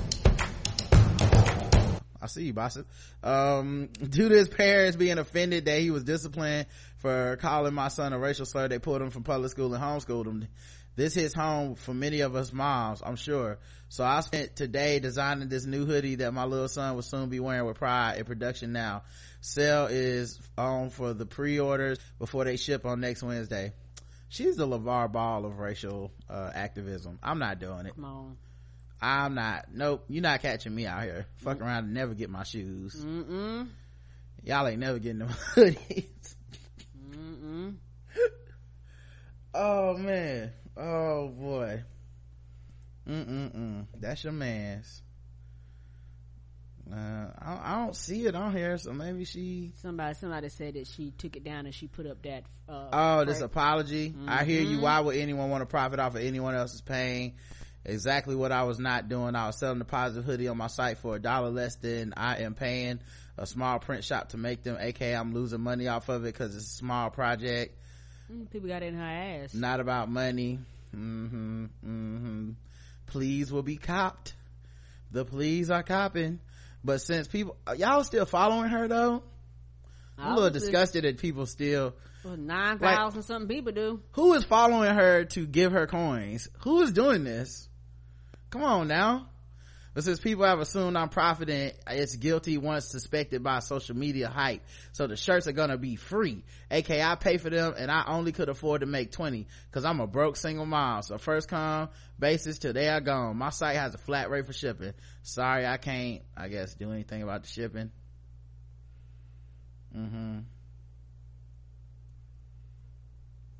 I 2.20 2.26
see 2.26 2.46
you, 2.46 2.52
boss. 2.52 2.76
Um, 3.22 3.90
due 4.02 4.28
to 4.28 4.34
his 4.34 4.48
parents 4.48 4.96
being 4.96 5.18
offended 5.18 5.66
that 5.66 5.80
he 5.80 5.90
was 5.90 6.02
disciplined 6.02 6.66
for 6.96 7.36
calling 7.36 7.74
my 7.74 7.86
son 7.88 8.12
a 8.12 8.18
racial 8.18 8.44
slur, 8.44 8.66
they 8.66 8.80
pulled 8.80 9.00
him 9.00 9.10
from 9.10 9.22
public 9.22 9.52
school 9.52 9.72
and 9.72 9.80
homeschooled 9.80 10.26
him. 10.26 10.48
This 10.98 11.14
hits 11.14 11.32
home 11.32 11.76
for 11.76 11.94
many 11.94 12.22
of 12.22 12.34
us 12.34 12.52
moms, 12.52 13.02
I'm 13.06 13.14
sure. 13.14 13.60
So 13.88 14.02
I 14.02 14.18
spent 14.18 14.56
today 14.56 14.98
designing 14.98 15.48
this 15.48 15.64
new 15.64 15.86
hoodie 15.86 16.16
that 16.16 16.34
my 16.34 16.44
little 16.44 16.66
son 16.66 16.96
will 16.96 17.02
soon 17.02 17.28
be 17.28 17.38
wearing 17.38 17.64
with 17.66 17.76
pride 17.76 18.18
in 18.18 18.24
production 18.24 18.72
now. 18.72 19.04
Sale 19.40 19.86
is 19.92 20.40
on 20.58 20.90
for 20.90 21.14
the 21.14 21.24
pre-orders 21.24 22.00
before 22.18 22.46
they 22.46 22.56
ship 22.56 22.84
on 22.84 22.98
next 22.98 23.22
Wednesday. 23.22 23.74
She's 24.28 24.56
the 24.56 24.66
LaVar 24.66 25.12
Ball 25.12 25.44
of 25.44 25.60
racial 25.60 26.10
uh, 26.28 26.50
activism. 26.52 27.20
I'm 27.22 27.38
not 27.38 27.60
doing 27.60 27.86
it. 27.86 27.94
Come 27.94 28.04
on. 28.04 28.36
I'm 29.00 29.36
not. 29.36 29.66
Nope. 29.72 30.04
You're 30.08 30.22
not 30.22 30.42
catching 30.42 30.74
me 30.74 30.86
out 30.86 31.04
here. 31.04 31.26
Fuck 31.36 31.60
around 31.60 31.84
and 31.84 31.94
never 31.94 32.14
get 32.14 32.28
my 32.28 32.42
shoes. 32.42 32.96
Mm-mm. 32.96 33.68
Y'all 34.42 34.66
ain't 34.66 34.80
never 34.80 34.98
getting 34.98 35.20
them 35.20 35.28
hoodies. 35.54 36.34
Mm-mm. 37.14 37.76
oh 39.54 39.96
man. 39.96 40.50
Oh 40.78 41.28
boy. 41.28 41.82
Mm-mm-mm. 43.08 43.86
That's 43.98 44.22
your 44.22 44.32
man's. 44.32 45.02
uh, 46.92 46.96
I, 47.38 47.58
I, 47.62 47.84
don't 47.84 47.96
see 47.96 48.26
it 48.26 48.34
on 48.34 48.54
here 48.54 48.78
so 48.78 48.92
maybe 48.92 49.24
she 49.24 49.72
somebody 49.82 50.14
somebody 50.14 50.48
said 50.48 50.74
that 50.74 50.86
she 50.86 51.10
took 51.10 51.36
it 51.36 51.44
down 51.44 51.66
and 51.66 51.74
she 51.74 51.86
put 51.86 52.06
up 52.06 52.22
that 52.22 52.44
uh, 52.68 52.88
oh 52.92 53.24
this 53.24 53.42
apology 53.42 54.08
mm-hmm. 54.10 54.28
i 54.28 54.44
hear 54.44 54.62
you 54.62 54.76
mm-hmm. 54.76 54.82
why 54.82 55.00
would 55.00 55.16
anyone 55.16 55.50
want 55.50 55.60
to 55.60 55.66
profit 55.66 56.00
off 56.00 56.14
of 56.14 56.22
anyone 56.22 56.54
else's 56.54 56.80
pain 56.80 57.34
exactly 57.84 58.34
what 58.34 58.52
i 58.52 58.62
was 58.62 58.78
not 58.78 59.08
doing 59.08 59.34
i 59.34 59.46
was 59.46 59.58
selling 59.58 59.78
the 59.78 59.84
positive 59.84 60.24
hoodie 60.24 60.48
on 60.48 60.56
my 60.56 60.66
site 60.66 60.96
for 60.96 61.16
a 61.16 61.20
dollar 61.20 61.50
less 61.50 61.76
than 61.76 62.14
i 62.16 62.42
am 62.42 62.54
paying 62.54 63.00
a 63.36 63.46
small 63.46 63.78
print 63.78 64.02
shop 64.02 64.30
to 64.30 64.38
make 64.38 64.62
them 64.62 64.78
aka 64.80 65.14
i'm 65.14 65.34
losing 65.34 65.60
money 65.60 65.88
off 65.88 66.08
of 66.08 66.24
it 66.24 66.32
because 66.32 66.56
it's 66.56 66.64
a 66.72 66.76
small 66.76 67.10
project 67.10 67.76
people 68.50 68.68
got 68.68 68.82
it 68.82 68.86
in 68.86 68.94
her 68.94 69.04
ass. 69.04 69.54
Not 69.54 69.80
about 69.80 70.10
money. 70.10 70.58
Mm-hmm 70.94 71.64
mm-hmm. 71.64 72.50
Please 73.06 73.52
will 73.52 73.62
be 73.62 73.76
copped. 73.76 74.34
The 75.10 75.24
pleas 75.24 75.70
are 75.70 75.82
copping. 75.82 76.40
But 76.84 77.00
since 77.00 77.28
people 77.28 77.56
y'all 77.76 78.04
still 78.04 78.26
following 78.26 78.70
her 78.70 78.88
though? 78.88 79.22
I'm 80.18 80.32
a 80.32 80.34
little 80.34 80.50
disgusted 80.50 81.04
that 81.04 81.18
people 81.18 81.46
still 81.46 81.94
well, 82.24 82.36
9000 82.36 83.14
like, 83.14 83.24
something 83.24 83.48
people 83.48 83.72
do. 83.72 84.00
who 84.12 84.34
is 84.34 84.42
following 84.44 84.92
her 84.92 85.24
to 85.26 85.46
give 85.46 85.72
her 85.72 85.86
coins? 85.86 86.48
Who 86.64 86.82
is 86.82 86.90
doing 86.90 87.22
this? 87.22 87.68
Come 88.50 88.64
on 88.64 88.88
now 88.88 89.28
but 89.98 90.04
since 90.04 90.20
people 90.20 90.44
have 90.44 90.60
assumed 90.60 90.96
I'm 90.96 91.08
profiting, 91.08 91.72
it's 91.88 92.14
guilty 92.14 92.56
once 92.56 92.86
suspected 92.86 93.42
by 93.42 93.58
social 93.58 93.96
media 93.96 94.28
hype. 94.28 94.62
So 94.92 95.08
the 95.08 95.16
shirts 95.16 95.48
are 95.48 95.52
gonna 95.52 95.76
be 95.76 95.96
free. 95.96 96.44
AKA 96.70 97.02
I 97.02 97.16
pay 97.16 97.36
for 97.36 97.50
them 97.50 97.74
and 97.76 97.90
I 97.90 98.04
only 98.06 98.30
could 98.30 98.48
afford 98.48 98.82
to 98.82 98.86
make 98.86 99.10
20 99.10 99.48
cause 99.72 99.84
I'm 99.84 99.98
a 99.98 100.06
broke 100.06 100.36
single 100.36 100.66
mom. 100.66 101.02
So 101.02 101.18
first 101.18 101.48
come 101.48 101.88
basis 102.16 102.60
till 102.60 102.72
they 102.74 102.88
are 102.88 103.00
gone. 103.00 103.38
My 103.38 103.50
site 103.50 103.74
has 103.74 103.92
a 103.92 103.98
flat 103.98 104.30
rate 104.30 104.46
for 104.46 104.52
shipping. 104.52 104.92
Sorry, 105.24 105.66
I 105.66 105.78
can't, 105.78 106.22
I 106.36 106.46
guess, 106.46 106.74
do 106.74 106.92
anything 106.92 107.24
about 107.24 107.42
the 107.42 107.48
shipping. 107.48 107.90
Mm-hmm. 109.96 110.38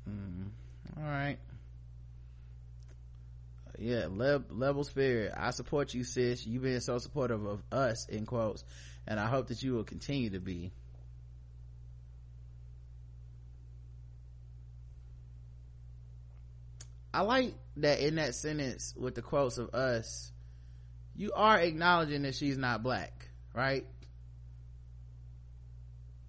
Mm. 0.09 0.49
All 0.95 1.03
right 1.03 1.37
yeah 3.79 4.07
Le- 4.09 4.43
level 4.49 4.83
spirit. 4.83 5.33
I 5.35 5.51
support 5.51 5.93
you 5.93 6.03
sis. 6.03 6.45
You've 6.45 6.63
been 6.63 6.81
so 6.81 6.97
supportive 6.97 7.45
of 7.45 7.63
us 7.71 8.07
in 8.07 8.25
quotes 8.25 8.63
and 9.07 9.19
i 9.19 9.27
hope 9.27 9.47
that 9.47 9.63
you 9.63 9.73
will 9.73 9.83
continue 9.83 10.29
to 10.31 10.39
be. 10.39 10.71
I 17.11 17.21
like 17.21 17.55
that 17.77 18.01
in 18.01 18.15
that 18.15 18.35
sentence 18.35 18.93
with 18.95 19.15
the 19.15 19.21
quotes 19.23 19.57
of 19.57 19.73
us 19.73 20.31
you 21.15 21.31
are 21.35 21.59
acknowledging 21.59 22.21
that 22.21 22.35
she's 22.35 22.57
not 22.57 22.83
black 22.83 23.29
right? 23.53 23.85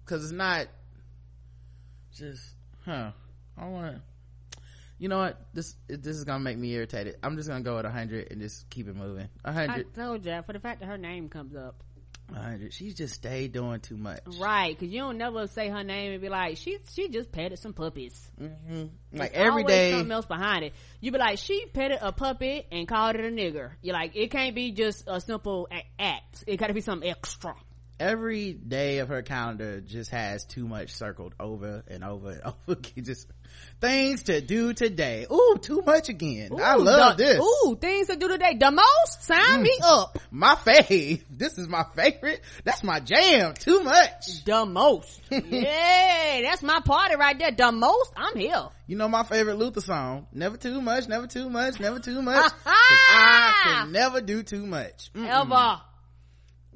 Because 0.03 0.23
it's 0.23 0.33
not 0.33 0.67
just 2.15 2.41
huh 2.83 3.11
i 3.57 3.67
want 3.67 3.95
to 3.95 4.01
you 5.01 5.09
know 5.09 5.17
what? 5.17 5.41
This 5.51 5.75
this 5.87 6.15
is 6.15 6.25
gonna 6.25 6.43
make 6.43 6.59
me 6.59 6.71
irritated. 6.73 7.17
I'm 7.23 7.35
just 7.35 7.49
gonna 7.49 7.63
go 7.63 7.79
at 7.79 7.85
100 7.85 8.27
and 8.29 8.39
just 8.39 8.69
keep 8.69 8.87
it 8.87 8.95
moving. 8.95 9.27
100 9.41 9.71
i 9.71 9.99
told 9.99 10.23
you 10.23 10.39
for 10.45 10.53
the 10.53 10.59
fact 10.59 10.81
that 10.81 10.85
her 10.85 10.97
name 10.97 11.27
comes 11.27 11.55
up. 11.55 11.83
100 12.29 12.71
she 12.71 12.93
just 12.93 13.15
stayed 13.15 13.51
doing 13.51 13.79
too 13.79 13.97
much. 13.97 14.21
Right 14.39 14.77
because 14.77 14.93
you 14.93 14.99
don't 14.99 15.17
never 15.17 15.47
say 15.47 15.69
her 15.69 15.83
name 15.83 16.11
and 16.11 16.21
be 16.21 16.29
like 16.29 16.57
she 16.57 16.77
she 16.93 17.09
just 17.09 17.31
petted 17.31 17.57
some 17.57 17.73
puppies. 17.73 18.29
Mm-hmm. 18.39 19.17
like 19.17 19.33
every 19.33 19.63
day. 19.63 19.89
something 19.89 20.11
else 20.11 20.27
behind 20.27 20.65
it. 20.65 20.73
You 20.99 21.11
be 21.11 21.17
like 21.17 21.39
she 21.39 21.65
petted 21.65 21.97
a 21.99 22.11
puppy 22.11 22.67
and 22.71 22.87
called 22.87 23.15
it 23.15 23.25
a 23.25 23.29
nigger. 23.29 23.71
You're 23.81 23.95
like 23.95 24.15
it 24.15 24.29
can't 24.29 24.53
be 24.53 24.71
just 24.71 25.05
a 25.07 25.19
simple 25.19 25.67
act 25.97 26.43
it 26.45 26.57
gotta 26.57 26.75
be 26.75 26.81
something 26.81 27.09
extra 27.09 27.55
every 28.01 28.53
day 28.53 28.97
of 28.97 29.09
her 29.09 29.21
calendar 29.21 29.79
just 29.79 30.09
has 30.09 30.43
too 30.45 30.67
much 30.67 30.91
circled 30.91 31.35
over 31.39 31.83
and 31.87 32.03
over 32.03 32.31
and 32.31 32.41
over 32.45 32.79
again. 32.79 33.05
Just 33.05 33.27
things 33.79 34.23
to 34.23 34.41
do 34.41 34.73
today. 34.73 35.27
Ooh, 35.31 35.57
too 35.61 35.83
much 35.85 36.09
again. 36.09 36.49
Ooh, 36.51 36.57
I 36.57 36.75
love 36.75 37.17
the, 37.17 37.23
this. 37.23 37.39
Ooh, 37.39 37.77
things 37.79 38.07
to 38.07 38.15
do 38.15 38.27
today. 38.27 38.57
The 38.59 38.71
most? 38.71 39.23
Sign 39.23 39.59
mm, 39.59 39.63
me 39.63 39.77
up. 39.83 40.17
My 40.31 40.55
fave. 40.55 41.21
This 41.29 41.59
is 41.59 41.67
my 41.67 41.83
favorite. 41.95 42.41
That's 42.63 42.83
my 42.83 42.99
jam. 42.99 43.53
Too 43.53 43.83
much. 43.83 44.45
The 44.45 44.65
most. 44.65 45.21
yeah, 45.29 46.41
that's 46.43 46.63
my 46.63 46.81
party 46.83 47.15
right 47.15 47.37
there. 47.37 47.51
The 47.51 47.71
most? 47.71 48.13
I'm 48.17 48.35
here. 48.35 48.63
You 48.87 48.97
know 48.97 49.09
my 49.09 49.23
favorite 49.23 49.57
Luther 49.57 49.81
song? 49.81 50.27
Never 50.33 50.57
too 50.57 50.81
much, 50.81 51.07
never 51.07 51.27
too 51.27 51.49
much, 51.49 51.79
never 51.79 51.99
too 51.99 52.21
much. 52.23 52.51
I 52.65 53.53
can 53.63 53.91
never 53.91 54.21
do 54.21 54.41
too 54.41 54.65
much. 54.65 55.13
Mm-mm. 55.13 55.27
Ever. 55.27 55.81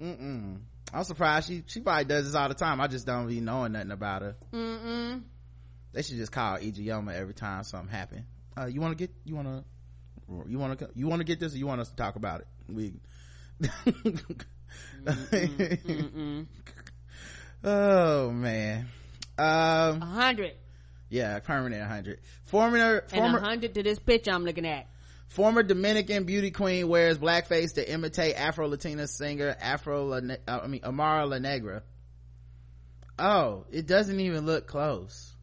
Mm-mm. 0.02 0.60
I'm 0.94 1.04
surprised 1.04 1.48
she 1.48 1.64
she 1.68 1.82
probably 1.82 2.06
does 2.06 2.26
this 2.26 2.36
all 2.36 2.48
the 2.48 2.56
time. 2.56 2.80
I 2.80 2.88
just 2.88 3.06
don't 3.06 3.28
be 3.28 3.42
knowing 3.42 3.74
nothing 3.74 3.92
about 3.92 4.22
her. 4.22 4.36
Mm-mm. 4.54 5.24
They 5.94 6.02
should 6.02 6.18
just 6.18 6.32
call 6.32 6.58
Ijeoma 6.58 7.14
every 7.14 7.34
time 7.34 7.64
something 7.64 7.90
happen. 7.90 8.26
Uh, 8.58 8.66
you 8.68 8.82
want 8.82 8.98
to 8.98 9.08
get 9.08 9.14
you 9.24 9.36
want 9.36 9.48
to 9.48 9.64
you 10.48 10.58
want 10.58 10.80
to 10.80 10.90
you 10.94 11.08
want 11.08 11.20
to 11.20 11.24
get 11.24 11.40
this 11.40 11.54
or 11.54 11.58
you 11.58 11.68
want 11.68 11.82
us 11.82 11.90
to 11.90 11.96
talk 11.96 12.16
about 12.16 12.42
it? 12.42 12.48
We. 12.68 12.94
mm-mm, 15.32 16.48
oh 17.64 18.32
man. 18.32 18.88
Um, 19.38 20.02
a 20.02 20.06
hundred. 20.06 20.54
Yeah, 21.10 21.40
permanent 21.40 21.88
hundred. 21.88 22.20
Former, 22.46 23.02
former, 23.08 23.38
and 23.38 23.46
hundred 23.46 23.76
to 23.76 23.84
this 23.84 24.00
pitch 24.00 24.28
I'm 24.28 24.44
looking 24.44 24.66
at. 24.66 24.88
Former 25.36 25.64
Dominican 25.64 26.24
beauty 26.24 26.50
queen 26.50 26.88
wears 26.88 27.18
blackface 27.18 27.74
to 27.74 27.92
imitate 27.92 28.36
Afro-Latina 28.38 29.06
singer 29.06 29.54
Afro, 29.60 30.14
uh, 30.14 30.22
I 30.48 30.68
mean, 30.68 30.80
Amara 30.86 31.26
La 31.26 31.40
Negra. 31.40 31.84
Oh, 33.20 33.66
it 33.70 33.86
doesn't 33.86 34.18
even 34.18 34.46
look 34.46 34.66
close. 34.66 35.34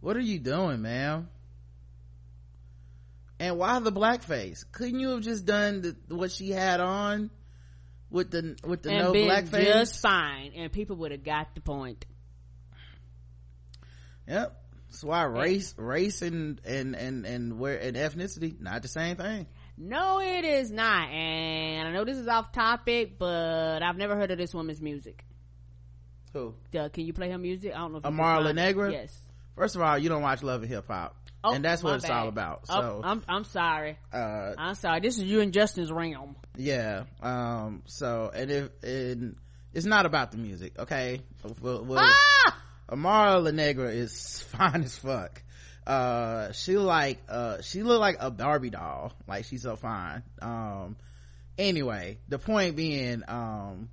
What 0.00 0.16
are 0.16 0.20
you 0.20 0.40
doing, 0.40 0.82
ma'am? 0.82 1.28
And 3.38 3.58
why 3.58 3.78
the 3.78 3.92
blackface? 3.92 4.64
Couldn't 4.72 4.98
you 4.98 5.10
have 5.10 5.22
just 5.22 5.46
done 5.46 5.82
the, 5.82 5.96
what 6.12 6.32
she 6.32 6.50
had 6.50 6.80
on 6.80 7.30
with 8.10 8.32
the 8.32 8.56
with 8.66 8.82
the 8.82 8.90
and 8.90 8.98
no 8.98 9.12
blackface? 9.12 9.66
Just 9.66 10.02
fine, 10.02 10.50
and 10.56 10.72
people 10.72 10.96
would 10.96 11.12
have 11.12 11.22
got 11.22 11.54
the 11.54 11.60
point. 11.60 12.04
Yep. 14.26 14.63
That's 14.94 15.02
why 15.02 15.24
race, 15.24 15.74
race 15.76 16.22
and, 16.22 16.60
and, 16.64 16.94
and, 16.94 17.26
and 17.26 17.58
where, 17.58 17.76
and 17.76 17.96
ethnicity, 17.96 18.60
not 18.60 18.82
the 18.82 18.86
same 18.86 19.16
thing. 19.16 19.48
No, 19.76 20.20
it 20.20 20.44
is 20.44 20.70
not. 20.70 21.08
And 21.10 21.88
I 21.88 21.90
know 21.90 22.04
this 22.04 22.16
is 22.16 22.28
off 22.28 22.52
topic, 22.52 23.18
but 23.18 23.82
I've 23.82 23.96
never 23.96 24.14
heard 24.14 24.30
of 24.30 24.38
this 24.38 24.54
woman's 24.54 24.80
music. 24.80 25.24
Who? 26.32 26.54
Uh, 26.78 26.90
can 26.90 27.06
you 27.06 27.12
play 27.12 27.28
her 27.32 27.38
music? 27.38 27.72
I 27.74 27.78
don't 27.78 27.90
know 27.90 27.98
if 27.98 28.06
Amara 28.06 28.40
La 28.40 28.52
Negra? 28.52 28.92
Yes. 28.92 29.18
First 29.56 29.74
of 29.74 29.82
all, 29.82 29.98
you 29.98 30.08
don't 30.08 30.22
watch 30.22 30.44
Love 30.44 30.62
and 30.62 30.70
Hip 30.70 30.86
Hop. 30.86 31.16
Oh, 31.42 31.52
and 31.52 31.64
that's 31.64 31.82
what 31.82 31.96
it's 31.96 32.06
bad. 32.06 32.12
all 32.12 32.28
about. 32.28 32.60
Oh, 32.68 32.80
so 32.80 33.00
oh, 33.04 33.06
I'm 33.06 33.22
I'm 33.28 33.44
sorry. 33.44 33.98
Uh, 34.12 34.52
I'm 34.56 34.76
sorry. 34.76 35.00
This 35.00 35.18
is 35.18 35.24
you 35.24 35.40
and 35.40 35.52
Justin's 35.52 35.90
realm. 35.90 36.36
Yeah. 36.56 37.04
Um. 37.20 37.82
So 37.86 38.30
and 38.32 38.50
if 38.50 38.70
and 38.84 39.36
it's 39.74 39.86
not 39.86 40.06
about 40.06 40.30
the 40.30 40.38
music, 40.38 40.78
okay? 40.78 41.20
We'll, 41.60 41.84
we'll, 41.84 41.98
ah! 41.98 42.56
Amara 42.88 43.38
La 43.38 43.50
Negra 43.50 43.88
is 43.88 44.42
fine 44.48 44.82
as 44.82 44.96
fuck. 44.96 45.42
Uh, 45.86 46.52
she 46.52 46.76
like, 46.78 47.18
uh, 47.28 47.60
she 47.60 47.82
look 47.82 48.00
like 48.00 48.16
a 48.20 48.30
Barbie 48.30 48.70
doll. 48.70 49.12
Like 49.28 49.44
she's 49.44 49.62
so 49.62 49.76
fine. 49.76 50.22
Um, 50.40 50.96
anyway, 51.58 52.18
the 52.28 52.38
point 52.38 52.76
being, 52.76 53.22
um, 53.28 53.90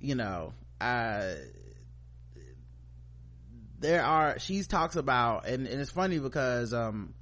you 0.00 0.14
know, 0.14 0.54
I, 0.80 1.36
there 3.78 4.04
are, 4.04 4.38
she 4.38 4.62
talks 4.62 4.96
about, 4.96 5.46
and, 5.46 5.66
and 5.66 5.80
it's 5.80 5.90
funny 5.90 6.18
because, 6.18 6.72
um, 6.72 7.14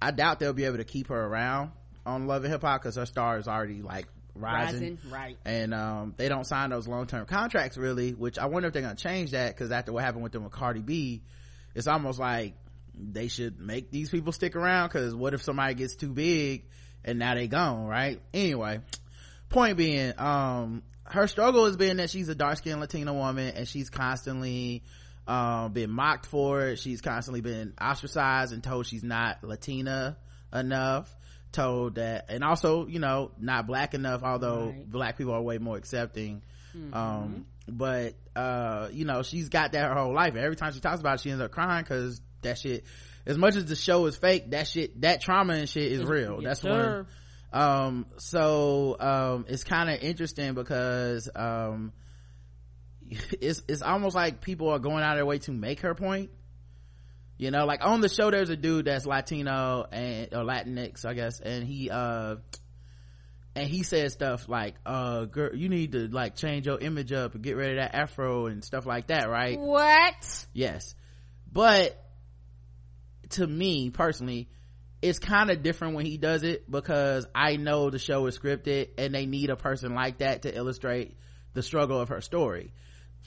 I 0.00 0.10
doubt 0.10 0.40
they'll 0.40 0.52
be 0.52 0.64
able 0.64 0.76
to 0.78 0.84
keep 0.84 1.08
her 1.08 1.24
around 1.24 1.72
on 2.04 2.26
Love 2.26 2.44
and 2.44 2.52
Hip 2.52 2.62
Hop 2.62 2.80
because 2.80 2.96
her 2.96 3.06
star 3.06 3.38
is 3.38 3.48
already 3.48 3.82
like 3.82 4.06
rising, 4.38 4.80
rising 4.80 4.98
right. 5.10 5.36
And 5.44 5.74
um, 5.74 6.14
they 6.16 6.28
don't 6.28 6.44
sign 6.44 6.70
those 6.70 6.86
long-term 6.86 7.26
contracts 7.26 7.76
really 7.76 8.12
which 8.12 8.38
i 8.38 8.46
wonder 8.46 8.68
if 8.68 8.72
they're 8.72 8.82
gonna 8.82 8.94
change 8.94 9.32
that 9.32 9.54
because 9.54 9.70
after 9.70 9.92
what 9.92 10.04
happened 10.04 10.22
with 10.22 10.32
them 10.32 10.44
with 10.44 10.52
cardi 10.52 10.80
b 10.80 11.22
it's 11.74 11.86
almost 11.86 12.18
like 12.18 12.54
they 12.98 13.28
should 13.28 13.60
make 13.60 13.90
these 13.90 14.08
people 14.10 14.32
stick 14.32 14.56
around 14.56 14.88
because 14.88 15.14
what 15.14 15.34
if 15.34 15.42
somebody 15.42 15.74
gets 15.74 15.96
too 15.96 16.12
big 16.12 16.64
and 17.04 17.18
now 17.18 17.34
they 17.34 17.46
gone 17.46 17.86
right? 17.86 18.20
Anyway 18.32 18.80
point 19.48 19.76
being 19.76 20.12
um, 20.18 20.82
her 21.04 21.26
struggle 21.28 21.66
has 21.66 21.76
been 21.76 21.98
that 21.98 22.10
she's 22.10 22.28
a 22.28 22.34
dark-skinned 22.34 22.80
latina 22.80 23.12
woman 23.12 23.54
and 23.54 23.68
she's 23.68 23.90
constantly 23.90 24.82
um, 25.26 25.72
been 25.72 25.90
mocked 25.90 26.26
for 26.26 26.68
it. 26.68 26.78
She's 26.78 27.00
constantly 27.00 27.40
been 27.40 27.74
ostracized 27.80 28.52
and 28.52 28.62
told 28.62 28.86
she's 28.86 29.04
not 29.04 29.42
latina 29.42 30.16
enough 30.52 31.14
told 31.52 31.94
that 31.96 32.26
and 32.28 32.44
also 32.44 32.86
you 32.86 32.98
know 32.98 33.30
not 33.38 33.66
black 33.66 33.94
enough 33.94 34.22
although 34.22 34.66
right. 34.66 34.90
black 34.90 35.18
people 35.18 35.32
are 35.32 35.42
way 35.42 35.58
more 35.58 35.76
accepting. 35.76 36.42
Mm-hmm. 36.76 36.94
um 36.94 37.46
but 37.68 38.14
uh 38.34 38.88
you 38.92 39.04
know 39.04 39.22
she's 39.22 39.48
got 39.48 39.72
that 39.72 39.88
her 39.88 39.94
whole 39.94 40.14
life. 40.14 40.36
Every 40.36 40.56
time 40.56 40.72
she 40.72 40.80
talks 40.80 41.00
about 41.00 41.16
it 41.16 41.20
she 41.22 41.30
ends 41.30 41.42
up 41.42 41.50
crying 41.50 41.82
because 41.82 42.20
that 42.42 42.58
shit 42.58 42.84
as 43.24 43.38
much 43.38 43.56
as 43.56 43.66
the 43.66 43.76
show 43.76 44.06
is 44.06 44.16
fake 44.16 44.50
that 44.50 44.66
shit 44.68 45.00
that 45.00 45.20
trauma 45.20 45.54
and 45.54 45.68
shit 45.68 45.90
is 45.90 46.04
real. 46.04 46.42
yes, 46.42 46.60
that's 46.60 46.64
one. 46.64 47.06
Um 47.52 48.06
so 48.18 48.96
um 48.98 49.46
it's 49.48 49.64
kind 49.64 49.88
of 49.88 50.00
interesting 50.00 50.54
because 50.54 51.28
um 51.34 51.92
it's 53.40 53.62
it's 53.68 53.82
almost 53.82 54.14
like 54.14 54.40
people 54.40 54.68
are 54.70 54.78
going 54.78 55.02
out 55.02 55.12
of 55.12 55.16
their 55.16 55.26
way 55.26 55.38
to 55.38 55.52
make 55.52 55.80
her 55.80 55.94
point 55.94 56.30
you 57.38 57.50
know 57.50 57.64
like 57.64 57.80
on 57.82 58.00
the 58.00 58.08
show 58.08 58.30
there's 58.30 58.50
a 58.50 58.56
dude 58.56 58.86
that's 58.86 59.06
latino 59.06 59.86
and 59.92 60.32
or 60.32 60.42
latinx 60.44 61.04
i 61.04 61.14
guess 61.14 61.40
and 61.40 61.64
he 61.64 61.90
uh 61.90 62.36
and 63.56 63.70
he 63.70 63.82
says 63.82 64.12
stuff 64.12 64.48
like 64.48 64.74
uh 64.84 65.24
girl 65.24 65.54
you 65.54 65.68
need 65.68 65.92
to 65.92 66.08
like 66.08 66.36
change 66.36 66.66
your 66.66 66.78
image 66.78 67.10
up 67.10 67.34
and 67.34 67.42
get 67.42 67.56
rid 67.56 67.70
of 67.70 67.76
that 67.76 67.94
afro 67.94 68.46
and 68.46 68.62
stuff 68.62 68.84
like 68.84 69.06
that 69.06 69.28
right? 69.30 69.58
What? 69.58 70.46
yes. 70.52 70.94
But 71.50 71.98
to 73.30 73.46
me 73.46 73.90
personally 73.90 74.48
it's 75.00 75.18
kind 75.18 75.50
of 75.50 75.62
different 75.62 75.94
when 75.94 76.06
he 76.06 76.16
does 76.16 76.42
it 76.42 76.70
because 76.70 77.26
i 77.34 77.56
know 77.56 77.90
the 77.90 77.98
show 77.98 78.24
is 78.26 78.38
scripted 78.38 78.90
and 78.98 79.14
they 79.14 79.26
need 79.26 79.50
a 79.50 79.56
person 79.56 79.94
like 79.94 80.18
that 80.18 80.42
to 80.42 80.54
illustrate 80.54 81.16
the 81.54 81.62
struggle 81.62 82.00
of 82.00 82.10
her 82.10 82.20
story 82.20 82.72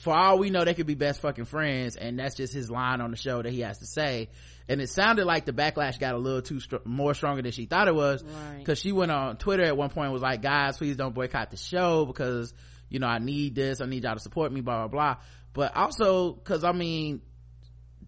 for 0.00 0.16
all 0.16 0.38
we 0.38 0.48
know 0.48 0.64
they 0.64 0.74
could 0.74 0.86
be 0.86 0.94
best 0.94 1.20
fucking 1.20 1.44
friends 1.44 1.94
and 1.94 2.18
that's 2.18 2.34
just 2.34 2.54
his 2.54 2.70
line 2.70 3.00
on 3.02 3.10
the 3.10 3.16
show 3.16 3.42
that 3.42 3.52
he 3.52 3.60
has 3.60 3.78
to 3.78 3.86
say. 3.86 4.28
And 4.66 4.80
it 4.80 4.88
sounded 4.88 5.26
like 5.26 5.44
the 5.44 5.52
backlash 5.52 5.98
got 5.98 6.14
a 6.14 6.18
little 6.18 6.42
too 6.42 6.58
str- 6.58 6.76
more 6.84 7.12
stronger 7.12 7.42
than 7.42 7.52
she 7.52 7.66
thought 7.66 7.86
it 7.86 7.94
was. 7.94 8.24
Right. 8.24 8.58
because 8.58 8.78
she 8.78 8.92
went 8.92 9.10
on 9.10 9.36
twitter 9.36 9.64
at 9.64 9.76
one 9.76 9.90
point 9.90 10.06
and 10.06 10.12
was 10.12 10.22
like 10.22 10.42
guys 10.42 10.78
please 10.78 10.96
don't 10.96 11.14
boycott 11.14 11.50
the 11.50 11.56
show 11.56 12.06
because 12.06 12.54
you 12.88 12.98
know 12.98 13.06
i 13.06 13.18
need 13.18 13.54
this 13.54 13.80
i 13.80 13.86
need 13.86 14.04
y'all 14.04 14.14
to 14.14 14.20
support 14.20 14.50
me 14.50 14.62
blah 14.62 14.86
blah 14.86 14.88
blah. 14.88 15.16
But 15.52 15.76
also 15.76 16.32
because 16.32 16.64
i 16.64 16.72
mean 16.72 17.20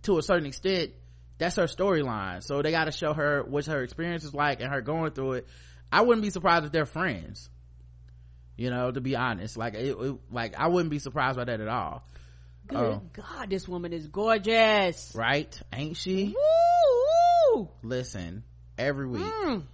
to 0.03 0.19
a 0.19 0.23
certain 0.23 0.47
extent 0.47 0.93
that's 1.39 1.57
her 1.57 1.65
storyline. 1.65 2.43
So 2.43 2.63
they 2.63 2.71
got 2.71 2.85
to 2.85 2.93
show 2.93 3.13
her 3.15 3.43
what 3.43 3.67
her 3.67 3.83
experience 3.83 4.23
is 4.23 4.33
like 4.33 4.61
and 4.61 4.73
her 4.73 4.81
going 4.81 5.11
through 5.13 5.33
it. 5.33 5.49
I 5.91 6.03
wouldn't 6.03 6.23
be 6.23 6.31
surprised 6.31 6.65
if 6.65 6.73
they're 6.73 6.87
friends 6.87 7.51
you 8.57 8.71
know 8.71 8.91
to 8.91 9.01
be 9.01 9.17
honest 9.17 9.57
like 9.57 9.75
it, 9.75 9.97
it- 9.99 10.19
like 10.31 10.55
i 10.59 10.69
wouldn't 10.69 10.91
be 10.91 10.99
surprised 10.99 11.37
by 11.37 11.45
that 11.45 11.61
at 11.61 11.69
all 11.69 12.03
Good 12.69 12.79
Oh. 12.79 13.03
God, 13.13 13.51
this 13.51 13.67
woman 13.67 13.93
is 13.93 14.07
gorgeous. 14.07 15.13
right 15.17 15.61
ain't 15.73 15.97
she 15.97 16.35
Woo! 16.35 17.57
woo. 17.57 17.69
listen 17.83 18.45
every 18.79 19.07
week 19.07 19.23
Mm. 19.23 19.65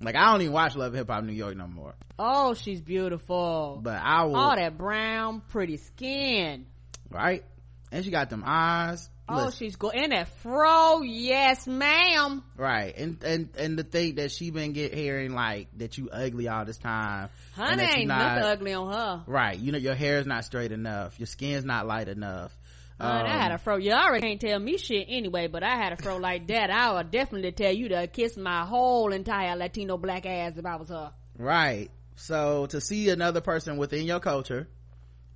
like 0.00 0.14
i 0.16 0.30
don't 0.32 0.42
even 0.42 0.52
watch 0.52 0.76
love 0.76 0.92
hip 0.94 1.08
hop 1.08 1.24
new 1.24 1.32
york 1.32 1.56
no 1.56 1.66
more 1.66 1.94
Oh, 2.20 2.54
she's 2.54 2.80
beautiful. 2.80 3.78
but 3.82 4.00
i 4.02 4.24
will 4.24 4.34
All 4.36 4.56
that 4.56 4.76
brown, 4.76 5.40
pretty 5.48 5.76
skin. 5.76 6.66
right 7.10 7.44
and 7.92 8.04
she 8.04 8.10
got 8.10 8.28
them 8.30 8.42
eyes 8.44 9.08
Oh, 9.30 9.44
Listen. 9.44 9.52
she's 9.58 9.76
go 9.76 9.90
in 9.90 10.10
that 10.10 10.28
fro. 10.42 11.02
Yes, 11.02 11.66
ma'am. 11.66 12.42
right 12.56 12.94
and 12.96 13.22
and 13.22 13.48
and 13.58 13.78
the 13.78 13.82
thing 13.84 14.14
that 14.16 14.30
she 14.32 14.50
been 14.50 14.72
get 14.72 14.94
hearing 14.94 15.32
like 15.34 15.68
that 15.78 15.98
you 15.98 16.08
ugly 16.10 16.48
all 16.48 16.64
this 16.64 16.78
time 16.78 17.28
Honey, 17.54 17.82
ain't 17.82 18.08
not- 18.08 18.36
nothing 18.36 18.44
ugly 18.50 18.72
on 18.74 18.92
her. 18.92 19.22
right 19.26 19.58
you 19.58 19.70
know 19.72 19.78
your 19.78 19.94
hair 19.94 20.18
is 20.18 20.26
not 20.26 20.44
straight 20.44 20.72
enough 20.72 21.18
your 21.20 21.26
skin's 21.26 21.64
not 21.64 21.86
light 21.86 22.08
enough 22.08 22.52
Man, 23.00 23.08
I 23.08 23.20
Um, 23.20 23.40
had 23.42 23.52
a 23.52 23.58
fro. 23.58 23.76
You 23.76 23.92
already 23.92 24.26
can't 24.26 24.40
tell 24.40 24.58
me 24.58 24.76
shit 24.76 25.06
anyway, 25.08 25.46
but 25.46 25.62
I 25.62 25.76
had 25.76 25.92
a 25.92 25.96
fro 26.02 26.16
like 26.16 26.48
that. 26.48 26.68
I 26.68 26.94
would 26.94 27.12
definitely 27.12 27.52
tell 27.52 27.72
you 27.72 27.90
to 27.90 28.08
kiss 28.08 28.36
my 28.36 28.66
whole 28.66 29.12
entire 29.12 29.54
Latino 29.54 29.96
black 29.98 30.26
ass 30.26 30.54
if 30.56 30.66
I 30.66 30.74
was 30.74 30.88
her. 30.88 31.12
right 31.36 31.90
so 32.16 32.66
to 32.66 32.80
see 32.80 33.08
another 33.10 33.40
person 33.40 33.76
within 33.76 34.04
your 34.04 34.18
culture 34.18 34.66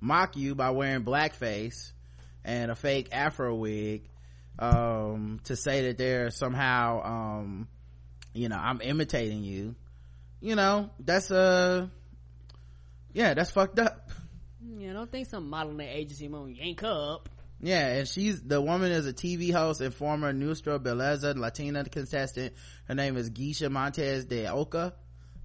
mock 0.01 0.35
you 0.35 0.55
by 0.55 0.71
wearing 0.71 1.05
blackface 1.05 1.93
and 2.45 2.71
a 2.71 2.75
fake 2.75 3.09
afro 3.11 3.55
wig 3.55 4.09
um 4.59 5.39
to 5.45 5.55
say 5.55 5.87
that 5.87 5.97
they're 5.97 6.29
somehow 6.29 7.01
um 7.03 7.67
you 8.33 8.49
know 8.49 8.57
i'm 8.57 8.81
imitating 8.81 9.43
you 9.43 9.75
you 10.41 10.55
know 10.55 10.89
that's 10.99 11.31
uh 11.31 11.87
yeah 13.13 13.33
that's 13.33 13.51
fucked 13.51 13.79
up 13.79 14.09
Yeah, 14.77 14.93
don't 14.93 15.11
think 15.11 15.27
some 15.27 15.49
modeling 15.49 15.87
agency 15.87 16.27
gonna 16.27 16.51
yank 16.51 16.83
up. 16.83 17.29
Yeah, 17.61 17.87
and 17.87 18.07
she's 18.07 18.41
the 18.41 18.61
woman 18.61 18.91
is 18.91 19.07
a 19.07 19.13
TV 19.13 19.51
host 19.53 19.81
and 19.81 19.93
former 19.93 20.33
Nuestra 20.33 20.79
Belleza 20.79 21.35
Latina 21.37 21.83
contestant. 21.85 22.53
Her 22.85 22.95
name 22.95 23.15
is 23.17 23.29
Geisha 23.29 23.69
Montes 23.69 24.25
de 24.25 24.47
Oca. 24.51 24.93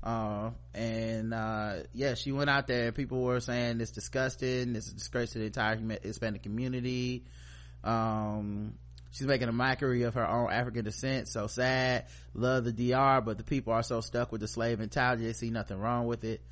Uh, 0.02 0.50
and, 0.74 1.34
uh, 1.34 1.78
yeah, 1.92 2.14
she 2.14 2.32
went 2.32 2.48
out 2.48 2.66
there 2.66 2.92
people 2.92 3.20
were 3.22 3.40
saying 3.40 3.80
it's 3.80 3.90
disgusting. 3.90 4.76
It's 4.76 4.88
a 4.88 4.94
disgrace 4.94 5.32
to 5.32 5.38
the 5.38 5.46
entire 5.46 5.76
Hispanic 6.02 6.42
community. 6.42 7.24
Um, 7.82 8.74
she's 9.10 9.26
making 9.26 9.48
a 9.48 9.52
mockery 9.52 10.02
of 10.02 10.14
her 10.14 10.28
own 10.28 10.52
African 10.52 10.84
descent. 10.84 11.28
So 11.28 11.46
sad. 11.46 12.06
Love 12.34 12.64
the 12.64 12.72
DR, 12.72 13.20
but 13.24 13.38
the 13.38 13.44
people 13.44 13.72
are 13.72 13.82
so 13.82 14.00
stuck 14.00 14.30
with 14.30 14.40
the 14.40 14.48
slave 14.48 14.78
mentality. 14.78 15.24
They 15.24 15.32
see 15.32 15.50
nothing 15.50 15.78
wrong 15.78 16.06
with 16.06 16.24
it. 16.24 16.42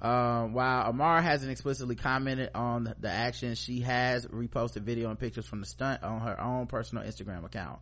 Um, 0.00 0.52
while 0.52 0.88
Amara 0.88 1.22
hasn't 1.22 1.50
explicitly 1.50 1.96
commented 1.96 2.50
on 2.54 2.94
the 3.00 3.08
action, 3.08 3.54
she 3.54 3.80
has 3.80 4.26
reposted 4.26 4.82
video 4.82 5.08
and 5.08 5.18
pictures 5.18 5.46
from 5.46 5.60
the 5.60 5.66
stunt 5.66 6.02
on 6.02 6.20
her 6.20 6.38
own 6.38 6.66
personal 6.66 7.04
Instagram 7.04 7.44
account. 7.44 7.78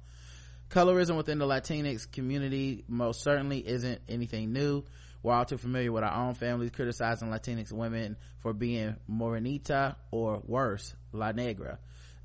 Colorism 0.71 1.17
within 1.17 1.39
the 1.39 1.47
Latinx 1.47 2.11
community 2.11 2.85
most 2.89 3.23
certainly 3.23 3.67
isn't 3.67 4.01
anything 4.09 4.53
new. 4.53 4.85
We're 5.25 5.33
all 5.33 5.47
too 5.47 5.57
familiar 5.57 5.91
with 5.91 6.05
our 6.05 6.13
own 6.27 6.35
families 6.35 6.71
criticizing 6.71 7.29
Latinx 7.31 7.73
women 7.73 8.19
for 8.41 8.53
being 8.53 8.97
morenita 9.11 9.97
or 10.11 10.43
worse, 10.47 10.95
La 11.13 11.33
Negra. 11.33 11.79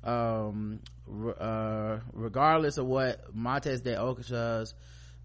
Um, 0.04 0.80
uh, 1.40 2.00
regardless 2.12 2.76
of 2.76 2.84
what 2.84 3.34
Montes 3.34 3.80
de 3.80 3.96
Oca's 3.98 4.74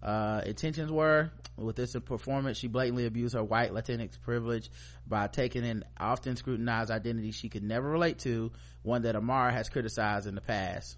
uh, 0.02 0.40
intentions 0.46 0.90
were 0.90 1.30
with 1.58 1.76
this 1.76 1.94
performance, 2.02 2.56
she 2.56 2.66
blatantly 2.66 3.04
abused 3.04 3.34
her 3.34 3.44
white 3.44 3.72
Latinx 3.72 4.18
privilege 4.22 4.70
by 5.06 5.26
taking 5.26 5.64
an 5.66 5.84
often 6.00 6.36
scrutinized 6.36 6.90
identity 6.90 7.30
she 7.30 7.50
could 7.50 7.62
never 7.62 7.90
relate 7.90 8.20
to, 8.20 8.52
one 8.84 9.02
that 9.02 9.16
Amara 9.16 9.52
has 9.52 9.68
criticized 9.68 10.26
in 10.26 10.34
the 10.34 10.40
past. 10.40 10.96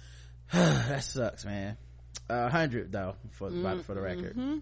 that 0.52 1.04
sucks, 1.04 1.44
man. 1.44 1.76
A 2.30 2.48
hundred 2.48 2.90
though, 2.90 3.16
for 3.32 3.50
Mm, 3.50 3.82
for 3.84 3.94
the 3.94 4.00
record. 4.00 4.34
mm-hmm. 4.34 4.58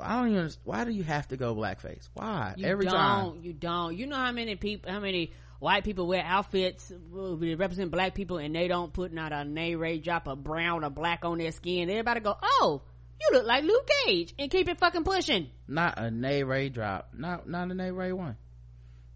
I 0.00 0.20
don't 0.20 0.30
even. 0.32 0.50
Why 0.64 0.84
do 0.84 0.90
you 0.90 1.02
have 1.02 1.28
to 1.28 1.36
go 1.36 1.54
blackface? 1.54 2.08
Why 2.14 2.54
You 2.56 2.66
every 2.66 2.86
don't. 2.86 2.94
time? 2.94 3.38
You 3.42 3.52
don't. 3.52 3.96
You 3.96 4.06
know 4.06 4.16
how 4.16 4.32
many 4.32 4.56
people, 4.56 4.90
how 4.90 5.00
many 5.00 5.32
white 5.60 5.84
people 5.84 6.06
wear 6.06 6.22
outfits 6.24 6.90
uh, 6.90 7.34
that 7.36 7.56
represent 7.58 7.90
black 7.90 8.14
people 8.14 8.38
and 8.38 8.54
they 8.54 8.68
don't 8.68 8.92
put 8.92 9.12
not 9.12 9.32
a 9.32 9.44
nay 9.44 9.74
ray 9.74 9.98
drop 9.98 10.26
of 10.28 10.42
brown 10.44 10.84
or 10.84 10.90
black 10.90 11.24
on 11.24 11.38
their 11.38 11.52
skin. 11.52 11.88
Everybody 11.90 12.20
go, 12.20 12.36
oh, 12.42 12.82
you 13.20 13.28
look 13.32 13.46
like 13.46 13.64
Luke 13.64 13.88
Cage 14.04 14.34
and 14.38 14.50
keep 14.50 14.68
it 14.68 14.78
fucking 14.78 15.04
pushing. 15.04 15.48
Not 15.66 15.98
a 15.98 16.10
Nay 16.10 16.44
Ray 16.44 16.68
drop. 16.68 17.08
Not 17.16 17.48
not 17.48 17.70
a 17.70 17.74
Nay 17.74 17.90
Ray 17.90 18.12
one. 18.12 18.36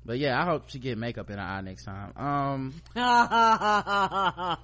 But 0.04 0.18
yeah, 0.18 0.40
I 0.40 0.44
hope 0.44 0.68
she 0.68 0.80
get 0.80 0.98
makeup 0.98 1.30
in 1.30 1.38
her 1.38 1.44
eye 1.44 1.60
next 1.60 1.84
time. 1.84 2.12
Um. 2.16 2.74
All 2.96 4.56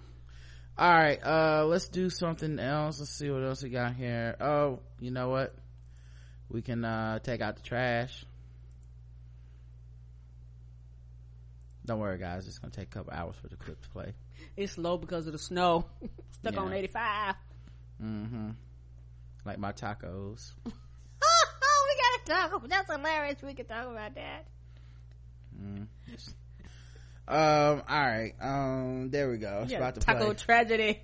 right. 0.92 1.18
Uh, 1.24 1.64
let's 1.66 1.88
do 1.88 2.10
something 2.10 2.58
else. 2.58 2.98
Let's 2.98 3.16
see 3.16 3.30
what 3.30 3.44
else 3.44 3.62
we 3.62 3.70
got 3.70 3.94
here. 3.94 4.34
Oh, 4.40 4.80
you 5.00 5.12
know 5.12 5.28
what? 5.28 5.54
We 6.50 6.62
can 6.62 6.84
uh 6.84 7.18
take 7.20 7.40
out 7.40 7.56
the 7.56 7.62
trash. 7.62 8.24
Don't 11.84 12.00
worry, 12.00 12.18
guys. 12.18 12.46
It's 12.46 12.58
gonna 12.58 12.72
take 12.72 12.88
a 12.88 12.90
couple 12.90 13.12
hours 13.12 13.36
for 13.40 13.48
the 13.48 13.56
clip 13.56 13.80
to 13.82 13.88
play. 13.90 14.12
it's 14.56 14.72
slow 14.72 14.98
because 14.98 15.26
of 15.26 15.32
the 15.32 15.38
snow. 15.38 15.86
Stuck 16.32 16.54
Yeah. 16.54 16.60
on 16.60 16.72
85. 16.72 17.34
Mm-hmm. 18.02 18.50
Like 19.44 19.58
my 19.58 19.72
tacos. 19.72 20.52
oh 20.66 21.86
we 22.26 22.30
gotta 22.30 22.50
talk. 22.50 22.68
That's 22.68 22.90
hilarious. 22.92 23.42
We 23.42 23.54
could 23.54 23.68
talk 23.68 23.86
about 23.86 24.14
that. 24.14 24.46
Um. 27.26 27.82
All 27.88 28.00
right. 28.00 28.32
Um. 28.40 29.10
There 29.10 29.30
we 29.30 29.38
go. 29.38 29.60
It's 29.62 29.72
Yeah, 29.72 29.78
about 29.78 29.94
to 29.94 30.00
taco 30.00 30.26
play. 30.26 30.34
tragedy. 30.34 31.00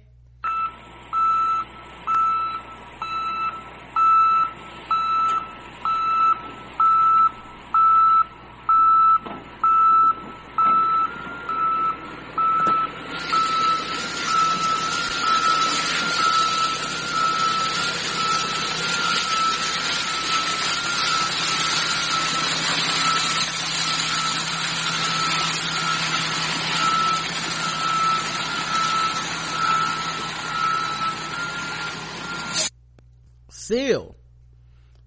Seal, 33.50 34.16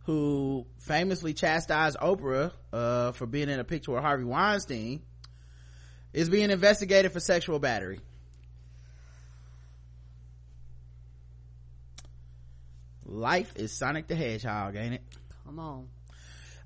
who 0.06 0.66
famously 1.18 1.34
chastised 1.34 1.98
Oprah 1.98 2.52
uh, 2.72 3.12
for 3.14 3.26
being 3.26 3.50
in 3.50 3.60
a 3.60 3.64
picture 3.64 3.92
with 3.92 4.02
Harvey 4.04 4.24
Weinstein, 4.24 5.02
is 6.14 6.30
being 6.30 6.52
investigated 6.52 7.12
for 7.12 7.20
sexual 7.20 7.60
battery. 7.60 8.00
life 13.10 13.54
is 13.56 13.72
sonic 13.72 14.06
the 14.08 14.16
hedgehog 14.16 14.76
ain't 14.76 14.96
it 14.96 15.02
Come 15.46 15.60
on. 15.60 15.88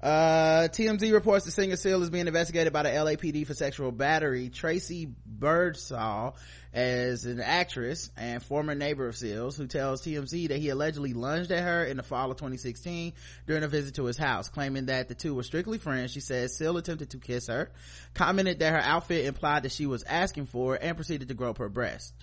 Uh, 0.02 0.68
TMZ 0.72 1.14
reports 1.14 1.46
the 1.46 1.52
singer 1.52 1.76
Seal 1.76 2.02
is 2.02 2.10
being 2.10 2.26
investigated 2.26 2.74
by 2.74 2.82
the 2.82 2.90
LAPD 2.90 3.46
for 3.46 3.54
sexual 3.54 3.92
battery. 3.92 4.50
Tracey 4.50 5.08
Birdsall, 5.28 6.36
as 6.74 7.26
an 7.26 7.40
actress 7.40 8.10
and 8.18 8.42
former 8.42 8.74
neighbor 8.74 9.08
of 9.08 9.16
Seals, 9.16 9.56
who 9.56 9.68
tells 9.68 10.02
TMZ 10.02 10.48
that 10.48 10.58
he 10.58 10.70
allegedly 10.70 11.14
lunged 11.14 11.52
at 11.52 11.64
her 11.64 11.86
in 11.86 11.98
the 11.98 12.04
fall 12.04 12.32
of 12.32 12.38
2016 12.38 13.14
during 13.46 13.64
a 13.64 13.68
visit 13.68 13.96
to 13.96 14.06
his 14.06 14.18
house, 14.18 14.50
claiming 14.50 14.88
that 14.88 15.08
the 15.08 15.14
two 15.14 15.36
were 15.36 15.44
strictly 15.44 15.78
friends. 15.78 16.12
She 16.12 16.20
says 16.20 16.58
Seal 16.58 16.78
attempted 16.78 17.12
to 17.12 17.20
kiss 17.20 17.48
her, 17.48 17.70
commented 18.16 18.58
that 18.60 18.74
her 18.74 18.82
outfit 18.82 19.26
implied 19.26 19.64
that 19.64 19.72
she 19.72 19.86
was 19.86 20.04
asking 20.04 20.48
for 20.48 20.80
and 20.82 20.96
proceeded 20.96 21.28
to 21.28 21.36
grope 21.36 21.60
her 21.60 21.70
breast. 21.70 22.16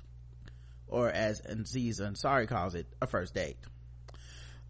Or 0.88 1.08
as 1.08 1.40
Aziz 1.44 2.00
Ansari 2.00 2.48
calls 2.48 2.74
it, 2.74 2.86
a 3.00 3.06
first 3.06 3.34
date. 3.34 3.58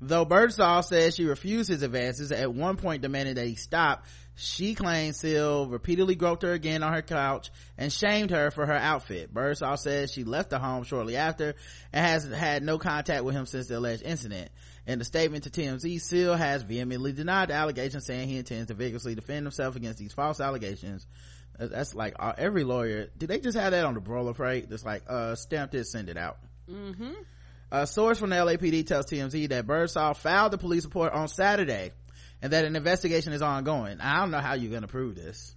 Though 0.01 0.25
Birdsall 0.25 0.83
says 0.83 1.17
she 1.17 1.25
refused 1.25 1.69
his 1.69 1.83
advances, 1.83 2.31
at 2.31 2.55
one 2.55 2.77
point 2.77 3.03
demanding 3.03 3.35
that 3.35 3.47
he 3.47 3.57
stop, 3.57 4.05
she 4.37 4.77
claims 4.77 5.19
Seal 5.19 5.67
repeatedly 5.67 6.15
groped 6.15 6.43
her 6.43 6.53
again 6.53 6.85
on 6.85 6.93
her 6.93 7.03
couch 7.03 7.51
and 7.77 7.93
shamed 7.93 8.31
her 8.31 8.53
for 8.53 8.65
her 8.65 8.77
outfit. 8.77 9.35
Birdsall 9.35 9.77
says 9.77 10.13
she 10.13 10.23
left 10.23 10.51
the 10.51 10.61
home 10.61 10.85
shortly 10.85 11.17
after 11.17 11.57
and 11.93 12.07
has 12.07 12.25
had 12.25 12.63
no 12.63 12.79
contact 12.79 13.25
with 13.25 13.35
him 13.35 13.47
since 13.47 13.67
the 13.67 13.79
alleged 13.79 14.05
incident. 14.05 14.51
In 14.87 15.01
a 15.01 15.05
statement 15.05 15.45
to 15.45 15.51
TMZ, 15.51 16.01
Seal 16.01 16.37
has 16.37 16.63
vehemently 16.63 17.13
denied 17.13 17.49
the 17.49 17.55
allegations, 17.55 18.07
saying 18.07 18.29
he 18.29 18.39
intends 18.39 18.69
to 18.69 18.75
vigorously 18.75 19.17
defend 19.17 19.45
himself 19.45 19.75
against 19.75 19.99
these 19.99 20.13
false 20.13 20.41
allegations. 20.41 21.07
Uh, 21.59 21.67
That's 21.67 21.95
like 21.95 22.15
uh, 22.21 22.33
every 22.39 22.63
lawyer. 22.63 23.09
Did 23.19 23.29
they 23.29 23.41
just 23.41 23.59
have 23.59 23.73
that 23.73 23.85
on 23.85 23.95
the 23.95 24.01
broiler 24.01 24.35
plate? 24.35 24.71
That's 24.71 24.85
like, 24.85 25.03
uh, 25.09 25.35
stamp 25.35 25.73
this, 25.73 25.91
send 25.91 26.09
it 26.09 26.17
out. 26.17 26.39
Mm-hmm. 26.71 27.13
A 27.71 27.87
source 27.87 28.19
from 28.19 28.31
the 28.31 28.37
LAPD 28.37 28.87
tells 28.87 29.07
TMZ 29.07 29.51
that 29.51 29.67
Birdsall 29.67 30.15
filed 30.15 30.53
the 30.53 30.59
police 30.59 30.85
report 30.85 31.13
on 31.13 31.29
Saturday 31.29 31.93
and 32.41 32.53
that 32.53 32.65
an 32.65 32.77
investigation 32.77 33.33
is 33.33 33.43
ongoing. 33.43 34.01
I 34.01 34.21
don't 34.21 34.31
know 34.31 34.41
how 34.41 34.55
you're 34.55 34.73
gonna 34.73 34.89
prove 34.89 35.15
this. 35.17 35.55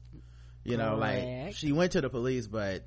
You 0.64 0.78
know, 0.78 0.96
like 0.98 1.56
she 1.56 1.72
went 1.72 1.94
to 1.94 2.02
the 2.02 2.10
police, 2.10 2.48
but 2.48 2.84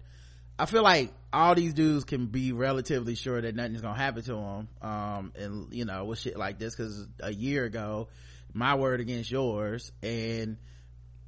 I 0.58 0.66
feel 0.66 0.82
like 0.82 1.12
all 1.32 1.54
these 1.54 1.74
dudes 1.74 2.04
can 2.04 2.26
be 2.26 2.52
relatively 2.52 3.16
sure 3.16 3.40
that 3.40 3.54
nothing's 3.56 3.80
gonna 3.80 3.98
happen 3.98 4.22
to 4.24 4.32
them. 4.32 4.68
Um, 4.80 5.32
and 5.36 5.74
you 5.74 5.84
know, 5.84 6.04
with 6.04 6.20
shit 6.20 6.36
like 6.36 6.58
this, 6.58 6.76
cause 6.76 7.06
a 7.20 7.32
year 7.32 7.64
ago, 7.64 8.08
my 8.52 8.76
word 8.76 9.00
against 9.00 9.30
yours, 9.30 9.90
and 10.02 10.58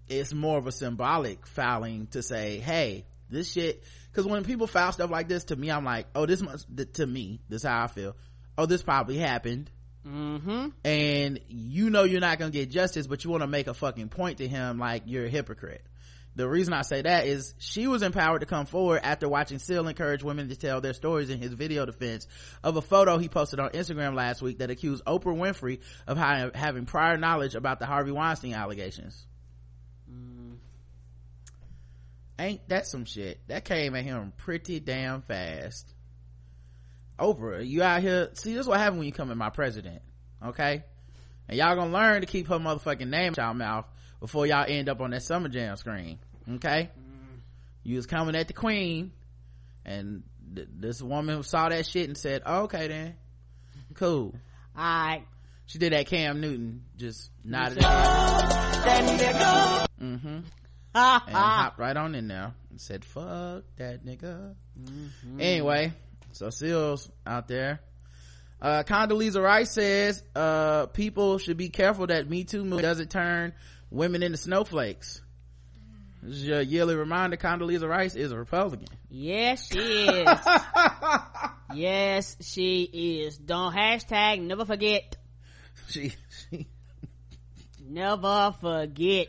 it's 0.06 0.32
more 0.32 0.58
of 0.58 0.66
a 0.66 0.72
symbolic 0.72 1.46
filing 1.46 2.06
to 2.08 2.22
say, 2.22 2.58
hey, 2.58 3.04
this 3.28 3.52
shit, 3.52 3.82
cause 4.16 4.26
when 4.26 4.42
people 4.42 4.66
file 4.66 4.90
stuff 4.92 5.10
like 5.10 5.28
this, 5.28 5.44
to 5.44 5.56
me, 5.56 5.70
I'm 5.70 5.84
like, 5.84 6.06
oh, 6.14 6.26
this 6.26 6.42
must, 6.42 6.66
to 6.94 7.06
me, 7.06 7.40
this 7.48 7.62
is 7.62 7.68
how 7.68 7.84
I 7.84 7.86
feel. 7.86 8.16
Oh, 8.58 8.66
this 8.66 8.82
probably 8.82 9.18
happened. 9.18 9.70
Mm-hmm. 10.06 10.68
And 10.84 11.40
you 11.48 11.90
know 11.90 12.04
you're 12.04 12.20
not 12.20 12.38
gonna 12.38 12.50
get 12.50 12.70
justice, 12.70 13.06
but 13.06 13.24
you 13.24 13.30
wanna 13.30 13.46
make 13.46 13.66
a 13.66 13.74
fucking 13.74 14.08
point 14.08 14.38
to 14.38 14.48
him 14.48 14.78
like 14.78 15.02
you're 15.06 15.26
a 15.26 15.28
hypocrite. 15.28 15.84
The 16.36 16.46
reason 16.46 16.74
I 16.74 16.82
say 16.82 17.00
that 17.00 17.26
is 17.26 17.54
she 17.58 17.86
was 17.86 18.02
empowered 18.02 18.40
to 18.40 18.46
come 18.46 18.66
forward 18.66 19.00
after 19.02 19.26
watching 19.26 19.58
Seal 19.58 19.88
encourage 19.88 20.22
women 20.22 20.50
to 20.50 20.56
tell 20.56 20.82
their 20.82 20.92
stories 20.92 21.30
in 21.30 21.40
his 21.40 21.54
video 21.54 21.86
defense 21.86 22.26
of 22.62 22.76
a 22.76 22.82
photo 22.82 23.16
he 23.16 23.28
posted 23.28 23.58
on 23.58 23.70
Instagram 23.70 24.14
last 24.14 24.42
week 24.42 24.58
that 24.58 24.70
accused 24.70 25.02
Oprah 25.06 25.34
Winfrey 25.34 25.80
of 26.06 26.18
having 26.18 26.84
prior 26.84 27.16
knowledge 27.16 27.54
about 27.54 27.78
the 27.78 27.86
Harvey 27.86 28.12
Weinstein 28.12 28.52
allegations. 28.52 29.26
Ain't 32.38 32.68
that 32.68 32.86
some 32.86 33.04
shit? 33.04 33.40
That 33.48 33.64
came 33.64 33.94
at 33.94 34.04
him 34.04 34.32
pretty 34.36 34.80
damn 34.80 35.22
fast. 35.22 35.92
Oprah, 37.18 37.66
you 37.66 37.82
out 37.82 38.02
here, 38.02 38.28
see 38.34 38.52
this 38.52 38.62
is 38.62 38.68
what 38.68 38.78
happened 38.78 38.98
when 38.98 39.06
you 39.06 39.12
come 39.12 39.30
at 39.30 39.38
my 39.38 39.48
president, 39.48 40.02
okay? 40.44 40.84
And 41.48 41.56
y'all 41.56 41.74
gonna 41.74 41.92
learn 41.92 42.20
to 42.20 42.26
keep 42.26 42.48
her 42.48 42.58
motherfucking 42.58 43.08
name 43.08 43.30
out 43.32 43.38
y'all 43.38 43.54
mouth 43.54 43.86
before 44.20 44.46
y'all 44.46 44.66
end 44.68 44.90
up 44.90 45.00
on 45.00 45.10
that 45.12 45.22
summer 45.22 45.48
jam 45.48 45.76
screen, 45.76 46.18
okay? 46.56 46.90
You 47.84 47.96
was 47.96 48.04
coming 48.04 48.36
at 48.36 48.48
the 48.48 48.52
queen, 48.52 49.12
and 49.86 50.24
th- 50.54 50.68
this 50.76 51.00
woman 51.00 51.42
saw 51.42 51.70
that 51.70 51.86
shit 51.86 52.06
and 52.06 52.18
said, 52.18 52.42
oh, 52.44 52.64
okay 52.64 52.88
then, 52.88 53.14
cool. 53.94 54.34
Alright. 54.76 55.24
She 55.64 55.78
did 55.78 55.94
that 55.94 56.06
Cam 56.06 56.40
Newton, 56.40 56.84
just 56.96 57.30
nodded. 57.42 57.78
mm-hmm. 60.00 60.38
And 60.96 61.34
hopped 61.36 61.78
right 61.78 61.96
on 61.96 62.14
in 62.14 62.28
there 62.28 62.54
and 62.70 62.80
said 62.80 63.04
fuck 63.04 63.64
that 63.76 64.04
nigga 64.04 64.54
anyway 65.38 65.92
so 66.32 66.50
seals 66.50 67.10
out 67.26 67.48
there 67.48 67.80
uh 68.60 68.82
condoleezza 68.82 69.42
rice 69.42 69.72
says 69.72 70.22
uh 70.34 70.86
people 70.86 71.38
should 71.38 71.56
be 71.56 71.68
careful 71.68 72.06
that 72.06 72.28
me 72.28 72.44
too 72.44 72.62
movement 72.62 72.82
doesn't 72.82 73.10
turn 73.10 73.52
women 73.90 74.22
into 74.22 74.36
snowflakes 74.36 75.20
this 76.22 76.36
is 76.36 76.46
your 76.46 76.60
yearly 76.60 76.94
reminder 76.94 77.36
condoleezza 77.36 77.88
rice 77.88 78.14
is 78.14 78.32
a 78.32 78.36
republican 78.38 78.88
Yes, 79.18 79.70
she 79.72 79.78
is. 79.78 80.28
yes, 81.74 82.36
she 82.42 82.82
is. 83.24 83.38
Don't 83.38 83.74
hashtag 83.74 84.42
never 84.42 84.66
forget. 84.66 85.16
she, 85.88 86.12
she 86.50 86.66
Never 87.88 88.54
forget. 88.60 89.28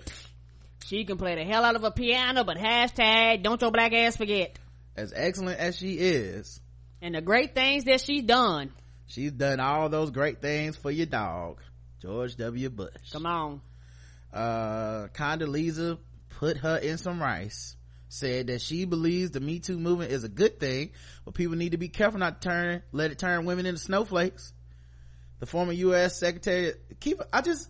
She 0.88 1.04
can 1.04 1.18
play 1.18 1.36
the 1.36 1.44
hell 1.44 1.66
out 1.66 1.76
of 1.76 1.84
a 1.84 1.92
piano, 1.92 2.44
but 2.46 2.56
hashtag 2.58 3.44
don't 3.44 3.62
your 3.62 3.72
black 3.72 3.92
ass 3.94 4.16
forget. 4.18 4.58
as 4.96 5.12
excellent 5.16 5.60
as 5.60 5.78
she 5.78 5.94
is 5.96 6.62
And 7.02 7.14
the 7.16 7.22
great 7.22 7.54
things 7.54 7.84
that 7.86 8.00
she's 8.02 8.24
done. 8.24 8.72
she's 9.08 9.32
done 9.34 9.60
all 9.60 9.90
those 9.90 10.12
great 10.12 10.42
things 10.42 10.76
for 10.78 10.90
your 10.92 11.06
dog 11.06 11.60
george 12.02 12.36
w 12.38 12.70
bush 12.70 12.94
Come 13.12 13.26
on. 13.26 13.62
uh 14.34 15.08
Condoleezza 15.14 15.98
put 16.30 16.58
her 16.58 16.78
in 16.78 16.98
some 16.98 17.22
rice 17.22 17.76
said 18.10 18.48
that 18.48 18.62
she 18.62 18.86
believes 18.86 19.32
the 19.32 19.40
me 19.42 19.60
too 19.60 19.78
movement 19.78 20.12
is 20.12 20.24
a 20.24 20.30
good 20.30 20.60
thing 20.60 20.92
but 21.26 21.34
people 21.34 21.58
need 21.58 21.72
to 21.74 21.78
be 21.78 21.90
careful 21.90 22.20
not 22.20 22.42
to 22.42 22.48
turn 22.48 22.84
let 22.94 23.12
it 23.12 23.20
turn 23.20 23.46
women 23.46 23.66
into 23.66 23.80
snowflakes 23.82 24.54
the 25.40 25.46
former 25.46 25.74
u.s 25.74 26.18
secretary 26.18 26.74
keep 27.02 27.20
i 27.34 27.42
just 27.42 27.70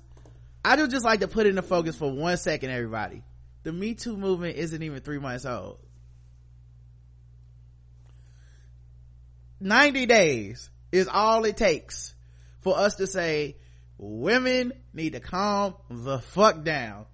i 0.67 0.75
do 0.75 0.85
just 0.85 1.05
like 1.05 1.21
to 1.21 1.29
put 1.29 1.47
in 1.47 1.55
the 1.55 1.61
focus 1.61 1.95
for 1.95 2.11
one 2.11 2.35
second 2.35 2.71
everybody. 2.71 3.23
The 3.63 3.71
me 3.71 3.93
too 3.93 4.17
movement 4.17 4.57
isn't 4.57 4.83
even 4.83 4.99
three 4.99 5.17
months 5.17 5.45
old. 5.45 5.79
90 9.61 10.05
days 10.07 10.69
is 10.91 11.07
all 11.07 11.45
it 11.45 11.55
takes 11.55 12.13
for 12.59 12.77
us 12.77 12.95
to 12.95 13.07
say 13.07 13.55
women 13.97 14.73
need 14.93 15.13
to 15.13 15.21
calm 15.21 15.75
the 15.89 16.19
fuck 16.19 16.65
down. 16.65 17.05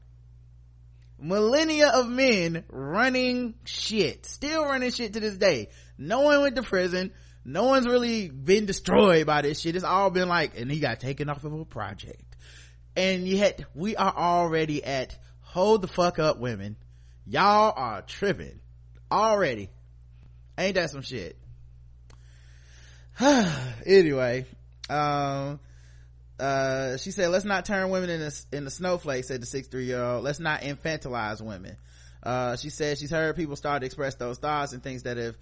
Millennia 1.19 1.89
of 1.89 2.09
men 2.09 2.63
running 2.69 3.53
shit 3.65 4.25
still 4.25 4.65
running 4.65 4.89
shit 4.89 5.13
to 5.13 5.19
this 5.19 5.37
day. 5.37 5.69
No 5.95 6.21
one 6.21 6.41
went 6.41 6.55
to 6.55 6.63
prison. 6.63 7.11
No 7.45 7.65
one's 7.65 7.85
really 7.85 8.29
been 8.29 8.65
destroyed 8.65 9.27
by 9.27 9.43
this 9.43 9.59
shit. 9.59 9.75
It's 9.75 9.85
all 9.85 10.09
been 10.09 10.27
like 10.27 10.59
and 10.59 10.71
he 10.71 10.79
got 10.79 10.99
taken 10.99 11.29
off 11.29 11.43
of 11.43 11.53
a 11.53 11.65
project 11.65 12.32
and 12.95 13.27
yet 13.27 13.63
we 13.73 13.95
are 13.95 14.15
already 14.15 14.83
at 14.83 15.17
hold 15.41 15.81
the 15.81 15.87
fuck 15.87 16.19
up 16.19 16.39
women. 16.39 16.75
Y'all 17.25 17.73
are 17.75 18.01
tripping. 18.01 18.59
Already. 19.11 19.69
Ain't 20.57 20.75
that 20.75 20.89
some 20.89 21.01
shit? 21.01 21.37
Anyway 23.85 24.45
um 24.89 25.59
uh 26.39 26.97
she 26.97 27.11
said 27.11 27.29
let's 27.29 27.45
not 27.45 27.65
turn 27.65 27.89
women 27.89 28.09
in 28.51 28.65
the 28.65 28.71
snowflake." 28.71 29.23
said 29.23 29.41
the 29.41 29.45
six 29.45 29.67
three 29.67 29.85
year 29.85 30.03
old 30.03 30.23
let's 30.23 30.39
not 30.39 30.61
infantilize 30.61 31.41
women. 31.41 31.77
Uh 32.21 32.55
she 32.55 32.69
said 32.69 32.97
she's 32.97 33.11
heard 33.11 33.35
people 33.35 33.55
start 33.55 33.81
to 33.81 33.85
express 33.85 34.15
those 34.15 34.37
thoughts 34.37 34.73
and 34.73 34.81
thinks 34.81 35.03
that 35.03 35.17
if 35.17 35.35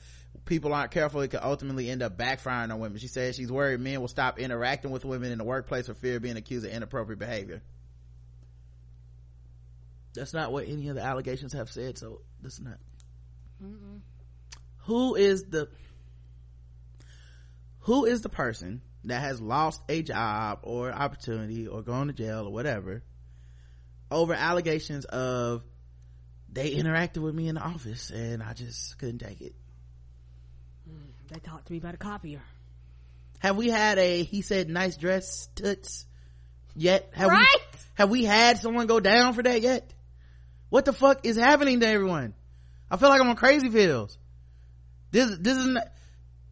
people 0.45 0.73
aren't 0.73 0.91
careful 0.91 1.21
it 1.21 1.29
could 1.29 1.41
ultimately 1.43 1.89
end 1.89 2.01
up 2.01 2.17
backfiring 2.17 2.71
on 2.71 2.79
women. 2.79 2.97
She 2.97 3.07
said 3.07 3.35
she's 3.35 3.51
worried 3.51 3.79
men 3.79 4.01
will 4.01 4.07
stop 4.07 4.39
interacting 4.39 4.91
with 4.91 5.05
women 5.05 5.31
in 5.31 5.37
the 5.37 5.43
workplace 5.43 5.87
for 5.87 5.93
fear 5.93 6.17
of 6.17 6.21
being 6.21 6.37
accused 6.37 6.65
of 6.65 6.71
inappropriate 6.71 7.19
behavior. 7.19 7.61
That's 10.13 10.33
not 10.33 10.51
what 10.51 10.67
any 10.67 10.89
of 10.89 10.95
the 10.95 11.03
allegations 11.03 11.53
have 11.53 11.69
said 11.69 11.97
so 11.97 12.21
that's 12.41 12.59
not. 12.59 12.77
Who 14.85 15.15
is 15.15 15.43
the 15.43 15.69
who 17.81 18.05
is 18.05 18.21
the 18.21 18.29
person 18.29 18.81
that 19.05 19.21
has 19.21 19.41
lost 19.41 19.81
a 19.89 20.01
job 20.01 20.59
or 20.63 20.91
opportunity 20.91 21.67
or 21.67 21.81
gone 21.81 22.07
to 22.07 22.13
jail 22.13 22.47
or 22.47 22.51
whatever 22.51 23.03
over 24.09 24.33
allegations 24.33 25.05
of 25.05 25.63
they 26.51 26.75
interacted 26.75 27.19
with 27.19 27.33
me 27.33 27.47
in 27.47 27.55
the 27.55 27.61
office 27.61 28.09
and 28.09 28.43
I 28.43 28.53
just 28.53 28.97
couldn't 28.97 29.19
take 29.19 29.41
it. 29.41 29.55
They 31.31 31.39
talked 31.39 31.67
to 31.67 31.71
me 31.73 31.79
about 31.79 31.93
a 31.93 31.97
copier. 31.97 32.41
Have 33.39 33.55
we 33.55 33.69
had 33.69 33.97
a 33.97 34.21
he 34.23 34.41
said 34.41 34.69
nice 34.69 34.97
dress 34.97 35.47
toots 35.55 36.05
yet? 36.75 37.09
Have 37.13 37.29
Right? 37.29 37.47
we 37.73 37.79
have 37.95 38.09
we 38.09 38.23
had 38.25 38.57
someone 38.57 38.85
go 38.85 38.99
down 38.99 39.33
for 39.33 39.41
that 39.43 39.61
yet? 39.61 39.89
What 40.69 40.85
the 40.85 40.93
fuck 40.93 41.25
is 41.25 41.37
happening 41.37 41.79
to 41.79 41.87
everyone? 41.87 42.33
I 42.89 42.97
feel 42.97 43.09
like 43.09 43.21
I'm 43.21 43.29
on 43.29 43.35
crazy 43.37 43.69
pills. 43.69 44.17
This 45.11 45.37
this 45.39 45.57
is 45.57 45.67
not, 45.67 45.87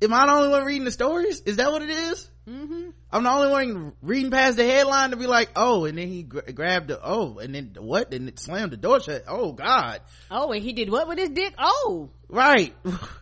am 0.02 0.14
I 0.14 0.26
the 0.26 0.32
only 0.32 0.50
one 0.50 0.64
reading 0.64 0.86
the 0.86 0.92
stories? 0.92 1.42
Is 1.42 1.58
that 1.58 1.72
what 1.72 1.82
it 1.82 1.90
is? 1.90 2.30
Mm-hmm. 2.48 2.90
I'm 3.12 3.24
the 3.24 3.30
only 3.30 3.52
one 3.52 3.94
reading 4.02 4.32
past 4.32 4.58
the 4.58 4.66
headline 4.66 5.12
to 5.12 5.18
be 5.18 5.28
like, 5.28 5.52
oh, 5.56 5.86
and 5.86 5.98
then 5.98 6.08
he 6.08 6.24
gra- 6.24 6.52
grabbed 6.52 6.88
the, 6.88 7.00
oh, 7.04 7.38
and 7.38 7.54
then 7.54 7.76
what? 7.78 8.14
And 8.14 8.28
it 8.28 8.40
slammed 8.40 8.72
the 8.72 8.78
door 8.78 9.00
shut. 9.02 9.26
Oh 9.28 9.52
God. 9.52 10.02
Oh, 10.32 10.52
and 10.52 10.64
he 10.64 10.74
did 10.74 10.90
what 10.90 11.08
with 11.08 11.20
his 11.20 11.30
dick? 11.30 11.54
Oh. 11.58 12.10
Right. 12.30 12.74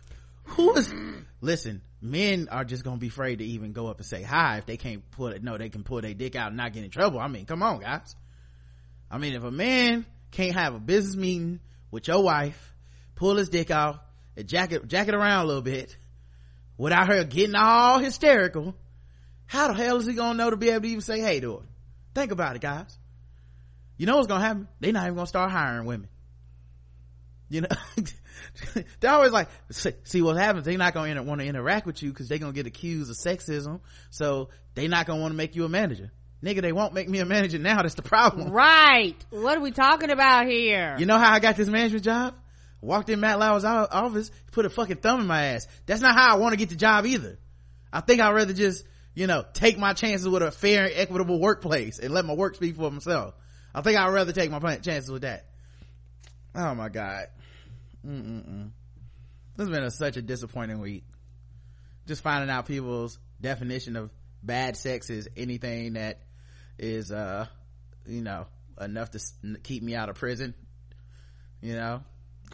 Who 0.48 0.74
is, 0.74 0.88
mm. 0.88 1.24
listen, 1.40 1.82
men 2.00 2.48
are 2.50 2.64
just 2.64 2.84
gonna 2.84 2.98
be 2.98 3.08
afraid 3.08 3.38
to 3.38 3.44
even 3.44 3.72
go 3.72 3.86
up 3.88 3.98
and 3.98 4.06
say 4.06 4.22
hi 4.22 4.58
if 4.58 4.66
they 4.66 4.76
can't 4.76 5.08
pull 5.10 5.28
it. 5.28 5.42
No, 5.42 5.58
they 5.58 5.68
can 5.68 5.84
pull 5.84 6.00
their 6.00 6.14
dick 6.14 6.36
out 6.36 6.48
and 6.48 6.56
not 6.56 6.72
get 6.72 6.84
in 6.84 6.90
trouble. 6.90 7.20
I 7.20 7.28
mean, 7.28 7.46
come 7.46 7.62
on, 7.62 7.80
guys. 7.80 8.14
I 9.10 9.18
mean, 9.18 9.34
if 9.34 9.44
a 9.44 9.50
man 9.50 10.06
can't 10.30 10.54
have 10.54 10.74
a 10.74 10.78
business 10.78 11.16
meeting 11.16 11.60
with 11.90 12.08
your 12.08 12.22
wife, 12.22 12.74
pull 13.14 13.36
his 13.36 13.48
dick 13.48 13.70
out, 13.70 14.02
and 14.36 14.46
jack 14.46 14.72
it, 14.72 14.86
jack 14.86 15.08
it 15.08 15.14
around 15.14 15.44
a 15.44 15.46
little 15.46 15.62
bit, 15.62 15.96
without 16.76 17.08
her 17.08 17.24
getting 17.24 17.54
all 17.56 17.98
hysterical, 17.98 18.74
how 19.46 19.68
the 19.68 19.74
hell 19.74 19.96
is 19.96 20.06
he 20.06 20.14
gonna 20.14 20.36
know 20.36 20.50
to 20.50 20.56
be 20.56 20.70
able 20.70 20.82
to 20.82 20.88
even 20.88 21.00
say 21.00 21.20
hey 21.20 21.40
to 21.40 21.56
her? 21.56 21.62
Think 22.14 22.32
about 22.32 22.56
it, 22.56 22.62
guys. 22.62 22.98
You 23.96 24.06
know 24.06 24.16
what's 24.16 24.28
gonna 24.28 24.44
happen? 24.44 24.68
They're 24.80 24.92
not 24.92 25.04
even 25.04 25.16
gonna 25.16 25.26
start 25.26 25.50
hiring 25.50 25.86
women. 25.86 26.08
You 27.48 27.62
know, 27.62 27.68
they're 29.00 29.12
always 29.12 29.32
like, 29.32 29.48
see 29.70 30.22
what 30.22 30.36
happens. 30.36 30.64
They're 30.64 30.78
not 30.78 30.94
gonna 30.94 31.22
want 31.22 31.40
to 31.40 31.46
interact 31.46 31.86
with 31.86 32.02
you 32.02 32.10
because 32.10 32.28
they're 32.28 32.38
gonna 32.38 32.52
get 32.52 32.66
accused 32.66 33.10
of 33.10 33.16
sexism. 33.16 33.80
So 34.10 34.50
they're 34.74 34.88
not 34.88 35.06
gonna 35.06 35.20
want 35.20 35.32
to 35.32 35.36
make 35.36 35.56
you 35.56 35.64
a 35.64 35.68
manager. 35.68 36.12
Nigga, 36.42 36.62
they 36.62 36.72
won't 36.72 36.94
make 36.94 37.08
me 37.08 37.18
a 37.18 37.24
manager 37.24 37.58
now. 37.58 37.76
That's 37.82 37.94
the 37.94 38.02
problem. 38.02 38.50
Right. 38.50 39.16
What 39.30 39.56
are 39.56 39.60
we 39.60 39.70
talking 39.70 40.10
about 40.10 40.46
here? 40.46 40.96
You 40.98 41.06
know 41.06 41.18
how 41.18 41.32
I 41.32 41.40
got 41.40 41.56
this 41.56 41.68
management 41.68 42.04
job? 42.04 42.34
Walked 42.80 43.08
in 43.08 43.18
Matt 43.18 43.40
Lauer's 43.40 43.64
office, 43.64 44.30
put 44.52 44.64
a 44.64 44.70
fucking 44.70 44.98
thumb 44.98 45.20
in 45.20 45.26
my 45.26 45.46
ass. 45.46 45.66
That's 45.86 46.00
not 46.00 46.14
how 46.14 46.36
I 46.36 46.38
want 46.38 46.52
to 46.52 46.56
get 46.56 46.68
the 46.68 46.76
job 46.76 47.06
either. 47.06 47.38
I 47.92 48.00
think 48.00 48.20
I'd 48.20 48.30
rather 48.30 48.52
just, 48.52 48.84
you 49.14 49.26
know, 49.26 49.44
take 49.52 49.78
my 49.78 49.94
chances 49.94 50.28
with 50.28 50.42
a 50.42 50.52
fair 50.52 50.84
and 50.84 50.92
equitable 50.94 51.40
workplace 51.40 51.98
and 51.98 52.14
let 52.14 52.24
my 52.24 52.34
work 52.34 52.54
speak 52.54 52.76
for 52.76 52.88
myself. 52.88 53.34
I 53.74 53.80
think 53.80 53.98
I'd 53.98 54.12
rather 54.12 54.32
take 54.32 54.50
my 54.50 54.76
chances 54.76 55.10
with 55.10 55.22
that. 55.22 55.46
Oh 56.54 56.74
my 56.74 56.88
God. 56.88 57.26
Mm-mm-mm. 58.06 58.70
This 59.56 59.66
has 59.66 59.68
been 59.68 59.84
a, 59.84 59.90
such 59.90 60.16
a 60.16 60.22
disappointing 60.22 60.80
week. 60.80 61.04
Just 62.06 62.22
finding 62.22 62.50
out 62.50 62.66
people's 62.66 63.18
definition 63.40 63.96
of 63.96 64.10
bad 64.42 64.76
sex 64.76 65.10
is 65.10 65.28
anything 65.36 65.94
that 65.94 66.22
is, 66.78 67.10
uh, 67.10 67.46
you 68.06 68.22
know, 68.22 68.46
enough 68.80 69.10
to 69.10 69.20
keep 69.62 69.82
me 69.82 69.94
out 69.94 70.08
of 70.08 70.16
prison. 70.16 70.54
You 71.60 71.74
know, 71.74 72.02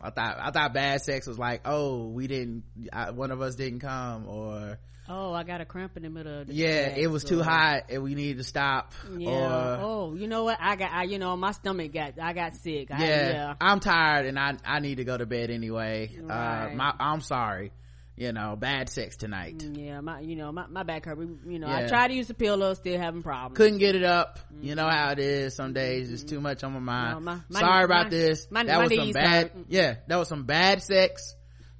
I 0.02 0.10
thought 0.10 0.36
I 0.40 0.50
thought 0.50 0.74
bad 0.74 1.02
sex 1.02 1.26
was 1.26 1.38
like, 1.38 1.62
oh, 1.64 2.08
we 2.08 2.26
didn't, 2.26 2.64
I, 2.92 3.10
one 3.10 3.30
of 3.30 3.40
us 3.40 3.54
didn't 3.54 3.80
come, 3.80 4.28
or 4.28 4.78
oh, 5.08 5.32
I 5.32 5.44
got 5.44 5.60
a 5.60 5.64
cramp 5.64 5.96
in 5.96 6.02
the 6.02 6.10
middle 6.10 6.40
of 6.40 6.46
the 6.48 6.54
yeah, 6.54 6.94
it 6.96 7.10
was 7.10 7.24
too 7.24 7.42
hot 7.42 7.84
and 7.90 8.02
we 8.02 8.14
needed 8.14 8.38
to 8.38 8.44
stop. 8.44 8.92
Yeah. 9.16 9.30
Or, 9.30 9.78
oh, 9.80 10.14
you 10.14 10.26
know 10.26 10.44
what? 10.44 10.58
I 10.60 10.76
got, 10.76 10.92
I, 10.92 11.04
you 11.04 11.18
know, 11.18 11.36
my 11.36 11.52
stomach 11.52 11.92
got, 11.92 12.14
I 12.20 12.32
got 12.32 12.54
sick. 12.54 12.90
Yeah, 12.90 12.96
I, 12.96 13.00
yeah. 13.00 13.54
I'm 13.60 13.80
tired 13.80 14.26
and 14.26 14.38
I 14.38 14.54
I 14.64 14.80
need 14.80 14.96
to 14.96 15.04
go 15.04 15.16
to 15.16 15.26
bed 15.26 15.50
anyway. 15.50 16.10
Uh, 16.18 16.26
right. 16.26 16.72
Uh, 16.72 16.74
my, 16.74 16.94
I'm 16.98 17.20
sorry 17.20 17.72
you 18.16 18.32
know, 18.32 18.54
bad 18.56 18.88
sex 18.88 19.16
tonight. 19.16 19.58
Mm, 19.58 19.86
yeah, 19.86 20.00
my, 20.00 20.20
you 20.20 20.36
know, 20.36 20.52
my, 20.52 20.66
my 20.68 20.82
back 20.84 21.04
hurt. 21.04 21.18
You 21.18 21.58
know, 21.58 21.66
yeah. 21.66 21.78
I 21.78 21.86
tried 21.86 22.08
to 22.08 22.14
use 22.14 22.28
the 22.28 22.34
pillow, 22.34 22.74
still 22.74 22.98
having 22.98 23.22
problems. 23.22 23.56
Couldn't 23.56 23.78
get 23.78 23.96
it 23.96 24.04
up. 24.04 24.38
Mm-hmm. 24.38 24.66
You 24.66 24.74
know 24.76 24.88
how 24.88 25.10
it 25.10 25.18
is. 25.18 25.56
Some 25.56 25.72
days 25.72 26.12
it's 26.12 26.22
too 26.22 26.40
much 26.40 26.62
on 26.62 26.72
my 26.72 26.78
mind. 26.78 27.14
No, 27.14 27.20
my, 27.20 27.40
my, 27.48 27.60
Sorry 27.60 27.84
about 27.84 28.10
this. 28.10 28.46
that 28.46 28.66
was 28.66 28.94
some 28.94 29.12
bad, 29.12 29.50
hurt. 29.50 29.66
yeah, 29.68 29.96
that 30.06 30.16
was 30.16 30.28
some 30.28 30.44
bad 30.44 30.82
sex. 30.82 31.34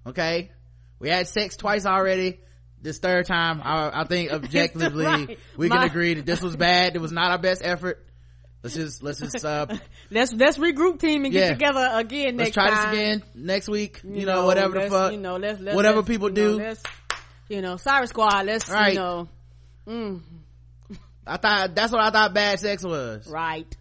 Okay. 0.06 0.50
We 0.98 1.08
had 1.08 1.28
sex 1.28 1.56
twice 1.56 1.86
already. 1.86 2.40
This 2.82 2.98
third 2.98 3.26
time, 3.26 3.62
I, 3.62 4.02
I 4.02 4.04
think 4.04 4.30
objectively, 4.32 5.04
right. 5.04 5.38
we 5.56 5.68
can 5.68 5.82
agree 5.82 6.14
that 6.14 6.26
this 6.26 6.42
was 6.42 6.56
bad. 6.56 6.96
It 6.96 6.98
was 6.98 7.12
not 7.12 7.30
our 7.30 7.38
best 7.38 7.62
effort. 7.64 8.04
Let's 8.64 8.76
just 8.76 9.02
let's 9.02 9.20
just 9.20 9.44
uh 9.44 9.66
let's 10.10 10.32
let's 10.32 10.56
regroup 10.56 10.98
team 10.98 11.26
and 11.26 11.32
get 11.34 11.40
yeah. 11.40 11.52
together 11.52 11.86
again. 11.92 12.38
Let's 12.38 12.52
try 12.52 12.70
time. 12.70 12.94
this 12.94 12.98
again 12.98 13.22
next 13.34 13.68
week. 13.68 14.00
You, 14.02 14.20
you 14.20 14.26
know, 14.26 14.36
know, 14.36 14.46
whatever 14.46 14.80
the 14.80 14.88
fuck. 14.88 15.12
You 15.12 15.18
know, 15.18 15.36
let's, 15.36 15.60
let's 15.60 15.76
whatever 15.76 15.98
let's, 15.98 16.08
people 16.08 16.30
do. 16.30 16.58
Know, 16.58 16.74
you 17.50 17.60
know, 17.60 17.76
sorry 17.76 18.06
squad. 18.06 18.46
Let's 18.46 18.70
right. 18.70 18.94
you 18.94 18.98
know. 18.98 19.28
Mm. 19.86 20.22
I 21.26 21.36
thought 21.36 21.74
that's 21.74 21.92
what 21.92 22.02
I 22.02 22.10
thought 22.10 22.32
bad 22.32 22.58
sex 22.58 22.82
was. 22.82 23.28
Right. 23.28 23.76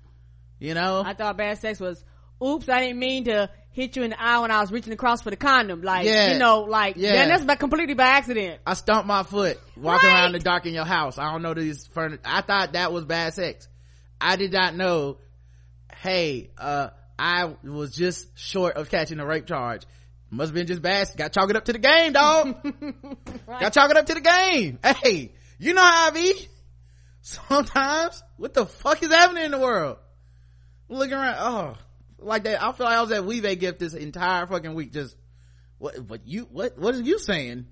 You 0.59 0.73
know, 0.73 1.01
I 1.05 1.13
thought 1.13 1.37
bad 1.37 1.59
sex 1.59 1.79
was. 1.79 2.03
Oops, 2.43 2.67
I 2.67 2.81
didn't 2.81 2.99
mean 2.99 3.23
to 3.25 3.49
hit 3.71 3.95
you 3.95 4.03
in 4.03 4.09
the 4.09 4.21
eye 4.21 4.39
when 4.39 4.51
I 4.51 4.59
was 4.59 4.69
reaching 4.69 4.91
across 4.91 5.21
for 5.21 5.29
the 5.29 5.37
condom. 5.37 5.81
Like, 5.81 6.05
yeah. 6.05 6.33
you 6.33 6.39
know, 6.39 6.63
like, 6.63 6.97
yeah, 6.97 7.25
that's 7.25 7.45
by, 7.45 7.55
completely 7.55 7.93
by 7.93 8.03
accident. 8.03 8.59
I 8.67 8.73
stumped 8.73 9.07
my 9.07 9.23
foot 9.23 9.61
walking 9.77 10.09
right. 10.09 10.23
around 10.23 10.33
the 10.33 10.39
dark 10.39 10.65
in 10.65 10.73
your 10.73 10.83
house. 10.83 11.17
I 11.17 11.31
don't 11.31 11.41
know 11.41 11.53
these 11.53 11.87
furniture. 11.87 12.21
I 12.25 12.41
thought 12.41 12.73
that 12.73 12.91
was 12.91 13.05
bad 13.05 13.33
sex. 13.33 13.69
I 14.19 14.35
did 14.35 14.53
not 14.53 14.75
know, 14.75 15.17
hey, 15.97 16.51
uh, 16.57 16.89
I 17.17 17.55
was 17.63 17.91
just 17.91 18.37
short 18.37 18.75
of 18.75 18.89
catching 18.89 19.19
a 19.19 19.25
rape 19.25 19.45
charge. 19.45 19.83
Must 20.29 20.49
have 20.49 20.55
been 20.55 20.67
just 20.67 20.81
bad. 20.81 21.07
Got 21.15 21.31
chalk 21.31 21.49
it 21.51 21.55
up 21.55 21.65
to 21.65 21.73
the 21.73 21.79
game, 21.79 22.13
dog. 22.13 22.57
right. 23.47 23.61
Got 23.61 23.73
chalk 23.73 23.91
it 23.91 23.97
up 23.97 24.05
to 24.07 24.15
the 24.15 24.21
game. 24.21 24.79
Hey, 24.83 25.31
you 25.59 25.73
know 25.73 25.83
how 25.83 26.07
I 26.07 26.09
be. 26.09 26.47
Sometimes, 27.21 28.23
what 28.37 28.53
the 28.53 28.65
fuck 28.65 29.03
is 29.03 29.09
happening 29.09 29.45
in 29.45 29.51
the 29.51 29.59
world? 29.59 29.97
Looking 30.89 31.13
around, 31.13 31.35
oh, 31.39 31.77
like 32.17 32.45
that. 32.45 32.63
I 32.63 32.71
feel 32.71 32.85
like 32.85 32.97
I 32.97 33.01
was 33.01 33.11
at 33.11 33.25
Weave 33.25 33.59
gift 33.59 33.79
this 33.79 33.93
entire 33.93 34.47
fucking 34.47 34.73
week. 34.73 34.91
Just 34.91 35.15
what? 35.77 35.99
What 35.99 36.21
you? 36.25 36.47
What? 36.51 36.79
What 36.79 36.95
are 36.95 37.01
you 37.01 37.19
saying? 37.19 37.67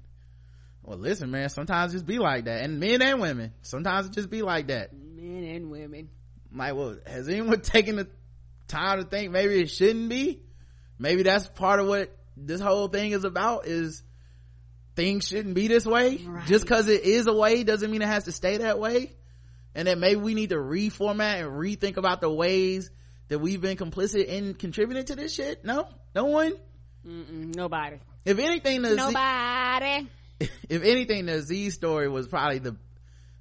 Well, 0.84 0.98
listen, 0.98 1.32
man. 1.32 1.50
Sometimes 1.50 1.94
just 1.94 2.06
be 2.06 2.20
like 2.20 2.46
that, 2.46 2.64
and 2.64 2.80
men 2.80 3.02
and 3.02 3.20
women. 3.20 3.54
Sometimes 3.64 4.06
it 4.06 4.14
just 4.14 4.30
be 4.30 4.44
like 4.44 4.68
that. 4.68 4.94
Men 4.94 5.44
and 5.44 5.72
women 5.72 6.10
like 6.54 6.76
well 6.76 6.98
has 7.06 7.28
anyone 7.28 7.62
taken 7.62 7.98
the 7.98 8.08
time 8.68 9.00
to 9.00 9.06
think 9.06 9.32
maybe 9.32 9.62
it 9.62 9.70
shouldn't 9.70 10.10
be? 10.10 10.42
Maybe 10.98 11.24
that's 11.24 11.48
part 11.48 11.80
of 11.80 11.88
what 11.88 12.16
this 12.38 12.62
whole 12.62 12.88
thing 12.88 13.12
is 13.12 13.24
about 13.24 13.66
is 13.66 14.04
things 14.96 15.28
shouldn't 15.28 15.56
be 15.56 15.68
this 15.68 15.86
way. 15.86 16.18
Right. 16.18 16.46
just 16.48 16.66
because 16.66 16.88
it 16.88 17.04
is 17.04 17.28
a 17.28 17.34
way 17.34 17.64
doesn't 17.64 17.90
mean 17.90 18.02
it 18.02 18.08
has 18.08 18.26
to 18.26 18.32
stay 18.32 18.58
that 18.58 18.80
way. 18.80 19.12
And 19.74 19.88
that 19.88 19.98
maybe 19.98 20.20
we 20.20 20.34
need 20.34 20.50
to 20.50 20.58
reformat 20.58 21.42
and 21.42 21.52
rethink 21.52 21.98
about 21.98 22.20
the 22.20 22.30
ways 22.30 22.92
that 23.30 23.40
we've 23.40 23.62
been 23.62 23.78
complicit 23.78 24.26
in 24.26 24.54
contributing 24.54 25.06
to 25.06 25.16
this 25.16 25.34
shit. 25.34 25.64
No? 25.64 25.88
No 26.14 26.26
one? 26.26 26.54
Mm-mm, 27.08 27.56
nobody. 27.56 27.98
If 28.26 28.38
anything 28.38 28.82
the 28.82 28.96
nobody. 28.96 30.08
Z, 30.42 30.50
if 30.70 30.84
anything 30.84 31.26
the 31.26 31.42
z 31.42 31.70
story 31.72 32.10
was 32.10 32.28
probably 32.28 32.60
the 32.60 32.76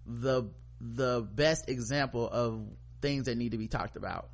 the 0.07 0.45
the 0.81 1.21
best 1.21 1.69
example 1.69 2.29
of 2.29 2.67
things 3.01 3.27
that 3.27 3.37
need 3.37 3.53
to 3.53 3.59
be 3.59 3.69
talked 3.69 3.97
about. 3.97 4.29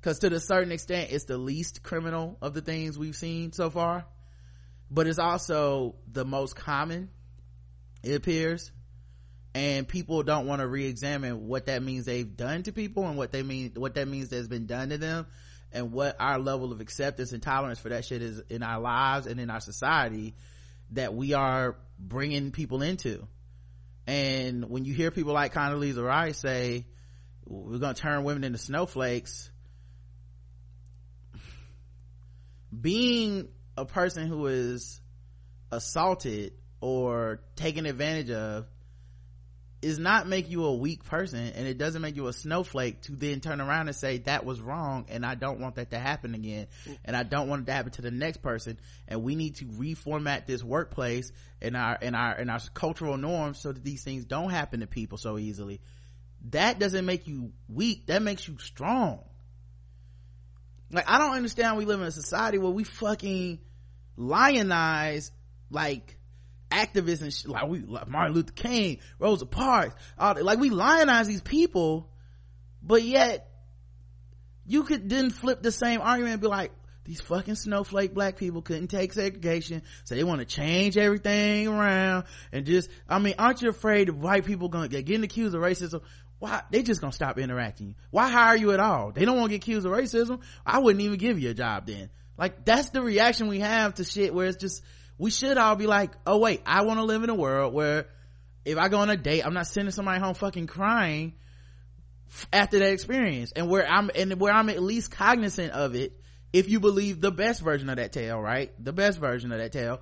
Because 0.00 0.18
to 0.20 0.34
a 0.34 0.40
certain 0.40 0.72
extent 0.72 1.10
it's 1.12 1.24
the 1.24 1.38
least 1.38 1.82
criminal 1.82 2.36
of 2.42 2.54
the 2.54 2.60
things 2.60 2.98
we've 2.98 3.16
seen 3.16 3.52
so 3.52 3.70
far 3.70 4.04
but 4.90 5.06
it's 5.06 5.18
also 5.18 5.94
the 6.10 6.24
most 6.24 6.54
common 6.54 7.08
it 8.02 8.14
appears 8.14 8.70
and 9.54 9.88
people 9.88 10.22
don't 10.22 10.46
want 10.46 10.60
to 10.60 10.66
re-examine 10.66 11.46
what 11.46 11.66
that 11.66 11.82
means 11.82 12.04
they've 12.04 12.36
done 12.36 12.62
to 12.62 12.72
people 12.72 13.06
and 13.06 13.16
what 13.16 13.32
they 13.32 13.42
mean 13.42 13.72
what 13.76 13.94
that 13.94 14.06
means 14.06 14.28
that's 14.28 14.48
been 14.48 14.66
done 14.66 14.90
to 14.90 14.98
them 14.98 15.26
and 15.72 15.92
what 15.92 16.16
our 16.20 16.38
level 16.38 16.72
of 16.72 16.80
acceptance 16.80 17.32
and 17.32 17.42
tolerance 17.42 17.78
for 17.78 17.88
that 17.88 18.04
shit 18.04 18.22
is 18.22 18.42
in 18.50 18.62
our 18.62 18.80
lives 18.80 19.26
and 19.26 19.40
in 19.40 19.50
our 19.50 19.60
society 19.60 20.34
that 20.90 21.14
we 21.14 21.32
are 21.32 21.76
bringing 21.98 22.50
people 22.50 22.82
into. 22.82 23.26
And 24.06 24.68
when 24.68 24.84
you 24.84 24.92
hear 24.92 25.10
people 25.10 25.32
like 25.32 25.54
Condoleezza 25.54 26.04
Rice 26.04 26.38
say 26.38 26.86
we're 27.46 27.78
gonna 27.78 27.94
turn 27.94 28.24
women 28.24 28.44
into 28.44 28.58
snowflakes. 28.58 29.50
Being 32.78 33.48
a 33.76 33.84
person 33.84 34.28
who 34.28 34.46
is 34.46 35.00
assaulted 35.70 36.52
or 36.80 37.40
taken 37.56 37.86
advantage 37.86 38.30
of 38.30 38.66
is 39.82 39.98
not 39.98 40.28
make 40.28 40.48
you 40.48 40.64
a 40.64 40.74
weak 40.74 41.04
person 41.04 41.40
and 41.40 41.66
it 41.66 41.76
doesn't 41.76 42.02
make 42.02 42.14
you 42.14 42.28
a 42.28 42.32
snowflake 42.32 43.02
to 43.02 43.16
then 43.16 43.40
turn 43.40 43.60
around 43.60 43.88
and 43.88 43.96
say 43.96 44.18
that 44.18 44.44
was 44.44 44.60
wrong 44.60 45.06
and 45.08 45.26
I 45.26 45.34
don't 45.34 45.58
want 45.58 45.74
that 45.74 45.90
to 45.90 45.98
happen 45.98 46.36
again 46.36 46.68
and 47.04 47.16
I 47.16 47.24
don't 47.24 47.48
want 47.48 47.62
it 47.62 47.66
to 47.66 47.72
happen 47.72 47.90
to 47.92 48.02
the 48.02 48.12
next 48.12 48.42
person. 48.42 48.78
And 49.08 49.24
we 49.24 49.34
need 49.34 49.56
to 49.56 49.64
reformat 49.64 50.46
this 50.46 50.62
workplace 50.62 51.32
and 51.60 51.76
our 51.76 51.98
and 52.00 52.14
our 52.14 52.32
and 52.32 52.48
our 52.48 52.60
cultural 52.74 53.16
norms 53.16 53.58
so 53.58 53.72
that 53.72 53.82
these 53.82 54.04
things 54.04 54.24
don't 54.24 54.50
happen 54.50 54.80
to 54.80 54.86
people 54.86 55.18
so 55.18 55.36
easily 55.36 55.80
that 56.50 56.78
doesn't 56.78 57.06
make 57.06 57.26
you 57.26 57.52
weak. 57.68 58.06
That 58.06 58.22
makes 58.22 58.46
you 58.46 58.58
strong. 58.58 59.20
Like 60.92 61.08
i 61.08 61.18
don't 61.18 61.34
understand 61.34 61.78
we 61.78 61.86
live 61.86 62.00
in 62.00 62.06
a 62.06 62.12
society 62.12 62.58
where 62.58 62.70
we 62.70 62.84
fucking 62.84 63.58
lionize 64.18 65.30
like 65.70 66.18
activists 66.70 67.22
and 67.22 67.52
like 67.52 67.66
we 67.66 67.80
like 67.80 68.08
martin 68.08 68.34
luther 68.34 68.52
king 68.52 68.98
rosa 69.18 69.46
parks 69.46 69.94
all 70.18 70.36
like 70.42 70.58
we 70.58 70.70
lionize 70.70 71.26
these 71.26 71.40
people 71.40 72.10
but 72.82 73.02
yet 73.02 73.48
you 74.66 74.84
could 74.84 75.08
then 75.08 75.30
flip 75.30 75.62
the 75.62 75.72
same 75.72 76.00
argument 76.00 76.34
and 76.34 76.42
be 76.42 76.48
like 76.48 76.72
these 77.04 77.20
fucking 77.20 77.56
snowflake 77.56 78.14
black 78.14 78.36
people 78.36 78.62
couldn't 78.62 78.88
take 78.88 79.12
segregation 79.12 79.82
so 80.04 80.14
they 80.14 80.24
want 80.24 80.40
to 80.40 80.44
change 80.44 80.96
everything 80.96 81.68
around 81.68 82.24
and 82.52 82.64
just 82.66 82.88
i 83.08 83.18
mean 83.18 83.34
aren't 83.38 83.62
you 83.62 83.68
afraid 83.68 84.08
white 84.10 84.44
people 84.44 84.68
gonna 84.68 84.88
get 84.88 85.04
getting 85.04 85.24
accused 85.24 85.54
of 85.54 85.62
racism? 85.62 86.02
Why 86.38 86.62
they 86.70 86.82
just 86.82 87.00
gonna 87.00 87.12
stop 87.12 87.38
interacting. 87.38 87.94
Why 88.10 88.28
hire 88.28 88.56
you 88.56 88.72
at 88.72 88.80
all? 88.80 89.12
They 89.12 89.24
don't 89.24 89.36
want 89.36 89.50
to 89.50 89.58
get 89.58 89.62
accused 89.62 89.86
of 89.86 89.92
racism. 89.92 90.40
I 90.66 90.80
wouldn't 90.80 91.02
even 91.02 91.16
give 91.16 91.38
you 91.38 91.50
a 91.50 91.54
job 91.54 91.86
then. 91.86 92.10
Like 92.36 92.64
that's 92.64 92.90
the 92.90 93.00
reaction 93.00 93.46
we 93.46 93.60
have 93.60 93.94
to 93.94 94.04
shit 94.04 94.34
where 94.34 94.46
it's 94.46 94.56
just 94.56 94.82
we 95.18 95.30
should 95.30 95.56
all 95.56 95.76
be 95.76 95.86
like 95.86 96.10
oh 96.26 96.38
wait 96.38 96.62
i 96.66 96.82
want 96.82 96.98
to 96.98 97.04
live 97.04 97.22
in 97.22 97.30
a 97.30 97.34
world 97.34 97.72
where 97.72 98.06
if 98.64 98.76
i 98.76 98.88
go 98.88 98.98
on 98.98 99.10
a 99.10 99.16
date 99.16 99.42
i'm 99.46 99.54
not 99.54 99.66
sending 99.66 99.92
somebody 99.92 100.18
home 100.18 100.34
fucking 100.34 100.66
crying 100.66 101.34
after 102.52 102.78
that 102.78 102.92
experience. 102.92 103.52
And 103.54 103.68
where 103.68 103.86
i'm 103.86 104.10
and 104.14 104.40
where 104.40 104.52
i'm 104.52 104.68
at 104.68 104.82
least 104.82 105.10
cognizant 105.10 105.72
of 105.72 105.94
it 105.94 106.20
if 106.52 106.68
you 106.68 106.80
believe 106.80 107.20
the 107.20 107.30
best 107.30 107.62
version 107.62 107.88
of 107.88 107.96
that 107.96 108.12
tale 108.12 108.40
right? 108.40 108.72
The 108.82 108.92
best 108.92 109.18
version 109.18 109.52
of 109.52 109.58
that 109.58 109.72
tale 109.72 110.00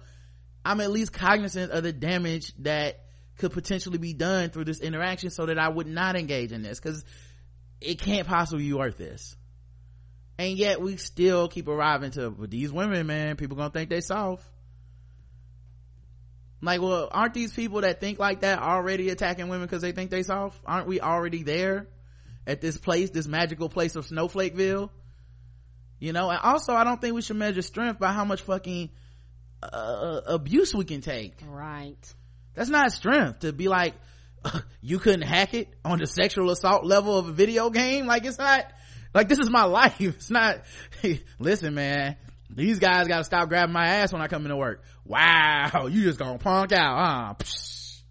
i'm 0.64 0.80
at 0.80 0.90
least 0.90 1.12
cognizant 1.12 1.72
of 1.72 1.82
the 1.82 1.92
damage 1.92 2.52
that 2.58 3.00
could 3.38 3.50
potentially 3.52 3.96
be 3.96 4.12
done 4.12 4.50
through 4.50 4.64
this 4.64 4.80
interaction 4.80 5.30
so 5.30 5.46
that 5.46 5.58
i 5.58 5.68
would 5.68 5.86
not 5.86 6.16
engage 6.16 6.52
in 6.52 6.60
this 6.60 6.78
because 6.78 7.02
it 7.80 8.00
can't 8.00 8.26
possibly 8.26 8.64
be 8.64 8.72
worth 8.72 8.98
this. 8.98 9.36
And 10.38 10.56
yet 10.56 10.80
we 10.80 10.96
still 10.96 11.48
keep 11.48 11.68
arriving 11.68 12.12
to 12.12 12.34
these 12.48 12.72
women 12.72 13.06
man 13.06 13.36
people 13.36 13.56
gonna 13.56 13.70
think 13.70 13.90
they 13.90 14.00
soft. 14.00 14.44
Like 16.62 16.80
well 16.80 17.08
aren't 17.10 17.34
these 17.34 17.52
people 17.52 17.82
that 17.82 18.00
think 18.00 18.18
like 18.18 18.40
that 18.40 18.58
already 18.58 19.08
attacking 19.10 19.48
women 19.48 19.66
because 19.66 19.82
they 19.82 19.92
think 19.92 20.10
they 20.10 20.22
soft? 20.22 20.60
Aren't 20.66 20.86
we 20.86 21.00
already 21.00 21.42
there 21.42 21.88
at 22.46 22.60
this 22.60 22.76
place 22.76 23.10
this 23.10 23.26
magical 23.26 23.68
place 23.68 23.96
of 23.96 24.06
snowflakeville 24.06 24.90
you 26.00 26.12
know 26.12 26.28
and 26.30 26.40
also 26.42 26.72
i 26.72 26.82
don't 26.82 27.00
think 27.00 27.14
we 27.14 27.22
should 27.22 27.36
measure 27.36 27.62
strength 27.62 28.00
by 28.00 28.12
how 28.12 28.24
much 28.24 28.42
fucking 28.42 28.90
uh, 29.62 30.20
abuse 30.26 30.74
we 30.74 30.84
can 30.84 31.00
take. 31.00 31.34
Right. 31.46 32.14
That's 32.54 32.70
not 32.70 32.92
strength 32.92 33.40
to 33.40 33.52
be 33.52 33.68
like 33.68 33.94
you 34.80 34.98
couldn't 34.98 35.22
hack 35.22 35.54
it 35.54 35.68
on 35.84 35.98
the 35.98 36.06
sexual 36.06 36.50
assault 36.50 36.84
level 36.84 37.18
of 37.18 37.28
a 37.28 37.32
video 37.32 37.70
game? 37.70 38.06
Like 38.06 38.24
it's 38.24 38.38
not 38.38 38.66
like 39.14 39.28
this 39.28 39.38
is 39.38 39.50
my 39.50 39.64
life. 39.64 40.00
It's 40.00 40.30
not 40.30 40.62
listen 41.38 41.74
man 41.74 42.16
these 42.52 42.80
guys 42.80 43.06
gotta 43.06 43.22
stop 43.22 43.48
grabbing 43.48 43.72
my 43.72 43.86
ass 43.86 44.12
when 44.12 44.20
i 44.22 44.26
come 44.26 44.44
into 44.44 44.56
work. 44.56 44.82
Wow 45.04 45.86
you 45.88 46.02
just 46.02 46.18
gonna 46.18 46.38
punk 46.38 46.72
out 46.72 46.98
huh? 46.98 47.34
Psh, 47.38 48.02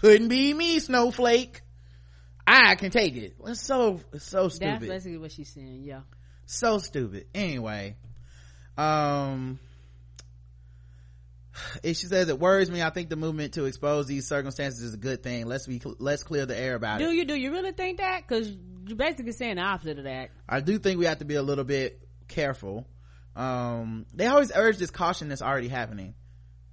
couldn't 0.00 0.28
be 0.28 0.54
me 0.54 0.78
snowflake. 0.78 1.60
I 2.46 2.74
can 2.74 2.90
take 2.90 3.16
it. 3.16 3.36
It's 3.46 3.62
so 3.62 4.00
it's 4.12 4.26
so 4.26 4.48
stupid. 4.48 4.82
that's 4.82 4.86
basically 4.86 5.18
what 5.18 5.32
she's 5.32 5.48
saying 5.48 5.82
yeah 5.84 6.00
so 6.46 6.78
stupid. 6.78 7.26
Anyway 7.34 7.96
um 8.76 9.58
she 11.84 11.94
says 11.94 12.28
it 12.28 12.38
worries 12.38 12.70
me 12.70 12.82
i 12.82 12.90
think 12.90 13.08
the 13.08 13.16
movement 13.16 13.54
to 13.54 13.64
expose 13.66 14.06
these 14.06 14.26
circumstances 14.26 14.82
is 14.82 14.94
a 14.94 14.98
good 14.98 15.22
thing. 15.22 15.46
Let's 15.46 15.66
be 15.66 15.80
let's 15.98 16.24
clear 16.24 16.46
the 16.46 16.58
air 16.58 16.74
about 16.74 16.98
do 16.98 17.10
it. 17.10 17.14
you 17.14 17.24
do 17.24 17.34
you 17.34 17.52
really 17.52 17.72
think 17.72 17.98
that? 17.98 18.26
Because 18.26 18.50
you're 18.86 18.96
basically 18.96 19.32
saying 19.32 19.56
the 19.56 19.62
opposite 19.62 19.98
of 19.98 20.04
that. 20.04 20.30
I 20.48 20.60
do 20.60 20.78
think 20.78 20.98
we 20.98 21.06
have 21.06 21.18
to 21.18 21.24
be 21.24 21.36
a 21.36 21.42
little 21.42 21.64
bit 21.64 22.00
careful. 22.26 22.86
Um 23.36 24.06
they 24.12 24.26
always 24.26 24.50
urge 24.54 24.78
this 24.78 24.90
caution 24.90 25.28
that's 25.28 25.42
already 25.42 25.68
happening. 25.68 26.14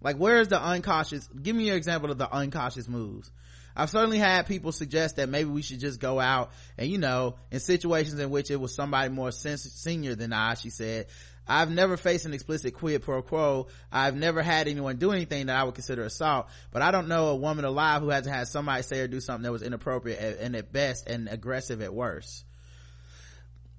Like 0.01 0.15
where's 0.15 0.47
the 0.47 0.59
unconscious 0.59 1.27
give 1.27 1.55
me 1.55 1.67
your 1.67 1.77
example 1.77 2.09
of 2.09 2.17
the 2.17 2.31
unconscious 2.31 2.87
moves 2.87 3.31
I've 3.75 3.89
certainly 3.89 4.17
had 4.17 4.47
people 4.47 4.71
suggest 4.71 5.15
that 5.15 5.29
maybe 5.29 5.49
we 5.49 5.61
should 5.61 5.79
just 5.79 5.99
go 5.99 6.19
out 6.19 6.51
and, 6.77 6.89
you 6.89 6.97
know, 6.97 7.35
in 7.51 7.59
situations 7.59 8.19
in 8.19 8.29
which 8.29 8.51
it 8.51 8.57
was 8.59 8.75
somebody 8.75 9.09
more 9.09 9.31
sens- 9.31 9.71
senior 9.73 10.15
than 10.15 10.33
I, 10.33 10.55
she 10.55 10.69
said, 10.69 11.07
I've 11.47 11.71
never 11.71 11.97
faced 11.97 12.25
an 12.25 12.33
explicit 12.33 12.73
quid 12.75 13.01
pro 13.01 13.21
quo. 13.21 13.67
I've 13.91 14.15
never 14.15 14.41
had 14.41 14.67
anyone 14.67 14.97
do 14.97 15.11
anything 15.11 15.47
that 15.47 15.55
I 15.55 15.63
would 15.63 15.73
consider 15.73 16.03
assault, 16.03 16.47
but 16.71 16.81
I 16.81 16.91
don't 16.91 17.07
know 17.07 17.27
a 17.27 17.35
woman 17.35 17.65
alive 17.65 18.01
who 18.01 18.09
hasn't 18.09 18.33
had 18.33 18.47
somebody 18.47 18.83
say 18.83 18.99
or 18.99 19.07
do 19.07 19.19
something 19.19 19.43
that 19.43 19.51
was 19.51 19.63
inappropriate 19.63 20.39
and 20.39 20.55
at 20.55 20.71
best 20.71 21.09
and 21.09 21.27
aggressive 21.27 21.81
at 21.81 21.93
worst. 21.93 22.45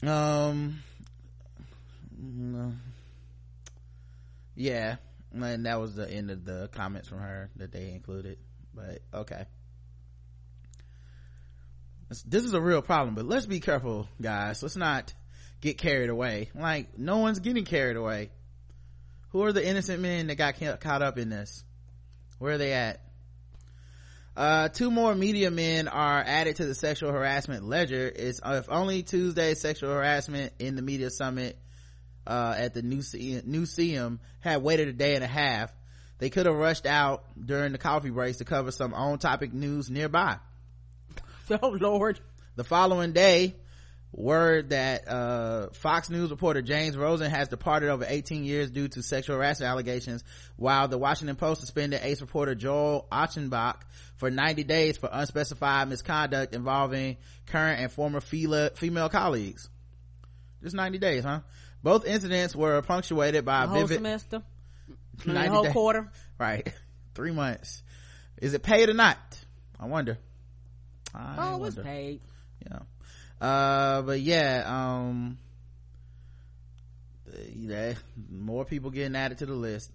Um, 0.03 0.83
yeah, 4.57 4.97
and 5.33 5.67
that 5.67 5.81
was 5.81 5.95
the 5.95 6.11
end 6.11 6.31
of 6.31 6.45
the 6.45 6.69
comments 6.73 7.09
from 7.09 7.19
her 7.19 7.51
that 7.57 7.73
they 7.73 7.91
included, 7.91 8.39
but 8.75 8.99
okay 9.15 9.47
this 12.27 12.45
is 12.45 12.53
a 12.53 12.61
real 12.61 12.83
problem 12.83 13.15
but 13.15 13.25
let's 13.25 13.47
be 13.47 13.61
careful 13.61 14.09
guys. 14.21 14.63
Let's 14.63 14.77
not 14.77 15.15
get 15.61 15.79
carried 15.79 16.11
away. 16.11 16.51
Like 16.55 16.99
no 16.99 17.19
one's 17.19 17.39
getting 17.39 17.65
carried 17.65 17.97
away. 17.97 18.31
Who 19.31 19.43
are 19.45 19.53
the 19.53 19.67
innocent 19.67 20.01
men 20.01 20.27
that 20.27 20.35
got 20.35 20.81
caught 20.81 21.03
up 21.03 21.17
in 21.17 21.31
this? 21.31 21.65
Where 22.39 22.55
are 22.55 22.59
they 22.59 22.73
at? 22.75 23.01
Uh, 24.37 24.69
two 24.69 24.91
more 24.91 25.15
media 25.15 25.51
men 25.51 25.89
are 25.89 26.21
added 26.21 26.57
to 26.57 26.67
the 26.67 26.75
sexual 26.75 27.13
harassment 27.13 27.65
ledger. 27.65 28.11
It's 28.15 28.41
uh, 28.43 28.61
if 28.63 28.71
only 28.71 29.03
tuesday's 29.03 29.61
sexual 29.61 29.91
harassment 29.91 30.53
in 30.59 30.75
the 30.75 30.83
media 30.83 31.11
summit 31.11 31.59
uh, 32.27 32.55
at 32.57 32.75
the 32.75 32.83
new 32.83 32.99
Newseum 32.99 34.19
had 34.41 34.63
waited 34.63 34.89
a 34.89 34.93
day 34.93 35.15
and 35.15 35.25
a 35.25 35.29
half. 35.29 35.73
They 36.19 36.31
could 36.31 36.47
have 36.47 36.55
rushed 36.55 36.87
out 36.87 37.25
during 37.43 37.73
the 37.73 37.79
coffee 37.79 38.11
breaks 38.11 38.39
to 38.39 38.45
cover 38.45 38.71
some 38.71 38.95
on 38.95 39.19
topic 39.19 39.53
news 39.53 39.91
nearby 39.91 40.39
oh 41.63 41.69
lord 41.69 42.21
the 42.57 42.65
following 42.65 43.13
day 43.13 43.55
word 44.15 44.71
that 44.71 45.09
uh, 45.09 45.69
fox 45.73 46.11
news 46.11 46.31
reporter 46.31 46.61
james 46.61 46.97
rosen 46.97 47.31
has 47.31 47.49
departed 47.49 47.89
over 47.89 48.05
18 48.07 48.45
years 48.45 48.71
due 48.71 48.89
to 48.89 49.03
sexual 49.03 49.37
harassment 49.37 49.71
allegations 49.71 50.23
while 50.57 50.87
the 50.89 50.99
washington 50.99 51.37
post 51.37 51.61
suspended 51.61 52.01
ace 52.03 52.21
reporter 52.21 52.55
joel 52.55 53.07
achenbach 53.11 53.77
for 54.23 54.31
90 54.31 54.63
days 54.63 54.97
for 54.97 55.09
unspecified 55.13 55.89
misconduct 55.89 56.55
involving 56.55 57.17
current 57.47 57.81
and 57.81 57.91
former 57.91 58.21
female 58.21 59.09
colleagues. 59.09 59.69
Just 60.63 60.77
90 60.77 60.99
days 60.99 61.25
huh? 61.25 61.41
Both 61.83 62.07
incidents 62.07 62.55
were 62.55 62.81
punctuated 62.83 63.45
by 63.45 63.65
a 63.65 63.67
whole 63.67 63.81
vivid 63.81 63.97
semester? 63.97 64.43
the 65.27 65.49
whole 65.49 65.65
day- 65.65 65.73
quarter? 65.73 66.09
Right. 66.39 66.73
Three 67.15 67.31
months. 67.31 67.83
Is 68.41 68.55
it 68.55 68.63
paid 68.65 68.89
or 68.89 68.95
not? 68.95 69.19
I 69.79 69.87
wonder 69.87 70.19
I 71.15 71.35
oh 71.39 71.57
it 71.57 71.61
was 71.61 71.75
paid. 71.77 72.21
Yeah. 72.71 72.79
Uh 73.41 74.03
but 74.03 74.21
yeah 74.21 74.65
um 74.67 75.39
yeah, 77.55 77.95
more 78.31 78.65
people 78.65 78.91
getting 78.91 79.17
added 79.17 79.39
to 79.39 79.47
the 79.47 79.55
list. 79.55 79.91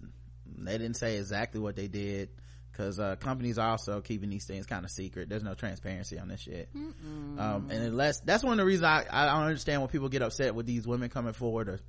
They 0.58 0.72
didn't 0.78 0.94
say 0.96 1.18
exactly 1.18 1.60
what 1.60 1.76
they 1.76 1.86
did 1.88 2.30
because 2.72 2.98
uh 2.98 3.16
companies 3.16 3.58
are 3.58 3.70
also 3.70 4.00
keeping 4.00 4.30
these 4.30 4.44
things 4.44 4.66
kind 4.66 4.84
of 4.84 4.90
secret. 4.90 5.28
There's 5.28 5.42
no 5.44 5.54
transparency 5.54 6.18
on 6.18 6.28
this 6.28 6.40
shit. 6.40 6.68
Um 6.74 7.68
and 7.70 7.82
unless 7.84 8.20
that's 8.20 8.42
one 8.42 8.52
of 8.54 8.58
the 8.58 8.64
reasons 8.64 8.84
i 8.84 9.04
i 9.10 9.26
don't 9.26 9.44
understand 9.44 9.82
when 9.82 9.88
people 9.88 10.08
get 10.08 10.22
upset 10.22 10.54
with 10.54 10.66
these 10.66 10.86
women 10.86 11.08
coming 11.08 11.32
forward 11.32 11.68
or 11.68 11.80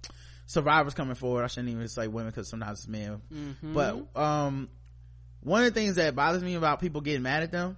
survivors 0.45 0.93
coming 0.93 1.15
forward. 1.15 1.43
I 1.43 1.47
shouldn't 1.47 1.69
even 1.69 1.87
say 1.87 2.07
women 2.07 2.31
because 2.31 2.49
sometimes 2.49 2.79
it's 2.79 2.87
men. 2.87 3.21
But 3.73 4.05
um 4.15 4.69
one 5.41 5.63
of 5.63 5.73
the 5.73 5.79
things 5.79 5.95
that 5.95 6.15
bothers 6.15 6.43
me 6.43 6.55
about 6.55 6.79
people 6.79 7.01
getting 7.01 7.23
mad 7.23 7.43
at 7.43 7.51
them 7.51 7.77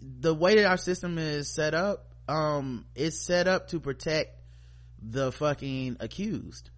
the 0.00 0.34
way 0.34 0.56
that 0.56 0.66
our 0.66 0.76
system 0.76 1.18
is 1.18 1.52
set 1.52 1.74
up 1.74 2.06
um 2.28 2.84
it's 2.94 3.18
set 3.18 3.48
up 3.48 3.68
to 3.68 3.80
protect 3.80 4.30
the 5.00 5.30
fucking 5.30 5.98
accused. 6.00 6.70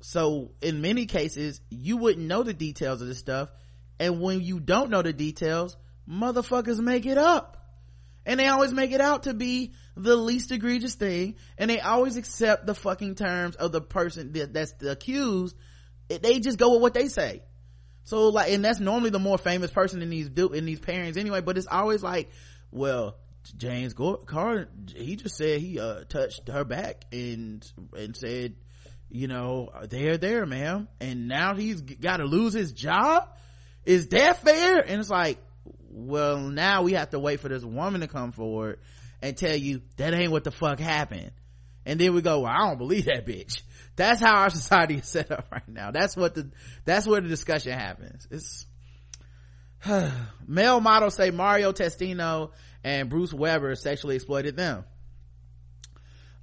So 0.00 0.52
in 0.62 0.80
many 0.80 1.06
cases 1.06 1.60
you 1.70 1.96
wouldn't 1.96 2.26
know 2.26 2.42
the 2.42 2.54
details 2.54 3.02
of 3.02 3.08
this 3.08 3.18
stuff 3.18 3.50
and 3.98 4.20
when 4.20 4.40
you 4.40 4.60
don't 4.60 4.90
know 4.90 5.02
the 5.02 5.12
details 5.12 5.76
motherfuckers 6.08 6.78
make 6.78 7.06
it 7.06 7.18
up. 7.18 7.56
And 8.24 8.38
they 8.38 8.46
always 8.46 8.72
make 8.72 8.92
it 8.92 9.00
out 9.00 9.22
to 9.22 9.32
be 9.32 9.72
the 9.96 10.14
least 10.14 10.52
egregious 10.52 10.94
thing 10.94 11.36
and 11.56 11.70
they 11.70 11.80
always 11.80 12.16
accept 12.16 12.66
the 12.66 12.74
fucking 12.74 13.14
terms 13.14 13.56
of 13.56 13.72
the 13.72 13.80
person 13.80 14.32
that, 14.32 14.52
that's 14.52 14.72
the 14.74 14.92
accused 14.92 15.56
they 16.08 16.40
just 16.40 16.58
go 16.58 16.72
with 16.72 16.82
what 16.82 16.94
they 16.94 17.08
say 17.08 17.42
so 18.08 18.28
like 18.28 18.50
and 18.52 18.64
that's 18.64 18.80
normally 18.80 19.10
the 19.10 19.18
more 19.18 19.38
famous 19.38 19.70
person 19.70 20.02
in 20.02 20.10
these 20.10 20.28
in 20.28 20.64
these 20.64 20.80
pairings 20.80 21.16
anyway 21.16 21.40
but 21.40 21.56
it's 21.56 21.66
always 21.66 22.02
like 22.02 22.30
well 22.70 23.16
james 23.56 23.94
carter 23.94 24.68
he 24.94 25.16
just 25.16 25.36
said 25.36 25.60
he 25.60 25.78
uh 25.78 26.04
touched 26.08 26.48
her 26.48 26.64
back 26.64 27.04
and 27.12 27.70
and 27.96 28.16
said 28.16 28.54
you 29.10 29.28
know 29.28 29.70
they're 29.88 30.18
there 30.18 30.46
ma'am. 30.46 30.88
And 31.00 31.28
now 31.28 31.54
he's 31.54 31.80
got 31.80 32.18
to 32.18 32.24
lose 32.24 32.52
his 32.52 32.72
job? 32.72 33.28
Is 33.84 34.08
that 34.08 34.42
fair? 34.42 34.78
And 34.80 35.00
it's 35.00 35.10
like 35.10 35.38
well 35.90 36.38
now 36.38 36.82
we 36.82 36.92
have 36.92 37.10
to 37.10 37.18
wait 37.18 37.40
for 37.40 37.48
this 37.48 37.64
woman 37.64 38.02
to 38.02 38.08
come 38.08 38.32
forward 38.32 38.80
and 39.22 39.36
tell 39.36 39.56
you 39.56 39.82
that 39.96 40.14
ain't 40.14 40.30
what 40.30 40.44
the 40.44 40.50
fuck 40.50 40.78
happened. 40.78 41.32
And 41.86 41.98
then 41.98 42.14
we 42.14 42.20
go 42.20 42.40
well, 42.40 42.52
i 42.52 42.68
don't 42.68 42.78
believe 42.78 43.06
that 43.06 43.26
bitch 43.26 43.62
that's 43.98 44.20
how 44.20 44.36
our 44.36 44.50
society 44.60 44.94
is 44.94 45.06
set 45.06 45.30
up 45.30 45.48
right 45.52 45.68
now. 45.68 45.90
That's 45.90 46.16
what 46.16 46.34
the 46.34 46.50
that's 46.86 47.06
where 47.06 47.20
the 47.20 47.28
discussion 47.28 47.72
happens. 47.72 48.26
It's 48.30 48.66
male 50.46 50.80
models 50.80 51.14
say 51.14 51.30
mario 51.30 51.72
testino 51.72 52.52
and 52.82 53.10
bruce 53.10 53.32
weber 53.34 53.74
sexually 53.74 54.16
exploited 54.16 54.56
them. 54.56 54.84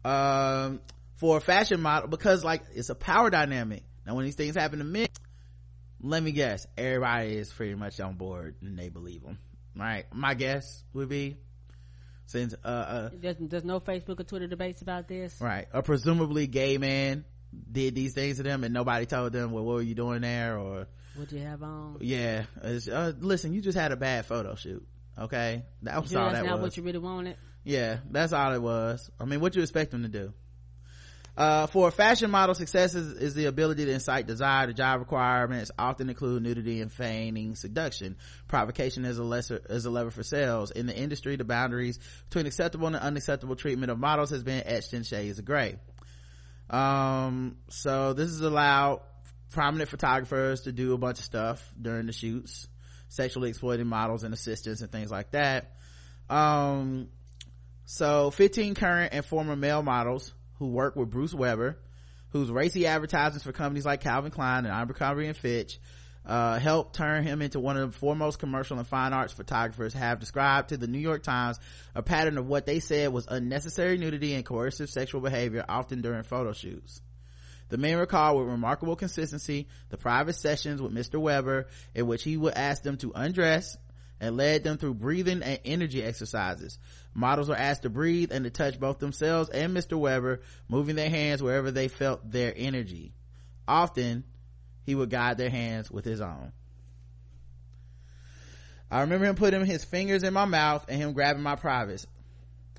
Um 0.04 0.82
for 1.16 1.38
a 1.38 1.42
fashion 1.42 1.82
model 1.82 2.10
because 2.10 2.44
like 2.44 2.62
it's 2.76 2.90
a 2.90 2.96
power 2.96 3.30
dynamic. 3.30 3.84
Now 4.06 4.16
when 4.16 4.26
these 4.26 4.36
things 4.36 4.56
happen 4.56 4.80
to 4.80 4.86
men 4.86 5.08
let 6.02 6.22
me 6.22 6.32
guess 6.32 6.68
everybody 6.78 7.38
is 7.38 7.52
pretty 7.52 7.74
much 7.74 8.00
on 8.00 8.16
board 8.16 8.56
and 8.62 8.78
they 8.78 8.90
believe 8.90 9.24
them 9.24 9.40
right? 9.76 10.06
My 10.14 10.34
guess 10.34 10.84
would 10.94 11.10
be 11.10 11.38
since 12.28 12.56
uh, 12.64 12.68
uh 12.68 13.10
there's, 13.14 13.36
there's 13.40 13.64
no 13.64 13.80
facebook 13.80 14.20
or 14.20 14.24
twitter 14.24 14.48
debates 14.48 14.82
about 14.82 15.08
this. 15.08 15.40
Right. 15.40 15.68
A 15.72 15.84
presumably 15.84 16.48
gay 16.48 16.78
man 16.78 17.24
did 17.72 17.96
these 17.96 18.14
things 18.14 18.38
to 18.38 18.44
them 18.44 18.64
and 18.64 18.74
nobody 18.74 19.06
told 19.06 19.34
them 19.34 19.52
well 19.52 19.64
what 19.64 19.76
were 19.76 19.82
you 19.82 19.96
doing 19.96 20.22
there 20.22 20.58
or 20.58 20.88
what 21.16 21.30
do 21.30 21.36
you 21.36 21.44
have 21.44 21.64
on 21.64 21.98
yeah 22.02 22.44
uh, 22.64 23.12
listen 23.20 23.54
you 23.54 23.62
just 23.62 23.78
had 23.78 23.92
a 23.92 23.96
bad 23.96 24.26
photo 24.26 24.56
shoot 24.56 24.86
okay 25.18 25.64
that 25.82 26.02
was 26.02 26.12
sure 26.12 26.20
all 26.20 26.30
that's 26.30 26.42
that 26.42 26.46
not 26.46 26.60
was 26.60 26.72
what 26.72 26.78
you 26.78 26.84
really 26.84 27.00
wanted 27.00 27.38
yeah 27.64 27.98
that's 28.12 28.34
all 28.34 28.54
it 28.54 28.62
was 28.62 29.10
i 29.20 29.26
mean 29.26 29.40
what 29.40 29.56
you 29.56 29.62
expect 29.62 29.92
them 29.92 30.04
to 30.04 30.10
do 30.10 30.34
uh, 31.38 31.68
for 31.68 31.90
a 31.90 31.92
fashion 31.92 32.32
model, 32.32 32.56
success 32.56 32.96
is, 32.96 33.12
is, 33.14 33.34
the 33.34 33.46
ability 33.46 33.84
to 33.86 33.92
incite 33.92 34.26
desire. 34.26 34.68
The 34.68 34.74
job 34.74 35.02
requirements 35.02 35.70
often 35.78 36.10
include 36.10 36.44
nudity 36.44 36.80
and 36.80 36.90
feigning 36.90 37.56
seduction. 37.56 38.16
Provocation 38.48 39.04
is 39.04 39.18
a 39.18 39.24
lesser 39.24 39.62
is 39.70 39.86
a 39.86 39.90
lever 39.90 40.12
for 40.12 40.24
sales. 40.24 40.72
In 40.72 40.86
the 40.86 40.96
industry, 40.96 41.36
the 41.36 41.44
boundaries 41.44 42.00
between 42.30 42.46
acceptable 42.46 42.88
and 42.88 42.96
unacceptable 42.96 43.58
treatment 43.58 43.92
of 43.92 44.00
models 44.00 44.30
has 44.30 44.44
been 44.44 44.64
etched 44.66 44.94
in 44.94 45.04
shades 45.04 45.38
of 45.38 45.44
gray. 45.44 45.76
Um, 46.70 47.58
so 47.70 48.14
this 48.14 48.30
has 48.30 48.42
allowed 48.42 49.02
prominent 49.52 49.90
photographers 49.90 50.62
to 50.62 50.72
do 50.72 50.94
a 50.94 50.98
bunch 50.98 51.20
of 51.20 51.26
stuff 51.26 51.74
during 51.80 52.08
the 52.08 52.14
shoots, 52.14 52.68
sexually 53.08 53.50
exploiting 53.50 53.88
models 53.88 54.24
and 54.24 54.34
assistants 54.34 54.82
and 54.82 54.92
things 54.92 55.12
like 55.12 55.32
that. 55.32 55.72
Um, 56.30 57.10
so 57.86 58.32
15 58.32 58.76
current 58.76 59.14
and 59.14 59.24
former 59.24 59.56
male 59.56 59.84
models 59.84 60.34
who 60.58 60.68
work 60.68 60.96
with 60.96 61.10
Bruce 61.10 61.34
Weber, 61.34 61.78
whose 62.30 62.52
racy 62.52 62.88
advertisements 62.88 63.44
for 63.44 63.52
companies 63.52 63.86
like 63.86 64.02
Calvin 64.02 64.32
Klein 64.32 64.66
and 64.66 64.74
Abercrombie 64.74 65.28
and 65.28 65.38
Fitch 65.38 65.80
uh, 66.26 66.60
helped 66.60 66.96
turn 66.96 67.24
him 67.24 67.42
into 67.42 67.60
one 67.60 67.78
of 67.78 67.92
the 67.92 67.98
foremost 67.98 68.40
commercial 68.40 68.78
and 68.78 68.88
fine 68.88 69.14
arts 69.14 69.34
photographers 69.34 69.94
have 69.94 70.20
described 70.20 70.70
to 70.70 70.78
the 70.78 70.88
New 70.88 71.00
York 71.00 71.24
Times 71.24 71.60
a 71.94 72.02
pattern 72.02 72.38
of 72.38 72.48
what 72.48 72.66
they 72.66 72.80
said 72.80 73.14
was 73.14 73.28
unnecessary 73.28 73.98
nudity 73.98 74.34
and 74.34 74.46
coercive 74.46 74.90
sexual 74.90 75.22
behavior 75.22 75.64
often 75.68 76.02
during 76.02 76.24
photo 76.24 76.54
shoots. 76.54 77.02
The 77.70 77.78
men 77.78 77.98
recall 77.98 78.38
with 78.38 78.48
remarkable 78.48 78.96
consistency 78.96 79.68
the 79.90 79.98
private 79.98 80.36
sessions 80.36 80.82
with 80.82 80.94
Mr. 80.94 81.20
Weber 81.20 81.68
in 81.94 82.08
which 82.08 82.24
he 82.24 82.38
would 82.38 82.54
ask 82.54 82.84
them 82.84 82.98
to 82.98 83.12
undress 83.16 83.78
and 84.20 84.38
led 84.38 84.64
them 84.64 84.78
through 84.78 84.94
breathing 84.96 85.44
and 85.44 85.60
energy 85.66 86.02
exercises. 86.02 86.80
Models 87.14 87.50
were 87.50 87.56
asked 87.56 87.84
to 87.84 87.90
breathe 87.90 88.32
and 88.32 88.46
to 88.46 88.50
touch 88.50 88.80
both 88.80 89.00
themselves 89.00 89.50
and 89.50 89.76
Mr. 89.76 89.98
Weber, 89.98 90.42
moving 90.70 90.96
their 90.96 91.10
hands 91.10 91.42
wherever 91.42 91.72
they 91.72 91.88
felt 91.88 92.30
their 92.30 92.54
energy. 92.56 93.14
Often, 93.68 94.24
he 94.86 94.96
would 94.96 95.10
guide 95.10 95.38
their 95.38 95.50
hands 95.50 95.90
with 95.90 96.06
his 96.06 96.22
own. 96.22 96.52
I 98.90 99.02
remember 99.02 99.26
him 99.26 99.36
putting 99.36 99.66
his 99.66 99.84
fingers 99.84 100.24
in 100.24 100.34
my 100.34 100.46
mouth 100.46 100.86
and 100.88 101.02
him 101.02 101.14
grabbing 101.14 101.44
my 101.44 101.56
privates. 101.56 102.06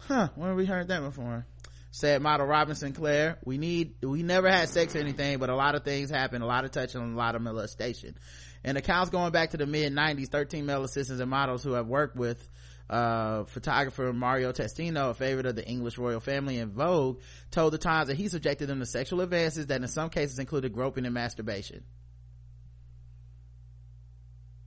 Huh, 0.01 0.29
when 0.37 0.49
have 0.49 0.57
we 0.57 0.67
heard 0.67 0.89
that 0.89 1.03
before? 1.03 1.45
Said 1.91 2.23
model 2.23 2.47
Robin 2.47 2.75
Sinclair, 2.75 3.39
we 3.45 3.59
need, 3.59 3.95
we 4.03 4.23
never 4.23 4.49
had 4.51 4.69
sex 4.69 4.95
or 4.95 4.99
anything, 4.99 5.39
but 5.39 5.51
a 5.51 5.57
lot 5.57 5.75
of 5.75 5.83
things 5.83 6.11
happen, 6.11 6.43
a 6.43 6.47
lot 6.47 6.65
of 6.65 6.71
touching 6.71 7.01
a 7.01 7.17
lot 7.17 7.35
of 7.35 7.43
molestation. 7.43 8.17
And 8.63 8.77
accounts 8.77 9.11
going 9.11 9.33
back 9.33 9.51
to 9.51 9.57
the 9.57 9.67
mid 9.67 9.93
90s, 9.93 10.29
13 10.29 10.67
male 10.67 10.85
assistants 10.85 11.21
and 11.21 11.31
models 11.31 11.65
who 11.65 11.73
have 11.73 11.87
worked 11.87 12.17
with 12.17 12.49
uh, 12.89 13.45
photographer 13.45 14.13
Mario 14.13 14.53
Testino, 14.53 15.11
a 15.11 15.15
favorite 15.15 15.47
of 15.47 15.57
the 15.57 15.67
English 15.67 15.99
royal 15.99 16.21
family 16.21 16.59
in 16.59 16.71
Vogue, 16.71 17.21
told 17.51 17.73
the 17.73 17.79
Times 17.79 18.09
that 18.09 18.17
he 18.17 18.29
subjected 18.29 18.69
them 18.69 18.81
to 18.81 18.87
sexual 18.87 19.21
advances 19.21 19.67
that 19.67 19.83
in 19.83 19.89
some 19.89 20.11
cases 20.11 20.39
included 20.39 20.73
groping 20.73 21.05
and 21.05 21.15
masturbation. 21.15 21.83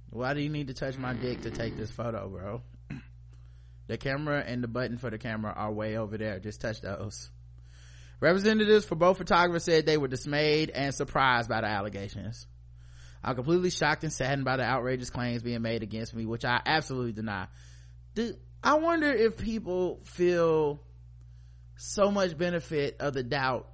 Why 0.10 0.34
do 0.34 0.42
you 0.42 0.50
need 0.50 0.68
to 0.68 0.74
touch 0.74 0.98
my 0.98 1.14
dick 1.14 1.42
to 1.42 1.52
take 1.52 1.78
this 1.78 1.92
photo, 1.92 2.28
bro? 2.28 2.62
the 3.88 3.98
camera 3.98 4.44
and 4.46 4.64
the 4.64 4.68
button 4.68 4.98
for 4.98 5.10
the 5.10 5.20
camera 5.20 5.54
are 5.56 5.72
way 5.72 5.98
over 5.98 6.18
there. 6.18 6.40
Just 6.40 6.62
touch 6.62 6.82
those. 6.82 7.30
Representatives 8.20 8.86
for 8.86 8.96
both 8.96 9.18
photographers 9.18 9.64
said 9.64 9.86
they 9.86 9.98
were 9.98 10.08
dismayed 10.08 10.72
and 10.72 10.94
surprised 10.94 11.48
by 11.48 11.62
the 11.62 11.68
allegations. 11.68 12.48
I'm 13.24 13.36
completely 13.36 13.70
shocked 13.70 14.04
and 14.04 14.12
saddened 14.12 14.46
by 14.46 14.58
the 14.58 14.64
outrageous 14.64 15.10
claims 15.10 15.44
being 15.44 15.62
made 15.62 15.84
against 15.84 16.14
me, 16.14 16.26
which 16.26 16.44
I 16.44 16.62
absolutely 16.66 17.14
deny. 17.14 17.48
I 18.64 18.76
wonder 18.76 19.12
if 19.12 19.38
people 19.38 20.02
feel 20.04 20.82
so 21.78 22.12
much 22.12 22.38
benefit 22.38 22.98
of 23.00 23.14
the 23.14 23.24
doubt 23.24 23.68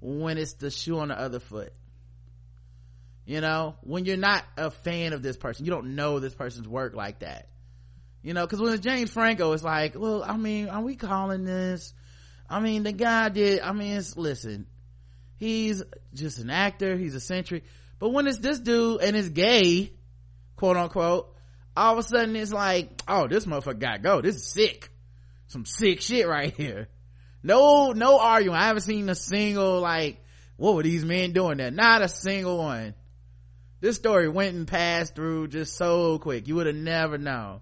when 0.00 0.38
it's 0.38 0.54
the 0.54 0.70
shoe 0.70 0.98
on 0.98 1.08
the 1.08 1.18
other 1.18 1.40
foot. 1.40 1.72
You 3.24 3.40
know, 3.40 3.76
when 3.82 4.04
you're 4.04 4.16
not 4.16 4.44
a 4.56 4.70
fan 4.70 5.12
of 5.12 5.22
this 5.22 5.36
person, 5.36 5.64
you 5.64 5.70
don't 5.70 5.94
know 5.94 6.18
this 6.18 6.34
person's 6.34 6.68
work 6.68 6.94
like 6.94 7.20
that. 7.20 7.48
You 8.22 8.34
know, 8.34 8.46
cause 8.46 8.60
when 8.60 8.72
it's 8.72 8.84
James 8.84 9.10
Franco, 9.10 9.52
it's 9.52 9.62
like, 9.62 9.98
well, 9.98 10.22
I 10.22 10.36
mean, 10.36 10.68
are 10.68 10.82
we 10.82 10.96
calling 10.96 11.44
this? 11.44 11.94
I 12.48 12.60
mean, 12.60 12.82
the 12.82 12.92
guy 12.92 13.28
did, 13.28 13.60
I 13.60 13.72
mean, 13.72 14.02
listen, 14.16 14.66
he's 15.36 15.82
just 16.12 16.38
an 16.38 16.50
actor, 16.50 16.96
he's 16.96 17.14
eccentric. 17.14 17.64
But 17.98 18.10
when 18.10 18.26
it's 18.26 18.38
this 18.38 18.58
dude 18.58 19.00
and 19.00 19.16
it's 19.16 19.28
gay, 19.28 19.92
quote 20.56 20.76
unquote, 20.76 21.34
all 21.80 21.94
of 21.94 21.98
a 21.98 22.02
sudden 22.02 22.36
it's 22.36 22.52
like, 22.52 22.90
oh, 23.08 23.26
this 23.26 23.46
motherfucker 23.46 23.78
gotta 23.78 24.00
go. 24.00 24.20
This 24.20 24.36
is 24.36 24.44
sick. 24.44 24.90
Some 25.46 25.64
sick 25.64 26.02
shit 26.02 26.28
right 26.28 26.54
here. 26.54 26.88
No, 27.42 27.92
no 27.92 28.18
arguing. 28.18 28.56
I 28.56 28.66
haven't 28.66 28.82
seen 28.82 29.08
a 29.08 29.14
single, 29.14 29.80
like, 29.80 30.22
what 30.58 30.74
were 30.74 30.82
these 30.82 31.06
men 31.06 31.32
doing 31.32 31.56
there? 31.56 31.70
Not 31.70 32.02
a 32.02 32.08
single 32.08 32.58
one. 32.58 32.94
This 33.80 33.96
story 33.96 34.28
went 34.28 34.54
and 34.54 34.68
passed 34.68 35.14
through 35.14 35.48
just 35.48 35.74
so 35.74 36.18
quick. 36.18 36.48
You 36.48 36.56
would 36.56 36.66
have 36.66 36.76
never 36.76 37.16
known. 37.16 37.60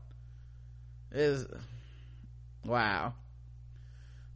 Is 1.12 1.46
wow. 2.64 3.14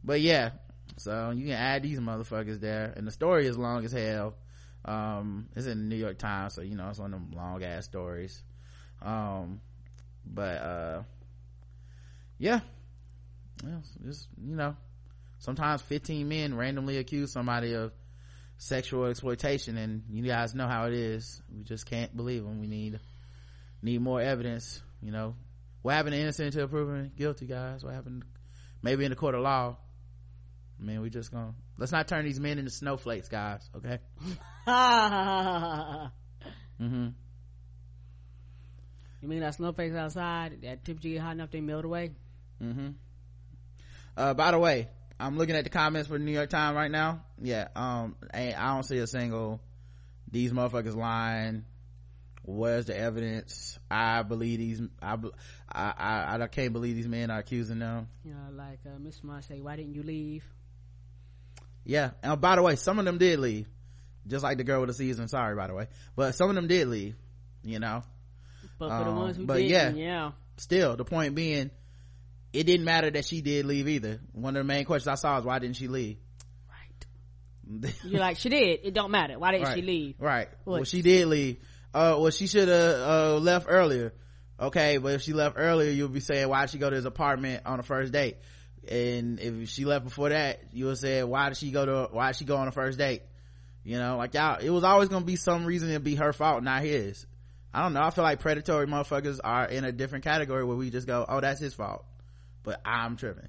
But 0.01 0.21
yeah, 0.21 0.51
so 0.97 1.31
you 1.31 1.47
can 1.47 1.55
add 1.55 1.83
these 1.83 1.99
motherfuckers 1.99 2.61
there, 2.61 2.93
and 2.95 3.05
the 3.05 3.11
story 3.11 3.47
is 3.47 3.57
long 3.57 3.83
as 3.83 3.91
hell. 3.91 4.35
Um, 4.85 5.49
it's 5.57 5.67
in 5.67 5.77
the 5.77 5.95
New 5.95 6.01
York 6.01 6.17
Times, 6.17 6.55
so 6.55 6.61
you 6.61 6.75
know 6.75 6.87
it's 6.87 6.99
one 6.99 7.13
of 7.13 7.19
them 7.19 7.31
long 7.35 7.61
ass 7.63 7.83
stories. 7.83 8.41
Um, 9.01 9.59
but 10.25 10.57
uh, 10.61 11.03
yeah, 12.37 12.61
just 14.05 14.27
you 14.41 14.55
know, 14.55 14.75
sometimes 15.39 15.81
15 15.83 16.27
men 16.27 16.55
randomly 16.55 16.97
accuse 16.97 17.31
somebody 17.31 17.73
of 17.73 17.91
sexual 18.57 19.05
exploitation, 19.05 19.77
and 19.77 20.03
you 20.09 20.23
guys 20.23 20.55
know 20.55 20.67
how 20.67 20.85
it 20.87 20.93
is. 20.93 21.41
We 21.55 21.63
just 21.63 21.85
can't 21.85 22.15
believe 22.15 22.43
them. 22.43 22.59
We 22.59 22.67
need 22.67 22.99
need 23.81 24.01
more 24.01 24.21
evidence. 24.21 24.81
You 25.01 25.11
know, 25.11 25.35
what 25.81 25.95
happened 25.95 26.13
to 26.13 26.19
innocent 26.19 26.53
until 26.53 26.67
proven 26.67 27.11
guilty, 27.15 27.45
guys? 27.45 27.83
What 27.83 27.93
happened? 27.93 28.23
Maybe 28.81 29.05
in 29.05 29.11
the 29.11 29.15
court 29.15 29.35
of 29.35 29.41
law. 29.41 29.77
I 30.79 30.83
mean, 30.83 31.01
we 31.01 31.09
just 31.09 31.31
gonna 31.31 31.53
let's 31.77 31.91
not 31.91 32.07
turn 32.07 32.25
these 32.25 32.39
men 32.39 32.59
into 32.59 32.71
snowflakes, 32.71 33.29
guys. 33.29 33.69
Okay. 33.75 33.99
mm-hmm. 34.67 36.09
You 39.23 39.29
mean 39.29 39.39
that 39.39 39.55
snowflakes 39.55 39.95
outside 39.95 40.63
that 40.63 40.83
temperature 40.83 41.07
get 41.07 41.21
hot 41.21 41.31
enough 41.31 41.49
they 41.49 41.61
melt 41.61 41.85
away? 41.85 42.11
Mm-hmm. 42.61 42.89
Uh, 44.17 44.33
by 44.33 44.51
the 44.51 44.59
way, 44.59 44.89
I'm 45.17 45.37
looking 45.37 45.55
at 45.55 45.63
the 45.63 45.69
comments 45.69 46.09
for 46.09 46.17
the 46.17 46.25
New 46.25 46.33
York 46.33 46.49
Times 46.49 46.75
right 46.75 46.91
now. 46.91 47.23
Yeah, 47.41 47.69
um, 47.73 48.17
I 48.33 48.51
don't 48.51 48.83
see 48.83 48.97
a 48.97 49.07
single 49.07 49.61
these 50.29 50.51
motherfuckers 50.51 50.93
lying. 50.97 51.63
Where's 52.43 52.87
the 52.87 52.99
evidence? 52.99 53.79
I 53.89 54.23
believe 54.23 54.59
these. 54.59 54.81
I 55.01 55.15
I 55.71 55.93
I, 55.97 56.37
I 56.41 56.47
can't 56.47 56.73
believe 56.73 56.97
these 56.97 57.07
men 57.07 57.31
are 57.31 57.39
accusing 57.39 57.79
them. 57.79 58.09
You 58.25 58.33
know, 58.33 58.57
like 58.57 58.79
uh, 58.85 58.99
Miss 58.99 59.23
Moss 59.23 59.45
say, 59.47 59.61
why 59.61 59.77
didn't 59.77 59.93
you 59.93 60.03
leave? 60.03 60.43
Yeah, 61.85 62.11
and 62.21 62.41
by 62.41 62.57
the 62.57 62.61
way, 62.61 62.75
some 62.75 62.99
of 62.99 63.05
them 63.05 63.19
did 63.19 63.39
leave, 63.39 63.67
just 64.27 64.43
like 64.43 64.57
the 64.57 64.65
girl 64.65 64.81
with 64.81 64.89
the 64.89 64.95
season. 64.95 65.29
Sorry, 65.29 65.55
by 65.55 65.67
the 65.67 65.75
way, 65.75 65.87
but 66.13 66.35
some 66.35 66.49
of 66.49 66.55
them 66.55 66.67
did 66.67 66.89
leave. 66.89 67.15
You 67.63 67.79
know, 67.79 68.03
but 68.79 68.89
for 68.89 68.95
um, 68.95 69.05
the 69.05 69.11
ones 69.11 69.37
who 69.37 69.45
but 69.45 69.57
didn't, 69.57 69.97
yeah, 69.97 70.05
yeah. 70.05 70.31
Still, 70.57 70.95
the 70.95 71.05
point 71.05 71.35
being, 71.35 71.71
it 72.51 72.63
didn't 72.63 72.85
matter 72.85 73.09
that 73.09 73.25
she 73.25 73.41
did 73.41 73.65
leave 73.65 73.87
either. 73.87 74.19
One 74.33 74.55
of 74.55 74.61
the 74.61 74.67
main 74.67 74.85
questions 74.85 75.07
I 75.07 75.15
saw 75.15 75.39
is 75.39 75.45
why 75.45 75.59
didn't 75.59 75.77
she 75.77 75.87
leave? 75.87 76.17
Right. 76.69 77.93
You're 78.03 78.19
like, 78.19 78.37
she 78.37 78.49
did. 78.49 78.81
It 78.83 78.93
don't 78.93 79.11
matter. 79.11 79.39
Why 79.39 79.51
didn't 79.51 79.67
right. 79.67 79.75
she 79.75 79.81
leave? 79.81 80.15
Right. 80.19 80.49
What? 80.63 80.73
Well, 80.73 80.83
she 80.83 81.01
did 81.01 81.27
leave. 81.27 81.57
Uh, 81.93 82.17
well, 82.19 82.31
she 82.31 82.47
should 82.47 82.67
have, 82.67 82.95
uh, 82.95 83.37
left 83.37 83.65
earlier. 83.69 84.13
Okay. 84.59 84.97
But 84.97 85.13
if 85.13 85.21
she 85.23 85.33
left 85.33 85.55
earlier, 85.57 85.89
you'll 85.89 86.09
be 86.09 86.19
saying, 86.19 86.47
why 86.47 86.61
did 86.61 86.69
she 86.69 86.77
go 86.77 86.89
to 86.89 86.95
his 86.95 87.05
apartment 87.05 87.63
on 87.65 87.77
the 87.77 87.83
first 87.83 88.13
date? 88.13 88.37
And 88.87 89.39
if 89.39 89.69
she 89.69 89.85
left 89.85 90.05
before 90.05 90.29
that, 90.29 90.61
you 90.73 90.85
would 90.85 90.97
say, 90.97 91.23
why 91.23 91.49
did 91.49 91.57
she 91.57 91.71
go 91.71 91.85
to, 91.85 92.09
why 92.11 92.27
did 92.27 92.35
she 92.35 92.45
go 92.45 92.57
on 92.57 92.65
the 92.65 92.71
first 92.71 92.97
date? 92.97 93.23
You 93.83 93.97
know, 93.97 94.17
like 94.17 94.33
y'all, 94.33 94.59
it 94.59 94.69
was 94.69 94.83
always 94.83 95.09
gonna 95.09 95.25
be 95.25 95.35
some 95.35 95.65
reason 95.65 95.91
to 95.91 95.99
be 95.99 96.15
her 96.15 96.31
fault, 96.31 96.63
not 96.63 96.83
his. 96.83 97.25
I 97.73 97.81
don't 97.81 97.93
know. 97.93 98.01
I 98.01 98.11
feel 98.11 98.23
like 98.23 98.39
predatory 98.39 98.85
motherfuckers 98.87 99.39
are 99.43 99.65
in 99.65 99.83
a 99.83 99.91
different 99.91 100.23
category 100.23 100.63
where 100.63 100.77
we 100.77 100.89
just 100.91 101.07
go, 101.07 101.25
oh, 101.27 101.41
that's 101.41 101.59
his 101.59 101.73
fault. 101.73 102.05
But 102.61 102.79
I'm 102.85 103.17
tripping. 103.17 103.47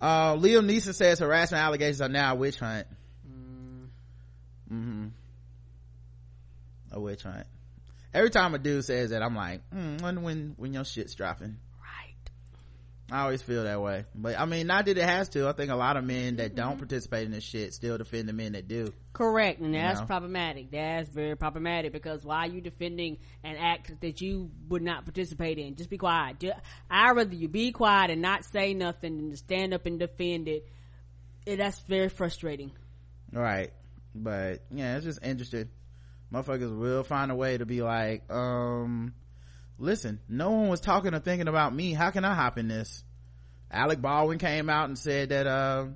Uh, 0.00 0.34
Liam 0.34 0.70
Neeson 0.70 0.94
says 0.94 1.18
harassment 1.18 1.62
allegations 1.62 2.02
are 2.02 2.08
now 2.08 2.32
a 2.32 2.36
witch 2.36 2.58
hunt. 2.58 2.86
mm-hmm 4.70 5.06
a 6.94 7.00
witch 7.00 7.22
hunt 7.22 7.46
every 8.14 8.30
time 8.30 8.54
a 8.54 8.58
dude 8.58 8.84
says 8.84 9.10
that 9.10 9.22
i'm 9.22 9.34
like 9.34 9.60
mm, 9.70 10.00
when 10.00 10.22
when 10.22 10.54
when 10.56 10.72
your 10.72 10.84
shit's 10.84 11.14
dropping 11.14 11.56
I 13.10 13.22
always 13.22 13.42
feel 13.42 13.64
that 13.64 13.80
way. 13.82 14.06
But 14.14 14.38
I 14.38 14.46
mean, 14.46 14.66
not 14.66 14.86
that 14.86 14.96
it 14.96 15.04
has 15.04 15.28
to. 15.30 15.46
I 15.46 15.52
think 15.52 15.70
a 15.70 15.76
lot 15.76 15.96
of 15.96 16.04
men 16.04 16.36
that 16.36 16.54
don't 16.54 16.78
participate 16.78 17.26
in 17.26 17.32
this 17.32 17.44
shit 17.44 17.74
still 17.74 17.98
defend 17.98 18.28
the 18.28 18.32
men 18.32 18.52
that 18.52 18.66
do. 18.66 18.92
correct 19.12 19.60
and 19.60 19.74
that's 19.74 20.00
know? 20.00 20.06
problematic 20.06 20.70
that's 20.70 21.08
very 21.08 21.36
problematic 21.36 21.92
because 21.92 22.24
why 22.24 22.38
are 22.38 22.48
you 22.48 22.60
defending 22.60 23.18
an 23.44 23.56
act 23.56 23.92
that 24.00 24.20
you 24.20 24.50
would 24.68 24.82
not 24.82 25.04
participate 25.04 25.56
in 25.56 25.76
just 25.76 25.88
be 25.88 25.96
quiet 25.98 26.42
i'd 26.90 27.12
rather 27.12 27.34
you 27.34 27.46
be 27.46 27.70
quiet 27.70 28.10
and 28.10 28.20
not 28.20 28.44
say 28.44 28.74
nothing 28.74 29.16
than 29.18 29.30
to 29.30 29.36
stand 29.36 29.72
up 29.72 29.86
and 29.86 30.00
defend 30.00 30.48
it 30.48 30.68
And 31.46 31.60
that's 31.60 31.78
very 31.80 32.08
frustrating 32.08 32.72
Right. 33.34 33.72
But 34.14 34.62
yeah, 34.70 34.96
it's 34.96 35.04
just 35.04 35.22
interesting. 35.22 35.68
Motherfuckers 36.32 36.76
will 36.76 37.02
find 37.02 37.30
a 37.30 37.34
way 37.34 37.58
to 37.58 37.66
be 37.66 37.82
like, 37.82 38.30
um, 38.32 39.14
listen, 39.78 40.20
no 40.28 40.50
one 40.50 40.68
was 40.68 40.80
talking 40.80 41.14
or 41.14 41.20
thinking 41.20 41.48
about 41.48 41.74
me. 41.74 41.92
How 41.92 42.10
can 42.10 42.24
I 42.24 42.34
hop 42.34 42.58
in 42.58 42.68
this? 42.68 43.02
Alec 43.70 44.00
Baldwin 44.00 44.38
came 44.38 44.70
out 44.70 44.88
and 44.88 44.98
said 44.98 45.30
that, 45.30 45.46
uh, 45.46 45.86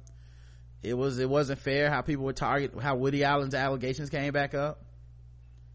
it 0.82 0.94
was, 0.94 1.18
it 1.18 1.28
wasn't 1.28 1.58
fair 1.58 1.90
how 1.90 2.02
people 2.02 2.24
would 2.26 2.36
target, 2.36 2.72
how 2.80 2.96
Woody 2.96 3.24
Allen's 3.24 3.54
allegations 3.54 4.10
came 4.10 4.32
back 4.32 4.54
up. 4.54 4.84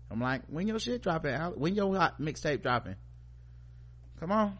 I'm 0.09 0.21
like, 0.21 0.43
when 0.47 0.67
your 0.67 0.80
shit 0.80 1.01
dropping? 1.01 1.34
Alec? 1.34 1.57
When 1.57 1.75
your 1.75 1.95
hot 1.95 2.21
mixtape 2.21 2.61
dropping? 2.61 2.95
Come 4.19 4.31
on. 4.31 4.57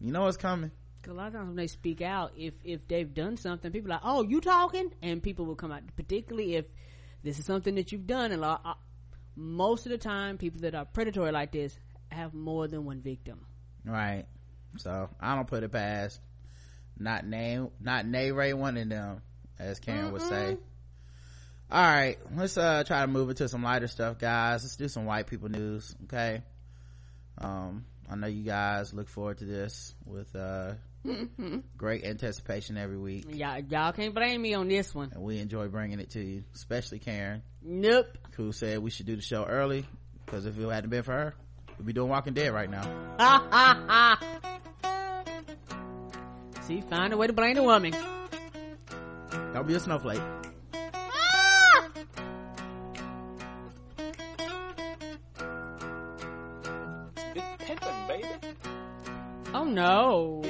You 0.00 0.10
know 0.10 0.26
it's 0.26 0.36
coming. 0.36 0.72
a 1.06 1.12
lot 1.12 1.28
of 1.28 1.34
times 1.34 1.46
when 1.46 1.56
they 1.56 1.68
speak 1.68 2.02
out 2.02 2.32
if 2.36 2.54
if 2.64 2.86
they've 2.88 3.14
done 3.14 3.36
something 3.36 3.70
people 3.70 3.92
are 3.92 3.96
like 3.96 4.02
oh 4.04 4.22
you 4.22 4.40
talking 4.40 4.90
and 5.00 5.22
people 5.22 5.46
will 5.46 5.54
come 5.54 5.70
out 5.70 5.82
particularly 5.94 6.56
if 6.56 6.66
this 7.22 7.38
is 7.38 7.44
something 7.44 7.76
that 7.76 7.92
you've 7.92 8.06
done 8.06 8.32
and 8.32 8.44
uh, 8.44 8.58
most 9.36 9.86
of 9.86 9.92
the 9.92 9.98
time 9.98 10.38
people 10.38 10.60
that 10.62 10.74
are 10.74 10.84
predatory 10.84 11.30
like 11.30 11.52
this 11.52 11.78
have 12.12 12.34
more 12.34 12.68
than 12.68 12.84
one 12.84 13.00
victim 13.00 13.46
Right. 13.84 14.26
So 14.78 15.10
I 15.20 15.34
don't 15.34 15.46
put 15.46 15.64
it 15.64 15.72
past 15.72 16.20
not 16.98 17.26
name 17.26 17.70
not 17.80 18.06
Nay 18.06 18.32
Ray 18.32 18.52
one 18.52 18.76
of 18.76 18.88
them, 18.88 19.22
as 19.58 19.80
Karen 19.80 20.12
would 20.12 20.22
say. 20.22 20.56
All 21.70 21.82
right, 21.82 22.18
let's 22.36 22.56
uh 22.58 22.84
try 22.84 23.00
to 23.00 23.06
move 23.06 23.30
it 23.30 23.38
to 23.38 23.48
some 23.48 23.62
lighter 23.62 23.88
stuff, 23.88 24.18
guys. 24.18 24.62
Let's 24.62 24.76
do 24.76 24.88
some 24.88 25.06
white 25.06 25.26
people 25.26 25.48
news, 25.48 25.94
okay? 26.04 26.42
Um, 27.38 27.86
I 28.10 28.14
know 28.14 28.26
you 28.26 28.44
guys 28.44 28.92
look 28.92 29.08
forward 29.08 29.38
to 29.38 29.46
this 29.46 29.94
with 30.04 30.34
uh 30.36 30.74
great 31.76 32.04
anticipation 32.04 32.76
every 32.76 32.98
week, 32.98 33.26
y'all 33.30 33.58
y'all 33.60 33.92
can't 33.92 34.14
blame 34.14 34.40
me 34.40 34.54
on 34.54 34.68
this 34.68 34.94
one 34.94 35.10
and 35.12 35.22
we 35.22 35.38
enjoy 35.38 35.68
bringing 35.68 35.98
it 35.98 36.10
to 36.10 36.20
you, 36.22 36.44
especially 36.54 36.98
Karen, 36.98 37.42
nope 37.62 38.06
who 38.36 38.52
said 38.52 38.78
we 38.78 38.90
should 38.90 39.06
do 39.06 39.16
the 39.16 39.22
show 39.22 39.44
early 39.44 39.84
because 40.24 40.46
if 40.46 40.58
it 40.58 40.68
hadn't 40.68 40.90
been 40.90 41.02
for 41.02 41.12
her, 41.12 41.34
we'd 41.82 41.86
be 41.86 41.92
doing 41.92 42.08
Walking 42.08 42.32
Dead 42.32 42.54
right 42.54 42.70
now. 42.70 42.84
see 46.62 46.80
find 46.82 47.12
a 47.12 47.16
way 47.16 47.26
to 47.26 47.32
blame 47.32 47.56
the 47.56 47.62
woman 47.62 47.92
Don't 49.52 49.66
be 49.66 49.74
a 49.74 49.80
snowflake. 49.80 50.20
Big 57.34 57.42
pimpin', 57.58 58.08
baby. 58.08 58.28
oh 59.54 59.64
no 59.64 60.41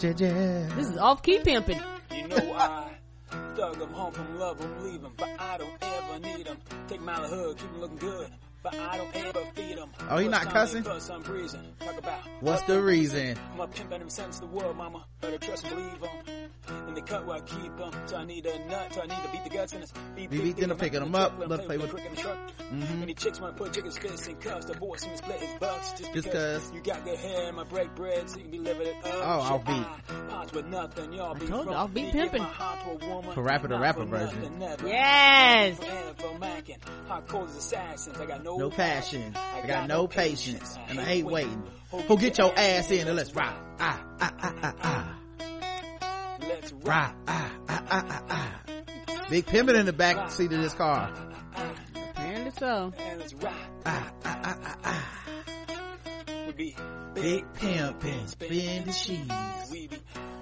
this 0.00 0.20
is 0.20 0.74
this 0.74 0.88
is 0.90 0.98
off 0.98 1.22
key 1.22 1.38
pimping 1.40 1.80
You 2.12 2.28
know 2.28 2.36
why 2.36 2.88
I 3.32 3.36
thug 3.56 3.80
'em 3.82 3.92
home 3.92 4.12
from 4.12 4.38
love 4.38 4.60
'em, 4.60 4.84
leave 4.84 5.04
'em, 5.04 5.12
but 5.16 5.28
I 5.38 5.58
don't 5.58 5.82
ever 5.82 6.18
need 6.20 6.46
'em. 6.46 6.58
Take 6.88 7.00
'em 7.00 7.08
out 7.08 7.24
of 7.24 7.30
the 7.30 7.36
hood, 7.36 7.58
keep 7.58 7.68
'em 7.68 7.80
looking 7.80 7.98
good, 7.98 8.30
but 8.62 8.74
I 8.74 8.96
don't 8.96 9.16
ever 9.16 9.44
feed 9.54 9.78
'em. 9.78 9.90
Oh, 10.08 10.18
he 10.18 10.28
not 10.28 10.48
cussing? 10.50 10.82
they 10.82 10.90
fuss, 10.90 11.10
I'm. 11.10 11.74
Talk 11.80 11.98
about 11.98 12.20
What's 12.40 12.62
the 12.62 12.80
reason? 12.80 13.36
I'm 13.52 13.60
a 13.60 13.66
pimpin' 13.66 13.98
them 13.98 14.10
sense 14.10 14.38
the 14.38 14.46
world, 14.46 14.76
mama. 14.76 15.04
Better 15.20 15.38
trust 15.38 15.64
and 15.66 15.74
believe 15.76 16.02
'em. 16.02 16.37
In 16.88 16.94
the 16.94 17.02
cut 17.02 17.26
where 17.26 17.36
I 17.36 17.40
keep 17.40 17.72
'em. 17.80 17.90
Till 18.06 18.18
I 18.18 18.24
need 18.24 18.46
a 18.46 18.58
nut, 18.66 18.90
till 18.92 19.02
I 19.02 19.06
need 19.06 19.22
to 19.22 19.28
beat 19.32 19.44
the 19.44 19.50
guts 19.50 19.72
in 19.72 19.80
this. 19.80 19.92
Beat, 20.14 20.30
Beat, 20.30 20.42
beat, 20.42 20.56
then 20.56 20.70
I'm 20.70 20.76
picking 20.76 21.02
'em 21.02 21.14
up, 21.14 21.34
let's 21.38 21.64
play 21.64 21.76
with- 21.78 21.90
Crick 21.90 22.04
in 22.06 22.14
the 22.14 22.20
truck. 22.20 22.38
Mhm. 22.70 23.02
Any 23.02 23.14
chicks 23.14 23.40
wanna 23.40 23.54
put 23.54 23.72
chickens 23.72 23.96
fists 23.98 24.26
in 24.26 24.36
cuffs, 24.36 24.66
the 24.66 24.74
boy 24.74 24.96
seems 24.96 25.18
split 25.18 25.40
his 25.40 25.54
bucks. 25.58 25.92
Just, 25.92 26.12
Just 26.14 26.24
because 26.26 26.62
'cause. 26.64 26.72
you 26.74 26.80
got 26.82 27.04
good 27.04 27.18
hair, 27.18 27.52
my 27.52 27.64
break 27.64 27.94
bread, 27.94 28.28
so 28.28 28.38
you 28.38 28.48
be 28.48 28.58
living 28.58 28.86
it 28.88 28.96
up. 29.04 29.14
Oh, 29.14 29.20
I'll 29.20 29.58
Shit, 29.58 29.66
beat. 29.66 29.86
I 30.30 30.38
with 30.52 30.66
nothing, 30.66 31.12
y'all 31.12 31.34
be 31.34 31.46
told 31.46 31.66
you. 31.66 31.72
I'll 31.72 31.88
beat 31.88 32.06
You 32.06 32.12
give 32.12 32.22
pimping. 32.30 32.42
my 32.42 32.48
heart 32.48 32.80
to 32.84 33.06
a 33.06 33.08
woman, 33.08 33.32
For 33.32 33.42
rapper 33.42 33.68
to 33.68 33.78
rapper 33.78 34.04
version. 34.04 34.60
Yes. 34.84 35.78
Hot 37.08 37.26
cold 37.28 37.48
as 37.48 37.56
assassins. 37.56 38.18
I 38.18 38.26
got 38.26 38.44
no, 38.44 38.56
No 38.56 38.70
passion. 38.70 39.34
I 39.36 39.66
got 39.66 39.88
no 39.88 40.06
patience. 40.06 40.76
And 40.88 41.00
I 41.00 41.04
hate 41.04 41.24
waiting. 41.24 41.62
Who 41.90 42.16
get 42.18 42.38
your 42.38 42.52
ass 42.56 42.90
in 42.90 43.06
and 43.08 43.16
let's 43.16 43.34
rock. 43.34 43.54
Ah, 43.80 44.00
ah, 44.20 44.32
ah, 44.42 44.52
ah, 44.62 44.74
ah. 44.82 45.14
Rock. 46.72 46.84
Rock. 46.84 47.14
Ah, 47.26 47.50
ah, 47.68 47.84
ah, 47.90 48.04
ah, 48.08 48.22
ah. 48.30 48.62
Big 49.30 49.46
pimpin' 49.46 49.78
in 49.78 49.86
the 49.86 49.92
back 49.92 50.30
seat 50.30 50.52
of 50.52 50.62
this 50.62 50.74
car. 50.74 51.12
apparently 51.94 52.50
so 52.58 52.92
And 52.98 53.20
let's 53.20 53.34
rock. 53.34 53.54
Ah, 53.84 54.10
ah, 54.24 54.40
ah, 54.44 54.58
ah, 54.64 54.76
ah. 54.84 55.24
We 56.46 56.52
be 56.52 56.76
Big 57.14 57.44
pimpin', 57.54 58.28
spin 58.28 58.84
the. 58.84 59.70
We 59.70 59.88
be 59.88 59.98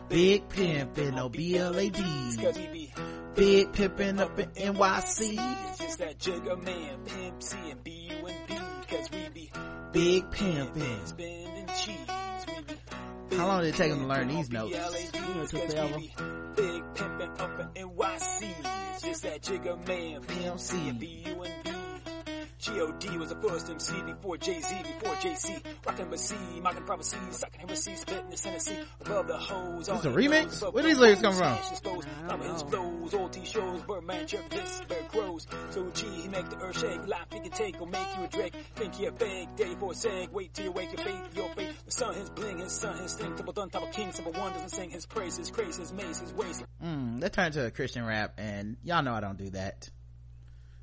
Big 0.08 0.48
pimpin', 0.48 1.14
no 1.14 1.28
B-L-A-D. 1.28 2.36
Cause 2.40 2.56
we 2.58 2.66
be 2.68 2.92
Big 3.34 3.72
pimpin' 3.72 4.20
up 4.20 4.38
in 4.38 4.48
NYC. 4.50 5.36
It's 5.38 5.78
just 5.78 5.98
that 5.98 6.18
Jigga 6.18 6.62
Man, 6.62 6.98
Pimp 7.04 7.42
C, 7.42 7.56
and 7.70 7.82
B-U-N-B. 7.82 8.54
Cause 8.88 9.10
we 9.10 9.28
be 9.34 9.50
Big 9.92 10.30
pimpin'. 10.30 11.06
spending 11.06 11.66
cheese. 11.76 12.15
We 13.30 13.36
be 13.36 13.36
How 13.36 13.46
long 13.48 13.62
did 13.62 13.74
it 13.74 13.76
take 13.76 13.92
him 13.92 14.00
to 14.00 14.06
learn 14.06 14.28
these 14.28 14.50
notes? 14.50 14.74
it 14.74 15.48
took 15.50 15.70
forever. 15.70 15.98
big 16.56 16.82
pimpin' 16.94 17.40
up 17.40 17.60
in 17.76 17.88
NYC. 17.88 18.54
It's 18.94 19.02
just 19.02 19.22
that 19.22 19.42
Jigga 19.42 19.86
Man, 19.86 20.22
Pimp 20.22 20.58
C, 20.60 20.88
and 20.88 20.98
B-U-N-B. 20.98 21.70
G.O.D. 22.58 23.18
was 23.18 23.28
the 23.28 23.36
first 23.36 23.68
MC 23.68 24.00
before 24.02 24.38
Jay-Z, 24.38 24.74
before 24.82 25.14
J.C. 25.20 25.56
Rockin' 25.86 26.06
Embassy, 26.06 26.36
mocking 26.62 26.84
prophecy, 26.84 27.18
sucking 27.30 27.60
heresy, 27.60 27.94
spitting 27.96 28.30
the 28.30 28.36
Tennessee, 28.36 28.78
above 29.00 29.26
the 29.28 29.36
hoes. 29.36 29.86
This 29.86 30.04
a 30.04 30.08
remix? 30.08 30.72
Where 30.72 30.82
these 30.82 30.98
lyrics 30.98 31.20
come 31.20 31.34
from? 31.34 31.58
I'm 32.28 32.40
his 32.40 32.62
flows, 32.62 33.14
all 33.14 33.28
these 33.28 33.48
shows, 33.48 33.82
Birdman, 33.82 34.26
Chuck, 34.26 34.48
this, 34.48 34.80
Bird 34.88 35.08
Crows. 35.08 35.46
So 35.70 35.90
G, 35.90 36.06
he 36.06 36.28
make 36.28 36.48
the 36.48 36.56
earth 36.58 36.80
shake, 36.80 37.06
laugh, 37.06 37.26
he 37.30 37.40
can 37.40 37.50
take, 37.50 37.80
or 37.80 37.86
make 37.86 38.06
you 38.16 38.24
a 38.24 38.28
Drake. 38.28 38.54
Think 38.74 38.94
he 38.94 39.06
a 39.06 39.12
fake, 39.12 39.54
day 39.56 39.74
for 39.78 39.92
a 39.92 39.94
seg, 39.94 40.32
wait 40.32 40.54
till 40.54 40.64
you 40.64 40.72
wake 40.72 40.92
your 40.92 41.04
faith, 41.04 41.36
your 41.36 41.48
faith. 41.54 41.84
The 41.84 41.90
sun, 41.90 42.14
his 42.14 42.30
bling, 42.30 42.58
his 42.58 42.72
son, 42.72 42.96
his 43.02 43.14
thing, 43.14 43.36
double 43.36 43.52
done, 43.52 43.68
double 43.68 43.88
king, 43.88 44.12
simple 44.12 44.32
one 44.32 44.52
doesn't 44.52 44.70
sing 44.70 44.90
his 44.90 45.04
praises, 45.04 45.50
craze, 45.50 45.76
his 45.76 45.92
mace, 45.92 46.20
his 46.20 46.32
waist. 46.32 46.64
Mm, 46.82 47.20
that 47.20 47.32
turned 47.32 47.54
to 47.54 47.66
a 47.66 47.70
Christian 47.70 48.04
rap 48.04 48.34
and 48.38 48.76
y'all 48.82 49.02
know 49.02 49.14
I 49.14 49.20
don't 49.20 49.36
do 49.38 49.50
that. 49.50 49.88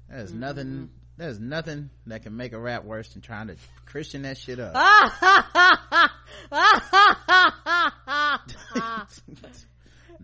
There's 0.09 0.33
nothing, 0.33 0.89
there's 1.17 1.39
nothing 1.39 1.89
that 2.07 2.23
can 2.23 2.35
make 2.35 2.53
a 2.53 2.59
rap 2.59 2.83
worse 2.83 3.09
than 3.13 3.21
trying 3.21 3.47
to 3.47 3.55
Christian 3.85 4.23
that 4.23 4.37
shit 4.37 4.59
up. 4.59 4.73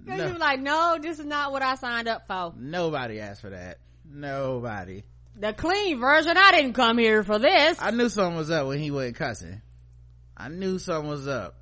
No- 0.05 0.29
was 0.31 0.39
like, 0.39 0.59
no, 0.59 0.97
this 0.99 1.19
is 1.19 1.25
not 1.25 1.51
what 1.51 1.61
I 1.61 1.75
signed 1.75 2.07
up 2.07 2.25
for. 2.25 2.53
nobody 2.57 3.19
asked 3.19 3.41
for 3.41 3.51
that. 3.51 3.77
Nobody. 4.11 5.03
The 5.35 5.53
clean 5.53 5.99
version, 5.99 6.35
I 6.35 6.51
didn't 6.51 6.73
come 6.73 6.97
here 6.97 7.23
for 7.23 7.37
this. 7.37 7.77
I 7.79 7.91
knew 7.91 8.09
something 8.09 8.35
was 8.35 8.49
up 8.49 8.67
when 8.67 8.79
he 8.79 8.91
wasn't 8.91 9.17
cussing. 9.17 9.61
I 10.35 10.49
knew 10.49 10.79
something 10.79 11.09
was 11.09 11.27
up. 11.27 11.55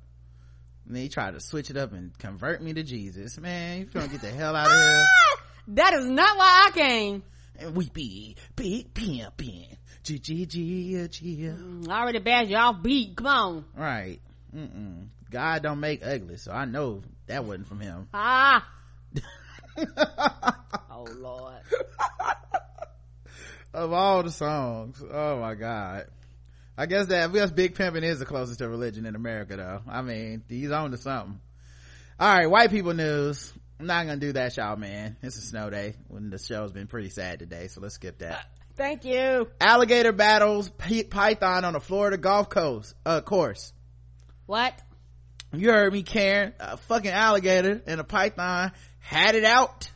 And 0.86 0.96
he 0.96 1.08
tried 1.08 1.34
to 1.34 1.40
switch 1.40 1.68
it 1.68 1.76
up 1.76 1.92
and 1.92 2.16
convert 2.18 2.62
me 2.62 2.72
to 2.72 2.82
Jesus. 2.82 3.38
Man, 3.38 3.80
you 3.80 3.86
finna 3.86 4.10
get 4.10 4.22
the 4.22 4.30
hell 4.30 4.56
out 4.56 4.66
of 4.66 4.72
here. 4.72 5.04
Ah! 5.06 5.42
That 5.68 5.92
is 5.94 6.06
not 6.06 6.38
why 6.38 6.68
I 6.68 6.70
came. 6.70 7.22
And 7.58 7.74
we 7.74 7.88
be 7.88 8.36
big 8.54 8.94
pimpin'. 8.94 9.76
G 10.02 10.18
G 10.18 10.46
G 10.46 11.08
G. 11.08 11.50
I 11.50 12.00
already 12.00 12.20
bashed 12.20 12.50
you 12.50 12.56
off 12.56 12.82
beat. 12.82 13.16
Come 13.16 13.26
on. 13.26 13.64
Right. 13.76 14.20
Mm-mm. 14.54 15.08
God 15.30 15.62
don't 15.62 15.80
make 15.80 16.06
ugly, 16.06 16.36
so 16.36 16.52
I 16.52 16.64
know 16.64 17.02
that 17.26 17.44
wasn't 17.44 17.68
from 17.68 17.80
him. 17.80 18.08
Ah. 18.14 18.66
oh 20.90 21.06
Lord. 21.18 21.54
of 23.72 23.92
all 23.92 24.22
the 24.22 24.30
songs, 24.30 25.02
oh 25.08 25.40
my 25.40 25.54
god. 25.54 26.06
I 26.76 26.86
guess 26.86 27.06
that, 27.06 27.28
I 27.28 27.32
guess 27.32 27.50
Big 27.50 27.74
Pimpin' 27.74 28.04
is 28.04 28.18
the 28.18 28.26
closest 28.26 28.58
to 28.58 28.68
religion 28.68 29.06
in 29.06 29.14
America 29.14 29.56
though. 29.56 29.82
I 29.88 30.02
mean, 30.02 30.42
he's 30.48 30.70
on 30.70 30.90
to 30.92 30.96
something. 30.96 31.40
Alright, 32.20 32.50
white 32.50 32.70
people 32.70 32.94
news. 32.94 33.52
I'm 33.80 33.86
not 33.86 34.06
gonna 34.06 34.18
do 34.18 34.32
that, 34.32 34.56
y'all, 34.56 34.76
man. 34.76 35.16
It's 35.22 35.36
a 35.36 35.40
snow 35.40 35.70
day 35.70 35.94
when 36.08 36.30
the 36.30 36.38
show's 36.38 36.72
been 36.72 36.88
pretty 36.88 37.10
sad 37.10 37.38
today, 37.38 37.68
so 37.68 37.80
let's 37.80 37.94
skip 37.94 38.18
that. 38.18 38.44
Thank 38.74 39.04
you. 39.04 39.48
Alligator 39.60 40.12
battles 40.12 40.68
P- 40.68 41.04
python 41.04 41.64
on 41.64 41.74
a 41.76 41.80
Florida 41.80 42.16
golf 42.16 42.48
Coast, 42.48 42.94
uh, 43.06 43.20
course. 43.20 43.72
What? 44.46 44.80
You 45.52 45.70
heard 45.70 45.92
me, 45.92 46.02
Karen. 46.02 46.54
A 46.60 46.76
fucking 46.76 47.10
alligator 47.10 47.80
and 47.86 48.00
a 48.00 48.04
python 48.04 48.72
had 48.98 49.34
it 49.34 49.44
out 49.44 49.90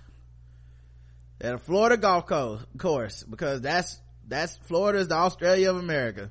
at 1.41 1.55
a 1.55 1.59
Florida 1.59 1.97
Gulf 1.97 2.27
Coast 2.27 2.65
course 2.79 3.23
because 3.25 3.61
that's 3.61 4.01
that's 4.27 4.57
Florida's 4.65 5.09
the 5.09 5.17
Australia 5.17 5.71
of 5.71 5.77
America. 5.77 6.31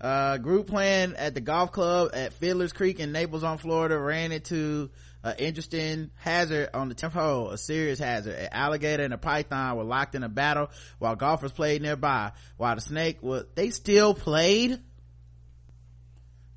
Uh, 0.00 0.36
group 0.38 0.66
playing 0.66 1.14
at 1.16 1.34
the 1.34 1.40
golf 1.40 1.72
club 1.72 2.10
at 2.12 2.32
Fiddler's 2.34 2.72
Creek 2.72 3.00
in 3.00 3.12
Naples 3.12 3.44
on 3.44 3.58
Florida 3.58 3.98
ran 3.98 4.32
into 4.32 4.90
an 5.22 5.36
interesting 5.38 6.10
hazard 6.16 6.68
on 6.74 6.88
the 6.90 6.94
10th 6.94 7.12
hole, 7.12 7.50
a 7.50 7.56
serious 7.56 7.98
hazard. 7.98 8.34
An 8.34 8.48
alligator 8.52 9.02
and 9.02 9.14
a 9.14 9.18
python 9.18 9.76
were 9.76 9.84
locked 9.84 10.14
in 10.14 10.22
a 10.22 10.28
battle 10.28 10.68
while 10.98 11.16
golfers 11.16 11.52
played 11.52 11.80
nearby. 11.80 12.32
While 12.58 12.74
the 12.74 12.82
snake 12.82 13.22
was, 13.22 13.44
they 13.54 13.70
still 13.70 14.14
played? 14.14 14.78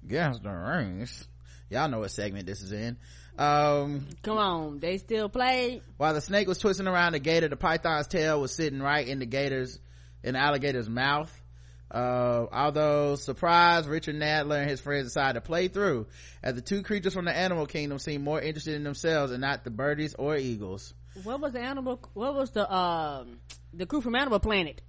Against 0.03 0.43
the 0.43 0.49
rings. 0.49 1.27
Y'all 1.69 1.89
know 1.89 1.99
what 1.99 2.11
segment 2.11 2.45
this 2.45 2.61
is 2.61 2.71
in. 2.71 2.97
Um, 3.37 4.07
Come 4.23 4.37
on, 4.37 4.79
they 4.79 4.97
still 4.97 5.29
played? 5.29 5.83
while 5.97 6.13
the 6.13 6.21
snake 6.21 6.47
was 6.47 6.57
twisting 6.57 6.87
around 6.87 7.13
the 7.13 7.19
gator, 7.19 7.47
the 7.47 7.55
python's 7.55 8.07
tail 8.07 8.41
was 8.41 8.53
sitting 8.53 8.81
right 8.81 9.07
in 9.07 9.19
the 9.19 9.25
gator's, 9.25 9.77
in 10.23 10.33
the 10.33 10.39
alligator's 10.39 10.89
mouth. 10.89 11.31
Uh, 11.89 12.47
although 12.51 13.15
surprised, 13.15 13.87
Richard 13.87 14.15
Nadler 14.15 14.59
and 14.59 14.69
his 14.69 14.81
friends 14.81 15.07
decided 15.07 15.35
to 15.35 15.41
play 15.41 15.69
through 15.69 16.07
as 16.43 16.55
the 16.55 16.61
two 16.61 16.83
creatures 16.83 17.13
from 17.13 17.25
the 17.25 17.35
animal 17.35 17.65
kingdom 17.65 17.97
seemed 17.97 18.23
more 18.23 18.41
interested 18.41 18.75
in 18.75 18.83
themselves 18.83 19.31
and 19.31 19.39
not 19.39 19.63
the 19.63 19.69
birdies 19.71 20.13
or 20.15 20.35
eagles. 20.35 20.93
What 21.23 21.39
was 21.39 21.53
the 21.53 21.61
animal? 21.61 21.99
What 22.13 22.35
was 22.35 22.51
the 22.51 22.71
um 22.71 23.39
the 23.73 23.85
crew 23.85 24.01
from 24.01 24.15
Animal 24.15 24.39
Planet? 24.39 24.81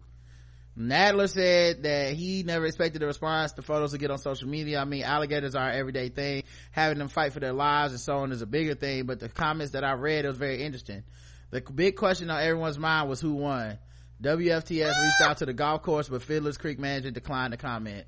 Nadler 0.78 1.28
said 1.28 1.82
that 1.82 2.14
he 2.14 2.44
never 2.44 2.64
expected 2.64 3.02
the 3.02 3.06
response 3.06 3.52
to 3.52 3.62
photos 3.62 3.92
to 3.92 3.98
get 3.98 4.12
on 4.12 4.18
social 4.18 4.48
media. 4.48 4.80
I 4.80 4.84
mean, 4.84 5.02
alligators 5.02 5.56
are 5.56 5.70
an 5.70 5.76
everyday 5.76 6.08
thing. 6.08 6.44
Having 6.70 6.98
them 6.98 7.08
fight 7.08 7.32
for 7.32 7.40
their 7.40 7.52
lives 7.52 7.92
and 7.92 8.00
so 8.00 8.18
on 8.18 8.30
is 8.30 8.42
a 8.42 8.46
bigger 8.46 8.74
thing, 8.76 9.04
but 9.04 9.18
the 9.18 9.28
comments 9.28 9.72
that 9.72 9.82
I 9.82 9.92
read, 9.94 10.24
it 10.24 10.28
was 10.28 10.36
very 10.36 10.62
interesting. 10.62 11.02
The 11.50 11.62
big 11.62 11.96
question 11.96 12.30
on 12.30 12.40
everyone's 12.40 12.78
mind 12.78 13.08
was 13.08 13.20
who 13.20 13.32
won. 13.32 13.78
WFTS 14.22 15.02
reached 15.02 15.20
out 15.22 15.38
to 15.38 15.46
the 15.46 15.52
golf 15.52 15.82
course, 15.82 16.08
but 16.08 16.22
Fiddler's 16.22 16.58
Creek 16.58 16.78
manager 16.78 17.10
declined 17.10 17.52
to 17.52 17.56
comment. 17.56 18.06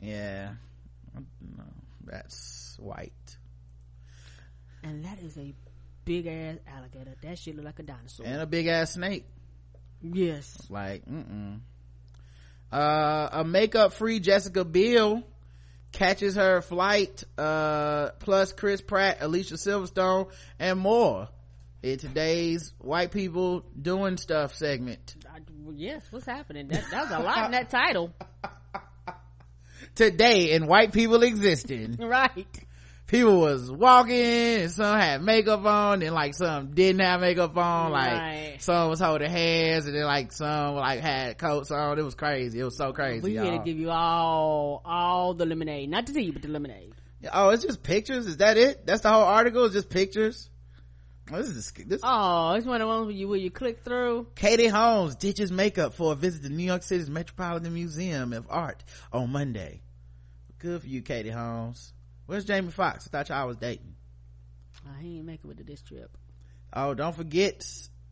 Yeah. 0.00 0.52
No, 1.14 1.64
that's 2.04 2.76
white. 2.78 3.12
And 4.82 5.04
that 5.04 5.18
is 5.20 5.36
a 5.38 5.54
big 6.04 6.26
ass 6.26 6.56
alligator. 6.66 7.14
That 7.22 7.38
shit 7.38 7.56
look 7.56 7.64
like 7.64 7.78
a 7.78 7.82
dinosaur. 7.82 8.26
And 8.26 8.40
a 8.40 8.46
big 8.46 8.66
ass 8.66 8.92
snake. 8.94 9.24
yes. 10.02 10.56
like 10.68 11.04
mm-mm 11.06 11.60
uh 12.72 13.28
a 13.32 13.44
makeup 13.44 13.92
free 13.92 14.18
jessica 14.18 14.64
biel 14.64 15.22
catches 15.92 16.36
her 16.36 16.62
flight 16.62 17.22
uh 17.36 18.08
plus 18.18 18.52
chris 18.54 18.80
pratt 18.80 19.18
alicia 19.20 19.54
silverstone 19.54 20.30
and 20.58 20.78
more 20.80 21.28
in 21.82 21.98
today's 21.98 22.72
white 22.78 23.10
people 23.10 23.64
doing 23.80 24.16
stuff 24.16 24.54
segment 24.54 25.16
yes. 25.74 26.02
What's 26.10 26.26
happening? 26.26 26.68
That 26.68 26.84
that 26.90 27.02
was 27.04 27.10
a 27.12 27.18
lot 27.22 27.46
in 27.46 27.52
that 27.52 27.70
title. 27.70 28.12
today 29.94 30.52
in 30.52 30.66
white 30.66 30.92
people 30.92 31.22
existing 31.22 31.96
Right. 32.00 32.46
people 33.06 33.40
was 33.40 33.70
walking 33.70 34.14
and 34.16 34.70
some 34.70 34.98
had 34.98 35.22
makeup 35.22 35.64
on 35.64 36.02
and 36.02 36.14
like 36.14 36.34
some 36.34 36.72
didn't 36.74 37.00
have 37.02 37.20
makeup 37.20 37.56
on 37.56 37.92
like 37.92 38.12
Right. 38.12 38.56
some 38.60 38.88
was 38.90 39.00
holding 39.00 39.30
hands 39.30 39.86
and 39.86 39.94
then 39.94 40.04
like 40.04 40.32
some 40.32 40.76
like 40.76 41.00
had 41.00 41.36
coats 41.38 41.70
on 41.70 41.98
it 41.98 42.02
was 42.04 42.14
crazy 42.14 42.58
it 42.60 42.64
was 42.64 42.76
so 42.76 42.92
crazy 42.92 43.22
We 43.22 43.32
here 43.32 43.58
to 43.58 43.64
give 43.64 43.78
you 43.78 43.90
all 43.90 44.82
all 44.84 45.34
the 45.34 45.46
lemonade, 45.46 45.90
not 45.90 46.06
the 46.06 46.12
tea, 46.12 46.30
but 46.30 46.42
the 46.42 46.48
lemonade. 46.48 46.92
Oh, 47.32 47.50
it's 47.50 47.62
just 47.64 47.82
pictures. 47.84 48.26
Is 48.26 48.38
that 48.38 48.56
it? 48.56 48.84
That's 48.84 49.02
the 49.02 49.10
whole 49.10 49.22
article. 49.22 49.64
It's 49.66 49.74
just 49.74 49.88
pictures. 49.88 50.50
Oh, 51.30 51.36
this 51.36 51.48
is 51.48 51.72
this. 51.86 52.00
Oh, 52.02 52.54
it's 52.54 52.66
one 52.66 52.80
of 52.80 52.80
the 52.80 52.86
ones 52.86 53.06
where 53.06 53.14
you 53.14 53.28
where 53.28 53.38
you 53.38 53.50
click 53.50 53.84
through. 53.84 54.26
Katie 54.34 54.66
Holmes 54.66 55.14
ditches 55.14 55.52
makeup 55.52 55.94
for 55.94 56.12
a 56.12 56.14
visit 56.16 56.42
to 56.42 56.48
New 56.48 56.64
York 56.64 56.82
City's 56.82 57.08
Metropolitan 57.08 57.72
Museum 57.72 58.32
of 58.32 58.46
Art 58.50 58.82
on 59.12 59.30
Monday. 59.30 59.82
Good 60.58 60.82
for 60.82 60.86
you, 60.86 61.02
Katie 61.02 61.30
Holmes. 61.30 61.92
Where's 62.26 62.44
Jamie 62.44 62.70
Foxx? 62.70 63.06
I 63.06 63.10
thought 63.10 63.28
y'all 63.28 63.46
was 63.46 63.56
dating. 63.56 63.94
Oh, 64.86 65.00
he 65.00 65.18
ain't 65.18 65.26
making 65.26 65.50
it 65.50 65.58
with 65.58 65.66
this 65.66 65.82
trip. 65.82 66.16
Oh, 66.72 66.94
don't 66.94 67.14
forget, 67.14 67.64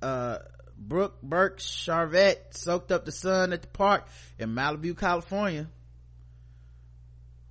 uh, 0.02 0.38
Brooke 0.76 1.20
Burke 1.22 1.58
Charvet 1.58 2.56
soaked 2.56 2.92
up 2.92 3.04
the 3.04 3.12
sun 3.12 3.52
at 3.52 3.62
the 3.62 3.68
park 3.68 4.06
in 4.38 4.54
Malibu, 4.54 4.96
California. 4.96 5.68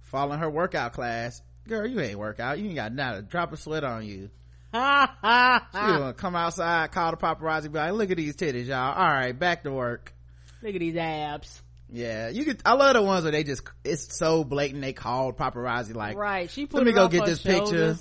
Following 0.01 0.39
her 0.39 0.49
workout 0.49 0.93
class. 0.93 1.41
Girl, 1.67 1.85
you 1.85 1.99
ain't 1.99 2.17
workout. 2.17 2.57
You 2.57 2.65
ain't 2.67 2.75
got 2.75 2.93
not 2.93 3.17
a 3.17 3.21
drop 3.21 3.53
of 3.53 3.59
sweat 3.59 3.83
on 3.83 4.05
you. 4.05 4.29
Ha 4.73 5.15
ha 5.21 5.67
She 5.71 5.77
gonna 5.77 6.13
come 6.13 6.35
outside, 6.35 6.91
call 6.91 7.11
the 7.11 7.17
paparazzi, 7.17 7.71
be 7.71 7.79
like, 7.79 7.93
look 7.93 8.11
at 8.11 8.17
these 8.17 8.35
titties, 8.35 8.67
y'all. 8.67 8.93
All 8.93 9.07
right, 9.07 9.37
back 9.37 9.63
to 9.63 9.71
work. 9.71 10.13
Look 10.61 10.75
at 10.75 10.79
these 10.79 10.95
abs. 10.95 11.61
Yeah, 11.91 12.29
you 12.29 12.45
could, 12.45 12.61
I 12.65 12.73
love 12.73 12.93
the 12.93 13.01
ones 13.01 13.23
where 13.23 13.31
they 13.31 13.43
just, 13.43 13.63
it's 13.83 14.15
so 14.15 14.43
blatant 14.43 14.81
they 14.81 14.93
called 14.93 15.37
paparazzi 15.37 15.95
like, 15.95 16.17
right. 16.17 16.49
She 16.49 16.67
put 16.67 16.77
let 16.77 16.85
me 16.85 16.93
go 16.93 17.07
get 17.07 17.25
this 17.25 17.41
picture. 17.41 17.97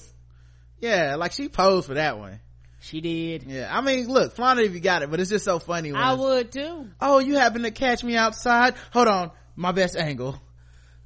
Yeah, 0.81 1.17
like 1.17 1.33
she 1.33 1.49
posed 1.49 1.87
for 1.87 1.95
that 1.95 2.19
one. 2.19 2.41
She 2.81 3.01
did. 3.01 3.45
Yeah, 3.45 3.69
I 3.77 3.81
mean, 3.81 4.07
look, 4.09 4.35
flaunt 4.35 4.61
it 4.61 4.67
if 4.67 4.75
you 4.75 4.81
got 4.81 5.03
it, 5.03 5.11
but 5.11 5.21
it's 5.21 5.31
just 5.31 5.45
so 5.45 5.59
funny 5.59 5.91
when 5.93 6.01
I 6.01 6.15
would 6.15 6.53
too. 6.53 6.89
oh, 7.01 7.19
you 7.19 7.37
happen 7.37 7.63
to 7.63 7.71
catch 7.71 8.05
me 8.05 8.17
outside? 8.17 8.75
Hold 8.93 9.09
on, 9.09 9.31
my 9.57 9.73
best 9.73 9.97
angle. 9.97 10.41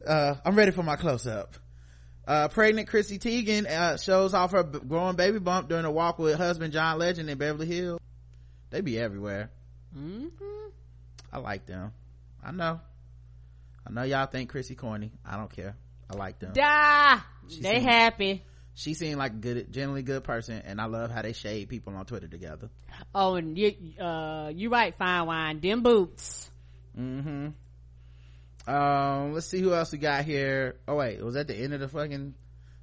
Uh, 0.06 0.34
I'm 0.44 0.56
ready 0.56 0.72
for 0.72 0.82
my 0.82 0.96
close 0.96 1.26
up. 1.26 1.54
Uh, 2.26 2.48
pregnant 2.48 2.88
Chrissy 2.88 3.18
Teigen, 3.18 3.66
uh, 3.68 3.96
shows 3.96 4.32
off 4.32 4.52
her 4.52 4.62
b- 4.62 4.78
growing 4.86 5.16
baby 5.16 5.38
bump 5.40 5.68
during 5.68 5.84
a 5.84 5.90
walk 5.90 6.18
with 6.20 6.36
husband 6.36 6.72
John 6.72 6.98
Legend 6.98 7.28
in 7.28 7.36
Beverly 7.36 7.66
Hills. 7.66 8.00
They 8.70 8.80
be 8.80 8.98
everywhere. 8.98 9.50
hmm 9.92 10.26
I 11.32 11.38
like 11.38 11.66
them. 11.66 11.92
I 12.44 12.52
know. 12.52 12.80
I 13.86 13.90
know 13.90 14.02
y'all 14.04 14.26
think 14.26 14.50
Chrissy 14.50 14.74
corny. 14.76 15.10
I 15.26 15.36
don't 15.36 15.50
care. 15.50 15.74
I 16.10 16.16
like 16.16 16.38
them. 16.38 16.52
Da. 16.52 17.20
She 17.48 17.60
They 17.60 17.74
seemed- 17.78 17.84
happy. 17.90 18.44
She 18.74 18.94
seemed 18.94 19.18
like 19.18 19.32
a 19.32 19.36
good, 19.36 19.70
generally 19.72 20.02
good 20.02 20.24
person, 20.24 20.62
and 20.64 20.80
I 20.80 20.86
love 20.86 21.10
how 21.10 21.20
they 21.20 21.34
shade 21.34 21.68
people 21.68 21.94
on 21.94 22.06
Twitter 22.06 22.26
together. 22.28 22.70
Oh, 23.14 23.34
and 23.34 23.58
you, 23.58 23.74
uh, 24.00 24.50
you 24.54 24.70
right, 24.70 24.96
fine 24.96 25.26
wine. 25.26 25.60
Them 25.60 25.82
boots. 25.82 26.50
Mm-hmm. 26.98 27.48
Um, 28.66 29.34
let's 29.34 29.46
see 29.46 29.60
who 29.60 29.74
else 29.74 29.92
we 29.92 29.98
got 29.98 30.24
here. 30.24 30.76
Oh 30.86 30.96
wait, 30.96 31.22
was 31.22 31.34
that 31.34 31.48
the 31.48 31.56
end 31.56 31.74
of 31.74 31.80
the 31.80 31.88
fucking? 31.88 32.34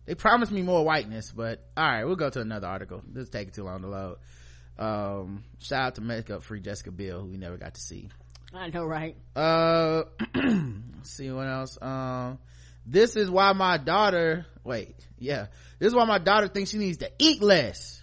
They 0.06 0.16
promised 0.16 0.52
me 0.52 0.62
more 0.62 0.84
whiteness, 0.84 1.32
but 1.32 1.64
all 1.78 1.86
right, 1.88 2.04
we'll 2.04 2.16
go 2.16 2.30
to 2.30 2.42
another 2.42 2.68
article. 2.68 3.02
This 3.08 3.24
is 3.24 3.30
taking 3.30 3.54
too 3.54 3.64
long 3.64 3.82
to 3.82 3.88
load. 3.88 4.18
Um, 4.78 5.44
shout 5.60 5.82
out 5.82 5.96
to 5.96 6.02
makeup 6.02 6.44
free 6.44 6.62
Jessica 6.62 6.92
Biel, 6.92 7.22
who 7.22 7.28
we 7.28 7.38
never 7.38 7.58
got 7.58 7.76
to 7.76 7.82
see. 7.82 8.10
I 8.54 8.70
know, 8.70 8.86
right? 8.86 9.16
Uh, 9.36 10.04
let's 10.36 11.12
see 11.12 11.30
what 11.32 11.48
else. 11.48 11.78
Um, 11.82 12.40
this 12.86 13.16
is 13.16 13.30
why 13.30 13.54
my 13.54 13.78
daughter. 13.78 14.46
Wait, 14.64 14.96
yeah, 15.18 15.48
this 15.78 15.90
is 15.90 15.96
why 15.96 16.06
my 16.06 16.18
daughter 16.18 16.48
thinks 16.48 16.72
she 16.72 16.78
needs 16.78 16.98
to 16.98 17.12
eat 17.20 17.42
less. 17.42 17.99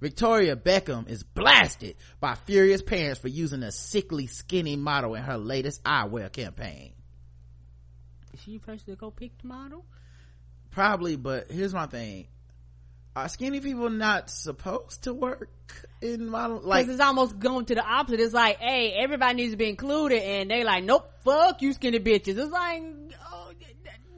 Victoria 0.00 0.54
Beckham 0.54 1.08
is 1.08 1.22
blasted 1.22 1.96
by 2.20 2.34
furious 2.34 2.82
parents 2.82 3.20
for 3.20 3.28
using 3.28 3.62
a 3.62 3.72
sickly 3.72 4.26
skinny 4.26 4.76
model 4.76 5.14
in 5.14 5.22
her 5.22 5.38
latest 5.38 5.82
eyewear 5.82 6.30
campaign. 6.30 6.92
Is 8.32 8.40
she 8.42 8.54
supposed 8.54 8.86
to 8.86 8.94
go 8.94 9.10
pick 9.10 9.36
the 9.42 9.48
model? 9.48 9.84
Probably, 10.70 11.16
but 11.16 11.50
here's 11.50 11.74
my 11.74 11.86
thing. 11.86 12.28
Are 13.16 13.28
skinny 13.28 13.58
people 13.58 13.90
not 13.90 14.30
supposed 14.30 15.02
to 15.04 15.12
work 15.12 15.50
in 16.00 16.28
model? 16.28 16.60
Like, 16.62 16.86
it's 16.86 17.00
almost 17.00 17.36
going 17.40 17.64
to 17.64 17.74
the 17.74 17.84
opposite. 17.84 18.20
It's 18.20 18.32
like, 18.32 18.58
hey, 18.58 18.92
everybody 18.92 19.34
needs 19.34 19.52
to 19.52 19.56
be 19.56 19.68
included, 19.68 20.22
and 20.22 20.48
they 20.48 20.62
like, 20.62 20.84
nope, 20.84 21.10
fuck 21.24 21.60
you, 21.60 21.72
skinny 21.72 21.98
bitches. 21.98 22.38
It's 22.38 22.52
like, 22.52 22.82
oh, 23.32 23.37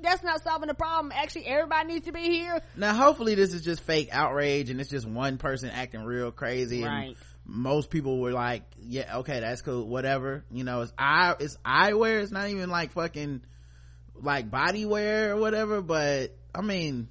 that's 0.03 0.23
not 0.23 0.43
solving 0.43 0.69
the 0.69 0.75
problem. 0.75 1.13
Actually, 1.15 1.47
everybody 1.47 1.93
needs 1.95 2.07
to 2.07 2.13
be 2.13 2.23
here. 2.31 2.61
now 2.77 2.95
hopefully 2.95 3.35
this 3.35 3.53
is 3.55 3.63
just 3.63 3.83
fake 3.83 4.09
outrage 4.13 4.71
and 4.71 4.81
it's 4.81 4.91
just 4.91 5.07
one 5.07 5.39
person 5.39 5.71
acting 5.71 6.03
real 6.05 6.31
crazy 6.31 6.83
and 6.83 6.93
Right. 6.93 7.17
most 7.47 7.91
people 7.91 8.19
were 8.21 8.33
like, 8.33 8.63
yeah, 8.81 9.19
okay, 9.19 9.41
that's 9.41 9.63
cool, 9.63 9.87
whatever. 9.87 10.45
You 10.51 10.65
know, 10.65 10.83
it's 10.83 10.93
eye, 10.99 11.35
it's 11.41 11.57
eyewear. 11.65 12.23
It's 12.23 12.33
not 12.33 12.49
even 12.49 12.71
like 12.71 12.93
fucking, 12.93 13.43
like 14.15 14.51
body 14.51 14.85
wear 14.87 15.33
or 15.35 15.37
whatever, 15.41 15.81
but 15.83 16.37
I 16.55 16.61
mean, 16.63 17.09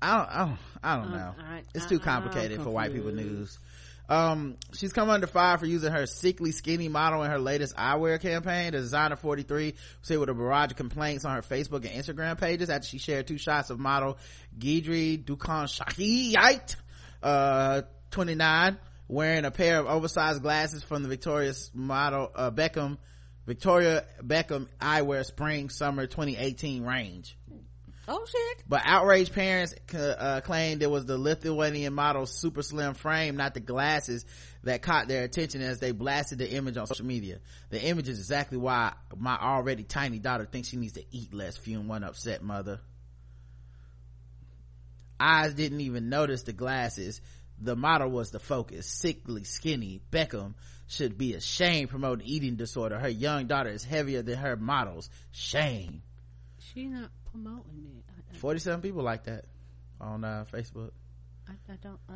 I 0.00 0.16
don't, 0.16 0.28
I 0.30 0.38
don't, 0.44 0.58
I 0.82 0.96
don't 0.96 1.12
Uh, 1.12 1.16
know. 1.16 1.34
I- 1.40 1.62
it's 1.74 1.86
I- 1.86 1.88
too 1.88 1.96
I'm 1.96 2.00
complicated 2.02 2.62
for 2.62 2.70
white 2.70 2.92
people 2.92 3.10
news. 3.12 3.58
Um, 4.08 4.56
she's 4.72 4.92
come 4.92 5.10
under 5.10 5.26
fire 5.26 5.58
for 5.58 5.66
using 5.66 5.92
her 5.92 6.06
sickly 6.06 6.52
skinny 6.52 6.88
model 6.88 7.22
in 7.24 7.30
her 7.30 7.38
latest 7.38 7.76
eyewear 7.76 8.20
campaign. 8.20 8.72
The 8.72 8.78
designer 8.78 9.16
43 9.16 9.74
was 10.00 10.18
with 10.18 10.28
a 10.30 10.34
barrage 10.34 10.70
of 10.70 10.76
complaints 10.76 11.24
on 11.26 11.34
her 11.34 11.42
Facebook 11.42 11.84
and 11.84 11.90
Instagram 11.90 12.40
pages 12.40 12.70
after 12.70 12.86
she 12.86 12.98
shared 12.98 13.26
two 13.26 13.38
shots 13.38 13.68
of 13.70 13.78
model 13.78 14.18
Gidri 14.58 15.22
Dukan 15.22 15.68
Shahiyite, 15.68 16.76
uh, 17.22 17.82
29, 18.10 18.78
wearing 19.08 19.44
a 19.44 19.50
pair 19.50 19.78
of 19.78 19.86
oversized 19.86 20.42
glasses 20.42 20.82
from 20.82 21.02
the 21.02 21.08
Victoria's 21.08 21.70
model, 21.74 22.30
uh, 22.34 22.50
Beckham, 22.50 22.96
Victoria 23.46 24.04
Beckham 24.22 24.68
eyewear 24.80 25.24
spring 25.24 25.68
summer 25.68 26.06
2018 26.06 26.82
range. 26.84 27.37
Oh 28.10 28.24
shit. 28.24 28.64
But 28.66 28.82
outraged 28.86 29.34
parents 29.34 29.74
uh, 29.94 30.40
claimed 30.42 30.82
it 30.82 30.90
was 30.90 31.04
the 31.04 31.18
Lithuanian 31.18 31.92
model's 31.92 32.32
super 32.32 32.62
slim 32.62 32.94
frame, 32.94 33.36
not 33.36 33.52
the 33.52 33.60
glasses, 33.60 34.24
that 34.64 34.80
caught 34.80 35.08
their 35.08 35.24
attention 35.24 35.60
as 35.60 35.78
they 35.78 35.92
blasted 35.92 36.38
the 36.38 36.50
image 36.50 36.78
on 36.78 36.86
social 36.86 37.04
media. 37.04 37.38
The 37.68 37.82
image 37.82 38.08
is 38.08 38.18
exactly 38.18 38.56
why 38.56 38.94
my 39.14 39.36
already 39.36 39.82
tiny 39.82 40.18
daughter 40.18 40.46
thinks 40.46 40.68
she 40.68 40.78
needs 40.78 40.94
to 40.94 41.04
eat 41.10 41.34
less, 41.34 41.58
fume 41.58 41.86
one 41.86 42.02
upset 42.02 42.42
mother. 42.42 42.80
Eyes 45.20 45.52
didn't 45.52 45.82
even 45.82 46.08
notice 46.08 46.44
the 46.44 46.54
glasses. 46.54 47.20
The 47.60 47.76
model 47.76 48.10
was 48.10 48.30
the 48.30 48.38
focus. 48.38 48.86
Sickly, 48.86 49.44
skinny, 49.44 50.00
Beckham 50.10 50.54
should 50.86 51.18
be 51.18 51.34
ashamed 51.34 51.90
promoting 51.90 52.26
eating 52.26 52.56
disorder. 52.56 52.98
Her 52.98 53.08
young 53.08 53.48
daughter 53.48 53.68
is 53.68 53.84
heavier 53.84 54.22
than 54.22 54.38
her 54.38 54.56
models. 54.56 55.10
Shame. 55.32 56.02
She 56.72 56.86
not 56.86 57.10
promoting 57.42 57.86
it. 57.98 58.04
I, 58.34 58.38
47 58.38 58.82
people 58.82 59.02
like 59.02 59.24
that 59.24 59.44
on 60.00 60.24
uh, 60.24 60.44
Facebook. 60.52 60.90
I, 61.48 61.52
I 61.72 61.76
don't. 61.82 61.98
I, 62.08 62.14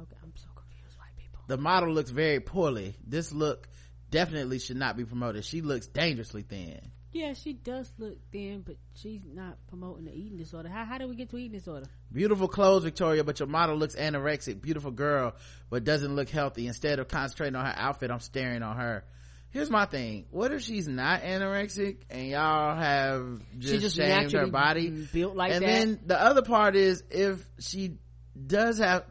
okay, 0.00 0.16
I'm 0.22 0.32
so 0.36 0.48
confused. 0.54 0.98
White 0.98 1.16
people. 1.16 1.40
The 1.46 1.58
model 1.58 1.92
looks 1.92 2.10
very 2.10 2.40
poorly. 2.40 2.96
This 3.06 3.32
look 3.32 3.68
definitely 4.10 4.58
should 4.58 4.76
not 4.76 4.96
be 4.96 5.04
promoted. 5.04 5.44
She 5.44 5.60
looks 5.60 5.86
dangerously 5.86 6.42
thin. 6.42 6.80
Yeah, 7.12 7.34
she 7.34 7.52
does 7.52 7.92
look 7.98 8.16
thin, 8.30 8.62
but 8.64 8.76
she's 8.94 9.20
not 9.26 9.58
promoting 9.68 10.06
the 10.06 10.14
eating 10.14 10.38
disorder. 10.38 10.70
How 10.70 10.84
how 10.84 10.96
do 10.96 11.06
we 11.08 11.14
get 11.14 11.28
to 11.30 11.36
eating 11.36 11.52
disorder? 11.58 11.86
Beautiful 12.10 12.48
clothes, 12.48 12.84
Victoria, 12.84 13.22
but 13.22 13.38
your 13.38 13.48
model 13.48 13.76
looks 13.76 13.96
anorexic. 13.96 14.62
Beautiful 14.62 14.92
girl, 14.92 15.34
but 15.68 15.84
doesn't 15.84 16.16
look 16.16 16.30
healthy. 16.30 16.66
Instead 16.66 17.00
of 17.00 17.08
concentrating 17.08 17.56
on 17.56 17.66
her 17.66 17.74
outfit, 17.76 18.10
I'm 18.10 18.20
staring 18.20 18.62
on 18.62 18.76
her. 18.76 19.04
Here's 19.52 19.70
my 19.70 19.84
thing. 19.84 20.24
What 20.30 20.50
if 20.52 20.62
she's 20.62 20.88
not 20.88 21.20
anorexic 21.22 21.98
and 22.08 22.28
y'all 22.28 22.74
have 22.74 23.40
just, 23.58 23.74
She 23.74 23.80
just 23.80 23.96
shamed 23.96 24.32
her 24.32 24.46
body? 24.46 24.88
built 25.12 25.36
like 25.36 25.52
and 25.52 25.62
that? 25.62 25.66
then 25.66 26.00
the 26.06 26.20
other 26.20 26.40
part 26.42 26.74
is 26.74 27.02
if 27.10 27.44
she 27.60 27.98
does 28.46 28.78
have, 28.78 29.04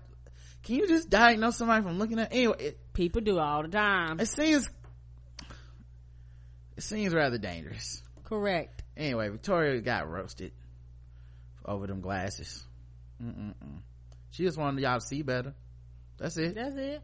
can 0.63 0.75
you 0.77 0.87
just 0.87 1.09
diagnose 1.09 1.57
somebody 1.57 1.83
from 1.83 1.99
looking 1.99 2.17
at, 2.19 2.33
anyway, 2.33 2.55
it, 2.59 2.77
People 2.93 3.21
do 3.21 3.37
all 3.39 3.61
the 3.61 3.69
time. 3.69 4.19
it 4.19 4.25
seems, 4.27 4.67
it 6.75 6.83
seems 6.83 7.13
rather 7.13 7.37
dangerous. 7.37 8.01
Correct. 8.23 8.83
Anyway, 8.97 9.29
Victoria 9.29 9.79
got 9.81 10.09
roasted 10.09 10.51
over 11.65 11.87
them 11.87 12.01
glasses. 12.01 12.63
Mm-mm-mm. 13.23 13.53
She 14.31 14.43
just 14.43 14.57
wanted 14.57 14.81
y'all 14.81 14.99
to 14.99 15.05
see 15.05 15.21
better. 15.21 15.53
That's 16.17 16.37
it. 16.37 16.55
That's 16.55 16.75
it. 16.75 17.01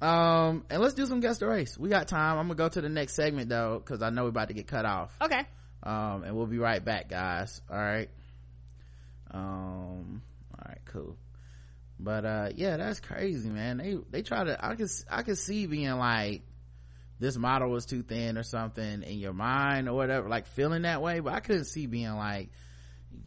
Um, 0.00 0.64
and 0.70 0.82
let's 0.82 0.94
do 0.94 1.06
some 1.06 1.20
guess 1.20 1.38
the 1.38 1.46
race. 1.46 1.78
We 1.78 1.88
got 1.88 2.08
time. 2.08 2.38
I'm 2.38 2.46
gonna 2.46 2.56
go 2.56 2.68
to 2.68 2.80
the 2.80 2.88
next 2.88 3.14
segment 3.14 3.48
though, 3.48 3.80
cause 3.84 4.02
I 4.02 4.10
know 4.10 4.24
we're 4.24 4.30
about 4.30 4.48
to 4.48 4.54
get 4.54 4.66
cut 4.66 4.84
off. 4.84 5.16
Okay. 5.22 5.46
Um, 5.82 6.24
and 6.24 6.36
we'll 6.36 6.46
be 6.46 6.58
right 6.58 6.84
back, 6.84 7.08
guys. 7.08 7.60
All 7.70 7.76
right. 7.76 8.10
Um, 9.30 10.22
all 10.52 10.64
right, 10.66 10.80
cool. 10.86 11.16
But, 11.98 12.24
uh, 12.24 12.48
yeah, 12.54 12.76
that's 12.76 13.00
crazy, 13.00 13.48
man. 13.48 13.78
They, 13.78 13.96
they 14.10 14.22
try 14.22 14.44
to, 14.44 14.64
I 14.64 14.74
can 14.74 14.88
I 15.10 15.22
could 15.22 15.38
see 15.38 15.66
being 15.66 15.92
like, 15.92 16.42
this 17.20 17.36
model 17.36 17.70
was 17.70 17.86
too 17.86 18.02
thin 18.02 18.36
or 18.36 18.42
something 18.42 19.02
in 19.02 19.18
your 19.18 19.32
mind 19.32 19.88
or 19.88 19.94
whatever, 19.94 20.28
like 20.28 20.46
feeling 20.48 20.82
that 20.82 21.00
way, 21.00 21.20
but 21.20 21.32
I 21.32 21.40
couldn't 21.40 21.66
see 21.66 21.86
being 21.86 22.14
like, 22.14 22.50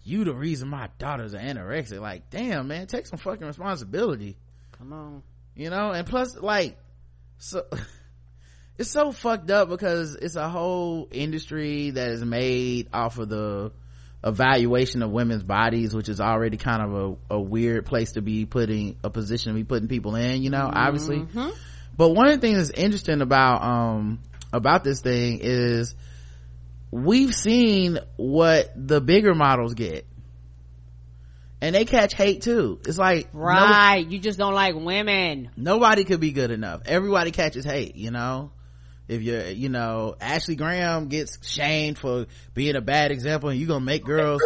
you 0.04 0.26
the 0.26 0.34
reason 0.34 0.68
my 0.68 0.90
daughter's 0.98 1.34
an 1.34 1.42
anorexic. 1.42 2.00
Like, 2.00 2.30
damn, 2.30 2.68
man, 2.68 2.88
take 2.88 3.08
some 3.08 3.20
fucking 3.20 3.48
responsibility 3.48 4.38
Come 4.78 4.94
on. 4.94 5.24
You 5.58 5.70
know? 5.70 5.92
And 5.92 6.08
plus 6.08 6.38
like 6.38 6.78
so 7.38 7.66
it's 8.78 8.90
so 8.90 9.12
fucked 9.12 9.52
up 9.52 9.70
because 9.70 10.16
it's 10.16 10.36
a 10.36 10.48
whole 10.48 11.08
industry 11.12 11.92
that 11.92 12.10
is 12.10 12.24
made 12.24 12.90
off 12.94 13.18
of 13.18 13.30
the 13.30 13.72
evaluation 14.24 15.04
of 15.04 15.12
women's 15.12 15.44
bodies 15.44 15.94
which 15.94 16.10
is 16.10 16.20
already 16.20 16.58
kind 16.58 16.82
of 16.82 16.94
a, 17.30 17.36
a 17.36 17.40
weird 17.40 17.86
place 17.86 18.14
to 18.14 18.22
be 18.22 18.46
putting 18.46 18.98
a 19.04 19.12
position 19.12 19.54
to 19.54 19.56
be 19.56 19.64
putting 19.64 19.88
people 19.88 20.16
in 20.16 20.42
you 20.42 20.50
know 20.50 20.70
obviously. 20.72 21.20
But 21.96 22.10
one 22.10 22.28
of 22.28 22.40
the 22.40 22.42
things 22.42 22.58
that's 22.58 22.80
interesting 22.80 23.22
about 23.22 23.64
um 23.64 24.20
about 24.54 24.84
this 24.84 25.02
thing 25.02 25.40
is 25.42 25.96
we've 26.92 27.34
seen 27.36 28.00
what 28.16 28.72
the 28.76 29.02
bigger 29.02 29.36
models 29.36 29.74
get 29.74 30.07
and 31.62 31.74
they 31.76 31.86
catch 31.86 32.14
hate 32.14 32.42
too 32.42 32.80
it's 32.86 32.98
like 32.98 33.34
no- 33.34 33.42
Right. 33.42 34.06
you 34.08 34.20
just 34.20 34.38
don't 34.38 34.54
like 34.54 34.76
women. 34.76 35.50
nobody 35.58 36.04
could 36.04 36.20
be 36.20 36.32
good 36.32 36.52
enough 36.52 36.82
everybody 36.86 37.32
catches 37.32 37.66
hate 37.66 37.96
you 37.96 38.12
know 38.12 38.52
if 39.08 39.22
you're 39.22 39.48
you 39.48 39.70
know 39.70 40.16
ashley 40.22 40.56
graham 40.56 41.08
gets 41.08 41.46
shamed 41.48 41.98
for 41.98 42.26
being 42.54 42.76
a 42.76 42.82
bad 42.82 43.12
example 43.12 43.50
and 43.50 43.60
you're 43.60 43.68
gonna 43.68 43.84
make 43.84 44.04
girls 44.04 44.42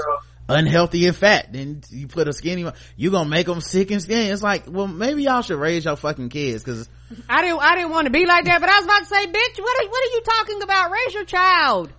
unhealthy 0.50 1.08
and 1.08 1.16
fat 1.16 1.52
then 1.54 1.82
you 1.90 2.08
put 2.08 2.28
a 2.28 2.34
skinny 2.34 2.64
one 2.64 2.74
you're 2.98 3.12
gonna 3.12 3.30
make 3.30 3.46
them 3.48 3.62
sick 3.62 3.90
and 3.92 4.02
skinny 4.02 4.28
it's 4.30 4.44
like 4.44 4.64
well 4.68 4.88
maybe 4.88 5.24
y'all 5.24 5.42
should 5.42 5.58
raise 5.60 5.86
your 5.86 5.96
fucking 5.96 6.30
kids 6.30 6.64
because 6.64 6.90
I 7.28 7.42
didn't. 7.42 7.60
I 7.60 7.76
didn't 7.76 7.92
want 7.92 8.06
to 8.06 8.10
be 8.12 8.26
like 8.26 8.46
that, 8.46 8.62
but 8.62 8.70
I 8.70 8.78
was 8.78 8.86
about 8.86 9.00
to 9.00 9.06
say, 9.06 9.26
bitch, 9.28 9.60
what 9.60 9.84
are, 9.84 9.90
what 9.90 10.02
are 10.08 10.14
you 10.14 10.22
talking 10.24 10.62
about? 10.62 10.92
Raise 10.92 11.14
your 11.14 11.26
child. 11.26 11.92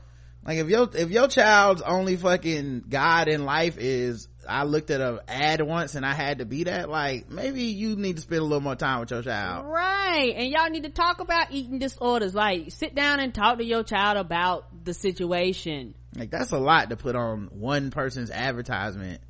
like 0.43 0.57
if 0.57 0.69
your 0.71 0.89
if 0.95 1.11
your 1.11 1.29
child's 1.29 1.83
only 1.83 2.17
fucking 2.17 2.85
god 2.89 3.29
in 3.29 3.45
life 3.45 3.77
is 3.77 4.27
i 4.49 4.65
looked 4.65 4.91
at 4.91 5.01
a 5.01 5.21
ad 5.29 5.61
once 5.63 5.95
and 5.95 6.05
i 6.05 6.13
had 6.15 6.39
to 6.39 6.45
be 6.45 6.65
that 6.65 6.89
like 6.89 7.31
maybe 7.31 7.63
you 7.63 7.97
need 7.97 8.17
to 8.17 8.23
spend 8.23 8.41
a 8.41 8.45
little 8.45 8.61
more 8.61 8.77
time 8.77 9.01
with 9.01 9.11
your 9.11 9.23
child 9.23 9.67
Right. 9.67 10.35
And 10.37 10.49
y'all 10.51 10.69
need 10.69 10.83
to 10.83 10.91
talk 10.91 11.21
about 11.21 11.53
eating 11.53 11.79
disorders. 11.79 12.35
Like, 12.35 12.71
sit 12.71 12.95
down 12.95 13.19
and 13.19 13.33
talk 13.35 13.57
to 13.59 13.65
your 13.65 13.83
child 13.83 14.19
about 14.19 14.67
the 14.85 14.93
situation. 14.93 15.95
like 16.17 16.31
that's 16.31 16.53
a 16.53 16.59
lot 16.59 16.91
to 16.91 16.97
put 16.97 17.17
on 17.17 17.49
one 17.53 17.91
person's 17.91 18.31
advertisement 18.31 19.21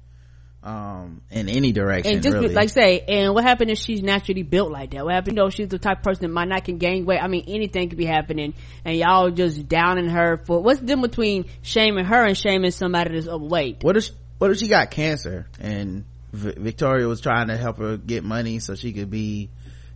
um 0.64 1.22
in 1.30 1.48
any 1.48 1.72
direction 1.72 2.14
And 2.14 2.22
just 2.22 2.36
really. 2.36 2.54
like 2.54 2.68
say, 2.68 3.00
and 3.00 3.34
what 3.34 3.42
happened 3.44 3.70
if 3.70 3.78
she's 3.78 4.00
naturally 4.02 4.42
built 4.44 4.70
like 4.70 4.92
that? 4.92 5.04
What 5.04 5.14
happened? 5.14 5.36
You 5.36 5.42
know, 5.42 5.50
she's 5.50 5.68
the 5.68 5.78
type 5.78 5.98
of 5.98 6.02
person 6.04 6.22
that 6.22 6.32
might 6.32 6.48
not 6.48 6.64
can 6.64 6.78
gain 6.78 7.04
weight. 7.04 7.18
I 7.20 7.26
mean, 7.26 7.44
anything 7.48 7.88
could 7.88 7.98
be 7.98 8.04
happening, 8.06 8.54
and 8.84 8.96
y'all 8.96 9.30
just 9.30 9.68
downing 9.68 10.08
her 10.08 10.36
for 10.46 10.62
what's 10.62 10.78
the 10.80 10.86
difference 10.86 11.08
between 11.08 11.44
shaming 11.62 12.04
her 12.04 12.24
and 12.24 12.36
shaming 12.38 12.70
somebody 12.70 13.14
that's 13.14 13.26
overweight? 13.28 13.82
what 13.82 13.96
if 13.96 14.10
what 14.38 14.50
if 14.50 14.58
she 14.58 14.68
got 14.68 14.90
cancer 14.90 15.46
and 15.60 16.04
v- 16.32 16.54
victoria 16.56 17.06
was 17.06 17.20
trying 17.20 17.48
to 17.48 17.56
help 17.56 17.78
her 17.78 17.96
get 17.96 18.24
money 18.24 18.58
so 18.58 18.74
she 18.74 18.92
could 18.92 19.10
be 19.10 19.50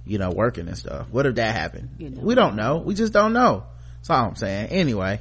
you 0.04 0.18
know 0.18 0.30
working 0.30 0.68
and 0.68 0.78
stuff. 0.78 1.08
What 1.10 1.26
if 1.26 1.34
that 1.36 1.54
happened? 1.54 1.90
You 1.98 2.10
know. 2.10 2.22
we 2.22 2.34
don't 2.34 2.56
know. 2.56 2.78
We 2.78 2.94
just 2.94 3.12
don't 3.12 3.32
know. 3.32 3.64
That's 3.96 4.10
all 4.10 4.28
i'm 4.28 4.36
saying. 4.36 4.68
Anyway. 4.68 5.20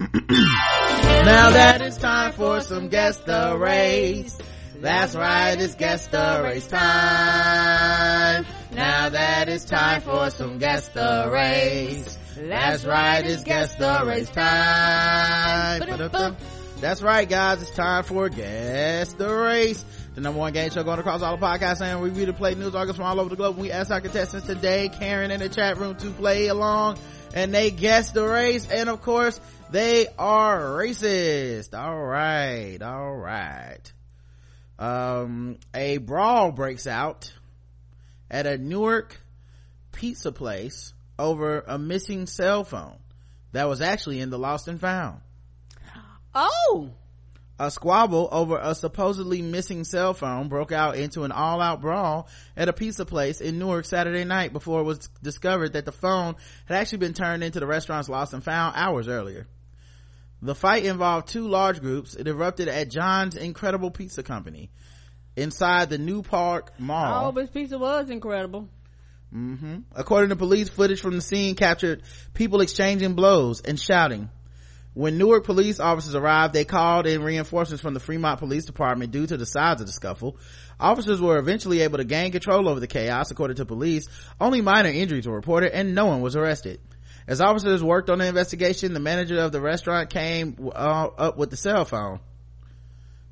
Now 1.20 1.50
that 1.50 1.82
it's 1.82 1.98
time 1.98 2.32
for 2.32 2.62
some 2.62 2.88
guess 2.88 3.18
the 3.18 3.54
race. 3.58 4.38
That's 4.80 5.14
right 5.14 5.60
it's 5.60 5.74
guess 5.74 6.06
the 6.06 6.40
race 6.42 6.66
time. 6.66 8.46
Now 8.72 9.10
that 9.10 9.48
it's 9.50 9.66
time 9.66 10.00
for 10.00 10.30
some 10.30 10.58
guess 10.58 10.88
the 10.88 11.28
race. 11.30 12.18
That's 12.36 12.86
right 12.86 13.26
it's 13.26 13.44
guess 13.44 13.74
the 13.74 14.02
race 14.06 14.30
time. 14.30 15.80
Ba-da-bum. 15.80 16.36
That's 16.80 17.02
right, 17.02 17.28
guys. 17.28 17.60
It's 17.60 17.70
time 17.72 18.04
for 18.04 18.28
Guess 18.30 19.12
the 19.12 19.32
Race. 19.32 19.84
The 20.14 20.22
number 20.22 20.38
one 20.38 20.52
game 20.52 20.70
show 20.70 20.82
going 20.82 20.98
across 20.98 21.20
all 21.20 21.36
the 21.36 21.44
podcasts 21.44 21.82
and 21.82 22.02
review 22.02 22.24
the 22.26 22.32
play 22.32 22.54
news 22.54 22.74
articles 22.74 22.96
from 22.96 23.04
all 23.04 23.20
over 23.20 23.28
the 23.28 23.36
globe. 23.36 23.58
We 23.58 23.70
asked 23.70 23.90
our 23.90 24.00
contestants 24.00 24.46
today, 24.46 24.88
Karen 24.88 25.30
in 25.30 25.40
the 25.40 25.50
chat 25.50 25.76
room 25.76 25.96
to 25.96 26.10
play 26.10 26.46
along 26.48 26.98
and 27.34 27.52
they 27.52 27.70
guessed 27.70 28.14
the 28.14 28.26
race. 28.26 28.66
And 28.70 28.88
of 28.88 29.02
course, 29.02 29.38
they 29.70 30.06
are 30.18 30.58
racist. 30.58 31.78
All 31.78 31.98
right. 31.98 32.78
All 32.80 33.14
right. 33.14 33.92
Um, 34.78 35.58
a 35.74 35.98
brawl 35.98 36.50
breaks 36.50 36.86
out 36.86 37.30
at 38.30 38.46
a 38.46 38.56
Newark 38.56 39.20
pizza 39.92 40.32
place 40.32 40.94
over 41.18 41.62
a 41.66 41.78
missing 41.78 42.26
cell 42.26 42.64
phone 42.64 42.96
that 43.52 43.68
was 43.68 43.82
actually 43.82 44.20
in 44.20 44.30
the 44.30 44.38
lost 44.38 44.66
and 44.66 44.80
found 44.80 45.20
Oh, 46.34 46.90
a 47.58 47.70
squabble 47.70 48.28
over 48.32 48.58
a 48.58 48.74
supposedly 48.74 49.42
missing 49.42 49.84
cell 49.84 50.14
phone 50.14 50.48
broke 50.48 50.72
out 50.72 50.96
into 50.96 51.24
an 51.24 51.32
all-out 51.32 51.80
brawl 51.80 52.28
at 52.56 52.68
a 52.68 52.72
pizza 52.72 53.04
place 53.04 53.40
in 53.40 53.58
Newark 53.58 53.84
Saturday 53.84 54.24
night 54.24 54.52
before 54.52 54.80
it 54.80 54.84
was 54.84 55.08
discovered 55.22 55.74
that 55.74 55.84
the 55.84 55.92
phone 55.92 56.36
had 56.64 56.76
actually 56.76 56.98
been 56.98 57.12
turned 57.12 57.44
into 57.44 57.60
the 57.60 57.66
restaurant's 57.66 58.08
lost 58.08 58.32
and 58.32 58.42
found 58.42 58.76
hours 58.76 59.08
earlier. 59.08 59.46
The 60.40 60.54
fight 60.54 60.86
involved 60.86 61.28
two 61.28 61.48
large 61.48 61.80
groups. 61.80 62.14
It 62.14 62.26
erupted 62.26 62.68
at 62.68 62.90
John's 62.90 63.36
Incredible 63.36 63.90
Pizza 63.90 64.22
Company 64.22 64.70
inside 65.36 65.90
the 65.90 65.98
New 65.98 66.22
Park 66.22 66.72
Mall. 66.78 67.28
oh, 67.28 67.32
this 67.32 67.50
pizza 67.50 67.78
was 67.78 68.08
incredible. 68.08 68.68
hmm 69.30 69.80
According 69.94 70.30
to 70.30 70.36
police, 70.36 70.70
footage 70.70 71.00
from 71.02 71.14
the 71.14 71.20
scene 71.20 71.56
captured 71.56 72.02
people 72.32 72.62
exchanging 72.62 73.12
blows 73.14 73.60
and 73.60 73.78
shouting. 73.78 74.30
When 74.92 75.18
Newark 75.18 75.44
police 75.44 75.78
officers 75.78 76.16
arrived, 76.16 76.52
they 76.52 76.64
called 76.64 77.06
in 77.06 77.22
reinforcements 77.22 77.80
from 77.80 77.94
the 77.94 78.00
Fremont 78.00 78.40
Police 78.40 78.64
Department 78.64 79.12
due 79.12 79.26
to 79.26 79.36
the 79.36 79.46
size 79.46 79.80
of 79.80 79.86
the 79.86 79.92
scuffle. 79.92 80.36
Officers 80.80 81.20
were 81.20 81.38
eventually 81.38 81.82
able 81.82 81.98
to 81.98 82.04
gain 82.04 82.32
control 82.32 82.68
over 82.68 82.80
the 82.80 82.88
chaos, 82.88 83.30
according 83.30 83.56
to 83.58 83.66
police. 83.66 84.08
Only 84.40 84.62
minor 84.62 84.88
injuries 84.88 85.28
were 85.28 85.34
reported 85.34 85.72
and 85.72 85.94
no 85.94 86.06
one 86.06 86.22
was 86.22 86.34
arrested. 86.34 86.80
As 87.28 87.40
officers 87.40 87.84
worked 87.84 88.10
on 88.10 88.18
the 88.18 88.26
investigation, 88.26 88.92
the 88.92 89.00
manager 89.00 89.38
of 89.38 89.52
the 89.52 89.60
restaurant 89.60 90.10
came 90.10 90.56
uh, 90.74 91.08
up 91.16 91.36
with 91.36 91.50
the 91.50 91.56
cell 91.56 91.84
phone. 91.84 92.18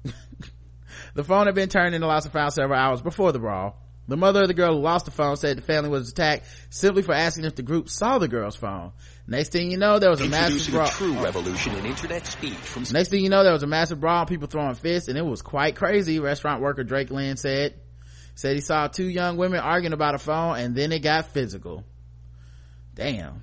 the 1.14 1.24
phone 1.24 1.46
had 1.46 1.56
been 1.56 1.68
turned 1.68 1.96
into 1.96 2.06
lost 2.06 2.26
and 2.26 2.32
found 2.32 2.52
several 2.52 2.78
hours 2.78 3.02
before 3.02 3.32
the 3.32 3.40
brawl. 3.40 3.76
The 4.08 4.16
mother 4.16 4.42
of 4.42 4.48
the 4.48 4.54
girl 4.54 4.74
who 4.74 4.80
lost 4.80 5.04
the 5.04 5.10
phone 5.10 5.36
said 5.36 5.58
the 5.58 5.62
family 5.62 5.90
was 5.90 6.08
attacked 6.08 6.46
simply 6.70 7.02
for 7.02 7.12
asking 7.12 7.44
if 7.44 7.54
the 7.54 7.62
group 7.62 7.90
saw 7.90 8.18
the 8.18 8.26
girl's 8.26 8.56
phone. 8.56 8.92
Next 9.26 9.52
thing 9.52 9.70
you 9.70 9.76
know, 9.76 9.98
there 9.98 10.08
was 10.08 10.22
a 10.22 10.28
massive 10.28 10.72
brawl. 10.72 10.88
true 10.88 11.12
revolution 11.22 11.74
in 11.74 11.84
internet 11.84 12.26
speech 12.26 12.54
from 12.54 12.84
Next 12.90 13.10
thing 13.10 13.22
you 13.22 13.28
know, 13.28 13.44
there 13.44 13.52
was 13.52 13.62
a 13.62 13.66
massive 13.66 14.00
brawl, 14.00 14.24
people 14.24 14.48
throwing 14.48 14.74
fists, 14.74 15.10
and 15.10 15.18
it 15.18 15.24
was 15.24 15.42
quite 15.42 15.76
crazy. 15.76 16.20
Restaurant 16.20 16.62
worker 16.62 16.84
Drake 16.84 17.10
Lynn 17.10 17.36
said, 17.36 17.74
said 18.34 18.54
he 18.54 18.62
saw 18.62 18.88
two 18.88 19.06
young 19.06 19.36
women 19.36 19.60
arguing 19.60 19.92
about 19.92 20.14
a 20.14 20.18
phone, 20.18 20.56
and 20.56 20.74
then 20.74 20.90
it 20.90 21.00
got 21.00 21.26
physical. 21.32 21.84
Damn. 22.94 23.42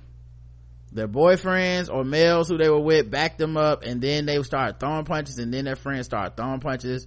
Their 0.90 1.06
boyfriends 1.06 1.92
or 1.92 2.02
males 2.02 2.48
who 2.48 2.58
they 2.58 2.68
were 2.68 2.80
with 2.80 3.08
backed 3.08 3.38
them 3.38 3.56
up, 3.56 3.84
and 3.84 4.00
then 4.00 4.26
they 4.26 4.42
started 4.42 4.80
throwing 4.80 5.04
punches, 5.04 5.38
and 5.38 5.54
then 5.54 5.64
their 5.64 5.76
friends 5.76 6.06
started 6.06 6.36
throwing 6.36 6.58
punches. 6.58 7.06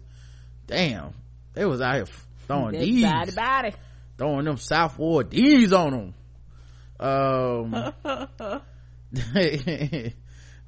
Damn. 0.65 1.14
They 1.53 1.65
was 1.65 1.81
out 1.81 1.95
here 1.95 2.06
throwing 2.50 2.80
D's. 2.80 3.04
body 3.04 3.32
body. 3.32 3.74
Throwing 4.18 4.46
them 4.46 4.58
South 4.58 4.98
Ward 4.98 5.30
D's 5.30 5.72
on 5.72 5.92
them. 5.92 6.14
Um, 7.00 7.72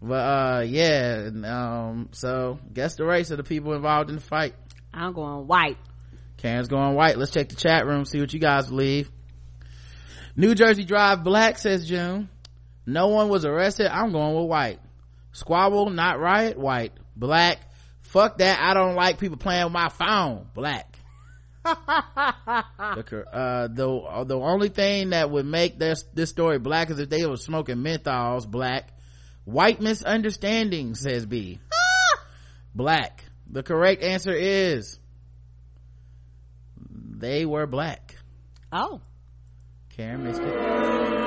but 0.01 0.15
uh 0.15 0.63
yeah 0.65 1.29
um 1.43 2.09
so 2.11 2.57
guess 2.73 2.95
the 2.95 3.05
race 3.05 3.31
of 3.31 3.37
the 3.37 3.43
people 3.43 3.73
involved 3.73 4.09
in 4.09 4.15
the 4.15 4.21
fight. 4.21 4.55
I'm 4.93 5.11
going 5.13 5.45
white. 5.47 5.77
karen's 6.37 6.69
going 6.69 6.95
white. 6.95 7.17
Let's 7.17 7.31
check 7.31 7.49
the 7.49 7.55
chat 7.55 7.85
room 7.85 8.05
see 8.05 8.19
what 8.21 8.33
you 8.33 8.39
guys 8.39 8.67
believe. 8.67 9.11
New 10.37 10.55
jersey 10.55 10.85
drive 10.85 11.23
black 11.23 11.57
says 11.57 11.85
june 11.85 12.29
no 12.85 13.07
one 13.07 13.27
was 13.29 13.45
arrested. 13.45 13.87
I'm 13.87 14.11
going 14.11 14.35
with 14.35 14.47
white. 14.47 14.79
Squabble 15.33 15.89
not 15.89 16.19
riot 16.19 16.57
white. 16.57 16.93
Black 17.15 17.59
fuck 18.01 18.37
that. 18.37 18.59
I 18.61 18.73
don't 18.73 18.95
like 18.95 19.19
people 19.19 19.37
playing 19.37 19.65
with 19.65 19.73
my 19.73 19.89
phone. 19.89 20.47
Black 20.53 20.90
uh, 21.65 22.63
the 23.67 24.23
the 24.25 24.39
only 24.39 24.69
thing 24.69 25.11
that 25.11 25.29
would 25.29 25.45
make 25.45 25.77
this 25.77 26.03
this 26.13 26.29
story 26.29 26.59
black 26.59 26.89
is 26.89 26.99
if 26.99 27.09
they 27.09 27.25
were 27.25 27.37
smoking 27.37 27.77
menthols 27.77 28.47
black. 28.47 28.89
White 29.43 29.81
misunderstanding 29.81 30.95
says 30.95 31.25
b. 31.25 31.59
Black. 32.75 33.25
The 33.49 33.63
correct 33.63 34.03
answer 34.03 34.33
is 34.33 34.99
they 36.89 37.45
were 37.45 37.67
black. 37.67 38.15
Oh. 38.71 39.01
karen 39.89 40.23
missed 40.23 40.41
it 40.41 41.21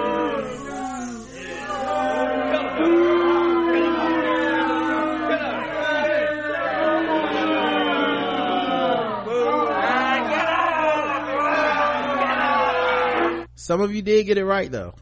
some 13.65 13.81
of 13.81 13.95
you 13.95 14.03
did 14.03 14.27
get 14.27 14.37
it 14.37 14.45
right 14.45 14.71
though 14.71 14.93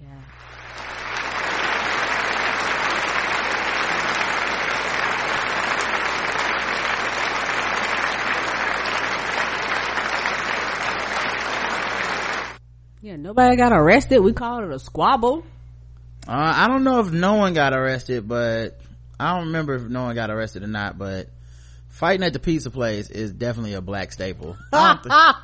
Yeah. 0.00 0.08
Yeah, 13.02 13.16
nobody 13.16 13.56
got 13.56 13.72
arrested. 13.72 14.20
We 14.20 14.32
called 14.32 14.64
it 14.64 14.70
a 14.70 14.78
squabble. 14.78 15.44
Uh, 16.26 16.32
I 16.32 16.66
don't 16.66 16.84
know 16.84 17.00
if 17.00 17.12
no 17.12 17.34
one 17.34 17.52
got 17.52 17.74
arrested, 17.74 18.26
but 18.26 18.80
I 19.20 19.36
don't 19.36 19.46
remember 19.48 19.74
if 19.74 19.82
no 19.82 20.04
one 20.04 20.14
got 20.14 20.30
arrested 20.30 20.62
or 20.62 20.66
not, 20.66 20.96
but 20.96 21.28
fighting 21.90 22.24
at 22.24 22.32
the 22.32 22.38
pizza 22.38 22.70
place 22.70 23.10
is 23.10 23.32
definitely 23.32 23.74
a 23.74 23.80
black 23.82 24.12
staple. 24.12 24.56
I 24.72 24.94
don't, 24.94 25.02
thi- 25.02 25.40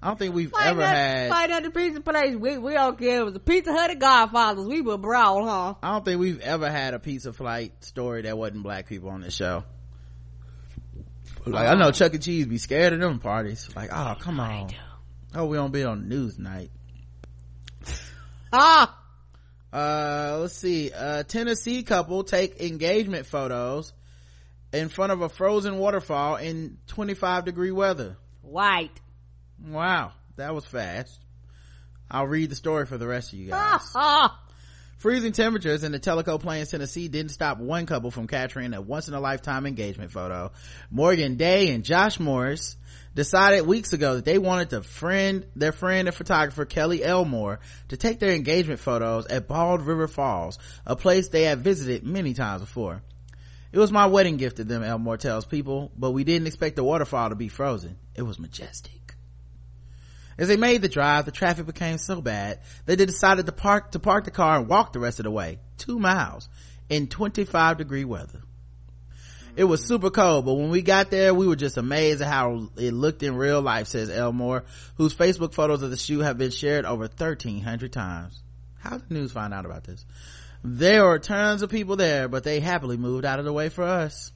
I 0.00 0.08
don't 0.08 0.18
think 0.18 0.34
we've 0.34 0.52
ever 0.60 0.80
at, 0.80 0.94
had, 0.94 1.30
fight 1.30 1.50
at 1.50 1.62
the 1.64 1.70
pizza 1.70 2.00
place. 2.00 2.36
We 2.36 2.56
we 2.56 2.74
don't 2.74 2.96
care. 2.96 3.20
It 3.20 3.24
was 3.24 3.34
a 3.34 3.40
Pizza 3.40 3.72
Hut 3.72 3.90
and 3.90 4.00
Godfathers. 4.00 4.66
We 4.66 4.80
were 4.80 4.96
brawl, 4.96 5.44
huh? 5.44 5.74
I 5.82 5.92
don't 5.92 6.04
think 6.04 6.20
we've 6.20 6.40
ever 6.40 6.70
had 6.70 6.94
a 6.94 7.00
pizza 7.00 7.32
flight 7.32 7.72
story 7.82 8.22
that 8.22 8.38
wasn't 8.38 8.62
black 8.62 8.86
people 8.86 9.10
on 9.10 9.22
this 9.22 9.34
show. 9.34 9.64
Like, 11.44 11.68
I 11.68 11.74
know 11.74 11.90
Chuck 11.90 12.14
E. 12.14 12.18
Cheese 12.18 12.46
be 12.46 12.58
scared 12.58 12.92
of 12.92 13.00
them 13.00 13.18
parties. 13.18 13.68
Like, 13.74 13.90
oh, 13.92 14.14
come 14.20 14.38
on. 14.38 14.70
Oh, 15.34 15.46
we 15.46 15.56
don't 15.56 15.72
be 15.72 15.84
on 15.84 16.08
news 16.08 16.38
night. 16.38 16.70
Ah, 18.50 18.98
uh 19.74 20.38
let's 20.40 20.54
see 20.54 20.90
a 20.90 21.22
tennessee 21.22 21.82
couple 21.82 22.24
take 22.24 22.62
engagement 22.62 23.26
photos 23.26 23.92
in 24.72 24.88
front 24.88 25.12
of 25.12 25.20
a 25.20 25.28
frozen 25.28 25.76
waterfall 25.76 26.36
in 26.36 26.78
25 26.86 27.44
degree 27.44 27.70
weather 27.70 28.16
white. 28.40 28.98
Wow. 29.66 30.12
That 30.36 30.54
was 30.54 30.64
fast. 30.64 31.18
I'll 32.10 32.26
read 32.26 32.50
the 32.50 32.56
story 32.56 32.86
for 32.86 32.96
the 32.96 33.06
rest 33.06 33.32
of 33.32 33.38
you 33.38 33.48
guys. 33.50 33.94
Freezing 34.98 35.30
temperatures 35.30 35.84
in 35.84 35.92
the 35.92 36.00
tellico 36.00 36.40
plains 36.40 36.72
tennessee 36.72 37.06
didn't 37.06 37.30
stop 37.30 37.58
one 37.58 37.86
couple 37.86 38.10
from 38.10 38.26
capturing 38.26 38.74
a 38.74 38.80
once-in-a-lifetime 38.80 39.64
engagement 39.64 40.10
photo. 40.10 40.50
Morgan 40.90 41.36
day 41.36 41.70
and 41.72 41.84
josh 41.84 42.18
morris 42.18 42.76
decided 43.14 43.64
weeks 43.64 43.92
ago 43.92 44.16
that 44.16 44.24
they 44.24 44.38
wanted 44.38 44.70
to 44.70 44.82
friend 44.82 45.46
their 45.54 45.70
friend 45.70 46.08
and 46.08 46.16
photographer 46.16 46.64
kelly 46.64 47.04
elmore 47.04 47.60
to 47.90 47.96
take 47.96 48.18
their 48.18 48.32
engagement 48.32 48.80
photos 48.80 49.26
at 49.26 49.46
bald 49.46 49.82
river 49.82 50.08
falls 50.08 50.58
a 50.84 50.96
place 50.96 51.28
they 51.28 51.44
had 51.44 51.60
visited 51.60 52.04
many 52.04 52.34
times 52.34 52.60
before. 52.60 53.00
It 53.70 53.78
was 53.78 53.92
my 53.92 54.06
wedding 54.06 54.36
gift 54.36 54.56
to 54.56 54.64
them 54.64 54.82
elmore 54.82 55.16
tells 55.16 55.46
people 55.46 55.92
but 55.96 56.10
we 56.10 56.24
didn't 56.24 56.48
expect 56.48 56.74
the 56.74 56.82
waterfall 56.82 57.28
to 57.28 57.36
be 57.36 57.46
frozen. 57.46 57.98
It 58.16 58.22
was 58.22 58.40
majestic 58.40 58.97
as 60.38 60.46
they 60.46 60.56
made 60.56 60.82
the 60.82 60.88
drive, 60.88 61.24
the 61.24 61.32
traffic 61.32 61.66
became 61.66 61.98
so 61.98 62.20
bad 62.20 62.60
they 62.86 62.94
decided 62.94 63.46
to 63.46 63.52
park 63.52 63.90
to 63.92 63.98
park 63.98 64.24
the 64.24 64.30
car 64.30 64.58
and 64.58 64.68
walk 64.68 64.92
the 64.92 65.00
rest 65.00 65.18
of 65.18 65.24
the 65.24 65.30
way, 65.30 65.58
two 65.76 65.98
miles, 65.98 66.48
in 66.88 67.08
25 67.08 67.76
degree 67.78 68.04
weather. 68.04 68.42
It 69.56 69.64
was 69.64 69.84
super 69.84 70.10
cold, 70.10 70.44
but 70.44 70.54
when 70.54 70.70
we 70.70 70.82
got 70.82 71.10
there, 71.10 71.34
we 71.34 71.48
were 71.48 71.56
just 71.56 71.76
amazed 71.76 72.22
at 72.22 72.28
how 72.28 72.68
it 72.76 72.92
looked 72.94 73.24
in 73.24 73.34
real 73.34 73.60
life, 73.60 73.88
says 73.88 74.08
Elmore, 74.08 74.64
whose 74.96 75.12
Facebook 75.12 75.52
photos 75.52 75.82
of 75.82 75.90
the 75.90 75.96
shoe 75.96 76.20
have 76.20 76.38
been 76.38 76.52
shared 76.52 76.84
over 76.84 77.02
1300 77.02 77.92
times. 77.92 78.40
How 78.78 78.90
did 78.90 79.08
the 79.08 79.14
news 79.14 79.32
find 79.32 79.52
out 79.52 79.64
about 79.64 79.82
this? 79.82 80.06
There 80.62 81.04
were 81.04 81.18
tons 81.18 81.62
of 81.62 81.70
people 81.70 81.96
there, 81.96 82.28
but 82.28 82.44
they 82.44 82.60
happily 82.60 82.96
moved 82.96 83.24
out 83.24 83.40
of 83.40 83.44
the 83.44 83.52
way 83.52 83.68
for 83.68 83.82
us. 83.82 84.30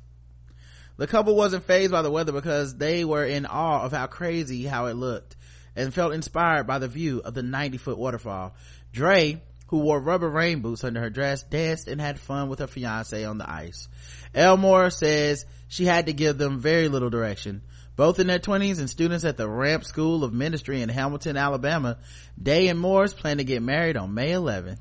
The 0.96 1.06
couple 1.06 1.36
wasn't 1.36 1.64
fazed 1.64 1.92
by 1.92 2.02
the 2.02 2.10
weather 2.10 2.32
because 2.32 2.76
they 2.76 3.04
were 3.04 3.24
in 3.24 3.46
awe 3.46 3.82
of 3.82 3.92
how 3.92 4.08
crazy 4.08 4.64
how 4.64 4.86
it 4.86 4.94
looked 4.94 5.36
and 5.77 5.93
felt 5.93 6.12
inspired 6.12 6.66
by 6.66 6.78
the 6.78 6.89
view 6.89 7.20
of 7.24 7.35
the 7.35 7.43
90 7.43 7.78
foot 7.78 7.99
waterfall. 7.99 8.55
Dre, 8.93 9.43
who 9.69 9.78
wore 9.78 10.01
rubber 10.01 10.28
rain 10.28 10.61
boots 10.61 10.85
under 10.85 11.01
her 11.01 11.11
dress, 11.11 11.43
danced 11.44 11.89
and 11.89 12.01
had 12.01 12.20
fun 12.20 12.49
with 12.49 12.59
her 12.59 12.66
fiance 12.66 13.24
on 13.24 13.39
the 13.39 13.51
ice. 13.51 13.89
Elmore 14.35 14.90
says 14.90 15.47
she 15.69 15.85
had 15.85 16.07
to 16.07 16.12
give 16.12 16.36
them 16.36 16.61
very 16.61 16.89
little 16.89 17.11
direction. 17.11 17.62
Both 17.97 18.19
in 18.19 18.27
their 18.27 18.39
20s 18.39 18.78
and 18.78 18.89
students 18.89 19.24
at 19.24 19.36
the 19.36 19.49
Ramp 19.49 19.85
School 19.85 20.24
of 20.24 20.32
Ministry 20.32 20.82
in 20.82 20.89
Hamilton, 20.89 21.36
Alabama, 21.36 21.99
Day 22.43 22.69
and 22.69 22.78
Morris 22.78 23.12
plan 23.12 23.39
to 23.39 23.44
get 23.44 23.62
married 23.62 23.97
on 23.97 24.15
May 24.15 24.32
11th. 24.32 24.78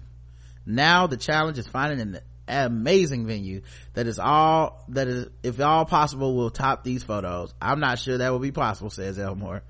Now 0.65 1.07
the 1.07 1.17
challenge 1.17 1.57
is 1.57 1.67
finding 1.67 1.99
an 1.99 2.19
amazing 2.47 3.25
venue 3.25 3.61
that 3.93 4.07
is 4.07 4.19
all, 4.19 4.85
that 4.89 5.07
is, 5.07 5.27
if 5.43 5.59
all 5.59 5.85
possible, 5.85 6.35
will 6.35 6.49
top 6.49 6.83
these 6.83 7.03
photos. 7.03 7.53
I'm 7.61 7.79
not 7.79 7.99
sure 7.99 8.17
that 8.17 8.31
will 8.31 8.39
be 8.39 8.51
possible, 8.51 8.89
says 8.89 9.19
Elmore. 9.19 9.63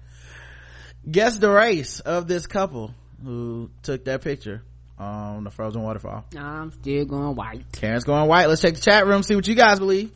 Guess 1.10 1.40
the 1.40 1.50
race 1.50 2.00
of 2.00 2.28
this 2.28 2.46
couple 2.46 2.94
who 3.24 3.70
took 3.82 4.06
that 4.06 4.22
picture 4.22 4.62
on 5.00 5.44
the 5.44 5.50
frozen 5.50 5.82
waterfall. 5.82 6.26
I'm 6.38 6.72
still 6.72 7.06
going 7.06 7.36
white. 7.36 7.64
Karen's 7.72 8.04
going 8.04 8.28
white. 8.28 8.48
Let's 8.48 8.62
check 8.62 8.76
the 8.76 8.82
chat 8.82 9.08
room, 9.08 9.24
see 9.24 9.36
what 9.36 9.48
you 9.48 9.56
guys 9.56 9.80
believe. 9.80 10.12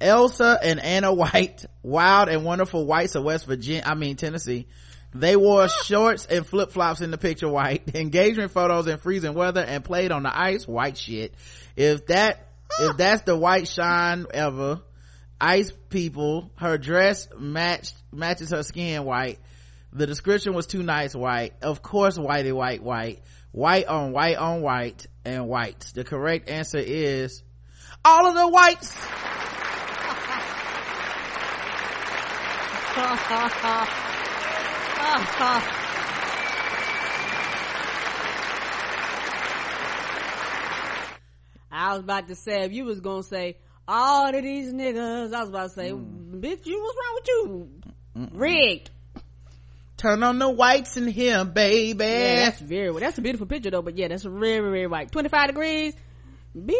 Elsa 0.00 0.58
and 0.62 0.80
Anna 0.80 1.14
White, 1.14 1.64
wild 1.82 2.28
and 2.28 2.44
wonderful 2.44 2.84
whites 2.84 3.14
of 3.14 3.24
West 3.24 3.46
Virginia, 3.46 3.82
I 3.86 3.94
mean 3.94 4.16
Tennessee. 4.16 4.66
They 5.14 5.36
wore 5.36 5.62
ah! 5.62 5.82
shorts 5.84 6.26
and 6.26 6.46
flip 6.46 6.72
flops 6.72 7.00
in 7.00 7.10
the 7.10 7.18
picture 7.18 7.48
white, 7.48 7.82
engagement 7.94 8.50
photos 8.50 8.86
in 8.86 8.98
freezing 8.98 9.32
weather 9.32 9.62
and 9.62 9.84
played 9.84 10.12
on 10.12 10.24
the 10.24 10.36
ice 10.36 10.66
white 10.68 10.98
shit. 10.98 11.34
If 11.76 12.06
that, 12.06 12.48
ah! 12.72 12.90
if 12.90 12.96
that's 12.98 13.22
the 13.22 13.36
white 13.36 13.68
shine 13.68 14.26
ever, 14.34 14.82
ice 15.40 15.72
people, 15.88 16.50
her 16.56 16.76
dress 16.76 17.28
matched, 17.38 17.94
matches 18.12 18.50
her 18.50 18.62
skin 18.64 19.04
white. 19.04 19.38
The 19.94 20.08
description 20.08 20.54
was 20.54 20.66
too 20.66 20.82
nice, 20.82 21.14
white. 21.14 21.52
Of 21.62 21.80
course, 21.80 22.18
whitey, 22.18 22.52
white, 22.52 22.82
white. 22.82 23.20
White 23.52 23.86
on 23.86 24.10
white 24.10 24.36
on 24.36 24.62
white 24.62 25.06
and 25.24 25.46
white. 25.46 25.78
The 25.94 26.02
correct 26.02 26.50
answer 26.50 26.78
is 26.78 27.44
all 28.04 28.26
of 28.26 28.34
the 28.34 28.48
whites. 28.48 28.92
I 41.70 41.92
was 41.94 42.00
about 42.00 42.28
to 42.28 42.34
say, 42.34 42.62
if 42.64 42.72
you 42.72 42.84
was 42.84 43.00
gonna 43.00 43.22
say, 43.22 43.56
all 43.86 44.34
of 44.34 44.42
these 44.42 44.72
niggas, 44.72 45.34
I 45.34 45.40
was 45.40 45.48
about 45.48 45.64
to 45.64 45.68
say, 45.74 45.90
Mm. 45.90 46.40
bitch, 46.40 46.66
you, 46.66 46.82
what's 46.82 46.96
wrong 46.96 47.14
with 47.14 47.28
you? 47.28 47.68
Rigged. 48.38 48.90
Turn 49.96 50.22
on 50.22 50.38
the 50.38 50.50
whites 50.50 50.96
in 50.96 51.06
here, 51.06 51.44
baby. 51.44 52.04
Yeah, 52.04 52.44
that's 52.46 52.60
very, 52.60 52.90
well. 52.90 53.00
that's 53.00 53.16
a 53.18 53.22
beautiful 53.22 53.46
picture 53.46 53.70
though, 53.70 53.82
but 53.82 53.96
yeah, 53.96 54.08
that's 54.08 54.24
very, 54.24 54.58
very 54.58 54.86
white. 54.86 55.12
25 55.12 55.48
degrees. 55.48 55.94
Bitch, 56.56 56.74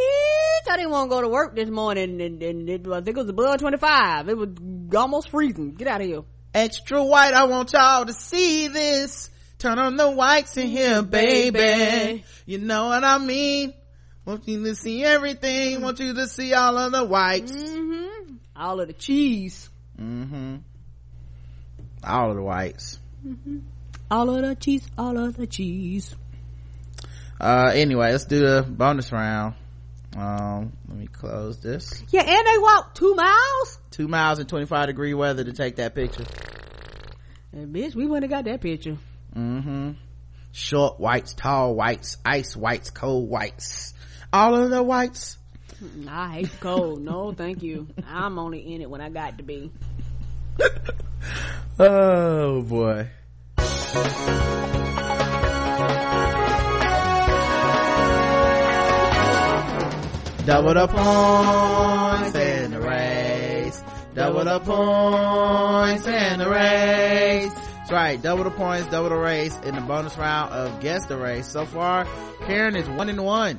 I 0.71 0.77
didn't 0.77 0.91
want 0.91 1.11
to 1.11 1.17
go 1.17 1.21
to 1.23 1.29
work 1.29 1.57
this 1.57 1.69
morning 1.69 2.21
and, 2.21 2.43
and 2.43 2.69
it, 2.69 2.87
I 2.87 3.01
think 3.01 3.17
it 3.17 3.21
was 3.21 3.29
above 3.29 3.59
25. 3.59 4.29
It 4.29 4.37
was 4.37 4.49
almost 4.95 5.31
freezing. 5.31 5.75
Get 5.75 5.89
out 5.89 6.01
of 6.01 6.07
here. 6.07 6.23
Extra 6.53 7.05
white, 7.05 7.35
I 7.35 7.45
want 7.45 7.73
y'all 7.73 8.05
to 8.05 8.13
see 8.13 8.69
this. 8.69 9.31
Turn 9.59 9.79
on 9.79 9.97
the 9.97 10.11
whites 10.11 10.57
in 10.57 10.69
here, 10.69 11.03
baby. 11.03 11.51
Baby. 11.51 12.25
You 12.47 12.59
know 12.59 12.87
what 12.87 13.03
I 13.03 13.19
mean? 13.19 13.75
Want 14.25 14.47
you 14.47 14.63
to 14.65 14.75
see 14.75 15.05
everything. 15.05 15.81
Want 15.81 15.99
you 16.01 16.15
to 16.15 16.27
see 16.29 16.55
all 16.55 16.79
of 16.79 16.93
the 16.93 17.05
whites. 17.05 17.53
Mm-hmm. 17.53 18.35
All 18.57 18.81
of 18.81 18.87
the 18.87 18.93
cheese. 18.93 19.69
Mm-hmm. 20.01 20.57
All 22.05 22.31
of 22.31 22.37
the 22.37 22.43
whites. 22.43 22.99
All 24.11 24.31
of 24.31 24.43
the 24.43 24.55
cheese. 24.55 24.87
All 24.97 25.19
of 25.19 25.37
the 25.37 25.47
cheese. 25.47 26.15
Uh, 27.41 27.71
anyway, 27.75 28.13
let's 28.13 28.25
do 28.27 28.39
the 28.39 28.63
bonus 28.63 29.11
round. 29.13 29.55
Um, 30.17 30.73
let 30.89 30.97
me 30.97 31.07
close 31.09 31.59
this. 31.59 32.03
Yeah, 32.11 32.23
and 32.23 32.47
they 32.47 32.59
walked 32.59 32.97
two 32.97 33.15
miles. 33.15 33.79
Two 33.91 34.07
miles 34.09 34.39
in 34.39 34.47
25 34.47 34.87
degree 34.87 35.15
weather 35.15 35.43
to 35.45 35.53
take 35.53 35.77
that 35.77 35.95
picture. 35.95 36.25
And 37.53 37.75
bitch, 37.75 37.95
we 37.95 38.07
wouldn't 38.07 38.31
have 38.31 38.45
got 38.45 38.51
that 38.51 38.61
picture. 38.61 38.97
Mm-hmm. 39.35 39.93
Short 40.53 41.01
whites, 41.01 41.35
tall 41.35 41.75
whites, 41.75 42.17
ice 42.25 42.57
whites, 42.57 42.91
cold 42.91 43.29
whites. 43.29 43.93
All 44.33 44.55
of 44.55 44.71
the 44.71 44.83
whites. 44.83 45.37
I 46.09 46.33
hate 46.35 46.61
cold. 46.61 47.03
no, 47.03 47.33
thank 47.33 47.63
you. 47.63 47.89
I'm 48.07 48.39
only 48.39 48.75
in 48.75 48.81
it 48.81 48.89
when 48.89 49.01
I 49.01 49.09
got 49.09 49.39
to 49.39 49.45
be. 49.45 49.73
Oh 51.77 52.63
boy. 52.63 53.09
Double 60.45 60.75
the 60.75 60.87
points 60.87 62.37
in 62.37 62.71
the 62.71 62.81
race. 62.81 63.83
Double 64.15 64.45
the 64.45 64.61
points 64.61 66.07
in 66.07 66.39
the 66.39 66.49
race. 66.49 67.53
That's 67.55 67.91
right. 67.91 68.23
Double 68.23 68.45
the 68.45 68.51
points, 68.51 68.87
double 68.87 69.09
the 69.09 69.17
race 69.17 69.59
in 69.65 69.75
the 69.75 69.81
bonus 69.81 70.17
round 70.17 70.53
of 70.53 70.81
Guess 70.81 71.07
the 71.07 71.17
Race. 71.17 71.49
So 71.49 71.67
far, 71.67 72.07
Karen 72.47 72.77
is 72.77 72.89
one 72.89 73.09
and 73.09 73.25
one. 73.25 73.59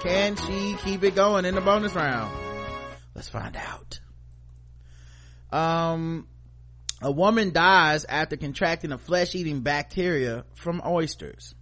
Can 0.00 0.36
she 0.36 0.76
keep 0.82 1.04
it 1.04 1.14
going 1.14 1.44
in 1.44 1.54
the 1.54 1.60
bonus 1.60 1.94
round? 1.94 2.34
Let's 3.14 3.28
find 3.28 3.56
out. 3.56 4.00
Um, 5.52 6.26
a 7.00 7.10
woman 7.10 7.52
dies 7.52 8.04
after 8.04 8.36
contracting 8.36 8.92
a 8.92 8.98
flesh-eating 8.98 9.60
bacteria 9.60 10.44
from 10.54 10.82
oysters. 10.84 11.54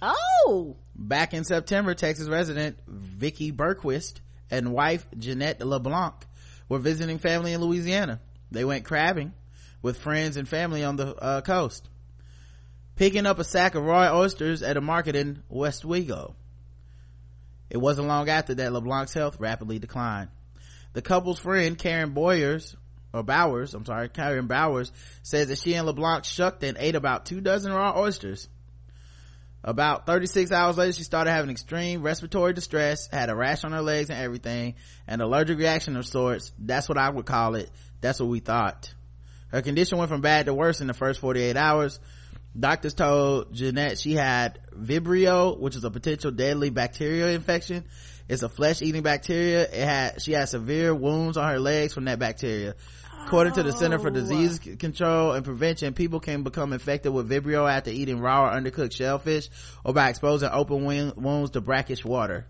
Oh, 0.00 0.76
Back 0.96 1.34
in 1.34 1.44
September, 1.44 1.94
Texas 1.94 2.28
resident 2.28 2.78
Vicky 2.86 3.50
Berquist 3.50 4.20
and 4.50 4.72
wife 4.72 5.04
Jeanette 5.18 5.60
LeBlanc 5.60 6.14
were 6.68 6.78
visiting 6.78 7.18
family 7.18 7.52
in 7.52 7.60
Louisiana. 7.60 8.20
They 8.50 8.64
went 8.64 8.84
crabbing 8.84 9.32
with 9.82 9.98
friends 9.98 10.36
and 10.36 10.48
family 10.48 10.84
on 10.84 10.96
the 10.96 11.16
uh, 11.16 11.40
coast, 11.40 11.88
picking 12.94 13.26
up 13.26 13.40
a 13.40 13.44
sack 13.44 13.74
of 13.74 13.84
raw 13.84 14.16
oysters 14.16 14.62
at 14.62 14.76
a 14.76 14.80
market 14.80 15.16
in 15.16 15.42
Westwego. 15.52 16.34
It 17.70 17.78
wasn't 17.78 18.06
long 18.06 18.28
after 18.28 18.54
that 18.54 18.72
LeBlanc's 18.72 19.14
health 19.14 19.40
rapidly 19.40 19.80
declined. 19.80 20.30
The 20.92 21.02
couple's 21.02 21.40
friend 21.40 21.76
Karen 21.76 22.10
Boyers 22.10 22.76
or 23.14 23.22
Bowers, 23.22 23.74
I'm 23.74 23.84
sorry, 23.84 24.08
Karen 24.08 24.48
Bowers 24.48 24.90
says 25.22 25.48
that 25.48 25.58
she 25.58 25.74
and 25.74 25.86
LeBlanc 25.86 26.24
shucked 26.24 26.64
and 26.64 26.76
ate 26.78 26.96
about 26.96 27.26
two 27.26 27.40
dozen 27.40 27.72
raw 27.72 27.96
oysters. 27.96 28.48
About 29.62 30.04
36 30.04 30.52
hours 30.52 30.76
later, 30.76 30.92
she 30.92 31.04
started 31.04 31.30
having 31.30 31.48
extreme 31.48 32.02
respiratory 32.02 32.52
distress, 32.52 33.08
had 33.10 33.30
a 33.30 33.36
rash 33.36 33.64
on 33.64 33.72
her 33.72 33.80
legs 33.80 34.10
and 34.10 34.18
everything, 34.18 34.74
an 35.06 35.20
allergic 35.20 35.58
reaction 35.58 35.96
of 35.96 36.06
sorts. 36.06 36.52
That's 36.58 36.88
what 36.88 36.98
I 36.98 37.08
would 37.08 37.24
call 37.24 37.54
it. 37.54 37.70
That's 38.00 38.18
what 38.18 38.28
we 38.28 38.40
thought. 38.40 38.92
Her 39.48 39.62
condition 39.62 39.96
went 39.96 40.10
from 40.10 40.20
bad 40.20 40.46
to 40.46 40.54
worse 40.54 40.80
in 40.80 40.88
the 40.88 40.92
first 40.92 41.20
48 41.20 41.56
hours. 41.56 42.00
Doctors 42.58 42.94
told 42.94 43.54
Jeanette 43.54 43.98
she 43.98 44.14
had 44.14 44.58
Vibrio, 44.76 45.58
which 45.58 45.76
is 45.76 45.84
a 45.84 45.90
potential 45.90 46.30
deadly 46.32 46.70
bacterial 46.70 47.28
infection. 47.28 47.84
It's 48.28 48.42
a 48.42 48.48
flesh-eating 48.48 49.02
bacteria. 49.02 49.62
It 49.62 49.84
had, 49.84 50.22
she 50.22 50.32
had 50.32 50.48
severe 50.48 50.94
wounds 50.94 51.36
on 51.36 51.48
her 51.48 51.58
legs 51.58 51.92
from 51.92 52.06
that 52.06 52.18
bacteria. 52.18 52.74
According 53.26 53.54
to 53.54 53.62
the 53.62 53.72
Center 53.72 53.98
for 53.98 54.08
oh, 54.08 54.12
Disease 54.12 54.58
Control 54.78 55.32
and 55.32 55.44
Prevention, 55.44 55.94
people 55.94 56.20
can 56.20 56.42
become 56.42 56.74
infected 56.74 57.12
with 57.12 57.28
Vibrio 57.28 57.68
after 57.68 57.90
eating 57.90 58.20
raw 58.20 58.44
or 58.44 58.52
undercooked 58.52 58.92
shellfish 58.92 59.48
or 59.82 59.94
by 59.94 60.10
exposing 60.10 60.50
open 60.52 60.84
wounds 61.16 61.50
to 61.52 61.62
brackish 61.62 62.04
water. 62.04 62.46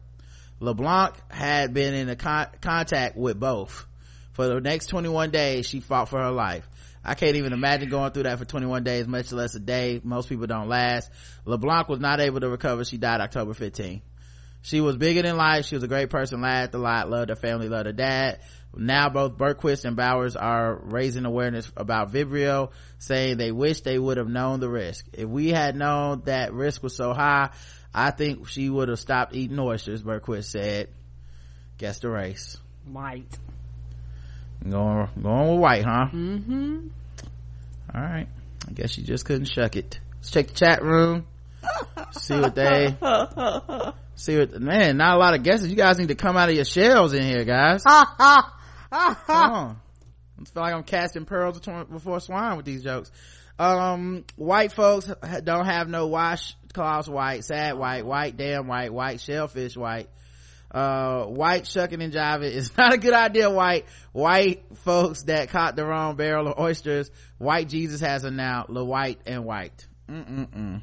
LeBlanc 0.59 1.15
had 1.31 1.73
been 1.73 1.95
in 1.95 2.09
a 2.09 2.17
con- 2.17 2.49
contact 2.61 3.17
with 3.17 3.39
both. 3.39 3.87
For 4.33 4.49
the 4.49 4.61
next 4.61 4.87
21 4.87 5.31
days, 5.31 5.65
she 5.65 5.79
fought 5.79 6.09
for 6.09 6.21
her 6.21 6.33
life. 6.33 6.69
I 7.05 7.15
can't 7.15 7.37
even 7.37 7.53
imagine 7.53 7.89
going 7.89 8.11
through 8.11 8.25
that 8.25 8.41
for 8.41 8.45
21 8.45 8.83
days, 8.83 9.07
much 9.07 9.31
less 9.31 9.55
a 9.55 9.61
day. 9.61 10.01
Most 10.03 10.29
people 10.29 10.49
don't 10.49 10.69
last. 10.69 11.09
LeBlanc 11.45 11.89
was 11.89 12.01
not 12.01 12.21
able 12.21 12.41
to 12.41 12.49
recover. 12.49 12.85
She 12.85 12.99
died 12.99 13.21
October 13.21 13.55
15. 13.55 14.03
She 14.63 14.81
was 14.81 14.97
bigger 14.97 15.21
than 15.23 15.37
life. 15.37 15.67
She 15.67 15.77
was 15.77 15.85
a 15.85 15.89
great 15.89 16.09
person, 16.09 16.41
laughed 16.41 16.75
a 16.75 16.79
lot, 16.79 17.11
loved 17.11 17.29
her 17.29 17.37
family, 17.37 17.69
loved 17.69 17.87
her 17.87 17.93
dad. 17.93 18.41
Now 18.77 19.09
both 19.09 19.37
Berquist 19.37 19.85
and 19.85 19.97
Bowers 19.97 20.37
are 20.37 20.75
raising 20.75 21.25
awareness 21.25 21.71
about 21.77 22.13
Vibrio, 22.13 22.71
saying 22.99 23.37
they 23.37 23.53
wish 23.53 23.83
they 23.83 23.99
would 23.99 24.17
have 24.17 24.29
known 24.29 24.61
the 24.61 24.69
risk. 24.69 25.07
If 25.13 25.29
we 25.29 25.51
had 25.51 25.77
known 25.77 26.23
that 26.25 26.53
risk 26.53 26.83
was 26.83 26.97
so 26.97 27.13
high, 27.13 27.51
I 27.95 28.11
think 28.11 28.49
she 28.49 28.69
would 28.69 28.89
have 28.89 28.99
stopped 28.99 29.35
eating 29.35 29.59
oysters, 29.59 30.03
Berquist 30.03 30.45
said. 30.45 30.89
Guess 31.79 32.01
the 32.01 32.11
race. 32.11 32.57
white. 32.91 33.39
Going, 34.69 35.09
going 35.21 35.51
with 35.51 35.61
white, 35.61 35.85
huh? 35.85 36.07
Mm-hmm. 36.13 36.89
All 37.95 38.01
right. 38.01 38.29
I 38.67 38.73
guess 38.73 38.91
she 38.93 39.03
just 39.03 39.25
couldn't 39.27 39.47
shuck 39.47 39.77
it. 39.77 40.01
Let's 40.17 40.31
check 40.31 40.49
the 40.49 40.55
chat 40.55 40.83
room. 40.83 41.27
see 42.13 42.39
what 42.39 42.55
they, 42.55 42.97
see 44.15 44.39
what, 44.39 44.61
man, 44.61 44.97
not 44.97 45.17
a 45.17 45.19
lot 45.19 45.35
of 45.35 45.43
guesses. 45.43 45.69
You 45.69 45.77
guys 45.77 45.99
need 45.99 46.09
to 46.09 46.15
come 46.15 46.37
out 46.37 46.49
of 46.49 46.55
your 46.55 46.65
shells 46.65 47.13
in 47.13 47.23
here, 47.23 47.45
guys. 47.45 47.85
Ha 48.95 49.21
ha. 49.27 49.49
Come 49.49 49.53
on. 49.53 49.81
I 50.41 50.45
feel 50.45 50.63
like 50.63 50.75
I'm 50.75 50.85
casting 50.85 51.25
pearls 51.25 51.61
before 51.91 52.21
swine 52.21 52.57
with 52.57 52.67
these 52.67 52.83
jokes. 52.83 53.11
Um, 53.59 54.25
white 54.37 54.73
folks 54.73 55.09
don't 55.45 55.67
have 55.67 55.89
no 55.89 56.09
washcloths 56.09 57.09
white, 57.09 57.45
sad 57.45 57.79
white, 57.79 58.05
white, 58.05 58.37
damn 58.37 58.67
white, 58.67 58.93
white, 58.93 59.21
shellfish 59.21 59.77
white. 59.77 60.09
Uh, 60.73 61.27
white 61.27 61.69
shucking 61.69 62.03
and 62.03 62.13
jiving 62.13 62.51
is 62.51 62.77
not 62.79 62.93
a 62.93 62.99
good 62.99 63.15
idea, 63.15 63.49
white. 63.49 63.87
White 64.13 64.65
folks 64.79 65.23
that 65.25 65.51
caught 65.51 65.77
the 65.77 65.87
wrong 65.87 66.17
barrel 66.17 66.49
of 66.49 66.59
oysters. 66.59 67.11
White 67.39 67.69
Jesus 67.69 68.01
has 68.01 68.23
them 68.23 68.35
now. 68.37 68.67
La 68.69 68.83
white 68.83 69.21
and 69.27 69.45
white. 69.45 69.87
Mm-mm-mm. 70.09 70.83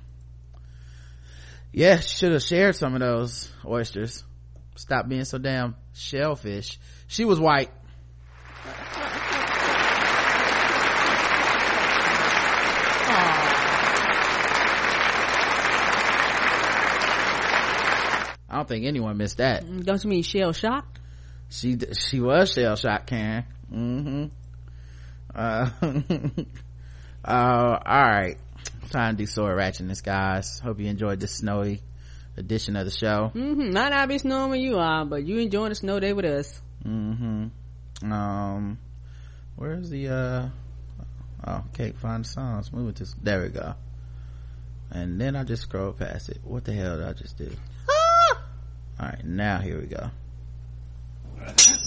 Yeah, 1.74 2.00
should 2.00 2.32
have 2.32 2.44
shared 2.44 2.76
some 2.76 2.94
of 2.94 3.02
those 3.02 3.52
oysters. 3.66 4.24
Stop 4.76 5.10
being 5.10 5.26
so 5.26 5.38
damn 5.38 5.76
shellfish. 5.94 6.80
She 7.08 7.26
was 7.26 7.40
white. 7.40 7.70
I 18.52 18.56
don't 18.56 18.68
think 18.68 18.86
anyone 18.86 19.18
missed 19.18 19.38
that. 19.38 19.64
Don't 19.86 20.04
you 20.04 20.10
mean 20.10 20.24
shell 20.24 20.52
shock? 20.52 21.00
She 21.50 21.78
she 21.98 22.20
was 22.20 22.52
shell 22.52 22.76
shocked, 22.76 23.08
Karen. 23.08 23.46
Mm-hmm. 23.74 24.26
Uh, 25.34 25.70
uh, 27.26 27.80
all 27.86 28.04
right. 28.04 28.38
Time 28.90 29.16
to 29.16 29.24
do 29.24 29.26
sword 29.26 29.58
ratchetness, 29.58 30.04
guys. 30.04 30.60
Hope 30.60 30.80
you 30.82 30.88
enjoyed 30.88 31.22
this 31.22 31.38
snowy 31.38 31.82
edition 32.36 32.76
of 32.76 32.86
the 32.86 32.92
show. 32.92 33.32
Mm-hmm. 33.34 33.74
Might 33.74 33.90
not 33.90 34.10
be 34.10 34.18
snowing 34.18 34.50
where 34.50 34.60
you 34.60 34.78
are, 34.78 35.06
but 35.06 35.26
you 35.26 35.38
enjoying 35.38 35.70
the 35.70 35.76
snow 35.76 36.00
day 36.00 36.12
with 36.12 36.26
us. 36.26 36.62
Mm-hmm. 36.86 37.48
Um, 38.04 38.80
where's 39.56 39.90
the 39.90 40.10
uh? 40.10 40.50
Oh, 41.46 41.64
can't 41.74 41.98
find 41.98 42.24
the 42.24 42.30
song. 42.30 42.58
Let's 42.58 42.72
move 42.72 42.90
it 42.90 42.96
to, 42.98 43.08
there 43.24 43.42
we 43.42 43.50
go. 43.50 43.74
And 44.92 45.20
then 45.20 45.36
I 45.36 45.44
just 45.44 45.64
scroll 45.64 45.92
past 45.92 46.30
it. 46.30 46.40
What 46.44 46.66
the 46.66 46.74
hell 46.74 46.98
did 46.98 47.08
I 47.08 47.14
just 47.14 47.38
do? 47.38 47.50
Alright, 49.00 49.26
now 49.26 49.58
here 49.60 49.80
we 49.80 49.88
go. 49.88 50.12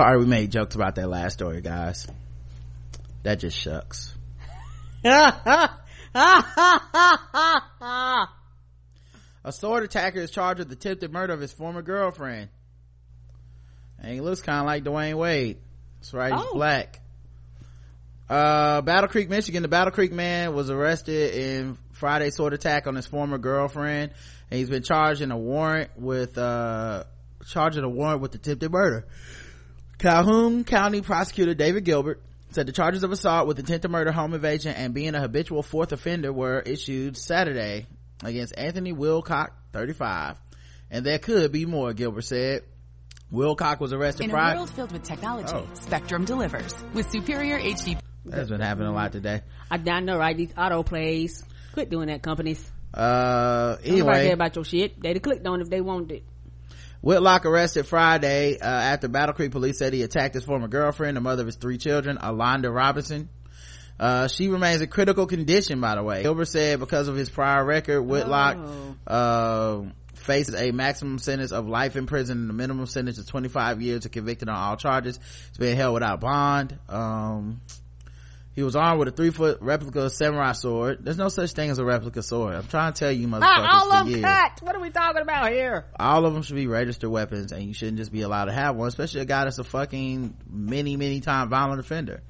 Sorry 0.00 0.18
we 0.18 0.24
made 0.24 0.50
jokes 0.50 0.74
about 0.74 0.94
that 0.94 1.10
last 1.10 1.34
story, 1.34 1.60
guys. 1.60 2.06
That 3.22 3.34
just 3.34 3.54
shucks. 3.54 4.14
A 5.04 5.68
sword 9.50 9.84
attacker 9.84 10.20
is 10.20 10.30
charged 10.30 10.60
with 10.60 10.72
attempted 10.72 11.12
murder 11.12 11.34
of 11.34 11.40
his 11.40 11.52
former 11.52 11.82
girlfriend. 11.82 12.48
And 13.98 14.14
he 14.14 14.22
looks 14.22 14.40
kind 14.40 14.60
of 14.60 14.64
like 14.64 14.84
Dwyane 14.84 15.18
Wade. 15.18 15.58
That's 15.98 16.14
right, 16.14 16.32
he's 16.32 16.42
Oh. 16.46 16.54
black. 16.54 16.98
Uh, 18.30 18.80
Battle 18.80 19.08
Creek, 19.10 19.28
Michigan. 19.28 19.60
The 19.60 19.68
Battle 19.68 19.92
Creek 19.92 20.12
man 20.12 20.54
was 20.54 20.70
arrested 20.70 21.34
in 21.34 21.76
Friday's 21.92 22.36
sword 22.36 22.54
attack 22.54 22.86
on 22.86 22.94
his 22.94 23.06
former 23.06 23.36
girlfriend. 23.36 24.12
And 24.50 24.58
he's 24.58 24.70
been 24.70 24.82
charged 24.82 25.20
in 25.20 25.30
a 25.30 25.36
warrant 25.36 25.90
with, 25.98 26.38
uh, 26.38 27.04
charged 27.50 27.76
in 27.76 27.84
a 27.84 27.88
warrant 27.90 28.22
with 28.22 28.34
attempted 28.34 28.72
murder. 28.72 29.06
Calhoun 30.00 30.64
County 30.64 31.02
prosecutor 31.02 31.52
David 31.52 31.84
Gilbert 31.84 32.22
said 32.52 32.66
the 32.66 32.72
charges 32.72 33.02
of 33.04 33.12
assault 33.12 33.46
with 33.46 33.58
intent 33.58 33.82
to 33.82 33.88
murder, 33.90 34.10
home 34.10 34.32
invasion, 34.32 34.72
and 34.74 34.94
being 34.94 35.14
a 35.14 35.20
habitual 35.20 35.62
fourth 35.62 35.92
offender 35.92 36.32
were 36.32 36.58
issued 36.60 37.18
Saturday 37.18 37.86
against 38.24 38.56
Anthony 38.56 38.94
Wilcock, 38.94 39.50
35. 39.74 40.38
And 40.90 41.04
there 41.04 41.18
could 41.18 41.52
be 41.52 41.66
more, 41.66 41.92
Gilbert 41.92 42.22
said. 42.22 42.62
Wilcock 43.30 43.78
was 43.78 43.92
arrested 43.92 44.24
In 44.24 44.30
a 44.30 44.32
Friday. 44.32 44.56
world 44.56 44.70
filled 44.70 44.92
with 44.92 45.02
technology, 45.02 45.52
Oh. 45.54 45.68
Spectrum 45.74 46.24
delivers 46.24 46.74
with 46.94 47.10
superior 47.10 47.58
HD. 47.58 47.98
That's 48.24 48.48
been 48.48 48.60
happening 48.62 48.88
a 48.88 48.94
lot 48.94 49.12
today. 49.12 49.42
I, 49.70 49.74
I 49.86 50.00
know, 50.00 50.16
right? 50.16 50.36
These 50.36 50.54
auto 50.56 50.82
plays. 50.82 51.44
Quit 51.74 51.90
doing 51.90 52.08
that, 52.08 52.22
companies. 52.22 52.72
Uh, 52.94 53.76
Don't 53.76 53.84
care 53.84 53.92
anyway, 53.92 54.30
about 54.30 54.56
your 54.56 54.64
shit. 54.64 54.98
They'd 55.00 55.16
have 55.16 55.22
clicked 55.22 55.46
on 55.46 55.60
if 55.60 55.68
they 55.68 55.82
wanted 55.82 56.10
it. 56.10 56.24
Whitlock 57.02 57.46
arrested 57.46 57.86
Friday 57.86 58.58
uh, 58.58 58.64
after 58.64 59.08
Battle 59.08 59.34
Creek 59.34 59.52
police 59.52 59.78
said 59.78 59.92
he 59.92 60.02
attacked 60.02 60.34
his 60.34 60.44
former 60.44 60.68
girlfriend, 60.68 61.16
the 61.16 61.20
mother 61.20 61.42
of 61.42 61.46
his 61.46 61.56
three 61.56 61.78
children, 61.78 62.18
Alonda 62.18 62.72
Robinson. 62.72 63.28
Uh, 63.98 64.28
she 64.28 64.48
remains 64.48 64.80
in 64.80 64.88
critical 64.88 65.26
condition, 65.26 65.80
by 65.80 65.94
the 65.94 66.02
way. 66.02 66.22
Gilbert 66.22 66.46
said 66.46 66.78
because 66.78 67.08
of 67.08 67.16
his 67.16 67.28
prior 67.28 67.64
record, 67.64 68.02
Whitlock 68.02 68.56
uh, 69.06 69.82
faces 70.14 70.54
a 70.54 70.72
maximum 70.72 71.18
sentence 71.18 71.52
of 71.52 71.68
life 71.68 71.96
in 71.96 72.06
prison 72.06 72.38
and 72.38 72.50
a 72.50 72.54
minimum 72.54 72.86
sentence 72.86 73.18
of 73.18 73.26
25 73.26 73.80
years 73.82 74.06
if 74.06 74.12
convicted 74.12 74.48
on 74.48 74.56
all 74.56 74.76
charges. 74.76 75.18
He's 75.48 75.58
being 75.58 75.76
held 75.76 75.94
without 75.94 76.20
bond. 76.20 76.78
Um, 76.88 77.60
he 78.54 78.62
was 78.62 78.74
armed 78.76 78.98
with 78.98 79.08
a 79.08 79.12
three 79.12 79.30
foot 79.30 79.58
replica 79.60 80.10
samurai 80.10 80.52
sword. 80.52 80.98
There's 81.04 81.16
no 81.16 81.28
such 81.28 81.52
thing 81.52 81.70
as 81.70 81.78
a 81.78 81.84
replica 81.84 82.22
sword. 82.22 82.54
I'm 82.56 82.66
trying 82.66 82.92
to 82.92 82.98
tell 82.98 83.12
you, 83.12 83.28
motherfuckers, 83.28 83.68
all 83.72 83.92
of 83.92 84.10
them 84.10 84.22
cut. 84.22 84.60
What 84.62 84.74
are 84.74 84.80
we 84.80 84.90
talking 84.90 85.22
about 85.22 85.52
here? 85.52 85.86
all 85.98 86.26
of 86.26 86.34
them 86.34 86.42
should 86.42 86.56
be 86.56 86.66
registered 86.66 87.10
weapons 87.10 87.52
and 87.52 87.62
you 87.62 87.74
shouldn't 87.74 87.98
just 87.98 88.12
be 88.12 88.22
allowed 88.22 88.46
to 88.46 88.52
have 88.52 88.74
one 88.76 88.88
especially 88.88 89.20
a 89.20 89.24
guy 89.24 89.44
that's 89.44 89.58
a 89.58 89.64
fucking 89.64 90.36
many 90.48 90.96
many 90.96 91.20
time 91.20 91.48
violent 91.48 91.80
offender 91.80 92.22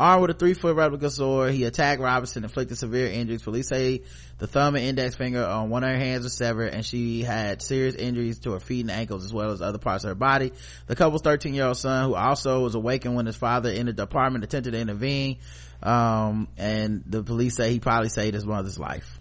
armed 0.00 0.22
with 0.22 0.30
a 0.30 0.34
three 0.34 0.54
foot 0.54 0.74
replica 0.74 1.10
sword 1.10 1.52
he 1.52 1.64
attacked 1.64 2.00
robinson 2.00 2.42
inflicted 2.42 2.78
severe 2.78 3.06
injuries 3.06 3.42
police 3.42 3.68
say 3.68 4.00
the 4.38 4.46
thumb 4.46 4.74
and 4.74 4.84
index 4.84 5.14
finger 5.14 5.44
on 5.44 5.68
one 5.68 5.84
of 5.84 5.90
her 5.90 5.98
hands 5.98 6.24
were 6.24 6.30
severed 6.30 6.72
and 6.72 6.86
she 6.86 7.22
had 7.22 7.60
serious 7.60 7.94
injuries 7.94 8.38
to 8.38 8.52
her 8.52 8.60
feet 8.60 8.80
and 8.80 8.90
ankles 8.90 9.24
as 9.24 9.32
well 9.32 9.50
as 9.50 9.60
other 9.60 9.78
parts 9.78 10.02
of 10.04 10.08
her 10.08 10.14
body 10.14 10.52
the 10.86 10.96
couple's 10.96 11.20
13 11.20 11.52
year 11.52 11.66
old 11.66 11.76
son 11.76 12.08
who 12.08 12.14
also 12.14 12.62
was 12.62 12.74
awakened 12.74 13.14
when 13.14 13.26
his 13.26 13.36
father 13.36 13.68
entered 13.68 13.96
the 13.96 14.04
apartment 14.04 14.42
attempted 14.42 14.70
to 14.70 14.80
intervene 14.80 15.36
um, 15.82 16.48
and 16.56 17.02
the 17.06 17.22
police 17.22 17.56
say 17.56 17.70
he 17.70 17.78
probably 17.78 18.08
saved 18.08 18.34
his 18.34 18.46
mother's 18.46 18.78
life 18.78 19.20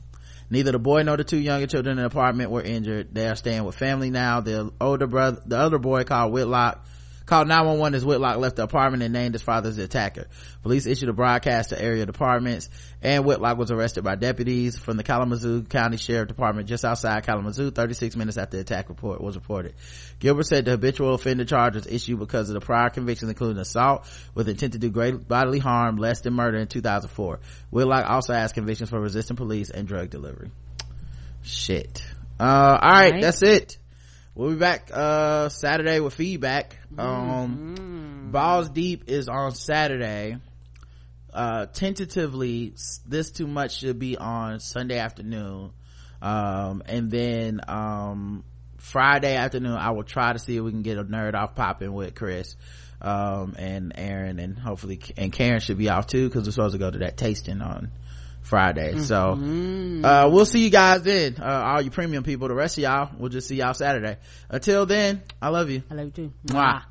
Neither 0.52 0.72
the 0.72 0.80
boy 0.80 1.04
nor 1.04 1.16
the 1.16 1.24
two 1.24 1.38
younger 1.38 1.68
children 1.68 2.00
in 2.00 2.04
the 2.04 2.08
apartment 2.08 2.50
were 2.50 2.64
injured. 2.64 3.14
They 3.14 3.28
are 3.28 3.36
staying 3.36 3.66
with 3.66 3.76
family 3.76 4.10
now. 4.10 4.42
The 4.42 4.72
older 4.82 5.06
brother, 5.06 5.42
the 5.46 5.60
other 5.60 5.78
boy 5.78 6.06
called 6.06 6.34
Whitlock, 6.34 6.84
called 7.30 7.48
911 7.48 7.96
as 7.96 8.04
Whitlock 8.04 8.38
left 8.38 8.56
the 8.58 8.64
apartment 8.64 9.04
and 9.04 9.14
named 9.14 9.34
his 9.36 9.42
father 9.42 9.70
as 9.70 9.78
the 9.78 9.84
attacker. 9.84 10.28
Police 10.64 10.86
issued 10.86 11.08
a 11.10 11.14
broadcast 11.14 11.70
to 11.70 11.82
area 11.82 12.06
departments 12.06 12.70
and 13.02 13.24
Whitlock 13.24 13.58
was 13.58 13.72
arrested 13.72 14.04
by 14.04 14.16
deputies 14.16 14.78
from 14.78 14.98
the 14.98 15.04
Kalamazoo 15.04 15.64
County 15.64 15.98
Sheriff 15.98 16.28
Department 16.28 16.68
just 16.68 16.84
outside 16.84 17.24
Kalamazoo 17.26 17.72
36 17.72 18.16
minutes 18.16 18.38
after 18.38 18.58
the 18.58 18.62
attack 18.62 18.90
report 18.90 19.22
was 19.22 19.36
reported. 19.36 19.76
Gilbert 20.20 20.48
said 20.48 20.66
the 20.66 20.72
habitual 20.72 21.14
offender 21.14 21.46
charge 21.46 21.76
was 21.76 21.88
issued 21.88 22.20
because 22.20 22.50
of 22.50 22.56
the 22.56 22.60
prior 22.62 22.90
convictions 22.90 23.30
including 23.30 23.58
assault 23.62 24.06
with 24.34 24.50
intent 24.50 24.74
to 24.74 24.80
do 24.80 24.90
great 24.90 25.28
bodily 25.28 25.60
harm 25.60 25.96
less 25.98 26.22
than 26.22 26.34
murder 26.34 26.58
in 26.58 26.68
2004. 26.68 27.40
Whitlock 27.70 28.10
also 28.10 28.34
has 28.34 28.52
convictions 28.52 28.90
for 28.90 29.00
resisting 29.00 29.38
police 29.38 29.70
and 29.70 29.88
drug 29.88 30.10
delivery. 30.10 30.52
Shit. 31.44 32.04
Uh, 32.40 32.44
all 32.44 32.90
right, 32.92 33.12
Right. 33.14 33.22
that's 33.22 33.42
it. 33.44 33.78
We'll 34.36 34.52
be 34.52 34.56
back, 34.58 34.90
uh, 34.94 35.50
Saturday 35.50 36.00
with 36.00 36.14
feedback. 36.14 36.78
Um, 36.98 38.30
Balls 38.32 38.70
Deep 38.70 39.06
is 39.08 39.28
on 39.28 39.54
Saturday. 39.54 40.38
Uh, 41.34 41.66
tentatively, 41.68 42.74
this 43.08 43.32
too 43.32 43.48
much 43.48 43.78
should 43.80 44.00
be 44.00 44.18
on 44.18 44.60
Sunday 44.60 44.98
afternoon. 44.98 45.72
Um, 46.22 46.84
and 46.86 47.12
then, 47.12 47.62
um, 47.68 48.44
Friday 48.78 49.36
afternoon, 49.36 49.74
I 49.74 49.92
will 49.92 50.04
try 50.04 50.34
to 50.34 50.40
see 50.40 50.58
if 50.58 50.64
we 50.64 50.72
can 50.72 50.84
get 50.84 50.98
a 50.98 51.04
nerd 51.04 51.36
off 51.36 51.56
popping 51.56 51.94
with 51.94 52.16
Chris, 52.16 52.56
um, 53.02 53.56
and 53.58 53.94
Aaron 53.96 54.40
and 54.40 54.58
hopefully, 54.58 55.00
and 55.18 55.32
Karen 55.34 55.60
should 55.60 55.78
be 55.78 55.90
off 55.90 56.08
too 56.08 56.28
because 56.28 56.46
we're 56.46 56.52
supposed 56.52 56.74
to 56.74 56.80
go 56.80 56.90
to 56.90 57.00
that 57.00 57.18
tasting 57.18 57.62
on 57.62 57.92
Friday. 58.42 58.98
So, 59.00 59.38
uh, 60.04 60.30
we'll 60.32 60.46
see 60.46 60.64
you 60.64 60.70
guys 60.70 61.04
then. 61.04 61.36
Uh, 61.40 61.46
all 61.46 61.82
you 61.82 61.92
premium 61.92 62.24
people, 62.24 62.48
the 62.48 62.56
rest 62.56 62.78
of 62.78 62.84
y'all, 62.84 63.10
we'll 63.18 63.30
just 63.30 63.48
see 63.48 63.56
y'all 63.58 63.74
Saturday. 63.74 64.18
Until 64.50 64.86
then, 64.86 65.22
I 65.42 65.50
love 65.50 65.70
you. 65.70 65.84
I 65.92 65.96
love 65.96 66.06
you 66.06 66.12
too. 66.12 66.34
Mwah. 66.48 66.84